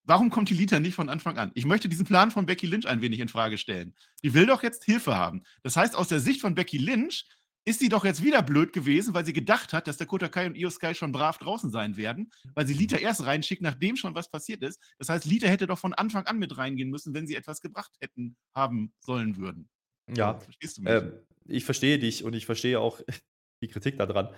Warum 0.04 0.30
kommt 0.30 0.50
die 0.50 0.54
Lita 0.54 0.80
nicht 0.80 0.94
von 0.94 1.08
Anfang 1.08 1.38
an? 1.38 1.52
Ich 1.54 1.64
möchte 1.64 1.88
diesen 1.88 2.06
Plan 2.06 2.32
von 2.32 2.46
Becky 2.46 2.66
Lynch 2.66 2.86
ein 2.86 3.02
wenig 3.02 3.20
in 3.20 3.28
Frage 3.28 3.56
stellen. 3.56 3.94
Die 4.24 4.34
will 4.34 4.46
doch 4.46 4.62
jetzt 4.64 4.84
Hilfe 4.84 5.14
haben. 5.14 5.44
Das 5.62 5.76
heißt, 5.76 5.94
aus 5.94 6.08
der 6.08 6.18
Sicht 6.18 6.40
von 6.40 6.56
Becky 6.56 6.78
Lynch 6.78 7.24
ist 7.64 7.78
sie 7.78 7.88
doch 7.88 8.04
jetzt 8.04 8.22
wieder 8.24 8.42
blöd 8.42 8.72
gewesen, 8.72 9.14
weil 9.14 9.24
sie 9.24 9.32
gedacht 9.32 9.72
hat, 9.72 9.86
dass 9.86 9.96
der 9.96 10.08
Kota 10.08 10.28
Kai 10.28 10.46
und 10.46 10.56
Io 10.56 10.68
Sky 10.70 10.94
schon 10.94 11.12
brav 11.12 11.38
draußen 11.38 11.70
sein 11.70 11.96
werden, 11.96 12.32
weil 12.54 12.66
sie 12.66 12.74
Lita 12.74 12.96
erst 12.96 13.24
reinschickt, 13.24 13.62
nachdem 13.62 13.96
schon 13.96 14.14
was 14.14 14.28
passiert 14.28 14.62
ist. 14.62 14.80
Das 14.98 15.08
heißt, 15.08 15.24
Lita 15.24 15.46
hätte 15.46 15.68
doch 15.68 15.78
von 15.78 15.94
Anfang 15.94 16.26
an 16.26 16.38
mit 16.38 16.56
reingehen 16.56 16.90
müssen, 16.90 17.14
wenn 17.14 17.28
sie 17.28 17.36
etwas 17.36 17.60
gebracht 17.60 17.92
hätten 18.00 18.36
haben 18.54 18.92
sollen 18.98 19.36
würden. 19.36 19.68
Ja, 20.08 20.38
verstehst 20.38 20.78
du 20.78 20.82
mich? 20.82 20.90
Äh, 20.90 21.12
ich 21.46 21.64
verstehe 21.64 21.98
dich 22.00 22.24
und 22.24 22.34
ich 22.34 22.46
verstehe 22.46 22.80
auch 22.80 23.00
die 23.62 23.68
Kritik 23.68 23.96
daran. 23.96 24.34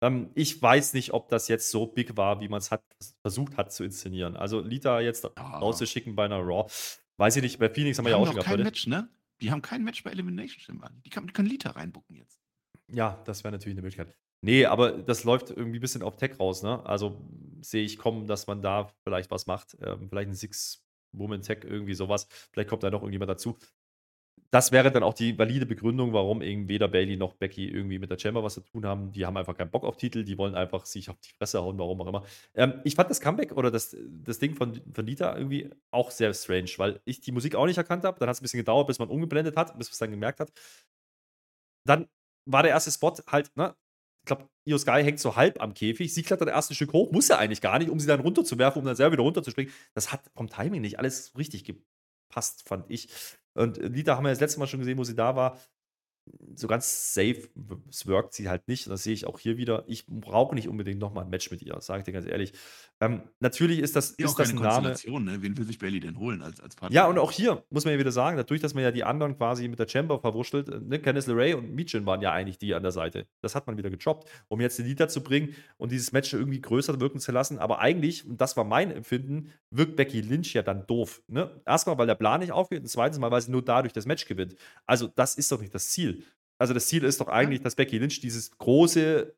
Ähm, 0.00 0.30
ich 0.34 0.60
weiß 0.60 0.94
nicht, 0.94 1.12
ob 1.12 1.28
das 1.28 1.48
jetzt 1.48 1.70
so 1.70 1.86
big 1.86 2.16
war, 2.16 2.40
wie 2.40 2.48
man 2.48 2.58
es 2.58 2.70
versucht 3.22 3.56
hat 3.56 3.72
zu 3.72 3.84
inszenieren. 3.84 4.36
Also 4.36 4.60
Lita 4.60 5.00
jetzt 5.00 5.24
ja. 5.24 5.30
rauszuschicken 5.58 6.14
bei 6.14 6.24
einer 6.24 6.38
Raw, 6.38 6.70
weiß 7.16 7.36
ich 7.36 7.42
nicht. 7.42 7.58
Bei 7.58 7.68
Phoenix 7.68 7.98
haben 7.98 8.04
wir 8.04 8.12
ja 8.12 8.16
auch 8.16 8.26
schon 8.26 8.36
gehabt. 8.36 8.48
Kein 8.48 8.62
Match, 8.62 8.86
ne? 8.86 9.08
Die 9.40 9.50
haben 9.50 9.62
kein 9.62 9.84
Match 9.84 10.02
bei 10.02 10.10
Elimination 10.10 10.60
Chamber. 10.60 10.90
Die, 11.04 11.10
die 11.10 11.32
können 11.32 11.48
Lita 11.48 11.70
reinbucken 11.70 12.16
jetzt. 12.16 12.40
Ja, 12.88 13.22
das 13.24 13.44
wäre 13.44 13.52
natürlich 13.52 13.74
eine 13.74 13.82
Möglichkeit. 13.82 14.16
Nee, 14.40 14.66
aber 14.66 14.92
das 14.92 15.24
läuft 15.24 15.50
irgendwie 15.50 15.78
ein 15.78 15.80
bisschen 15.80 16.02
auf 16.02 16.16
Tech 16.16 16.38
raus, 16.38 16.62
ne? 16.62 16.84
Also 16.86 17.28
sehe 17.60 17.84
ich 17.84 17.98
kommen, 17.98 18.26
dass 18.26 18.46
man 18.46 18.62
da 18.62 18.92
vielleicht 19.02 19.30
was 19.30 19.46
macht. 19.46 19.76
Ähm, 19.82 20.08
vielleicht 20.08 20.30
ein 20.30 20.34
Six-Woman-Tech, 20.34 21.64
irgendwie 21.64 21.94
sowas. 21.94 22.28
Vielleicht 22.52 22.68
kommt 22.68 22.84
da 22.84 22.90
noch 22.90 23.02
irgendjemand 23.02 23.30
dazu. 23.30 23.58
Das 24.50 24.72
wäre 24.72 24.90
dann 24.90 25.02
auch 25.02 25.12
die 25.12 25.38
valide 25.38 25.66
Begründung, 25.66 26.14
warum 26.14 26.40
eben 26.40 26.68
weder 26.68 26.88
Bailey 26.88 27.18
noch 27.18 27.34
Becky 27.34 27.68
irgendwie 27.68 27.98
mit 27.98 28.10
der 28.10 28.18
Chamber 28.18 28.42
was 28.42 28.54
zu 28.54 28.62
tun 28.62 28.86
haben. 28.86 29.12
Die 29.12 29.26
haben 29.26 29.36
einfach 29.36 29.54
keinen 29.56 29.70
Bock 29.70 29.84
auf 29.84 29.98
Titel, 29.98 30.24
die 30.24 30.38
wollen 30.38 30.54
einfach 30.54 30.86
sich 30.86 31.10
auf 31.10 31.20
die 31.20 31.32
Fresse 31.32 31.60
hauen, 31.60 31.78
warum 31.78 32.00
auch 32.00 32.06
immer. 32.06 32.24
Ähm, 32.54 32.80
ich 32.84 32.94
fand 32.94 33.10
das 33.10 33.20
Comeback 33.20 33.52
oder 33.52 33.70
das, 33.70 33.94
das 34.24 34.38
Ding 34.38 34.54
von, 34.54 34.80
von 34.94 35.06
Lita 35.06 35.36
irgendwie 35.36 35.70
auch 35.90 36.10
sehr 36.10 36.32
strange, 36.32 36.70
weil 36.78 37.00
ich 37.04 37.20
die 37.20 37.32
Musik 37.32 37.56
auch 37.56 37.66
nicht 37.66 37.76
erkannt 37.76 38.04
habe. 38.04 38.18
Dann 38.18 38.28
hat 38.28 38.36
es 38.36 38.40
ein 38.40 38.44
bisschen 38.44 38.60
gedauert, 38.60 38.86
bis 38.86 38.98
man 38.98 39.10
umgeblendet 39.10 39.56
hat, 39.56 39.76
bis 39.76 39.88
man 39.88 39.92
es 39.92 39.98
dann 39.98 40.10
gemerkt 40.10 40.40
hat. 40.40 40.50
Dann 41.86 42.08
war 42.46 42.62
der 42.62 42.72
erste 42.72 42.90
Spot 42.90 43.14
halt, 43.26 43.54
ne? 43.56 43.74
Ich 44.22 44.26
glaube, 44.26 44.48
Io 44.64 44.78
Sky 44.78 45.02
hängt 45.02 45.20
so 45.20 45.36
halb 45.36 45.60
am 45.60 45.74
Käfig. 45.74 46.12
Sie 46.12 46.22
klettert 46.22 46.48
das 46.48 46.54
erste 46.54 46.74
Stück 46.74 46.92
hoch, 46.92 47.12
muss 47.12 47.30
er 47.30 47.38
eigentlich 47.38 47.60
gar 47.60 47.78
nicht, 47.78 47.90
um 47.90 48.00
sie 48.00 48.06
dann 48.06 48.20
runterzuwerfen, 48.20 48.80
um 48.80 48.86
dann 48.86 48.96
selber 48.96 49.12
wieder 49.12 49.22
runterzuspringen. 49.22 49.72
Das 49.94 50.12
hat 50.12 50.22
vom 50.34 50.48
Timing 50.48 50.80
nicht 50.82 50.98
alles 50.98 51.36
richtig 51.36 51.64
gepasst, 51.64 52.66
fand 52.66 52.90
ich. 52.90 53.08
Und 53.58 53.76
Lita 53.78 54.16
haben 54.16 54.24
wir 54.24 54.30
das 54.30 54.40
letzte 54.40 54.60
Mal 54.60 54.68
schon 54.68 54.80
gesehen, 54.80 54.98
wo 54.98 55.04
sie 55.04 55.16
da 55.16 55.34
war 55.34 55.58
so 56.54 56.66
ganz 56.66 57.14
safe 57.14 57.48
es 57.88 58.06
workt 58.06 58.34
sie 58.34 58.48
halt 58.48 58.68
nicht. 58.68 58.88
das 58.88 59.02
sehe 59.02 59.14
ich 59.14 59.26
auch 59.26 59.38
hier 59.38 59.56
wieder. 59.56 59.84
Ich 59.86 60.06
brauche 60.06 60.54
nicht 60.54 60.68
unbedingt 60.68 61.00
nochmal 61.00 61.24
ein 61.24 61.30
Match 61.30 61.50
mit 61.50 61.62
ihr, 61.62 61.80
sage 61.80 62.00
ich 62.00 62.04
dir 62.04 62.12
ganz 62.12 62.26
ehrlich. 62.26 62.52
Ähm, 63.00 63.22
natürlich 63.38 63.78
ist 63.78 63.94
das, 63.94 64.16
ja, 64.18 64.26
ist 64.26 64.38
das 64.38 64.50
ein 64.50 64.56
Name. 64.56 64.88
Ne? 64.90 65.42
Wen 65.42 65.56
will 65.56 65.64
sich 65.64 65.78
Bailey 65.78 66.00
denn 66.00 66.18
holen 66.18 66.42
als, 66.42 66.60
als 66.60 66.74
Partner? 66.74 66.94
Ja, 66.94 67.06
und 67.06 67.18
auch 67.18 67.30
hier 67.30 67.62
muss 67.70 67.84
man 67.84 67.94
ja 67.94 68.00
wieder 68.00 68.10
sagen, 68.10 68.36
dadurch, 68.36 68.60
dass 68.60 68.74
man 68.74 68.82
ja 68.82 68.90
die 68.90 69.04
anderen 69.04 69.36
quasi 69.36 69.68
mit 69.68 69.78
der 69.78 69.86
Chamber 69.88 70.18
verwurschtelt, 70.18 70.68
äh, 70.68 70.80
ne? 70.80 70.98
Kenneth 70.98 71.26
LeRae 71.26 71.54
und 71.54 71.74
Michin 71.74 72.06
waren 72.06 72.20
ja 72.20 72.32
eigentlich 72.32 72.58
die 72.58 72.74
an 72.74 72.82
der 72.82 72.90
Seite. 72.90 73.26
Das 73.40 73.54
hat 73.54 73.66
man 73.66 73.76
wieder 73.76 73.90
getroppt, 73.90 74.28
um 74.48 74.60
jetzt 74.60 74.78
die 74.78 74.82
Lieder 74.82 75.08
zu 75.08 75.22
bringen 75.22 75.54
und 75.76 75.92
dieses 75.92 76.10
Match 76.10 76.32
irgendwie 76.32 76.60
größer 76.60 77.00
wirken 77.00 77.20
zu 77.20 77.30
lassen. 77.30 77.58
Aber 77.58 77.78
eigentlich, 77.78 78.26
und 78.26 78.40
das 78.40 78.56
war 78.56 78.64
mein 78.64 78.90
Empfinden, 78.90 79.52
wirkt 79.70 79.94
Becky 79.96 80.20
Lynch 80.20 80.54
ja 80.54 80.62
dann 80.62 80.86
doof. 80.86 81.22
Ne? 81.28 81.60
Erstmal, 81.66 81.98
weil 81.98 82.06
der 82.06 82.16
Plan 82.16 82.40
nicht 82.40 82.52
aufgeht 82.52 82.80
und 82.80 82.88
zweitens 82.88 83.18
mal, 83.20 83.30
weil 83.30 83.42
sie 83.42 83.52
nur 83.52 83.62
dadurch 83.62 83.92
das 83.92 84.06
Match 84.06 84.26
gewinnt. 84.26 84.56
Also, 84.86 85.06
das 85.06 85.36
ist 85.36 85.52
doch 85.52 85.60
nicht 85.60 85.74
das 85.74 85.90
Ziel. 85.90 86.24
Also 86.58 86.74
das 86.74 86.88
Ziel 86.88 87.04
ist 87.04 87.20
doch 87.20 87.28
eigentlich, 87.28 87.62
dass 87.62 87.76
Becky 87.76 87.98
Lynch 87.98 88.20
dieses 88.20 88.56
große 88.58 89.34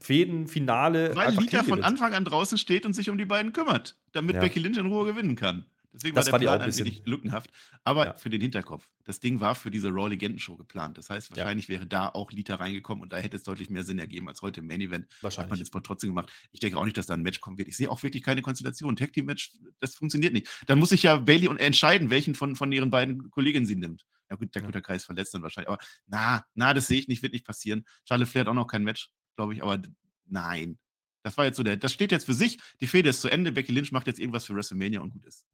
Fädenfinale. 0.00 1.14
Weil 1.14 1.34
Lita 1.34 1.62
von 1.62 1.82
Anfang 1.82 2.14
an 2.14 2.24
draußen 2.24 2.58
steht 2.58 2.84
und 2.84 2.92
sich 2.92 3.10
um 3.10 3.18
die 3.18 3.24
beiden 3.24 3.52
kümmert, 3.52 3.96
damit 4.12 4.34
ja. 4.34 4.40
Becky 4.40 4.58
Lynch 4.58 4.78
in 4.78 4.86
Ruhe 4.86 5.06
gewinnen 5.06 5.36
kann. 5.36 5.66
Deswegen 5.94 6.16
das 6.16 6.32
war 6.32 6.40
der 6.40 6.46
Plan 6.48 6.60
ein, 6.60 6.66
bisschen 6.66 6.90
lückenhaft. 7.04 7.50
Aber 7.84 8.06
ja. 8.06 8.14
für 8.14 8.28
den 8.28 8.40
Hinterkopf. 8.40 8.88
Das 9.04 9.20
Ding 9.20 9.40
war 9.40 9.54
für 9.54 9.70
diese 9.70 9.90
Raw 9.90 10.08
Legenden-Show 10.08 10.56
geplant. 10.56 10.98
Das 10.98 11.08
heißt, 11.08 11.30
wahrscheinlich 11.30 11.68
ja. 11.68 11.74
wäre 11.74 11.86
da 11.86 12.08
auch 12.08 12.32
Lita 12.32 12.56
reingekommen 12.56 13.02
und 13.02 13.12
da 13.12 13.18
hätte 13.18 13.36
es 13.36 13.44
deutlich 13.44 13.70
mehr 13.70 13.84
Sinn 13.84 14.00
ergeben 14.00 14.28
als 14.28 14.42
heute 14.42 14.60
im 14.60 14.66
Main 14.66 14.80
Event. 14.80 15.06
Wahrscheinlich. 15.20 15.44
Hat 15.44 15.50
man 15.50 15.58
jetzt 15.60 15.86
trotzdem 15.86 16.10
gemacht. 16.10 16.32
Ich 16.50 16.58
denke 16.58 16.78
auch 16.78 16.84
nicht, 16.84 16.96
dass 16.96 17.06
da 17.06 17.14
ein 17.14 17.22
Match 17.22 17.40
kommen 17.40 17.58
wird. 17.58 17.68
Ich 17.68 17.76
sehe 17.76 17.88
auch 17.88 18.02
wirklich 18.02 18.24
keine 18.24 18.42
Konstellation. 18.42 18.96
Tag 18.96 19.12
Team 19.12 19.26
Match, 19.26 19.52
das 19.78 19.94
funktioniert 19.94 20.32
nicht. 20.32 20.48
Dann 20.66 20.80
muss 20.80 20.88
sich 20.88 21.04
ja 21.04 21.16
Bailey 21.16 21.48
entscheiden, 21.58 22.10
welchen 22.10 22.34
von, 22.34 22.56
von 22.56 22.72
ihren 22.72 22.90
beiden 22.90 23.30
Kolleginnen 23.30 23.66
sie 23.66 23.76
nimmt. 23.76 24.04
Ja 24.34 24.36
gut, 24.36 24.54
der 24.54 24.62
ja. 24.62 24.80
Kai 24.80 24.96
ist 24.96 25.04
verletzt 25.04 25.34
dann 25.34 25.42
wahrscheinlich. 25.42 25.68
Aber 25.68 25.82
na, 26.06 26.44
na, 26.54 26.74
das 26.74 26.86
sehe 26.86 26.98
ich 26.98 27.08
nicht, 27.08 27.22
wird 27.22 27.32
nicht 27.32 27.46
passieren. 27.46 27.84
Charlotte 28.08 28.30
Flair 28.30 28.42
hat 28.42 28.48
auch 28.48 28.54
noch 28.54 28.66
kein 28.66 28.84
Match, 28.84 29.10
glaube 29.36 29.54
ich. 29.54 29.62
Aber 29.62 29.80
nein. 30.26 30.78
Das 31.22 31.38
war 31.38 31.46
jetzt 31.46 31.56
so 31.56 31.62
der, 31.62 31.76
das 31.76 31.92
steht 31.92 32.12
jetzt 32.12 32.26
für 32.26 32.34
sich. 32.34 32.58
Die 32.80 32.86
Fehde 32.86 33.08
ist 33.08 33.22
zu 33.22 33.30
Ende. 33.30 33.50
Becky 33.50 33.72
Lynch 33.72 33.92
macht 33.92 34.06
jetzt 34.06 34.20
irgendwas 34.20 34.44
für 34.44 34.54
WrestleMania 34.54 35.00
und 35.00 35.10
gut 35.10 35.24
ist. 35.24 35.44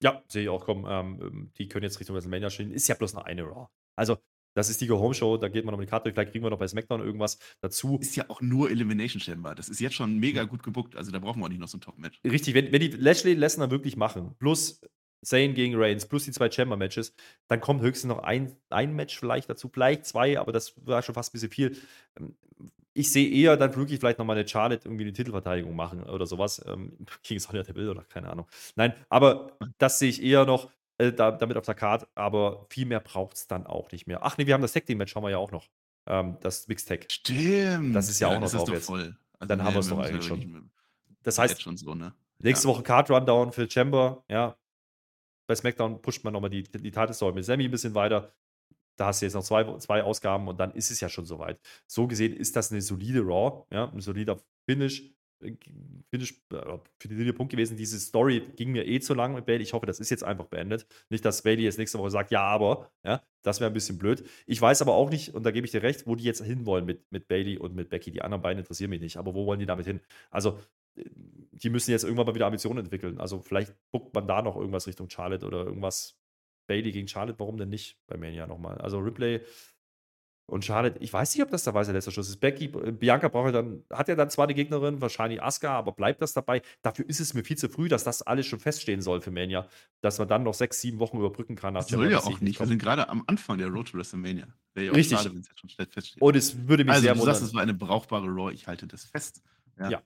Ja, 0.00 0.22
sehe 0.28 0.44
ich 0.44 0.48
auch 0.48 0.64
kommen. 0.64 0.84
Ähm, 0.88 1.20
ähm, 1.20 1.52
die 1.58 1.68
können 1.68 1.82
jetzt 1.82 1.98
Richtung 1.98 2.14
WrestleMania 2.14 2.50
stehen. 2.50 2.70
Ist 2.70 2.86
ja 2.86 2.94
bloß 2.94 3.14
noch 3.14 3.24
eine 3.24 3.42
Raw. 3.42 3.66
Also, 3.96 4.18
das 4.54 4.70
ist 4.70 4.80
die 4.80 4.86
Go-Home-Show, 4.86 5.36
da 5.36 5.48
geht 5.48 5.64
man 5.64 5.72
noch 5.72 5.78
mit 5.78 5.88
die 5.88 5.90
Karte. 5.90 6.12
Vielleicht 6.12 6.32
kriegen 6.32 6.44
wir 6.44 6.50
noch 6.50 6.58
bei 6.58 6.68
SmackDown 6.68 7.00
irgendwas 7.00 7.38
dazu. 7.60 7.98
Ist 7.98 8.14
ja 8.16 8.30
auch 8.30 8.40
nur 8.40 8.70
Elimination 8.70 9.20
Chamber. 9.20 9.54
Das 9.54 9.68
ist 9.68 9.80
jetzt 9.80 9.94
schon 9.94 10.18
mega 10.18 10.44
gut 10.44 10.62
gebuckt. 10.62 10.94
Also, 10.94 11.10
da 11.10 11.18
brauchen 11.18 11.40
wir 11.40 11.46
auch 11.46 11.48
nicht 11.48 11.60
noch 11.60 11.68
so 11.68 11.78
ein 11.78 11.80
Top-Match. 11.80 12.20
Richtig, 12.24 12.54
wenn, 12.54 12.70
wenn 12.70 12.80
die 12.80 12.90
Lashley 12.90 13.34
Lesnar 13.34 13.72
wirklich 13.72 13.96
machen, 13.96 14.36
plus 14.38 14.80
Zane 15.24 15.52
gegen 15.54 15.74
Reigns, 15.76 16.06
plus 16.06 16.24
die 16.24 16.32
zwei 16.32 16.50
Chamber-Matches, 16.50 17.14
dann 17.48 17.60
kommt 17.60 17.82
höchstens 17.82 18.08
noch 18.08 18.20
ein, 18.22 18.56
ein 18.70 18.94
Match 18.94 19.18
vielleicht 19.18 19.50
dazu, 19.50 19.68
vielleicht 19.72 20.06
zwei, 20.06 20.38
aber 20.38 20.52
das 20.52 20.74
war 20.86 21.02
schon 21.02 21.14
fast 21.14 21.30
ein 21.30 21.32
bisschen 21.32 21.50
viel. 21.50 21.76
Ähm, 22.18 22.36
ich 22.94 23.12
sehe 23.12 23.28
eher 23.30 23.56
dann 23.56 23.74
wirklich 23.76 24.00
vielleicht 24.00 24.18
nochmal 24.18 24.36
eine 24.36 24.48
Charlotte 24.48 24.86
irgendwie 24.86 25.04
eine 25.04 25.12
Titelverteidigung 25.12 25.74
machen 25.76 26.02
oder 26.04 26.26
sowas. 26.26 26.62
Ähm, 26.66 26.96
gegen 27.22 27.40
Sonja 27.40 27.62
Deville 27.62 27.90
oder 27.90 28.02
keine 28.04 28.30
Ahnung. 28.30 28.46
Nein, 28.76 28.94
aber 29.08 29.56
das 29.78 29.98
sehe 29.98 30.08
ich 30.10 30.22
eher 30.22 30.44
noch 30.46 30.70
äh, 30.98 31.12
da, 31.12 31.30
damit 31.30 31.56
auf 31.56 31.64
der 31.66 31.74
Karte, 31.74 32.08
aber 32.14 32.66
viel 32.70 32.86
mehr 32.86 33.00
braucht 33.00 33.36
es 33.36 33.46
dann 33.46 33.66
auch 33.66 33.90
nicht 33.92 34.06
mehr. 34.06 34.20
Ach 34.24 34.36
nee, 34.38 34.46
wir 34.46 34.54
haben 34.54 34.62
das 34.62 34.72
Tag 34.72 34.86
Team 34.86 34.98
Match, 34.98 35.14
haben 35.14 35.22
wir 35.22 35.30
ja 35.30 35.38
auch 35.38 35.52
noch. 35.52 35.68
ähm, 36.06 36.38
das 36.40 36.66
Mixtag. 36.68 37.06
Stimmt. 37.10 37.94
Das 37.94 38.08
ist 38.08 38.20
ja, 38.20 38.28
auch 38.28 38.40
noch 38.40 38.50
drauf 38.50 38.64
doch 38.66 38.74
jetzt. 38.74 38.86
voll. 38.86 39.16
Also, 39.38 39.48
Dann 39.48 39.62
haben 39.62 39.74
nee, 39.74 39.74
wir's 39.74 39.86
wir 39.86 39.90
doch 39.90 39.98
müssen 39.98 40.14
eigentlich 40.14 40.28
ja 40.28 40.28
schon. 40.28 40.70
Das 41.22 41.38
heißt, 41.38 41.60
schon 41.62 41.76
so, 41.76 41.94
ne? 41.94 42.14
nächste 42.38 42.68
Ja. 42.68 42.74
Woche 42.74 42.82
Card 42.82 43.10
Rundown 43.10 43.52
für 43.52 43.70
Chamber, 43.70 44.24
ja. 44.28 44.56
Bei 45.48 45.54
SmackDown 45.54 46.02
pusht 46.02 46.24
man 46.24 46.34
nochmal 46.34 46.50
die, 46.50 46.62
die 46.62 46.92
Story 47.12 47.32
mit 47.32 47.44
Sammy 47.44 47.64
ein 47.64 47.70
bisschen 47.70 47.94
weiter. 47.94 48.32
Da 48.96 49.06
hast 49.06 49.22
du 49.22 49.26
jetzt 49.26 49.34
noch 49.34 49.44
zwei, 49.44 49.78
zwei 49.78 50.02
Ausgaben 50.02 50.46
und 50.48 50.60
dann 50.60 50.72
ist 50.72 50.90
es 50.90 51.00
ja 51.00 51.08
schon 51.08 51.24
soweit. 51.24 51.58
So 51.86 52.06
gesehen 52.06 52.36
ist 52.36 52.54
das 52.56 52.70
eine 52.70 52.82
solide 52.82 53.20
Raw, 53.20 53.64
ja, 53.72 53.90
ein 53.90 54.00
solider 54.00 54.38
Finish. 54.68 55.14
äh, 55.40 55.52
Finish 56.10 56.34
äh, 56.52 56.78
Linie 57.08 57.32
Punkt 57.32 57.50
gewesen. 57.52 57.76
Diese 57.76 57.98
Story 57.98 58.42
ging 58.56 58.72
mir 58.72 58.86
eh 58.86 59.00
zu 59.00 59.14
lang 59.14 59.34
mit 59.34 59.46
Bailey. 59.46 59.62
Ich 59.62 59.72
hoffe, 59.72 59.86
das 59.86 60.00
ist 60.00 60.10
jetzt 60.10 60.24
einfach 60.24 60.46
beendet. 60.46 60.86
Nicht, 61.10 61.24
dass 61.24 61.42
Bailey 61.42 61.62
jetzt 61.62 61.78
nächste 61.78 61.98
Woche 61.98 62.10
sagt, 62.10 62.30
ja, 62.30 62.42
aber, 62.42 62.90
ja, 63.04 63.22
das 63.42 63.60
wäre 63.60 63.70
ein 63.70 63.74
bisschen 63.74 63.98
blöd. 63.98 64.28
Ich 64.46 64.60
weiß 64.60 64.82
aber 64.82 64.94
auch 64.94 65.10
nicht, 65.10 65.34
und 65.34 65.44
da 65.44 65.50
gebe 65.52 65.64
ich 65.64 65.70
dir 65.70 65.82
recht, 65.82 66.06
wo 66.06 66.16
die 66.16 66.24
jetzt 66.24 66.42
hinwollen 66.42 66.84
mit, 66.84 67.10
mit 67.10 67.28
Bailey 67.28 67.56
und 67.56 67.74
mit 67.74 67.88
Becky. 67.88 68.10
Die 68.10 68.20
anderen 68.22 68.42
beiden 68.42 68.58
interessieren 68.58 68.90
mich 68.90 69.00
nicht, 69.00 69.16
aber 69.16 69.34
wo 69.34 69.46
wollen 69.46 69.60
die 69.60 69.66
damit 69.66 69.86
hin? 69.86 70.00
Also, 70.30 70.58
die 71.52 71.70
müssen 71.70 71.90
jetzt 71.90 72.04
irgendwann 72.04 72.26
mal 72.26 72.34
wieder 72.34 72.46
Ambitionen 72.46 72.84
entwickeln. 72.84 73.18
Also, 73.20 73.40
vielleicht 73.40 73.74
guckt 73.90 74.14
man 74.14 74.26
da 74.26 74.42
noch 74.42 74.56
irgendwas 74.56 74.86
Richtung 74.86 75.08
Charlotte 75.10 75.46
oder 75.46 75.64
irgendwas. 75.64 76.16
Bailey 76.66 76.92
gegen 76.92 77.08
Charlotte, 77.08 77.38
warum 77.38 77.56
denn 77.56 77.70
nicht 77.70 77.98
bei 78.06 78.16
Mania 78.18 78.46
nochmal? 78.46 78.78
Also, 78.78 78.98
Ripley 78.98 79.40
und 80.50 80.64
Charlotte, 80.64 80.98
ich 81.00 81.12
weiß 81.12 81.34
nicht, 81.34 81.44
ob 81.44 81.50
das 81.50 81.64
der 81.64 81.74
letzte 81.74 82.10
Schluss 82.10 82.30
ist. 82.30 82.40
Becky, 82.40 82.66
äh, 82.66 82.90
Bianca 82.90 83.28
braucht 83.28 83.46
ja 83.48 83.52
dann, 83.52 83.84
hat 83.92 84.08
ja 84.08 84.14
dann 84.14 84.30
zwar 84.30 84.46
eine 84.46 84.54
Gegnerin, 84.54 85.02
wahrscheinlich 85.02 85.42
Asuka, 85.42 85.76
aber 85.76 85.92
bleibt 85.92 86.22
das 86.22 86.32
dabei? 86.32 86.62
Dafür 86.80 87.06
ist 87.06 87.20
es 87.20 87.34
mir 87.34 87.44
viel 87.44 87.58
zu 87.58 87.68
früh, 87.68 87.88
dass 87.88 88.02
das 88.02 88.22
alles 88.22 88.46
schon 88.46 88.58
feststehen 88.58 89.02
soll 89.02 89.20
für 89.20 89.30
Mania. 89.30 89.68
Dass 90.00 90.18
man 90.18 90.26
dann 90.26 90.44
noch 90.44 90.54
sechs, 90.54 90.80
sieben 90.80 91.00
Wochen 91.00 91.18
überbrücken 91.18 91.54
kann 91.54 91.74
nach 91.74 91.82
Das 91.82 91.90
soll 91.90 92.10
ja 92.10 92.20
auch 92.20 92.30
ich 92.30 92.40
nicht. 92.40 92.58
Wir 92.58 92.66
sind 92.66 92.80
gerade 92.80 93.10
am 93.10 93.24
Anfang 93.26 93.58
der 93.58 93.68
Road 93.68 93.88
to 93.88 93.98
WrestleMania. 93.98 94.46
Wäre 94.72 94.86
ja 94.86 94.92
auch 94.92 94.96
Richtig. 94.96 95.18
feststeht. 95.90 96.22
Und 96.22 96.34
es 96.34 96.66
würde 96.66 96.84
mich 96.84 96.92
also, 96.92 97.02
sehr 97.02 97.14
du 97.14 97.20
sagst, 97.20 97.40
wundern. 97.40 97.48
es 97.48 97.54
war 97.54 97.62
eine 97.62 97.74
brauchbare 97.74 98.26
Raw. 98.26 98.50
Ich 98.50 98.66
halte 98.66 98.86
das 98.86 99.04
fest. 99.04 99.42
Ja. 99.78 99.90
Ja. 99.90 100.02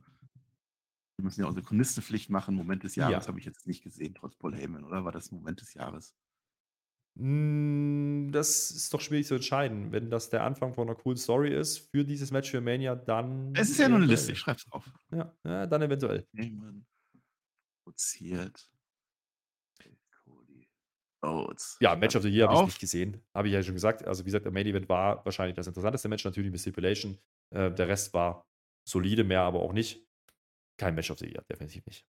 Wir 1.23 1.27
müssen 1.27 1.43
ja 1.43 1.47
unsere 1.47 1.65
Chronistenpflicht 1.65 2.31
machen. 2.31 2.57
Moment 2.57 2.83
des 2.83 2.97
Jahres 2.97 3.25
Ja. 3.25 3.29
habe 3.29 3.39
ich 3.39 3.45
jetzt 3.45 3.65
nicht 3.69 3.85
gesehen, 3.85 4.13
trotz 4.13 4.35
Paul 4.35 4.57
Heyman, 4.57 4.83
oder? 4.83 5.05
War 5.05 5.13
das 5.13 5.31
Moment 5.31 5.61
des 5.61 5.73
Jahres? 5.75 6.17
Mm, 7.17 8.33
Das 8.33 8.73
ist 8.73 8.93
doch 8.93 9.01
schwierig 9.01 9.27
zu 9.29 9.37
entscheiden. 9.37 9.93
Wenn 9.93 10.11
das 10.11 10.31
der 10.31 10.43
Anfang 10.43 10.75
von 10.75 10.89
einer 10.89 10.97
coolen 10.99 11.17
Story 11.19 11.55
ist 11.55 11.79
für 11.93 12.05
dieses 12.05 12.33
Match 12.33 12.51
für 12.51 12.61
Mania, 12.61 12.97
dann. 12.97 13.55
Es 13.55 13.71
ist 13.71 13.79
ja 13.79 13.89
nur 13.89 13.99
eine. 13.99 14.07
Liste, 14.07 14.33
ich 14.33 14.39
schreib's 14.41 14.65
drauf. 14.65 14.85
Ja, 15.13 15.33
ja, 15.45 15.67
dann 15.69 15.83
eventuell. 15.83 16.27
Heyman 16.35 16.85
produziert 17.85 18.69
Cody 20.25 20.69
Rhodes. 21.25 21.77
Ja, 21.81 21.95
Match 21.95 22.17
of 22.17 22.23
the 22.23 22.31
Year 22.31 22.49
habe 22.49 22.61
ich 22.63 22.67
nicht 22.67 22.81
gesehen. 22.81 23.23
Habe 23.33 23.47
ich 23.47 23.55
ja 23.55 23.63
schon 23.63 23.75
gesagt. 23.75 24.05
Also, 24.05 24.23
wie 24.25 24.27
gesagt, 24.27 24.45
der 24.45 24.53
Main 24.53 24.67
Event 24.67 24.89
war 24.89 25.25
wahrscheinlich 25.25 25.55
das 25.55 25.69
interessanteste 25.69 26.09
Match, 26.09 26.25
natürlich 26.25 26.51
mit 26.51 26.61
Stipulation. 26.61 27.17
Äh, 27.55 27.71
der 27.73 27.87
Rest 27.87 28.13
war 28.13 28.45
solide, 28.89 29.23
mehr 29.23 29.43
aber 29.43 29.61
auch 29.61 29.73
nicht. 29.73 30.05
Kein 30.83 30.97
Match 30.97 31.11
of 31.13 31.19
the 31.21 31.27
Year, 31.27 31.45
definitiv 31.49 31.87
nicht. 31.87 32.05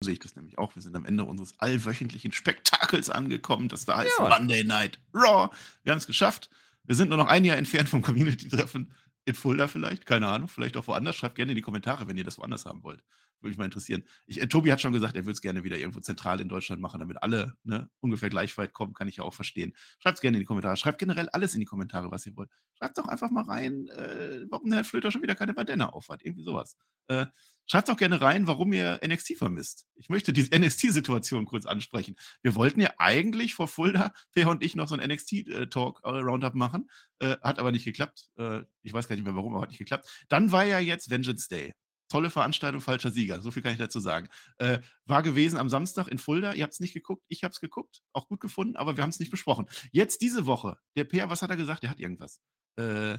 So 0.00 0.06
sehe 0.06 0.12
ich 0.14 0.20
das 0.20 0.36
nämlich 0.36 0.56
auch. 0.56 0.72
Wir 0.76 0.82
sind 0.82 0.94
am 0.94 1.04
Ende 1.04 1.24
unseres 1.24 1.58
allwöchentlichen 1.58 2.30
Spektakels 2.32 3.10
angekommen. 3.10 3.68
Das 3.68 3.84
da 3.86 3.96
heißt 3.98 4.12
Ja. 4.20 4.28
Monday 4.28 4.62
Night 4.62 5.00
Raw. 5.12 5.52
Wir 5.82 5.90
haben 5.92 5.98
es 5.98 6.06
geschafft. 6.06 6.48
Wir 6.84 6.94
sind 6.94 7.08
nur 7.08 7.18
noch 7.18 7.26
ein 7.26 7.44
Jahr 7.44 7.56
entfernt 7.56 7.88
vom 7.88 8.00
Community-Treffen 8.02 8.92
in 9.30 9.36
Fulda 9.36 9.68
vielleicht. 9.68 10.06
Keine 10.06 10.28
Ahnung. 10.28 10.48
Vielleicht 10.48 10.76
auch 10.76 10.86
woanders. 10.86 11.16
Schreibt 11.16 11.36
gerne 11.36 11.52
in 11.52 11.56
die 11.56 11.62
Kommentare, 11.62 12.06
wenn 12.06 12.16
ihr 12.16 12.24
das 12.24 12.38
woanders 12.38 12.66
haben 12.66 12.82
wollt. 12.82 13.02
Würde 13.40 13.50
mich 13.50 13.58
mal 13.58 13.64
interessieren. 13.64 14.04
Ich, 14.26 14.40
äh, 14.40 14.46
Tobi 14.46 14.70
hat 14.70 14.82
schon 14.82 14.92
gesagt, 14.92 15.16
er 15.16 15.24
würde 15.24 15.32
es 15.32 15.40
gerne 15.40 15.64
wieder 15.64 15.78
irgendwo 15.78 16.00
zentral 16.00 16.40
in 16.40 16.48
Deutschland 16.48 16.82
machen, 16.82 17.00
damit 17.00 17.22
alle 17.22 17.54
ne, 17.64 17.88
ungefähr 18.00 18.28
gleich 18.28 18.56
weit 18.58 18.74
kommen. 18.74 18.92
Kann 18.92 19.08
ich 19.08 19.16
ja 19.16 19.24
auch 19.24 19.32
verstehen. 19.32 19.74
Schreibt 19.98 20.18
es 20.18 20.20
gerne 20.20 20.36
in 20.36 20.42
die 20.42 20.46
Kommentare. 20.46 20.76
Schreibt 20.76 20.98
generell 20.98 21.28
alles 21.30 21.54
in 21.54 21.60
die 21.60 21.66
Kommentare, 21.66 22.10
was 22.10 22.26
ihr 22.26 22.36
wollt. 22.36 22.50
Schreibt 22.78 22.98
doch 22.98 23.08
einfach 23.08 23.30
mal 23.30 23.44
rein, 23.44 23.88
äh, 23.88 24.44
warum 24.50 24.68
der 24.68 24.78
Herr 24.78 24.84
Flöter 24.84 25.10
schon 25.10 25.22
wieder 25.22 25.34
keine 25.34 25.54
Bandana 25.54 25.88
aufhat. 25.88 26.22
Irgendwie 26.22 26.44
sowas. 26.44 26.76
Äh, 27.08 27.26
Schreibt 27.70 27.88
doch 27.88 27.96
gerne 27.96 28.20
rein, 28.20 28.48
warum 28.48 28.72
ihr 28.72 28.98
NXT 29.06 29.36
vermisst. 29.38 29.86
Ich 29.94 30.08
möchte 30.08 30.32
die 30.32 30.42
NXT-Situation 30.58 31.44
kurz 31.44 31.66
ansprechen. 31.66 32.16
Wir 32.42 32.56
wollten 32.56 32.80
ja 32.80 32.90
eigentlich 32.98 33.54
vor 33.54 33.68
Fulda, 33.68 34.12
Per 34.32 34.48
und 34.48 34.64
ich, 34.64 34.74
noch 34.74 34.88
so 34.88 34.96
ein 34.96 35.08
NXT-Talk-Roundup 35.08 36.54
machen. 36.56 36.90
Äh, 37.20 37.36
hat 37.42 37.60
aber 37.60 37.70
nicht 37.70 37.84
geklappt. 37.84 38.28
Äh, 38.36 38.62
ich 38.82 38.92
weiß 38.92 39.06
gar 39.06 39.14
nicht 39.14 39.24
mehr 39.24 39.36
warum, 39.36 39.54
aber 39.54 39.62
hat 39.62 39.68
nicht 39.68 39.78
geklappt. 39.78 40.08
Dann 40.28 40.50
war 40.50 40.64
ja 40.64 40.80
jetzt 40.80 41.10
Vengeance 41.10 41.48
Day. 41.48 41.72
Tolle 42.08 42.30
Veranstaltung, 42.30 42.80
falscher 42.80 43.12
Sieger. 43.12 43.40
So 43.40 43.52
viel 43.52 43.62
kann 43.62 43.70
ich 43.70 43.78
dazu 43.78 44.00
sagen. 44.00 44.26
Äh, 44.58 44.80
war 45.04 45.22
gewesen 45.22 45.56
am 45.56 45.68
Samstag 45.68 46.08
in 46.08 46.18
Fulda. 46.18 46.54
Ihr 46.54 46.64
habt 46.64 46.72
es 46.72 46.80
nicht 46.80 46.92
geguckt. 46.92 47.22
Ich 47.28 47.44
habe 47.44 47.52
es 47.52 47.60
geguckt. 47.60 48.02
Auch 48.12 48.26
gut 48.26 48.40
gefunden, 48.40 48.74
aber 48.74 48.96
wir 48.96 49.04
haben 49.04 49.10
es 49.10 49.20
nicht 49.20 49.30
besprochen. 49.30 49.66
Jetzt 49.92 50.22
diese 50.22 50.44
Woche. 50.44 50.76
Der 50.96 51.04
Per, 51.04 51.30
was 51.30 51.40
hat 51.40 51.50
er 51.50 51.56
gesagt? 51.56 51.84
Der 51.84 51.90
hat 51.90 52.00
irgendwas. 52.00 52.40
Äh, 52.76 53.12
äh, 53.12 53.18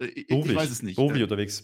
ich, 0.00 0.30
ich 0.30 0.54
weiß 0.54 0.70
es 0.70 0.82
nicht. 0.82 0.96
Beruflich 0.96 1.20
Äh, 1.20 1.24
unterwegs. 1.24 1.62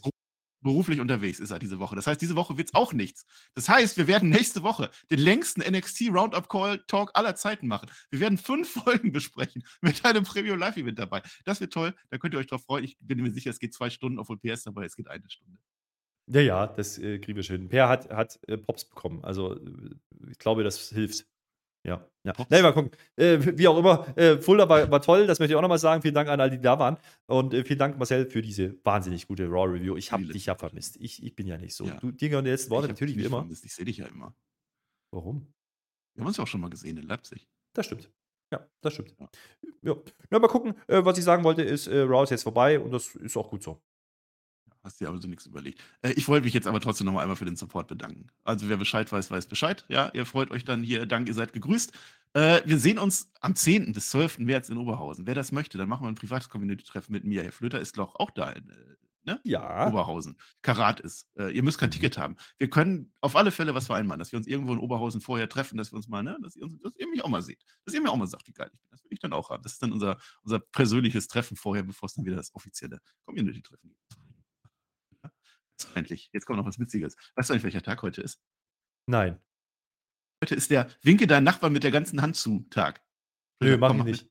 Beruflich 0.61 1.01
unterwegs 1.01 1.41
ist 1.41 1.51
er 1.51 1.59
diese 1.59 1.79
Woche. 1.79 1.97
Das 1.97 2.07
heißt, 2.07 2.21
diese 2.21 2.37
Woche 2.37 2.57
wird 2.59 2.69
es 2.69 2.75
auch 2.75 2.93
nichts. 2.93 3.25
Das 3.55 3.69
heißt, 3.69 3.97
wir 3.97 4.07
werden 4.07 4.29
nächste 4.29 4.63
Woche 4.63 4.91
den 5.11 5.21
längsten 5.21 5.61
NXT 5.61 6.11
Roundup 6.11 6.49
Call 6.49 6.83
Talk 6.87 7.11
aller 7.15 7.35
Zeiten 7.35 7.69
machen. 7.69 7.91
Wir 8.11 8.21
werden 8.21 8.39
fünf 8.39 8.71
Folgen 8.85 9.13
besprechen 9.13 9.65
mit 9.81 10.05
einem 10.05 10.25
Premium 10.25 10.59
Live 10.59 10.77
Event 10.77 10.99
dabei. 10.99 11.23
Das 11.45 11.61
wird 11.61 11.73
toll. 11.73 11.95
Da 12.11 12.19
könnt 12.19 12.35
ihr 12.35 12.41
euch 12.41 12.47
drauf 12.47 12.65
freuen. 12.65 12.85
Ich 12.85 12.97
bin 13.01 13.23
mir 13.23 13.31
sicher, 13.31 13.51
es 13.51 13.59
geht 13.59 13.75
zwei 13.75 13.91
Stunden, 13.91 14.19
obwohl 14.19 14.39
PS 14.39 14.65
dabei 14.65 14.85
es 14.85 14.97
geht 14.97 15.09
eine 15.09 15.29
Stunde. 15.29 15.59
Ja, 16.31 16.41
ja, 16.43 16.67
das 16.67 16.99
äh, 16.99 17.19
kriegen 17.19 17.37
wir 17.37 17.43
schön. 17.43 17.69
Per 17.69 17.89
hat, 17.89 18.11
hat 18.11 18.39
äh, 18.49 18.59
Pops 18.59 18.85
bekommen. 18.85 19.25
Also, 19.25 19.55
äh, 19.55 19.91
ich 20.31 20.39
glaube, 20.39 20.63
das 20.63 20.91
hilft. 20.91 21.27
Ja, 21.89 22.07
ja. 22.23 22.35
Nee, 22.51 22.61
mal 22.61 22.73
gucken. 22.73 22.91
Äh, 23.17 23.39
wie 23.57 23.67
auch 23.67 23.79
immer, 23.79 24.07
äh, 24.17 24.37
Fulda 24.37 24.69
war, 24.69 24.91
war 24.91 25.01
toll, 25.01 25.27
das 25.27 25.39
möchte 25.39 25.53
ich 25.53 25.57
auch 25.57 25.63
nochmal 25.63 25.79
sagen. 25.79 26.03
Vielen 26.03 26.15
Dank 26.15 26.29
an 26.29 26.39
alle, 26.39 26.51
die 26.51 26.61
da 26.61 26.79
waren. 26.79 26.99
Und 27.27 27.55
äh, 27.55 27.65
vielen 27.65 27.79
Dank, 27.79 27.97
Marcel, 27.97 28.27
für 28.27 28.43
diese 28.43 28.77
wahnsinnig 28.85 29.27
gute 29.27 29.49
Raw-Review. 29.49 29.97
Ich 29.97 30.13
habe 30.13 30.25
dich 30.25 30.47
ja 30.47 30.55
vermisst. 30.55 30.97
Ich, 30.97 31.23
ich 31.23 31.35
bin 31.35 31.47
ja 31.47 31.57
nicht 31.57 31.75
so. 31.75 31.87
Ja. 31.87 31.95
Du, 31.99 32.11
dir 32.11 32.29
gehören 32.29 32.45
die 32.45 32.51
letzten 32.51 32.71
Worte 32.71 32.89
natürlich 32.89 33.17
wie 33.17 33.25
immer. 33.25 33.39
vermisst. 33.39 33.65
Ich 33.65 33.75
sehe 33.75 33.87
dich 33.87 33.97
ja 33.97 34.07
immer. 34.07 34.35
Warum? 35.11 35.53
Wir 36.15 36.23
haben 36.23 36.29
uns 36.29 36.37
ja 36.37 36.45
auch 36.45 36.49
schon 36.49 36.61
mal 36.61 36.69
gesehen 36.69 36.99
in 36.99 37.07
Leipzig. 37.07 37.49
Das 37.75 37.87
stimmt. 37.87 38.11
Ja, 38.53 38.67
das 38.83 38.93
stimmt. 38.93 39.15
Ja. 39.19 39.29
Ja, 39.83 39.97
ja 40.31 40.39
mal 40.39 40.49
gucken. 40.49 40.75
Äh, 40.87 41.05
was 41.05 41.17
ich 41.17 41.25
sagen 41.25 41.45
wollte, 41.45 41.63
ist, 41.63 41.87
äh, 41.87 42.01
Raw 42.01 42.25
ist 42.25 42.31
jetzt 42.31 42.43
vorbei 42.43 42.79
und 42.79 42.91
das 42.91 43.15
ist 43.15 43.37
auch 43.37 43.49
gut 43.49 43.63
so. 43.63 43.81
Hast 44.89 45.01
dir 45.01 45.09
aber 45.09 45.19
so 45.21 45.29
nichts 45.29 45.45
überlegt. 45.45 45.83
Äh, 46.01 46.13
ich 46.13 46.27
wollte 46.29 46.47
mich 46.47 46.55
jetzt 46.55 46.67
aber 46.67 46.81
trotzdem 46.81 47.05
noch 47.05 47.13
mal 47.13 47.21
einmal 47.21 47.37
für 47.37 47.45
den 47.45 47.57
Support 47.57 47.89
bedanken. 47.89 48.29
Also 48.43 48.71
wer 48.71 48.79
Bescheid 48.79 49.13
weiß, 49.13 49.31
weiß 49.31 49.45
Bescheid. 49.47 49.85
Ja, 49.89 50.09
ihr 50.15 50.25
freut 50.25 50.51
euch 50.51 50.65
dann 50.65 50.83
hier. 50.83 51.05
Dank, 51.05 51.29
ihr 51.29 51.35
seid 51.35 51.53
gegrüßt. 51.53 51.93
Äh, 52.33 52.63
wir 52.65 52.79
sehen 52.79 52.99
uns 52.99 53.31
am 53.43 53.55
10. 53.55 53.93
bis 53.93 54.09
12. 54.09 54.39
März 54.39 54.71
in 54.71 54.79
Oberhausen. 54.79 55.27
Wer 55.27 55.35
das 55.35 55.53
möchte, 55.53 55.77
dann 55.77 55.91
machen 55.91 56.05
wir 56.05 56.09
ein 56.09 56.15
privates 56.15 56.49
Community-Treffen 56.49 57.13
mit 57.13 57.25
mir. 57.25 57.43
Herr 57.43 57.53
Flöter 57.53 57.81
ist 57.81 57.99
doch 57.99 58.15
auch 58.15 58.31
da 58.31 58.49
in, 58.49 58.71
äh, 58.71 58.75
ne? 59.25 59.41
Ja. 59.45 59.89
Oberhausen. 59.89 60.39
Karat 60.63 61.01
ist. 61.01 61.27
Äh, 61.39 61.51
ihr 61.55 61.63
müsst 61.63 61.77
kein 61.79 61.91
Mhm. 61.91 61.93
Ticket 61.93 62.17
haben. 62.17 62.37
Wir 62.57 62.71
können 62.71 63.13
auf 63.21 63.37
alle 63.37 63.51
Fälle 63.51 63.75
was 63.75 63.87
vereinbaren, 63.89 64.19
dass 64.19 64.33
wir 64.33 64.39
uns 64.39 64.47
irgendwo 64.47 64.73
in 64.73 64.79
Oberhausen 64.79 65.21
vorher 65.21 65.51
treffen, 65.51 65.77
dass 65.77 65.93
wir 65.93 65.97
uns 65.99 66.09
mal, 66.09 66.23
ne, 66.23 66.39
dass 66.43 66.57
ihr, 66.57 66.63
uns, 66.65 66.81
dass 66.81 66.95
ihr 66.97 67.09
mich 67.11 67.23
auch 67.23 67.29
mal 67.29 67.43
seht. 67.43 67.63
Dass 67.85 67.93
ihr 67.95 68.01
mir 68.01 68.11
auch 68.11 68.17
mal 68.17 68.27
sagt, 68.27 68.49
wie 68.49 68.53
geil 68.53 68.71
ich 68.73 68.81
bin. 68.81 68.89
Das 68.91 69.05
will 69.05 69.13
ich 69.13 69.19
dann 69.21 69.35
auch 69.35 69.51
haben. 69.51 69.63
Das 69.63 69.73
ist 69.73 69.83
dann 69.83 69.93
unser, 69.93 70.19
unser 70.43 70.61
persönliches 70.61 71.29
Treffen 71.29 71.59
vorher, 71.59 71.83
bevor 71.83 72.07
es 72.07 72.15
dann 72.15 72.25
wieder 72.25 72.37
das 72.37 72.55
offizielle 72.55 73.01
Community-Treffen 73.27 73.91
gibt. 73.91 74.28
Jetzt 75.79 75.97
Endlich. 75.97 76.31
Jetzt 76.33 76.47
kommt 76.47 76.59
noch 76.59 76.67
was 76.67 76.79
Witziges. 76.79 77.17
Weißt 77.37 77.49
du 77.49 77.55
eigentlich, 77.55 77.65
welcher 77.65 77.83
Tag 77.83 78.03
heute 78.03 78.21
ist? 78.21 78.43
Nein. 79.07 79.41
Heute 80.43 80.55
ist 80.55 80.71
der 80.71 80.89
Winke 81.03 81.27
deinen 81.27 81.45
Nachbarn 81.45 81.73
mit 81.73 81.85
der 81.85 81.91
ganzen 81.91 82.21
Hand 82.23 82.37
zu 82.37 82.67
Tag. 82.71 83.03
Nö, 83.61 83.77
mach 83.77 83.95
ich 83.95 84.05
nicht. 84.05 84.31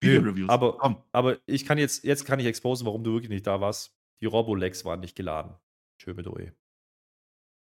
Video-Reviews. 0.00 0.48
aber, 0.48 0.78
Komm. 0.78 1.02
aber 1.10 1.38
ich 1.46 1.64
kann 1.64 1.78
jetzt, 1.78 2.04
jetzt 2.04 2.24
kann 2.24 2.38
ich 2.38 2.46
exposen, 2.46 2.86
warum 2.86 3.02
du 3.02 3.12
wirklich 3.12 3.30
nicht 3.30 3.46
da 3.46 3.60
warst. 3.60 3.96
Die 4.20 4.26
Robolex 4.26 4.84
waren 4.84 5.00
nicht 5.00 5.16
geladen. 5.16 5.56
Tschö 6.00 6.14
mit 6.14 6.26
OE. 6.28 6.52